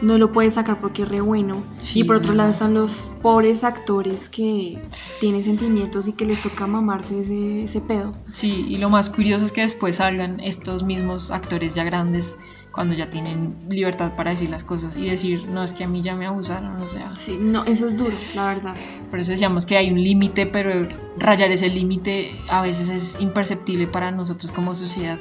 No 0.00 0.16
lo 0.18 0.32
puedes 0.32 0.54
sacar 0.54 0.80
porque 0.80 1.02
es 1.02 1.08
re 1.08 1.20
bueno. 1.20 1.62
Sí, 1.80 2.00
y 2.00 2.04
por 2.04 2.16
otro 2.16 2.34
lado 2.34 2.50
están 2.50 2.74
los 2.74 3.12
pobres 3.22 3.64
actores 3.64 4.28
que 4.28 4.80
tienen 5.20 5.42
sentimientos 5.42 6.06
y 6.08 6.12
que 6.12 6.24
les 6.24 6.42
toca 6.42 6.66
mamarse 6.66 7.20
ese, 7.20 7.64
ese 7.64 7.80
pedo. 7.80 8.12
sí, 8.32 8.66
y 8.68 8.78
lo 8.78 8.90
más 8.90 9.10
curioso 9.10 9.44
es 9.44 9.52
que 9.52 9.62
después 9.62 9.96
salgan 9.96 10.40
estos 10.40 10.84
mismos 10.84 11.30
actores 11.30 11.74
ya 11.74 11.84
grandes 11.84 12.36
cuando 12.70 12.94
ya 12.94 13.10
tienen 13.10 13.56
libertad 13.68 14.14
para 14.14 14.30
decir 14.30 14.50
las 14.50 14.62
cosas 14.62 14.96
y 14.96 15.08
decir, 15.10 15.48
no, 15.48 15.64
es 15.64 15.72
que 15.72 15.82
a 15.82 15.88
mí 15.88 16.00
ya 16.00 16.14
me 16.14 16.26
abusaron, 16.26 16.80
o 16.80 16.88
sea, 16.88 17.10
Sí, 17.16 17.36
no, 17.40 17.64
eso 17.64 17.86
es 17.86 17.96
duro, 17.96 18.14
la 18.36 18.54
verdad. 18.54 18.76
Por 19.10 19.18
eso 19.18 19.32
decíamos 19.32 19.66
que 19.66 19.76
hay 19.76 19.90
un 19.90 20.00
límite, 20.00 20.46
pero 20.46 20.86
rayar 21.16 21.50
ese 21.50 21.70
límite 21.70 22.30
a 22.48 22.62
veces 22.62 22.90
es 22.90 23.20
imperceptible 23.20 23.88
para 23.88 24.12
nosotros 24.12 24.52
como 24.52 24.76
sociedad, 24.76 25.18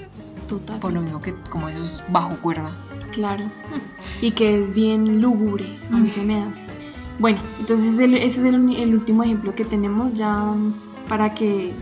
Total. 0.48 0.80
por 0.80 0.94
lo 0.94 1.02
mismo 1.02 1.22
que 1.22 1.34
como 1.49 1.68
eso 1.69 1.82
es 1.84 2.03
bajo 2.10 2.36
cuerda. 2.38 2.72
Claro. 3.11 3.44
Y 4.22 4.32
que 4.32 4.60
es 4.61 4.74
bien 4.74 5.22
lúgubre, 5.22 5.65
a 5.91 5.98
mí 5.98 6.10
se 6.10 6.24
me 6.24 6.41
hace. 6.41 6.64
Bueno, 7.19 7.40
entonces 7.60 7.98
ese 7.98 8.26
es 8.26 8.38
el, 8.40 8.76
el 8.76 8.94
último 8.95 9.24
ejemplo 9.24 9.53
que 9.56 9.65
tenemos 9.65 10.14
ya 10.14 10.53
para 11.10 11.34
que 11.34 11.74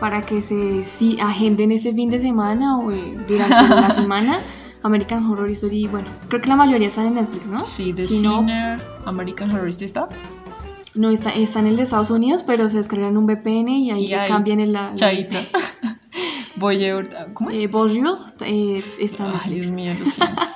para 0.00 0.22
que 0.22 0.42
se 0.42 0.84
sí, 0.84 1.16
agenden 1.20 1.70
este 1.72 1.92
fin 1.94 2.08
de 2.10 2.18
semana 2.18 2.76
o 2.78 2.90
eh, 2.90 3.16
durante 3.28 3.74
la 3.74 3.90
semana 3.94 4.40
American 4.82 5.24
Horror 5.30 5.48
Story. 5.50 5.86
Bueno, 5.86 6.08
creo 6.28 6.40
que 6.40 6.48
la 6.48 6.56
mayoría 6.56 6.88
están 6.88 7.06
en 7.06 7.14
Netflix, 7.14 7.48
¿no? 7.48 7.60
Sí, 7.60 7.92
The 7.92 8.02
Si 8.02 8.20
no, 8.20 8.38
Sinner, 8.38 8.80
American 9.04 9.50
Horror 9.52 9.68
Story 9.68 9.84
está. 9.86 10.08
no 10.94 11.08
está, 11.10 11.30
está 11.30 11.60
en 11.60 11.68
el 11.68 11.76
de 11.76 11.82
Estados 11.84 12.10
Unidos, 12.10 12.42
pero 12.44 12.68
se 12.68 12.78
descargan 12.78 13.16
un 13.16 13.26
VPN 13.26 13.68
y 13.68 13.90
ahí 13.92 14.06
Y 14.06 14.14
ahí, 14.14 14.26
cambian 14.28 14.58
el 14.60 14.72
la, 14.72 14.92
la- 14.98 15.12
A... 16.68 17.26
¿Cómo 17.34 17.50
es? 17.50 17.58
eh, 17.60 17.66
Bonjour 17.68 18.18
eh, 18.40 18.82
está 19.00 19.24
en 19.24 19.30
Ay, 19.30 19.34
Netflix. 19.36 19.54
Dios 19.62 19.70
mío, 19.72 19.92
lo 19.98 20.04
siento. 20.04 20.42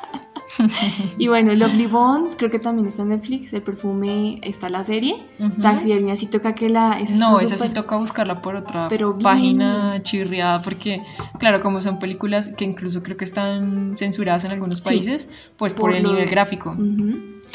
Y 1.19 1.29
bueno, 1.29 1.55
Lovely 1.55 1.87
Bones 1.87 2.35
creo 2.35 2.51
que 2.51 2.59
también 2.59 2.87
está 2.89 3.03
en 3.03 3.11
Netflix. 3.11 3.53
El 3.53 3.61
perfume 3.61 4.39
está 4.43 4.71
la 4.71 4.85
serie. 4.85 5.23
Ujú. 5.39 5.61
Taxidermia 5.61 6.17
sí 6.17 6.29
toca 6.29 6.55
que 6.55 6.71
la. 6.71 6.99
esa 6.99 7.15
No, 7.15 7.39
esa 7.41 7.59
sí 7.59 7.69
toca 7.75 7.97
buscarla 7.99 8.41
por 8.41 8.57
otra 8.57 8.89
Pero 8.89 9.13
bien, 9.13 9.23
página 9.23 9.91
bien. 9.91 10.03
chirriada 10.03 10.63
porque, 10.63 11.03
claro, 11.39 11.61
como 11.61 11.83
son 11.83 11.99
películas 11.99 12.49
que 12.49 12.65
incluso 12.65 13.03
creo 13.03 13.19
que 13.19 13.25
están 13.27 13.99
censuradas 13.99 14.45
en 14.45 14.53
algunos 14.53 14.79
Sí, 14.79 14.85
países, 14.85 15.29
pues 15.59 15.75
por, 15.75 15.91
por 15.91 15.97
el 15.97 16.05
nivel 16.05 16.25
de- 16.25 16.31
gráfico. 16.31 16.75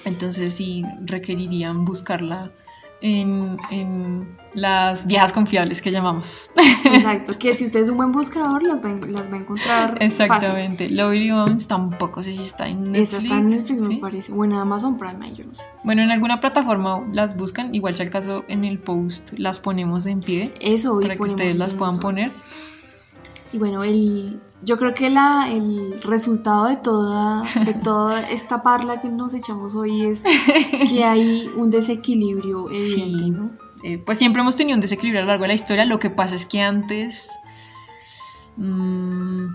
Entonces 0.06 0.54
sí 0.54 0.84
requerirían 1.04 1.86
buscarla 1.86 2.52
en, 3.02 3.58
en 3.72 4.28
las 4.54 5.08
viejas 5.08 5.32
confiables 5.32 5.82
que 5.82 5.92
llamamos. 5.92 6.52
Exacto, 6.86 7.38
que 7.38 7.54
si 7.54 7.66
usted 7.66 7.82
es 7.82 7.90
un 7.90 7.98
buen 7.98 8.12
buscador, 8.12 8.64
las 8.64 8.84
va, 8.84 8.94
las 9.08 9.32
va 9.32 9.36
a 9.36 9.40
encontrar. 9.40 9.98
Exactamente. 10.00 10.90
Lovely 10.90 11.32
Bones 11.32 11.68
tampoco 11.68 12.22
sé 12.22 12.34
si 12.34 12.44
está 12.44 12.68
en. 12.68 12.84
Netflix. 12.84 13.00
Esa 13.00 13.18
está 13.18 13.38
en 13.38 13.48
Netflix, 13.48 13.84
¿sí? 13.84 13.96
me 13.96 13.98
parece. 13.98 14.32
O 14.32 14.46
en 14.46 14.54
Amazon 14.54 14.98
Prime, 14.98 15.34
yo 15.34 15.46
no 15.46 15.56
sé. 15.56 15.66
Bueno, 15.84 16.02
en 16.02 16.12
alguna 16.12 16.40
plataforma 16.40 17.04
las 17.12 17.36
buscan, 17.36 17.74
igual 17.74 17.96
si 17.96 18.04
al 18.04 18.10
caso 18.10 18.46
en 18.48 18.66
el 18.66 18.80
post 18.80 19.32
las 19.38 19.60
ponemos 19.60 20.06
en 20.06 20.20
pie 20.20 20.54
Eso, 20.60 21.00
para 21.00 21.16
que 21.16 21.24
ustedes 21.24 21.58
las 21.58 21.74
puedan 21.74 22.00
poner. 22.00 22.32
Y 23.54 23.58
bueno, 23.58 23.84
el, 23.84 24.40
yo 24.64 24.78
creo 24.78 24.94
que 24.94 25.10
la, 25.10 25.50
el 25.52 26.02
resultado 26.04 26.68
de 26.68 26.78
toda, 26.78 27.42
de 27.66 27.74
toda 27.84 28.30
esta 28.30 28.64
parla 28.64 29.02
que 29.02 29.10
nos 29.10 29.34
echamos 29.34 29.76
hoy 29.76 30.04
es 30.06 30.24
que 30.90 31.04
hay 31.04 31.50
un 31.58 31.70
desequilibrio 31.70 32.70
evidente, 32.70 33.24
Sí. 33.24 33.30
¿no? 33.32 33.52
Eh, 33.84 33.98
pues 34.06 34.20
siempre 34.20 34.42
hemos 34.42 34.56
tenido 34.56 34.76
un 34.76 34.82
desequilibrio 34.82 35.20
a 35.22 35.24
lo 35.24 35.30
largo 35.30 35.42
de 35.44 35.48
la 35.50 35.54
historia. 35.56 35.86
Lo 35.86 35.98
que 36.00 36.10
pasa 36.12 36.36
es 36.36 36.46
que 36.46 36.62
antes 36.62 37.32
mm, 38.58 39.46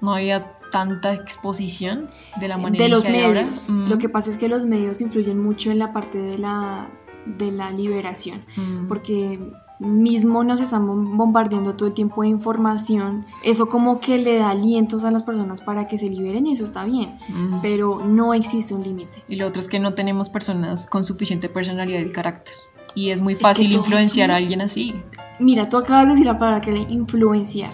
no 0.00 0.14
había 0.14 0.52
tanta 0.70 1.12
exposición 1.14 2.06
de 2.40 2.48
la 2.48 2.56
manera 2.58 2.84
de 2.84 2.90
los 2.90 3.04
que 3.04 3.12
hay 3.12 3.24
ahora. 3.24 3.42
medios. 3.42 3.68
Mm, 3.68 3.88
Lo 3.88 3.98
que 3.98 4.08
pasa 4.08 4.30
es 4.30 4.36
que 4.36 4.48
los 4.48 4.66
medios 4.66 5.00
influyen 5.00 5.38
mucho 5.42 5.70
en 5.70 5.78
la 5.78 5.92
parte 5.92 6.18
de 6.18 6.38
la, 6.38 6.88
de 7.26 7.52
la 7.52 7.70
liberación, 7.70 8.44
mm, 8.56 8.86
porque 8.88 9.40
mismo 9.84 10.42
nos 10.44 10.60
están 10.60 10.86
bom- 10.86 11.16
bombardeando 11.16 11.74
todo 11.74 11.88
el 11.88 11.94
tiempo 11.94 12.22
de 12.22 12.28
información. 12.28 13.24
Eso 13.42 13.66
como 13.68 14.00
que 14.00 14.18
le 14.18 14.36
da 14.38 14.50
alientos 14.50 15.04
a 15.04 15.10
las 15.10 15.22
personas 15.22 15.60
para 15.60 15.86
que 15.88 15.98
se 15.98 16.08
liberen 16.08 16.46
y 16.46 16.52
eso 16.52 16.64
está 16.64 16.84
bien, 16.84 17.16
pero 17.62 18.00
no 18.04 18.34
existe 18.34 18.74
un 18.74 18.82
límite. 18.82 19.22
Y 19.28 19.36
lo 19.36 19.46
otro 19.46 19.60
es 19.60 19.68
que 19.68 19.78
no 19.78 19.94
tenemos 19.94 20.28
personas 20.28 20.86
con 20.86 21.04
suficiente 21.04 21.48
personalidad 21.48 22.00
y 22.00 22.10
carácter. 22.10 22.54
Y 22.96 23.10
es 23.10 23.20
muy 23.20 23.32
Es 23.32 23.40
que 23.40 23.42
fácil 23.44 23.72
influenciar 23.72 24.28
sí. 24.28 24.32
a 24.32 24.36
alguien 24.36 24.60
así. 24.60 24.94
Mira, 25.40 25.68
tú 25.68 25.76
acabas 25.78 26.04
de 26.06 26.10
decir 26.12 26.26
la 26.26 26.38
palabra 26.38 26.60
que 26.60 26.70
le 26.72 26.80
influenciar. 26.82 27.72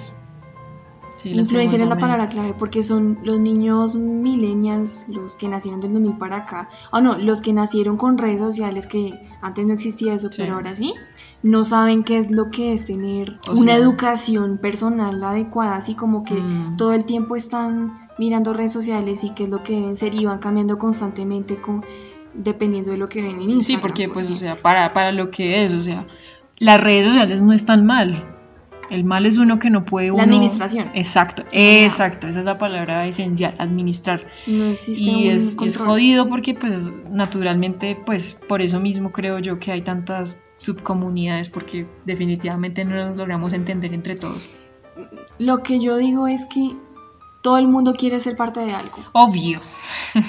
Sí, 1.16 1.32
Influenciar 1.34 1.82
es 1.82 1.86
la 1.88 1.98
palabra 1.98 2.30
clave 2.30 2.54
porque 2.58 2.82
son 2.82 3.18
los 3.22 3.38
niños 3.38 3.94
millennials, 3.94 5.04
los 5.08 5.36
que 5.36 5.50
nacieron 5.50 5.82
del 5.82 5.92
2000 5.92 6.16
para 6.16 6.36
acá, 6.38 6.70
o 6.92 7.02
no, 7.02 7.18
los 7.18 7.42
que 7.42 7.52
nacieron 7.52 7.98
con 7.98 8.16
redes 8.16 8.40
sociales, 8.40 8.86
que 8.86 9.20
antes 9.42 9.66
no 9.66 9.74
existía 9.74 10.14
eso, 10.14 10.28
Sí. 10.32 10.38
pero 10.40 10.54
ahora 10.54 10.74
sí, 10.74 10.94
no 11.42 11.64
saben 11.64 12.04
qué 12.04 12.18
es 12.18 12.30
lo 12.30 12.50
que 12.50 12.72
es 12.74 12.84
tener 12.84 13.38
O 13.48 13.52
una 13.52 13.74
educación 13.74 14.58
personal 14.58 15.22
adecuada, 15.24 15.76
así 15.76 15.94
como 15.94 16.22
que 16.24 16.34
Mm. 16.34 16.76
todo 16.76 16.92
el 16.92 17.04
tiempo 17.04 17.34
están 17.36 17.92
mirando 18.18 18.52
redes 18.52 18.72
sociales 18.72 19.24
y 19.24 19.30
qué 19.30 19.44
es 19.44 19.48
lo 19.50 19.62
que 19.62 19.74
deben 19.74 19.96
ser 19.96 20.14
y 20.14 20.26
van 20.26 20.38
cambiando 20.38 20.76
constantemente 20.78 21.56
con, 21.56 21.82
dependiendo 22.34 22.90
de 22.90 22.98
lo 22.98 23.08
que 23.08 23.22
ven 23.22 23.40
en 23.40 23.50
Instagram. 23.50 23.62
Sí, 23.62 23.76
porque 23.78 24.04
por 24.06 24.14
pues, 24.14 24.30
o 24.30 24.36
sea, 24.36 24.56
para, 24.60 24.92
para 24.92 25.12
lo 25.12 25.30
que 25.30 25.64
es, 25.64 25.72
o 25.72 25.80
sea, 25.80 26.06
las 26.58 26.78
redes 26.80 27.08
sociales 27.08 27.42
no 27.42 27.52
están 27.54 27.86
mal. 27.86 28.22
El 28.90 29.04
mal 29.04 29.24
es 29.24 29.38
uno 29.38 29.58
que 29.60 29.70
no 29.70 29.84
puede 29.84 30.08
La 30.08 30.14
uno... 30.14 30.22
administración. 30.24 30.88
Exacto, 30.94 31.44
exacto, 31.52 32.26
esa 32.26 32.40
es 32.40 32.44
la 32.44 32.58
palabra 32.58 33.06
esencial, 33.06 33.54
administrar. 33.58 34.26
No 34.48 34.66
existe 34.66 35.02
Y 35.04 35.28
un 35.28 35.36
es, 35.36 35.56
es 35.64 35.76
jodido 35.76 36.28
porque 36.28 36.54
pues 36.54 36.90
naturalmente 37.08 37.96
pues 38.04 38.40
por 38.48 38.60
eso 38.60 38.80
mismo 38.80 39.12
creo 39.12 39.38
yo 39.38 39.58
que 39.60 39.70
hay 39.72 39.82
tantas 39.82 40.42
subcomunidades 40.60 41.48
porque 41.48 41.86
definitivamente 42.04 42.84
no 42.84 42.94
nos 42.94 43.16
logramos 43.16 43.54
entender 43.54 43.94
entre 43.94 44.14
todos. 44.14 44.50
Lo 45.38 45.62
que 45.62 45.78
yo 45.80 45.96
digo 45.96 46.26
es 46.26 46.44
que 46.44 46.76
todo 47.40 47.56
el 47.56 47.66
mundo 47.66 47.94
quiere 47.94 48.20
ser 48.20 48.36
parte 48.36 48.60
de 48.60 48.74
algo. 48.74 48.98
Obvio. 49.12 49.60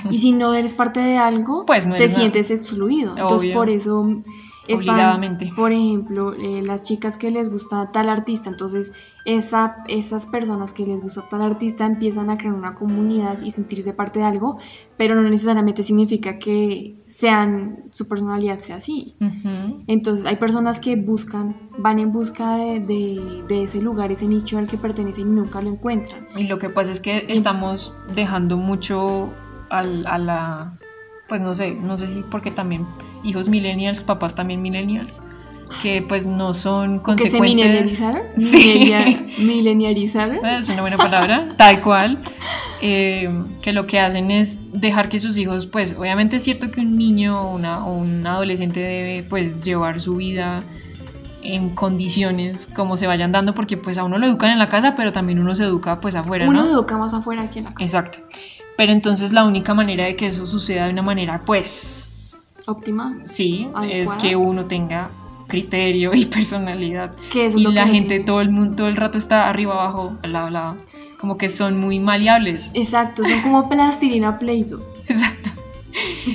Y 0.09 0.19
si 0.19 0.31
no 0.31 0.53
eres 0.53 0.73
parte 0.73 1.01
de 1.01 1.17
algo, 1.17 1.65
Pues 1.65 1.85
no 1.85 1.95
te 1.97 2.05
nada. 2.05 2.15
sientes 2.17 2.49
excluido. 2.49 3.17
Entonces 3.17 3.51
por 3.53 3.69
eso 3.69 4.07
están, 4.67 4.89
Obligadamente. 4.89 5.51
por 5.55 5.71
ejemplo, 5.71 6.33
eh, 6.33 6.61
las 6.65 6.83
chicas 6.83 7.17
que 7.17 7.31
les 7.31 7.49
gusta 7.49 7.91
tal 7.91 8.09
artista, 8.09 8.49
entonces 8.49 8.93
esa, 9.25 9.77
esas 9.87 10.25
personas 10.25 10.71
que 10.71 10.85
les 10.85 11.01
gusta 11.01 11.27
tal 11.29 11.41
artista 11.41 11.85
empiezan 11.85 12.29
a 12.29 12.37
crear 12.37 12.53
una 12.53 12.73
comunidad 12.75 13.41
y 13.41 13.51
sentirse 13.51 13.93
parte 13.93 14.19
de 14.19 14.25
algo, 14.25 14.57
pero 14.97 15.15
no 15.15 15.21
necesariamente 15.29 15.83
significa 15.83 16.37
que 16.39 16.95
sean 17.07 17.85
su 17.91 18.07
personalidad 18.07 18.59
sea 18.59 18.77
así. 18.77 19.15
Ujú. 19.19 19.83
Entonces 19.87 20.25
hay 20.25 20.35
personas 20.37 20.79
que 20.79 20.95
buscan, 20.95 21.69
van 21.77 21.99
en 21.99 22.11
busca 22.11 22.55
de, 22.57 22.79
de- 22.79 23.43
de 23.47 23.63
ese 23.63 23.81
lugar, 23.81 24.11
ese 24.11 24.27
nicho 24.27 24.57
al 24.57 24.67
que 24.67 24.77
pertenecen 24.77 25.27
y 25.31 25.35
nunca 25.35 25.61
lo 25.61 25.69
encuentran. 25.69 26.27
Y 26.35 26.43
lo 26.43 26.59
que 26.59 26.69
pasa 26.69 26.91
es 26.91 26.99
que 26.99 27.25
estamos 27.29 27.93
dejando 28.15 28.57
mucho 28.57 29.29
al- 29.69 30.05
a 30.07 30.17
la, 30.17 30.77
pues 31.29 31.41
no 31.41 31.53
sé, 31.55 31.73
no 31.75 31.97
sé 31.97 32.07
si 32.07 32.23
porque 32.23 32.51
también 32.51 32.85
hijos 33.23 33.49
millennials, 33.49 34.03
papás 34.03 34.35
también 34.35 34.61
millennials, 34.61 35.21
que 35.81 36.01
pues 36.07 36.25
no 36.25 36.53
son 36.53 36.99
Que 36.99 37.29
se 37.29 37.37
consecuentes. 37.37 37.97
Sí. 38.37 38.57
Millennia- 38.79 39.23
Millennializaron. 39.39 40.45
Es 40.45 40.69
una 40.69 40.81
buena 40.81 40.97
palabra, 40.97 41.49
tal 41.57 41.81
cual. 41.81 42.17
eh, 42.81 43.29
que 43.61 43.73
lo 43.73 43.85
que 43.85 43.99
hacen 43.99 44.31
es 44.31 44.71
dejar 44.73 45.07
que 45.07 45.19
sus 45.19 45.37
hijos, 45.37 45.65
pues 45.67 45.95
obviamente 45.97 46.37
es 46.37 46.43
cierto 46.43 46.71
que 46.71 46.81
un 46.81 46.97
niño 46.97 47.39
o, 47.39 47.55
una, 47.55 47.85
o 47.85 47.93
un 47.95 48.25
adolescente 48.25 48.79
debe 48.79 49.23
pues 49.23 49.61
llevar 49.61 50.01
su 50.01 50.15
vida 50.15 50.63
en 51.43 51.69
condiciones 51.69 52.67
como 52.75 52.97
se 52.97 53.07
vayan 53.07 53.31
dando 53.31 53.53
porque 53.55 53.75
pues 53.77 53.97
a 53.97 54.03
uno 54.03 54.17
lo 54.19 54.27
educan 54.27 54.51
en 54.51 54.59
la 54.59 54.67
casa 54.67 54.93
pero 54.95 55.11
también 55.11 55.39
uno 55.39 55.55
se 55.55 55.63
educa 55.63 55.99
pues 55.99 56.13
afuera, 56.15 56.47
Uno 56.47 56.59
¿no? 56.59 56.65
se 56.65 56.71
educa 56.71 56.97
más 56.97 57.13
afuera 57.13 57.49
que 57.49 57.59
en 57.59 57.65
la 57.65 57.71
casa. 57.73 57.83
Exacto. 57.83 58.19
Pero 58.77 58.91
entonces 58.93 59.31
la 59.31 59.43
única 59.45 59.73
manera 59.75 60.05
de 60.05 60.15
que 60.15 60.27
eso 60.27 60.47
suceda 60.47 60.85
de 60.85 60.91
una 60.91 61.01
manera, 61.03 61.41
pues, 61.45 62.00
Óptima. 62.67 63.17
sí, 63.25 63.67
es 63.89 64.13
que 64.15 64.35
uno 64.35 64.65
tenga 64.65 65.11
criterio 65.47 66.11
y 66.13 66.25
personalidad. 66.25 67.15
Que 67.31 67.47
es 67.47 67.55
Y 67.55 67.61
lo 67.61 67.71
la 67.71 67.87
gente 67.87 68.21
todo 68.21 68.41
el 68.41 68.49
mundo, 68.49 68.75
todo 68.77 68.87
el 68.87 68.95
rato 68.95 69.17
está 69.17 69.49
arriba, 69.49 69.73
abajo, 69.73 70.17
al 70.23 70.33
lado, 70.33 70.47
al 70.47 70.53
lado. 70.53 70.77
Como 71.19 71.37
que 71.37 71.49
son 71.49 71.77
muy 71.77 71.99
maleables. 71.99 72.71
Exacto, 72.73 73.23
son 73.23 73.41
como 73.41 73.69
plastilina 73.69 74.39
Play-Doh. 74.39 74.81
Exacto. 75.07 75.49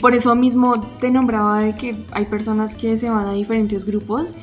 Por 0.01 0.15
eso 0.15 0.35
mismo 0.35 0.81
te 1.01 1.11
nombraba 1.11 1.61
de 1.61 1.77
que 1.77 1.97
hay 2.11 2.27
personas 2.27 2.74
que 2.74 2.97
se 2.97 3.09
van 3.09 3.27
a 3.27 3.32
diferentes 3.32 3.86
grupos 3.86 4.35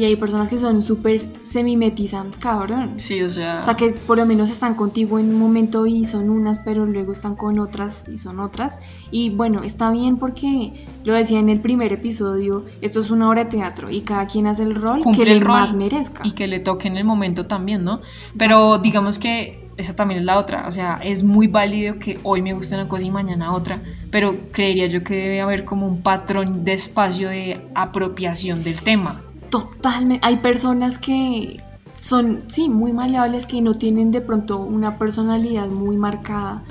y 0.00 0.04
hay 0.04 0.16
personas 0.16 0.48
que 0.48 0.58
son 0.58 0.80
súper 0.80 1.28
semimetizan, 1.42 2.30
cabrón. 2.38 2.94
Sí, 2.96 3.20
o 3.20 3.28
sea. 3.28 3.58
O 3.58 3.62
sea, 3.62 3.74
que 3.74 3.90
por 3.90 4.16
lo 4.16 4.24
menos 4.24 4.48
están 4.48 4.74
contigo 4.74 5.18
en 5.18 5.28
un 5.28 5.38
momento 5.38 5.86
y 5.86 6.06
son 6.06 6.30
unas, 6.30 6.60
pero 6.60 6.86
luego 6.86 7.12
están 7.12 7.36
con 7.36 7.58
otras 7.58 8.08
y 8.08 8.16
son 8.16 8.40
otras. 8.40 8.78
Y 9.10 9.28
bueno, 9.28 9.62
está 9.62 9.90
bien 9.90 10.16
porque 10.16 10.86
lo 11.04 11.12
decía 11.12 11.38
en 11.38 11.50
el 11.50 11.60
primer 11.60 11.92
episodio, 11.92 12.64
esto 12.80 13.00
es 13.00 13.10
una 13.10 13.28
obra 13.28 13.44
de 13.44 13.50
teatro 13.50 13.90
y 13.90 14.00
cada 14.00 14.26
quien 14.26 14.46
hace 14.46 14.62
el 14.62 14.74
rol 14.74 15.02
Cumple 15.02 15.24
que 15.24 15.28
le 15.28 15.36
el 15.36 15.42
rol 15.42 15.60
más 15.60 15.74
merezca. 15.74 16.26
y 16.26 16.32
que 16.32 16.46
le 16.46 16.60
toque 16.60 16.88
en 16.88 16.96
el 16.96 17.04
momento 17.04 17.44
también, 17.44 17.84
¿no? 17.84 18.00
Pero 18.38 18.78
digamos 18.78 19.18
que 19.18 19.68
esa 19.76 19.94
también 19.94 20.20
es 20.20 20.26
la 20.26 20.38
otra, 20.38 20.66
o 20.66 20.70
sea, 20.70 20.98
es 21.02 21.22
muy 21.24 21.46
válido 21.46 21.98
que 21.98 22.18
hoy 22.22 22.40
me 22.42 22.52
guste 22.52 22.74
una 22.74 22.88
cosa 22.88 23.04
y 23.04 23.10
mañana 23.10 23.52
otra, 23.54 23.82
pero 24.10 24.34
creería 24.52 24.86
yo 24.86 25.02
que 25.02 25.14
debe 25.14 25.40
haber 25.40 25.64
como 25.64 25.86
un 25.86 26.02
patrón 26.02 26.64
de 26.64 26.72
espacio 26.72 27.28
de 27.28 27.66
apropiación 27.74 28.62
del 28.62 28.80
tema. 28.82 29.18
Totalmente. 29.50 30.24
Hay 30.26 30.36
personas 30.36 30.98
que 30.98 31.60
son, 31.96 32.44
sí, 32.48 32.68
muy 32.68 32.92
maleables, 32.92 33.46
que 33.46 33.60
no 33.60 33.74
tienen 33.74 34.10
de 34.10 34.20
pronto 34.20 34.58
una 34.58 34.96
personalidad 34.98 35.68
muy 35.68 35.96
marcada. 35.96 36.62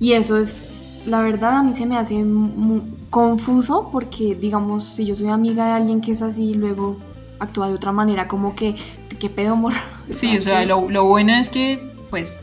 Y 0.00 0.12
eso 0.12 0.36
es, 0.36 0.64
la 1.06 1.22
verdad, 1.22 1.58
a 1.58 1.62
mí 1.62 1.72
se 1.72 1.86
me 1.86 1.96
hace 1.96 2.22
mu- 2.22 2.82
confuso 3.10 3.88
porque, 3.90 4.34
digamos, 4.34 4.84
si 4.84 5.06
yo 5.06 5.14
soy 5.14 5.28
amiga 5.28 5.66
de 5.66 5.72
alguien 5.72 6.00
que 6.00 6.12
es 6.12 6.22
así, 6.22 6.54
luego 6.54 6.96
actúa 7.38 7.68
de 7.68 7.74
otra 7.74 7.92
manera, 7.92 8.28
como 8.28 8.54
que, 8.54 8.76
¿qué 9.18 9.30
pedo, 9.30 9.54
amor? 9.54 9.72
Sí, 10.10 10.36
o 10.36 10.40
sea, 10.40 10.64
lo, 10.64 10.88
lo 10.90 11.04
bueno 11.04 11.34
es 11.34 11.48
que, 11.50 11.92
pues, 12.10 12.42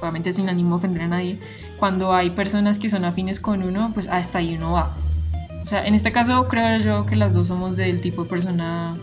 obviamente 0.00 0.32
sin 0.32 0.48
ánimo 0.48 0.70
de 0.70 0.76
ofender 0.78 1.02
a 1.02 1.08
nadie, 1.08 1.38
cuando 1.78 2.12
hay 2.12 2.30
personas 2.30 2.78
que 2.78 2.90
son 2.90 3.04
afines 3.04 3.38
con 3.40 3.62
uno, 3.62 3.92
pues 3.94 4.08
hasta 4.08 4.38
ahí 4.38 4.56
uno 4.56 4.72
va. 4.72 4.96
O 5.66 5.68
sea, 5.68 5.84
en 5.84 5.96
este 5.96 6.12
caso 6.12 6.46
creo 6.46 6.78
yo 6.78 7.06
que 7.06 7.16
las 7.16 7.34
dos 7.34 7.48
somos 7.48 7.76
del 7.76 8.00
tipo 8.00 8.22
de 8.22 8.28
persona 8.28 8.96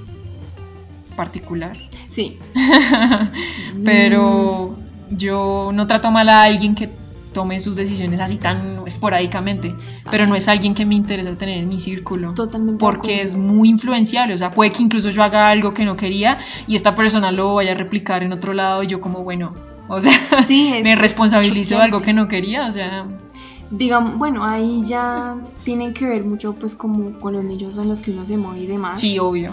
particular. 1.17 1.75
Sí. 2.09 2.39
Pero 3.83 4.77
yo 5.09 5.71
no 5.73 5.87
trato 5.87 6.09
mal 6.09 6.29
a 6.29 6.43
alguien 6.43 6.73
que 6.73 6.89
tome 7.33 7.59
sus 7.59 7.75
decisiones 7.75 8.21
así 8.21 8.37
tan 8.37 8.83
esporádicamente, 8.85 9.75
pero 10.09 10.25
no 10.25 10.35
es 10.35 10.47
alguien 10.47 10.75
que 10.75 10.85
me 10.85 10.93
interesa 10.93 11.35
tener 11.35 11.57
en 11.57 11.67
mi 11.67 11.79
círculo. 11.79 12.31
Totalmente. 12.31 12.79
Porque 12.79 13.21
es 13.21 13.35
muy 13.35 13.69
influenciable, 13.69 14.35
o 14.35 14.37
sea, 14.37 14.51
puede 14.51 14.71
que 14.71 14.83
incluso 14.83 15.09
yo 15.09 15.21
haga 15.23 15.49
algo 15.49 15.73
que 15.73 15.83
no 15.83 15.97
quería 15.97 16.37
y 16.67 16.75
esta 16.75 16.95
persona 16.95 17.31
lo 17.31 17.55
vaya 17.55 17.71
a 17.71 17.75
replicar 17.75 18.23
en 18.23 18.31
otro 18.31 18.53
lado 18.53 18.83
y 18.83 18.87
yo 18.87 19.01
como, 19.01 19.23
bueno, 19.23 19.53
o 19.89 19.99
sea, 19.99 20.13
Sí, 20.45 20.69
me 20.83 20.93
es 20.93 20.97
responsabilizo 20.97 21.77
de 21.77 21.81
algo 21.81 22.01
que 22.01 22.13
no 22.13 22.27
quería, 22.27 22.67
o 22.67 22.71
sea, 22.71 23.07
Digamos, 23.75 24.19
bueno, 24.19 24.43
ahí 24.43 24.81
ya 24.85 25.35
tienen 25.63 25.93
que 25.95 26.05
ver 26.07 26.23
mucho 26.23 26.53
pues 26.53 26.75
como 26.75 27.19
con 27.19 27.33
los 27.33 27.43
niños 27.43 27.77
en 27.79 27.87
los 27.87 28.01
que 28.01 28.11
uno 28.11 28.23
se 28.23 28.37
mueve 28.37 28.61
y 28.61 28.67
demás. 28.67 28.99
sí, 29.01 29.17
obvio. 29.17 29.51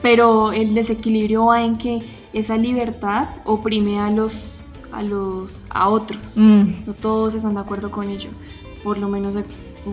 Pero 0.00 0.52
el 0.52 0.74
desequilibrio 0.74 1.46
va 1.46 1.62
en 1.64 1.76
que 1.76 2.00
esa 2.32 2.56
libertad 2.56 3.28
oprime 3.44 3.98
a 3.98 4.10
los 4.10 4.60
a 4.92 5.02
los 5.02 5.66
a 5.70 5.88
otros. 5.90 6.36
Mm, 6.38 6.86
No 6.86 6.94
todos 6.94 7.34
están 7.34 7.54
de 7.54 7.60
acuerdo 7.60 7.90
con 7.90 8.08
ello. 8.08 8.30
Por 8.82 8.96
lo 8.96 9.08
menos 9.08 9.36
eh, 9.36 9.44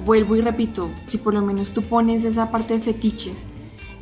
vuelvo 0.05 0.35
y 0.35 0.41
repito, 0.41 0.89
si 1.09 1.17
por 1.17 1.33
lo 1.33 1.41
menos 1.41 1.71
tú 1.73 1.81
pones 1.81 2.23
esa 2.23 2.51
parte 2.51 2.75
de 2.75 2.81
fetiches. 2.81 3.47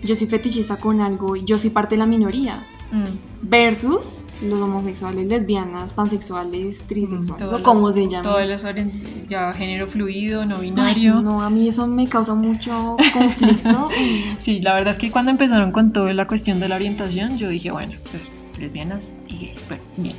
Yo 0.04 0.14
soy 0.16 0.28
fetichista 0.28 0.76
con 0.78 1.00
algo 1.02 1.36
y 1.38 1.44
yo 1.46 1.58
soy 1.58 1.70
parte 1.72 1.96
de 1.96 2.00
la 2.00 2.06
minoría. 2.06 2.68
Mm. 2.94 3.06
Versus 3.42 4.26
los 4.42 4.60
homosexuales, 4.60 5.28
lesbianas, 5.28 5.94
pansexuales, 5.94 6.82
trisexuales, 6.88 7.60
o 7.60 7.64
como 7.64 7.92
se 7.92 8.08
llama. 8.08 8.24
Todos 8.24 8.48
los 8.48 8.66
ya 9.28 9.54
género 9.54 9.88
fluido, 9.88 10.46
no 10.46 10.58
Ay, 10.58 10.70
binario. 10.70 11.22
no, 11.22 11.42
a 11.42 11.50
mí 11.50 11.68
eso 11.68 11.88
me 11.88 12.08
causa 12.08 12.36
mucho 12.36 12.98
conflicto. 13.14 13.90
Sí, 14.38 14.62
la 14.62 14.74
verdad 14.74 14.90
es 14.90 14.98
que 14.98 15.12
cuando 15.12 15.32
empezaron 15.32 15.72
con 15.72 15.94
toda 15.94 16.14
la 16.14 16.28
cuestión 16.28 16.60
de 16.60 16.68
la 16.68 16.76
orientación, 16.76 17.38
yo 17.38 17.50
dije, 17.50 17.72
bueno, 17.72 17.94
pues 18.12 18.30
lesbianas 18.60 19.18
y 19.28 19.38
gays, 19.38 19.62
pero 19.68 19.82
bien. 19.98 20.16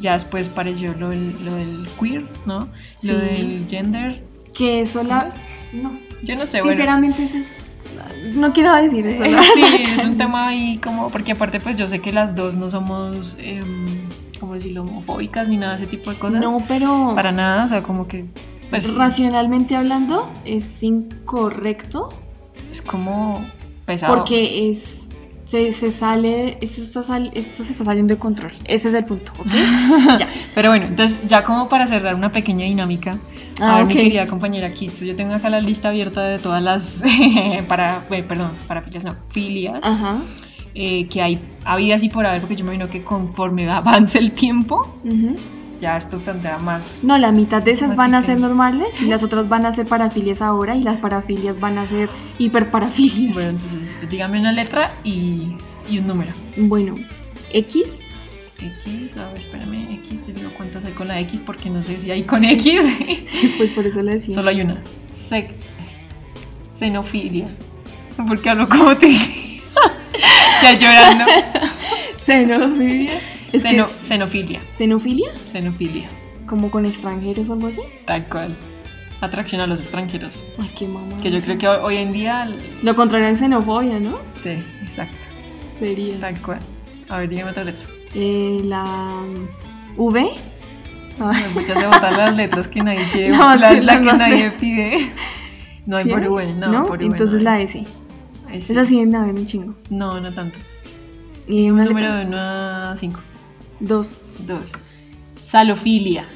Ya 0.00 0.12
después 0.12 0.48
pareció 0.48 0.94
lo 0.94 1.10
del, 1.10 1.34
lo 1.44 1.54
del 1.54 1.88
queer, 1.98 2.26
¿no? 2.46 2.68
Sí. 2.96 3.08
Lo 3.08 3.18
del 3.18 3.66
gender. 3.68 4.22
que 4.56 4.80
eso 4.80 5.02
la... 5.02 5.28
¿Cómo 5.72 5.82
No, 5.82 5.98
Yo 6.24 6.36
no 6.36 6.46
sé, 6.46 6.58
bueno. 6.58 6.72
sinceramente 6.72 7.22
eso 7.22 7.36
es... 7.36 7.70
No 8.34 8.52
quiero 8.52 8.74
decir 8.74 9.06
eso. 9.06 9.24
¿no? 9.24 9.42
Sí, 9.54 9.64
es 9.94 10.04
un 10.04 10.16
tema 10.16 10.48
ahí 10.48 10.78
como, 10.78 11.10
porque 11.10 11.32
aparte 11.32 11.60
pues 11.60 11.76
yo 11.76 11.86
sé 11.86 12.00
que 12.00 12.10
las 12.12 12.34
dos 12.34 12.56
no 12.56 12.70
somos, 12.70 13.36
em, 13.38 13.86
¿cómo 14.40 14.54
decirlo?, 14.54 14.82
homofóbicas 14.82 15.48
ni 15.48 15.56
nada 15.56 15.76
de 15.76 15.84
ese 15.84 15.86
tipo 15.86 16.10
de 16.10 16.18
cosas. 16.18 16.40
No, 16.40 16.64
pero 16.66 17.12
Para 17.14 17.32
nada, 17.32 17.64
o 17.64 17.68
sea, 17.68 17.82
como 17.82 18.08
que, 18.08 18.26
pues, 18.70 18.94
racionalmente 18.94 19.76
hablando 19.76 20.32
es 20.44 20.82
incorrecto 20.82 22.12
es 22.70 22.82
como 22.82 23.46
pesado. 23.84 24.16
porque 24.16 24.70
es... 24.70 25.03
Se, 25.54 25.70
se 25.70 25.92
sale, 25.92 26.58
esto, 26.60 26.80
está 26.82 27.04
sal- 27.04 27.30
esto 27.32 27.62
se 27.62 27.70
está 27.70 27.84
saliendo 27.84 28.12
de 28.14 28.18
control. 28.18 28.52
Ese 28.64 28.88
es 28.88 28.94
el 28.94 29.04
punto, 29.04 29.30
¿ok? 29.38 29.46
ya. 30.18 30.26
Pero 30.52 30.70
bueno, 30.70 30.86
entonces 30.86 31.20
ya 31.28 31.44
como 31.44 31.68
para 31.68 31.86
cerrar 31.86 32.16
una 32.16 32.32
pequeña 32.32 32.64
dinámica, 32.64 33.18
a 33.60 33.74
Ah, 33.74 33.74
ver, 33.76 33.84
ok. 33.84 33.88
mi 33.90 33.94
querida 33.94 34.26
compañera 34.26 34.72
Kitsu, 34.72 35.04
yo 35.04 35.14
tengo 35.14 35.32
acá 35.32 35.50
la 35.50 35.60
lista 35.60 35.90
abierta 35.90 36.24
de 36.24 36.40
todas 36.40 36.60
las, 36.60 37.04
para, 37.68 38.02
eh, 38.10 38.24
perdón, 38.24 38.50
para 38.66 38.82
filias, 38.82 39.04
no, 39.04 39.14
filias, 39.28 39.78
Ajá. 39.80 40.16
eh, 40.74 41.06
que 41.06 41.22
hay 41.22 41.38
habidas 41.64 42.02
y 42.02 42.08
por 42.08 42.26
haber, 42.26 42.40
porque 42.40 42.56
yo 42.56 42.64
me 42.64 42.74
imagino 42.74 42.90
que 42.90 43.04
conforme 43.04 43.70
avance 43.70 44.18
el 44.18 44.32
tiempo, 44.32 44.92
ujú. 45.04 45.36
Ya 45.84 45.98
esto 45.98 46.18
tendrá 46.18 46.58
más... 46.58 47.04
No, 47.04 47.18
la 47.18 47.30
mitad 47.30 47.62
de 47.62 47.72
esas 47.72 47.94
van 47.94 48.14
a 48.14 48.22
ser 48.22 48.40
normales 48.40 49.00
y 49.02 49.04
las 49.04 49.22
otras 49.26 49.50
van 49.50 49.66
a 49.66 49.72
ser 49.72 49.84
parafilias 49.86 50.40
ahora 50.40 50.74
y 50.74 50.82
las 50.82 50.96
parafilias 50.96 51.60
van 51.60 51.76
a 51.76 51.86
ser 51.86 52.08
hiperparafilias. 52.38 53.34
Bueno, 53.34 53.50
entonces 53.50 53.94
dígame 54.08 54.40
una 54.40 54.52
letra 54.52 54.94
y, 55.04 55.56
y 55.90 55.98
un 55.98 56.06
número. 56.06 56.32
Bueno, 56.56 56.94
X, 57.52 58.00
X, 58.58 59.14
a 59.18 59.28
ver, 59.28 59.40
espérame, 59.40 59.92
X, 60.06 60.24
te 60.24 60.32
digo 60.32 60.50
cuántas 60.56 60.86
hay 60.86 60.92
con 60.92 61.08
la 61.08 61.20
X, 61.20 61.42
porque 61.44 61.68
no 61.68 61.82
sé 61.82 62.00
si 62.00 62.10
hay 62.10 62.22
con 62.24 62.42
X. 62.44 62.80
sí, 63.26 63.54
pues 63.58 63.70
por 63.72 63.84
eso 63.86 64.02
le 64.02 64.12
decía. 64.12 64.34
Solo 64.34 64.48
hay 64.48 64.62
una. 64.62 64.82
Se- 65.10 65.50
xenofilia. 66.70 67.48
Porque 68.26 68.48
hablo 68.48 68.66
como 68.70 68.96
triste. 68.96 69.60
ya 70.62 70.72
llorando. 70.72 71.24
Xenofilia. 72.16 73.18
Es 73.54 73.62
que 73.62 73.70
Xeno- 73.70 73.86
es- 73.86 74.06
xenofilia. 74.08 74.60
¿Xenofilia? 74.70 75.30
Xenofilia. 75.46 76.08
Como 76.46 76.70
con 76.70 76.84
extranjeros 76.86 77.48
o 77.48 77.52
algo 77.54 77.68
así. 77.68 77.80
Tal 78.04 78.24
cual. 78.28 78.56
Atracción 79.20 79.60
a 79.60 79.66
los 79.66 79.80
extranjeros. 79.80 80.44
Ay, 80.58 80.70
qué 80.76 80.86
mamá. 80.86 81.16
Que 81.22 81.30
yo 81.30 81.40
creo 81.40 81.56
que 81.58 81.68
hoy, 81.68 81.96
en 81.96 82.12
día. 82.12 82.46
Lo 82.82 82.94
contrario 82.94 83.28
es 83.28 83.38
xenofobia, 83.38 83.98
¿no? 83.98 84.18
Sí, 84.36 84.50
exacto. 84.82 85.16
Sería. 85.78 86.18
Tal 86.20 86.40
cual. 86.42 86.58
A 87.08 87.18
ver, 87.18 87.28
dígame 87.30 87.50
otra 87.50 87.64
letra. 87.64 87.86
Eh, 88.14 88.60
la 88.64 89.22
V. 89.96 90.30
Ay, 91.20 91.44
Muchas 91.54 91.80
de 91.80 91.86
botar 91.86 92.12
las 92.12 92.36
letras 92.36 92.66
que 92.68 92.82
nadie 92.82 93.00
quiere. 93.12 93.30
No, 93.36 93.54
la, 93.56 93.70
que 93.70 94.12
nadie 94.12 94.50
pide. 94.52 94.96
No 95.86 95.96
hay 95.96 96.04
¿sí 96.04 96.10
por? 96.10 96.20
V, 96.28 96.54
no, 96.54 96.86
por 96.86 96.98
V 96.98 97.04
Entonces 97.06 97.38
no 97.38 97.44
la. 97.44 97.60
S. 97.60 97.72
Sí. 97.72 98.72
Esa 98.72 98.84
sí 98.84 98.96
deben 98.96 99.14
haber 99.16 99.34
un 99.34 99.46
chingo. 99.46 99.74
No, 99.90 100.20
no 100.20 100.32
tanto. 100.34 100.58
Y 101.46 101.70
una 101.70 101.84
número 101.84 102.06
letra. 102.08 102.18
de 102.20 102.26
1 102.26 102.36
a 102.38 102.94
5. 102.96 103.20
Dos. 103.80 104.18
Dos. 104.40 104.64
Salofilia. 105.42 106.26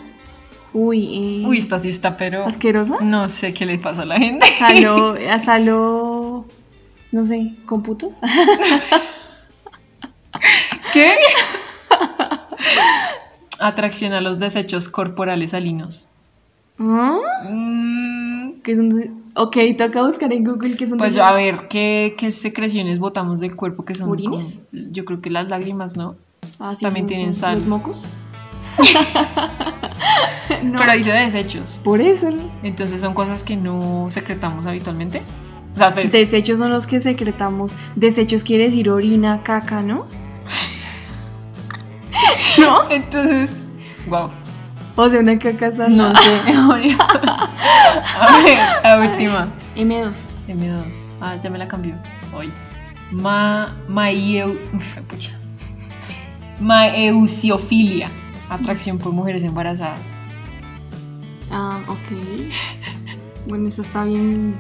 Uy, 0.73 1.43
eh, 1.43 1.47
Uy, 1.47 1.59
esta 1.59 1.78
sí 1.78 1.89
está, 1.89 2.16
pero. 2.16 2.44
¿Asquerosa? 2.44 2.97
No 3.02 3.28
sé 3.28 3.55
qué 3.55 3.65
le 3.66 3.78
pasa 3.78 4.02
a 4.02 4.05
la 4.05 4.19
gente. 4.19 4.47
Salo, 4.59 5.15
a 5.31 5.40
Salo, 5.40 6.44
no 7.10 7.23
sé, 7.23 7.55
¿computos? 7.66 8.19
¿Qué? 10.93 11.15
Atracción 13.60 14.12
a 14.12 14.20
los 14.20 14.39
desechos 14.39 14.89
corporales 14.89 15.51
salinos. 15.52 16.09
¿Ah? 16.78 17.19
Mm, 17.51 18.60
¿Qué 18.62 18.73
es 18.73 18.78
un... 18.78 19.24
Ok, 19.35 19.56
toca 19.77 20.02
buscar 20.02 20.32
en 20.32 20.44
Google 20.44 20.77
qué 20.77 20.86
son 20.86 20.98
Pues 20.98 21.12
deseos. 21.15 21.28
a 21.28 21.32
ver, 21.35 21.66
¿qué, 21.69 22.15
qué 22.16 22.31
secreciones 22.31 22.98
botamos 23.01 23.40
del 23.40 23.56
cuerpo 23.56 23.85
que 23.85 23.94
son? 23.94 24.09
Como- 24.16 24.40
yo 24.73 25.05
creo 25.05 25.20
que 25.20 25.31
las 25.31 25.48
lágrimas, 25.48 25.97
¿no? 25.97 26.16
Ah, 26.59 26.74
sí, 26.74 26.82
también 26.85 27.05
son- 27.05 27.09
tienen 27.09 27.35
son 27.35 27.40
sal. 27.40 27.55
¿Los 27.56 27.66
mocos? 27.66 28.06
no, 30.62 30.78
Pero 30.78 30.93
dice 30.94 31.12
desechos. 31.12 31.81
por 31.85 32.01
eso. 32.01 32.31
¿no? 32.31 32.51
Entonces 32.62 33.01
son 33.01 33.15
cosas 33.15 33.43
que 33.43 33.56
no 33.56 34.06
secretamos 34.10 34.66
habitualmente. 34.66 35.23
O 35.74 35.78
sea, 35.78 35.94
pero- 35.94 36.10
Desechos 36.10 36.59
son 36.59 36.70
los 36.70 36.86
que 36.86 37.01
secretamos. 37.01 37.74
Desechos 37.97 38.43
quiere 38.44 38.65
decir 38.65 38.90
orina, 38.90 39.43
caca, 39.43 39.82
¿no? 39.82 40.06
¿No? 42.59 42.90
entonces. 42.90 43.52
Wow. 44.09 44.31
O 44.97 45.09
sea, 45.09 45.20
una 45.20 45.39
caca 45.39 45.70
sana. 45.70 46.12
No 46.12 46.16
sé. 46.16 46.52
a 48.20 48.43
ver, 48.43 48.59
la 48.82 48.98
última. 49.01 49.48
M2. 49.77 50.12
M2. 50.48 50.82
Ah, 51.20 51.36
ya 51.43 51.51
me 51.51 51.59
la 51.59 51.69
cambió. 51.69 51.94
Hoy. 52.35 52.52
Ma. 53.12 53.77
Maeu. 53.86 54.59
uf, 54.74 54.97
pucha. 55.09 55.31
Maeusiofilia. 56.60 58.10
Atracción 58.48 58.98
por 58.98 59.12
mujeres 59.12 59.44
embarazadas. 59.44 60.16
Ah, 61.51 61.80
ok. 61.89 62.51
Bueno, 63.48 63.66
eso 63.66 63.80
está 63.82 64.04
bien. 64.04 64.54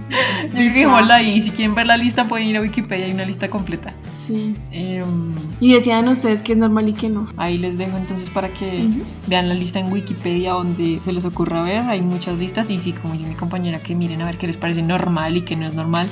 Yo 0.54 0.62
dejémosla 0.62 1.16
ahí. 1.16 1.42
Si 1.42 1.50
quieren 1.50 1.74
ver 1.74 1.86
la 1.86 1.96
lista, 1.96 2.26
pueden 2.26 2.46
ir 2.46 2.56
a 2.56 2.60
Wikipedia. 2.62 3.04
Hay 3.06 3.12
una 3.12 3.26
lista 3.26 3.50
completa. 3.50 3.92
Sí. 4.14 4.56
Em, 4.72 5.34
Y 5.60 5.74
decían 5.74 6.08
ustedes 6.08 6.42
que 6.42 6.52
es 6.52 6.58
normal 6.58 6.88
y 6.88 6.94
que 6.94 7.08
no. 7.10 7.26
ahí 7.36 7.58
les 7.58 7.76
dejo 7.76 7.96
entonces 7.98 8.30
para 8.30 8.52
que 8.52 8.88
vean 9.26 9.48
la 9.48 9.54
lista 9.54 9.78
en 9.78 9.92
Wikipedia 9.92 10.52
donde 10.52 11.00
se 11.02 11.12
les 11.12 11.24
ocurra 11.26 11.62
ver. 11.62 11.80
Hay 11.80 12.00
muchas 12.00 12.38
listas. 12.40 12.70
Y 12.70 12.78
sí, 12.78 12.92
como 12.92 13.12
dice 13.12 13.26
mi 13.26 13.34
compañera, 13.34 13.78
que 13.78 13.94
miren 13.94 14.22
a 14.22 14.26
ver 14.26 14.38
qué 14.38 14.46
les 14.46 14.56
parece 14.56 14.82
normal 14.82 15.36
y 15.36 15.42
qué 15.42 15.54
no 15.54 15.66
es 15.66 15.74
normal. 15.74 16.08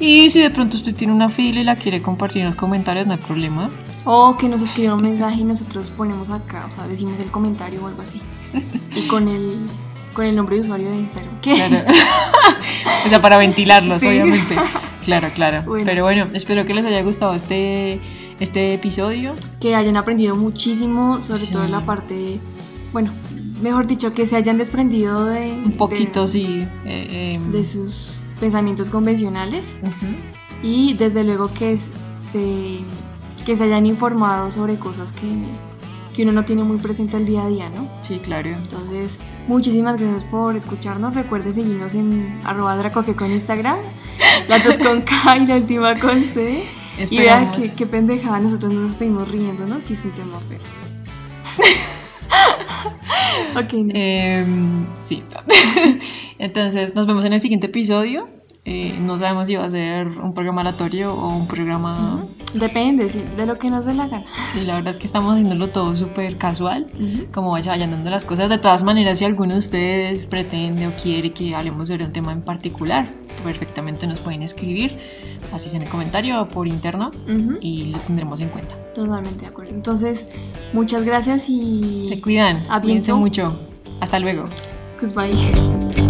Y 0.00 0.30
si 0.30 0.40
de 0.40 0.50
pronto 0.50 0.76
usted 0.76 0.94
tiene 0.94 1.12
una 1.12 1.28
fila 1.28 1.60
y 1.60 1.64
la 1.64 1.76
quiere 1.76 2.00
compartir 2.02 2.40
en 2.40 2.46
los 2.46 2.56
comentarios, 2.56 3.06
no 3.06 3.12
hay 3.12 3.18
problema. 3.20 3.70
O 4.06 4.36
que 4.36 4.48
nos 4.48 4.62
escriban 4.62 4.96
un 4.96 5.02
mensaje 5.02 5.40
y 5.40 5.44
nosotros 5.44 5.90
ponemos 5.90 6.30
acá, 6.30 6.66
o 6.68 6.70
sea, 6.70 6.86
decimos 6.88 7.18
el 7.20 7.30
comentario 7.30 7.82
o 7.84 7.86
algo 7.86 8.02
así. 8.02 8.20
Y 8.96 9.06
con 9.08 9.28
el, 9.28 9.58
con 10.14 10.24
el 10.24 10.34
nombre 10.34 10.56
de 10.56 10.62
usuario 10.62 10.88
de 10.90 10.96
Instagram. 10.96 11.40
¿Qué? 11.40 11.54
Claro. 11.54 11.84
o 13.04 13.08
sea, 13.08 13.20
para 13.20 13.36
ventilarlos, 13.36 14.00
Sí. 14.00 14.08
obviamente. 14.08 14.56
Claro, 15.04 15.28
claro. 15.34 15.64
Bueno. 15.66 15.84
Pero 15.84 16.02
bueno, 16.02 16.28
espero 16.32 16.64
que 16.64 16.72
les 16.72 16.86
haya 16.86 17.02
gustado 17.02 17.34
este, 17.34 18.00
este 18.40 18.72
episodio. 18.72 19.34
Que 19.60 19.74
hayan 19.76 19.98
aprendido 19.98 20.34
muchísimo, 20.34 21.20
sobre 21.20 21.42
Sí. 21.42 21.52
todo 21.52 21.64
en 21.66 21.72
la 21.72 21.84
parte, 21.84 22.40
bueno, 22.90 23.12
mejor 23.60 23.86
dicho, 23.86 24.14
que 24.14 24.26
se 24.26 24.34
hayan 24.36 24.56
desprendido 24.56 25.26
de... 25.26 25.52
Un 25.62 25.72
poquito, 25.72 26.22
de, 26.22 26.26
sí. 26.26 26.66
eh, 26.86 27.36
eh, 27.36 27.40
de 27.52 27.64
sus 27.64 28.18
pensamientos 28.40 28.88
convencionales 28.88 29.76
ujú. 29.82 30.14
y 30.62 30.94
desde 30.94 31.22
luego 31.22 31.52
que 31.52 31.76
se, 31.76 32.78
que 33.44 33.56
se 33.56 33.64
hayan 33.64 33.84
informado 33.84 34.50
sobre 34.50 34.78
cosas 34.78 35.12
que 35.12 35.26
que 36.14 36.22
uno 36.22 36.32
no 36.32 36.44
tiene 36.44 36.62
muy 36.62 36.78
presente 36.78 37.16
el 37.16 37.26
día 37.26 37.42
a 37.44 37.48
día, 37.48 37.68
¿no? 37.70 37.90
Sí, 38.00 38.20
claro. 38.20 38.48
Entonces, 38.50 39.18
muchísimas 39.48 39.98
gracias 39.98 40.24
por 40.24 40.56
escucharnos. 40.56 41.14
Recuerde 41.14 41.52
seguirnos 41.52 41.94
en 41.94 42.40
arroba 42.44 42.76
dracoque 42.76 43.14
con 43.14 43.30
Instagram, 43.30 43.78
las 44.48 44.64
dos 44.64 44.78
con 44.78 45.02
K 45.02 45.38
y 45.38 45.46
la 45.46 45.56
última 45.56 45.98
con 45.98 46.24
C. 46.24 46.64
Y 47.10 47.18
vea 47.18 47.50
qué, 47.50 47.72
qué 47.74 47.86
pendejada, 47.86 48.38
nosotros 48.40 48.72
nos 48.72 48.84
despedimos 48.84 49.28
riéndonos 49.28 49.82
si 49.82 49.94
es 49.94 50.04
un 50.04 50.12
tema 50.12 50.38
feo. 50.40 50.60
ok. 53.56 53.72
Em, 53.72 54.86
sí. 54.98 55.22
Entonces, 56.38 56.94
nos 56.94 57.06
vemos 57.06 57.24
en 57.24 57.32
el 57.32 57.40
siguiente 57.40 57.66
episodio. 57.66 58.28
Eh, 58.66 58.96
no 58.98 59.18
sabemos 59.18 59.46
si 59.46 59.56
va 59.56 59.66
a 59.66 59.68
ser 59.68 60.08
un 60.08 60.32
programa 60.32 60.62
aleatorio 60.62 61.12
o 61.12 61.36
un 61.36 61.46
programa... 61.46 62.24
Depende, 62.54 63.10
sí, 63.10 63.22
de 63.36 63.44
lo 63.44 63.58
que 63.58 63.68
nos 63.68 63.84
dé 63.84 63.92
la 63.92 64.08
gana. 64.08 64.24
Sí, 64.52 64.62
la 64.62 64.76
verdad 64.76 64.90
es 64.90 64.96
que 64.96 65.06
estamos 65.06 65.34
haciéndolo 65.34 65.68
todo 65.68 65.94
súper 65.94 66.38
casual, 66.38 66.86
como 67.32 67.50
vayan 67.50 67.90
dando 67.90 68.08
las 68.08 68.24
cosas. 68.24 68.48
De 68.48 68.56
todas 68.58 68.82
maneras, 68.82 69.18
si 69.18 69.26
alguno 69.26 69.52
de 69.52 69.58
ustedes 69.58 70.26
pretende 70.26 70.86
o 70.86 70.96
quiere 70.96 71.32
que 71.32 71.54
hablemos 71.54 71.88
sobre 71.88 72.06
un 72.06 72.12
tema 72.12 72.32
en 72.32 72.40
particular, 72.40 73.06
perfectamente 73.42 74.06
nos 74.06 74.20
pueden 74.20 74.42
escribir, 74.42 74.98
así 75.52 75.68
sea 75.68 75.78
en 75.78 75.86
el 75.86 75.90
comentario 75.90 76.40
o 76.40 76.48
por 76.48 76.66
interno, 76.66 77.10
y 77.60 77.86
lo 77.86 77.98
tendremos 77.98 78.40
en 78.40 78.48
cuenta. 78.48 78.76
Totalmente 78.94 79.42
de 79.42 79.46
acuerdo. 79.48 79.74
Entonces, 79.74 80.28
muchas 80.72 81.04
gracias 81.04 81.50
y... 81.50 82.06
Se 82.06 82.20
cuidan, 82.20 82.62
cuídense 82.80 83.12
mucho. 83.12 83.58
Hasta 84.00 84.18
luego. 84.20 84.48
Goodbye. 85.00 86.03